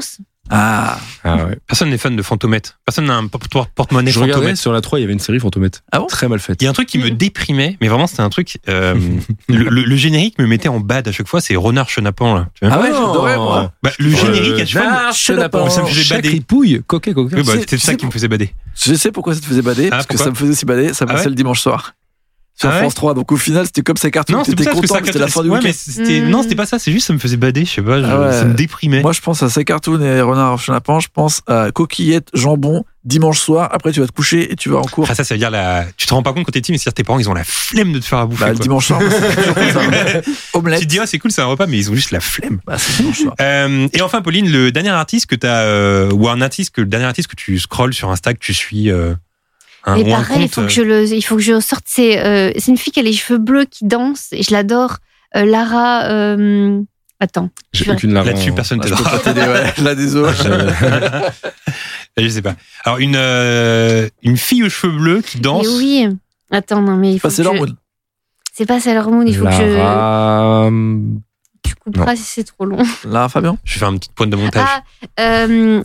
Ah, 0.49 0.99
Ah 1.23 1.38
ouais. 1.45 1.57
Personne 1.65 1.89
n'est 1.89 1.97
fan 1.97 2.15
de 2.15 2.22
Fantomette. 2.22 2.77
Personne 2.85 3.05
n'a 3.05 3.15
un 3.15 3.26
porte- 3.27 3.47
porte-monnaie 3.73 4.11
Je 4.11 4.19
regardais 4.19 4.55
sur 4.55 4.72
la 4.72 4.81
3, 4.81 4.99
il 4.99 5.01
y 5.01 5.05
avait 5.05 5.13
une 5.13 5.19
série 5.19 5.39
Fantomette. 5.39 5.84
Ah 5.91 5.99
bon 5.99 6.05
Très 6.05 6.27
mal 6.27 6.39
faite. 6.39 6.61
Il 6.61 6.65
y 6.65 6.67
a 6.67 6.69
un 6.69 6.73
truc 6.73 6.88
qui 6.88 6.99
me 6.99 7.09
déprimait, 7.09 7.77
mais 7.81 7.88
vraiment 7.88 8.05
c'était 8.07 8.22
un 8.22 8.30
truc. 8.30 8.59
euh, 8.69 8.93
le, 9.49 9.63
le- 9.69 9.84
le 9.84 9.95
générique 9.95 10.38
me 10.39 10.45
mettait 10.45 10.69
en 10.69 10.80
bad 10.80 11.07
à 11.07 11.11
chaque 11.11 11.27
fois. 11.27 11.41
C'est 11.41 11.55
Renard 11.55 11.89
Chenapan 11.89 12.35
là. 12.35 12.47
Tu 12.53 12.65
vois 12.67 12.76
Ah 12.76 12.81
ouais, 12.81 12.89
j'adorais, 12.91 13.38
moi. 13.38 13.72
Bah, 13.81 13.91
le 13.97 14.09
générique 14.11 14.59
à 14.61 14.65
chaque 14.65 14.84
fois. 14.84 15.11
Chenapan. 15.13 15.69
Ça 15.69 15.81
me 15.81 15.88
faisait 15.88 16.15
bader. 16.15 16.30
ripouille, 16.30 16.81
coquet, 16.85 17.13
coquet. 17.13 17.35
Oui, 17.38 17.43
bah, 17.43 17.53
c'était 17.59 17.77
ça 17.77 17.95
qui 17.95 18.05
me 18.05 18.11
faisait 18.11 18.27
bader. 18.27 18.51
Je 18.76 18.93
sais 18.93 19.11
pourquoi 19.11 19.34
ça 19.34 19.41
te 19.41 19.45
faisait 19.45 19.61
bader, 19.63 19.89
parce 19.89 20.05
que 20.05 20.17
ça 20.17 20.30
me 20.30 20.35
faisait 20.35 20.51
aussi 20.51 20.65
bader, 20.65 20.93
ça 20.93 21.05
Ah 21.07 21.13
passait 21.13 21.23
ouais 21.26 21.30
le 21.30 21.35
dimanche 21.35 21.61
soir. 21.61 21.93
Sur 22.57 22.69
Ah 22.69 22.73
ouais 22.76 22.80
France 22.80 22.95
3. 22.95 23.14
Donc 23.15 23.32
au 23.34 23.38
final, 23.38 23.65
c'était 23.65 23.82
comme 23.82 23.98
ça 23.98 24.10
cartoon. 24.10 24.38
Non, 24.38 24.44
que 24.44 24.52
content 24.52 24.95
c'était 25.03 25.19
la 25.19 25.27
fin 25.27 25.41
du 25.44 25.49
ouais, 25.49 25.56
week-end. 25.57 25.68
mais 25.68 25.73
c'était 25.73 26.22
non, 26.22 26.41
c'était 26.41 26.56
pas 26.56 26.65
ça. 26.65 26.80
C'est 26.80 26.91
juste 26.94 27.07
ça 27.07 27.14
me 27.14 27.19
faisait 27.19 27.36
bader. 27.38 27.65
Je 27.65 27.69
sais 27.72 27.82
pas. 27.82 27.99
je- 28.02 28.06
Ah 28.07 28.19
ouais. 28.22 28.32
Ça 28.32 28.45
me 28.45 28.53
déprimait. 28.53 29.02
Moi, 29.02 29.11
je 29.11 29.19
pense 29.22 29.44
à 29.44 29.49
ça 29.49 29.64
cartoon 29.65 30.02
et 30.02 30.22
Renard 30.22 30.57
Chenapan. 30.57 30.99
Je 31.02 31.10
pense 31.14 31.41
à 31.48 31.72
coquillettes, 31.73 32.30
jambon, 32.34 32.86
dimanche 33.03 33.40
soir. 33.40 33.68
Après, 33.73 33.91
tu 33.91 33.99
vas 33.99 34.07
te 34.07 34.14
coucher 34.14 34.52
et 34.53 34.56
tu 34.56 34.69
vas 34.69 34.77
en 34.77 34.84
cours. 34.84 35.06
Ah, 35.10 35.15
ça, 35.15 35.26
ça 35.26 35.34
veut 35.36 35.40
dire 35.40 35.52
la. 35.52 35.86
Tu 35.98 36.06
te 36.07 36.14
rends 36.14 36.23
pas 36.23 36.32
compte 36.32 36.45
quand 36.45 36.52
t'es 36.53 36.61
petit, 36.61 36.72
mais 36.72 36.77
c'est-à-dire 36.77 36.94
tes 36.94 37.03
parents, 37.03 37.19
ils 37.19 37.30
ont 37.30 37.34
la 37.34 37.44
flemme 37.44 37.91
de 37.91 37.99
te 37.99 38.06
faire 38.06 38.19
à 38.19 38.26
bouffer. 38.26 38.45
Bah, 38.45 38.52
le 38.53 38.60
dimanche 38.60 38.88
soir. 38.88 39.02
Omelette. 40.53 40.80
Tu 40.80 40.86
te 40.86 40.90
dis, 40.91 40.99
ah, 40.99 41.06
c'est 41.06 41.19
cool, 41.19 41.32
c'est 41.32 41.41
un 41.41 41.45
repas, 41.45 41.68
mais 41.68 41.77
ils 41.77 41.91
ont 41.91 41.95
juste 41.95 42.11
la 42.11 42.19
flemme. 42.19 42.60
Bah, 42.65 42.77
soir. 42.77 43.34
Euh, 43.41 43.88
et 43.94 44.02
enfin, 44.02 44.22
Pauline, 44.22 44.49
le 44.49 44.72
dernier 44.72 44.90
artiste 44.90 45.26
que 45.27 45.36
t'as, 45.36 45.64
euh, 45.64 46.10
ou 46.11 46.30
un 46.30 46.41
artiste 46.41 46.73
que 46.73 46.82
le 46.82 46.88
dernier 46.88 47.06
artiste 47.06 47.27
que 47.27 47.36
tu 47.36 47.60
scrolles 47.60 47.94
sur 47.94 48.10
Insta, 48.11 48.34
que 48.34 48.40
tu 48.40 48.53
suis, 48.53 48.90
euh, 48.90 49.14
un 49.86 50.03
pareil, 50.03 50.44
il 50.44 50.49
faut 50.49 50.62
que 50.64 50.68
je 50.70 50.82
le, 50.82 51.06
il 51.12 51.22
faut 51.22 51.36
que 51.36 51.41
je 51.41 51.60
sorte. 51.60 51.84
C'est, 51.88 52.20
euh, 52.26 52.52
c'est 52.57 52.72
une 52.72 52.78
fille 52.78 52.91
qui 52.94 52.99
a 52.99 53.03
les 53.03 53.14
cheveux 53.14 53.38
bleus 53.40 53.66
qui 53.66 53.86
danse 53.86 54.28
et 54.32 54.41
je 54.44 54.52
l'adore. 54.52 54.98
Euh, 55.36 55.45
Lara. 55.45 56.06
euh, 56.06 56.82
attends. 57.20 57.49
J'ai 57.74 57.86
je- 57.86 57.91
aucune 57.91 58.14
larme. 58.14 58.28
Là-dessus, 58.28 58.52
personne 58.53 58.80
Ah, 58.84 58.88
je 58.88 58.91
peux 58.94 58.98
t'aidera. 58.98 59.12
pas 59.12 59.20
t'aider, 59.20 59.41
ouais. 59.41 59.84
Là, 59.84 59.95
désolé. 59.95 60.34
je 62.18 62.28
sais 62.30 62.41
pas. 62.41 62.56
Alors, 62.84 62.99
une, 62.99 63.16
euh, 63.16 64.10
une 64.24 64.38
fille 64.38 64.64
aux 64.64 64.70
cheveux 64.70 64.94
bleus 64.98 65.22
qui 65.22 65.40
danse. 65.40 65.68
Mais 65.68 65.74
oui. 65.74 66.07
Attends, 66.52 66.82
non, 66.82 66.95
mais 66.95 67.14
il 67.14 67.20
faut. 67.20 67.28
Pas 67.28 67.34
Sailor 67.34 67.56
je- 67.56 67.60
Moon. 67.60 67.76
C'est 68.53 68.66
pas 68.66 68.80
Sailor 68.80 69.12
Moon. 69.12 69.26
Il 69.26 69.36
faut 69.36 69.45
que 69.45 69.52
je. 69.52 69.76
Lara... 69.78 70.70
Tu 71.64 71.76
couperas 71.76 72.16
si 72.16 72.24
c'est 72.24 72.44
trop 72.44 72.66
long. 72.66 72.84
Là, 73.06 73.28
Fabien. 73.28 73.57
Je 73.64 73.78
fais 73.80 73.86
une 73.86 73.99
petite 73.99 74.14
pointe 74.14 74.30
de 74.30 74.36
montage. 74.36 74.66
Ah, 74.68 74.84
euh, 75.20 75.82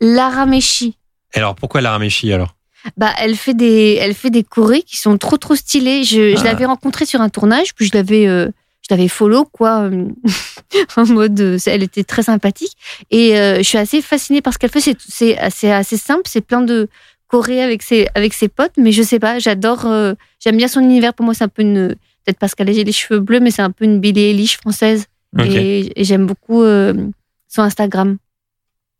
Lara 0.00 0.46
Meshi. 0.46 0.96
Alors, 1.34 1.54
pourquoi 1.54 1.80
la 1.80 1.90
Rameshi 1.92 2.32
alors? 2.32 2.54
Bah, 2.96 3.10
elle 3.18 3.34
fait 3.36 3.54
des, 3.54 3.98
elle 4.00 4.14
fait 4.14 4.30
des 4.30 4.42
chorés 4.44 4.82
qui 4.82 4.96
sont 4.96 5.16
trop 5.18 5.36
trop 5.36 5.54
stylés. 5.54 6.04
Je, 6.04 6.34
je 6.36 6.40
Ah. 6.40 6.44
l'avais 6.44 6.66
rencontrée 6.66 7.06
sur 7.06 7.20
un 7.20 7.28
tournage, 7.28 7.74
puis 7.74 7.86
je 7.86 7.92
l'avais, 7.94 8.26
euh, 8.26 8.48
je 8.82 8.94
l'avais 8.94 9.08
follow 9.08 9.44
quoi, 9.46 9.82
euh, 9.84 10.08
en 10.96 11.06
mode, 11.06 11.40
euh, 11.40 11.58
elle 11.66 11.82
était 11.82 12.04
très 12.04 12.22
sympathique. 12.24 12.76
Et 13.10 13.38
euh, 13.38 13.58
je 13.58 13.62
suis 13.62 13.78
assez 13.78 14.02
fascinée 14.02 14.42
par 14.42 14.52
ce 14.52 14.58
qu'elle 14.58 14.70
fait. 14.70 14.80
C'est, 14.80 14.96
c'est 15.08 15.38
assez, 15.38 15.70
assez 15.70 15.96
simple, 15.96 16.22
c'est 16.26 16.42
plein 16.42 16.60
de 16.60 16.88
chorés 17.28 17.62
avec 17.62 17.82
ses, 17.82 18.06
avec 18.14 18.34
ses 18.34 18.48
potes, 18.48 18.74
mais 18.76 18.92
je 18.92 19.02
sais 19.02 19.18
pas, 19.18 19.38
j'adore, 19.38 19.86
euh, 19.86 20.12
j'aime 20.40 20.56
bien 20.58 20.68
son 20.68 20.80
univers. 20.80 21.14
Pour 21.14 21.24
moi, 21.24 21.34
c'est 21.34 21.44
un 21.44 21.48
peu 21.48 21.62
une, 21.62 21.88
peut-être 22.24 22.38
parce 22.38 22.54
qu'elle 22.54 22.68
a 22.68 22.72
les 22.72 22.92
cheveux 22.92 23.20
bleus, 23.20 23.40
mais 23.40 23.50
c'est 23.50 23.62
un 23.62 23.70
peu 23.70 23.84
une 23.86 23.98
Billie 24.00 24.20
Eilish 24.30 24.58
française. 24.58 25.06
Et, 25.42 26.00
et 26.00 26.04
j'aime 26.04 26.26
beaucoup 26.26 26.62
son 26.62 27.62
Instagram. 27.62 28.18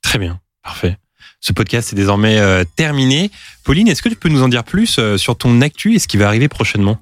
Très 0.02 0.18
bien, 0.18 0.40
parfait. 0.64 0.96
Ce 1.46 1.52
podcast 1.52 1.92
est 1.92 1.96
désormais 1.96 2.38
euh, 2.38 2.64
terminé. 2.74 3.30
Pauline, 3.64 3.86
est-ce 3.88 4.00
que 4.00 4.08
tu 4.08 4.16
peux 4.16 4.30
nous 4.30 4.42
en 4.42 4.48
dire 4.48 4.64
plus 4.64 4.96
euh, 4.98 5.18
sur 5.18 5.36
ton 5.36 5.60
actu 5.60 5.94
et 5.94 5.98
ce 5.98 6.08
qui 6.08 6.16
va 6.16 6.26
arriver 6.26 6.48
prochainement? 6.48 6.96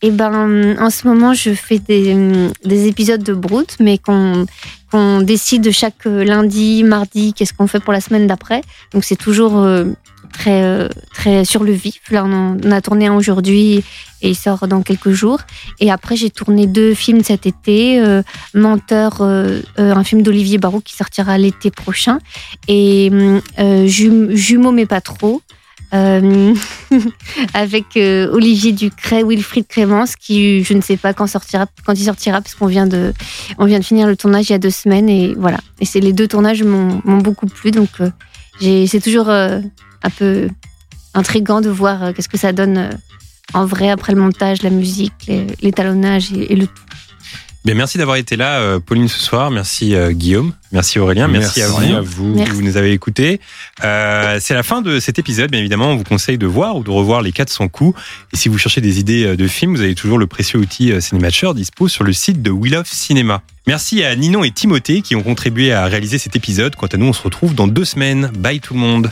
Eh 0.00 0.10
ben, 0.10 0.78
en 0.78 0.88
ce 0.88 1.06
moment, 1.06 1.34
je 1.34 1.52
fais 1.52 1.78
des, 1.78 2.48
des 2.64 2.86
épisodes 2.86 3.22
de 3.22 3.34
Brut, 3.34 3.76
mais 3.78 3.98
qu'on 3.98 4.46
décide 5.20 5.70
chaque 5.72 6.06
euh, 6.06 6.24
lundi, 6.24 6.84
mardi, 6.84 7.34
qu'est-ce 7.34 7.52
qu'on 7.52 7.66
fait 7.66 7.80
pour 7.80 7.92
la 7.92 8.00
semaine 8.00 8.26
d'après. 8.26 8.62
Donc, 8.94 9.04
c'est 9.04 9.14
toujours 9.14 9.62
très, 10.36 10.62
euh, 10.62 10.88
très 11.12 11.44
sur 11.44 11.64
le 11.64 11.72
vif. 11.72 12.00
Là, 12.10 12.24
on, 12.24 12.70
a 12.70 12.80
tourné 12.80 13.06
un 13.06 13.14
aujourd'hui 13.14 13.82
et 14.22 14.30
il 14.30 14.34
sort 14.34 14.68
dans 14.68 14.82
quelques 14.82 15.10
jours. 15.10 15.40
Et 15.80 15.90
après, 15.90 16.16
j'ai 16.16 16.30
tourné 16.30 16.66
deux 16.66 16.94
films 16.94 17.22
cet 17.22 17.46
été. 17.46 18.00
euh, 18.00 18.22
Menteur, 18.54 19.20
euh, 19.20 19.60
euh, 19.78 19.94
un 19.94 20.04
film 20.04 20.22
d'Olivier 20.22 20.58
Barrault 20.58 20.80
qui 20.80 20.94
sortira 20.94 21.38
l'été 21.38 21.70
prochain. 21.70 22.18
Et 22.68 23.10
euh, 23.58 23.88
mais 24.72 24.86
pas 24.86 25.00
trop. 25.00 25.42
Avec 27.54 27.84
Olivier 27.96 28.72
Ducret, 28.72 29.22
Wilfried 29.24 29.66
Clémence, 29.66 30.14
qui 30.14 30.62
je 30.62 30.74
ne 30.74 30.82
sais 30.82 30.98
pas 30.98 31.14
quand 31.14 31.26
sortira, 31.26 31.66
quand 31.86 31.94
il 31.94 32.04
sortira, 32.04 32.42
parce 32.42 32.54
qu'on 32.54 32.66
vient 32.66 32.86
de, 32.86 33.14
vient 33.60 33.78
de 33.78 33.84
finir 33.84 34.06
le 34.06 34.14
tournage 34.14 34.50
il 34.50 34.52
y 34.52 34.54
a 34.54 34.58
deux 34.58 34.68
semaines 34.68 35.08
et 35.08 35.34
voilà. 35.38 35.58
Et 35.80 35.86
c'est 35.86 36.00
les 36.00 36.12
deux 36.12 36.28
tournages 36.28 36.62
m'ont 36.62 37.00
beaucoup 37.22 37.46
plu, 37.46 37.70
donc 37.70 37.88
c'est 38.60 39.00
toujours 39.02 39.30
un 40.02 40.10
peu 40.10 40.48
intrigant 41.14 41.60
de 41.60 41.70
voir 41.70 42.02
euh, 42.02 42.12
qu'est-ce 42.12 42.28
que 42.28 42.38
ça 42.38 42.52
donne 42.52 42.78
euh, 42.78 42.90
en 43.54 43.64
vrai 43.64 43.90
après 43.90 44.12
le 44.12 44.20
montage, 44.20 44.62
la 44.62 44.70
musique, 44.70 45.30
l'étalonnage 45.62 46.32
et, 46.32 46.52
et 46.52 46.56
le 46.56 46.66
tout. 46.66 46.82
Bien, 47.66 47.74
merci 47.74 47.98
d'avoir 47.98 48.16
été 48.16 48.36
là, 48.36 48.60
euh, 48.60 48.78
Pauline, 48.78 49.08
ce 49.08 49.18
soir. 49.18 49.50
Merci 49.50 49.96
euh, 49.96 50.12
Guillaume. 50.12 50.52
Merci 50.70 51.00
Aurélien. 51.00 51.26
Merci, 51.26 51.62
à 51.62 51.66
vous. 51.66 51.96
à 51.96 52.00
vous. 52.00 52.32
Merci. 52.36 52.52
Vous 52.52 52.62
nous 52.62 52.76
avez 52.76 52.92
écoutés. 52.92 53.40
Euh, 53.82 54.38
c'est 54.40 54.54
la 54.54 54.62
fin 54.62 54.82
de 54.82 55.00
cet 55.00 55.18
épisode. 55.18 55.50
Bien 55.50 55.58
évidemment, 55.58 55.88
on 55.88 55.96
vous 55.96 56.04
conseille 56.04 56.38
de 56.38 56.46
voir 56.46 56.76
ou 56.76 56.84
de 56.84 56.90
revoir 56.90 57.22
les 57.22 57.32
400 57.32 57.66
coups. 57.66 58.00
Et 58.32 58.36
si 58.36 58.48
vous 58.48 58.56
cherchez 58.56 58.80
des 58.80 59.00
idées 59.00 59.36
de 59.36 59.48
films, 59.48 59.74
vous 59.74 59.80
avez 59.80 59.96
toujours 59.96 60.18
le 60.18 60.28
précieux 60.28 60.60
outil 60.60 60.92
Cinématcher 61.02 61.54
dispo 61.54 61.88
sur 61.88 62.04
le 62.04 62.12
site 62.12 62.40
de 62.40 62.52
Wheel 62.52 62.76
of 62.76 62.86
Cinéma. 62.86 63.42
Merci 63.66 64.04
à 64.04 64.14
Ninon 64.14 64.44
et 64.44 64.52
Timothée 64.52 65.02
qui 65.02 65.16
ont 65.16 65.24
contribué 65.24 65.72
à 65.72 65.86
réaliser 65.86 66.18
cet 66.18 66.36
épisode. 66.36 66.76
Quant 66.76 66.86
à 66.86 66.96
nous, 66.96 67.06
on 67.06 67.12
se 67.12 67.22
retrouve 67.22 67.56
dans 67.56 67.66
deux 67.66 67.84
semaines. 67.84 68.30
Bye 68.38 68.60
tout 68.60 68.74
le 68.74 68.80
monde. 68.80 69.10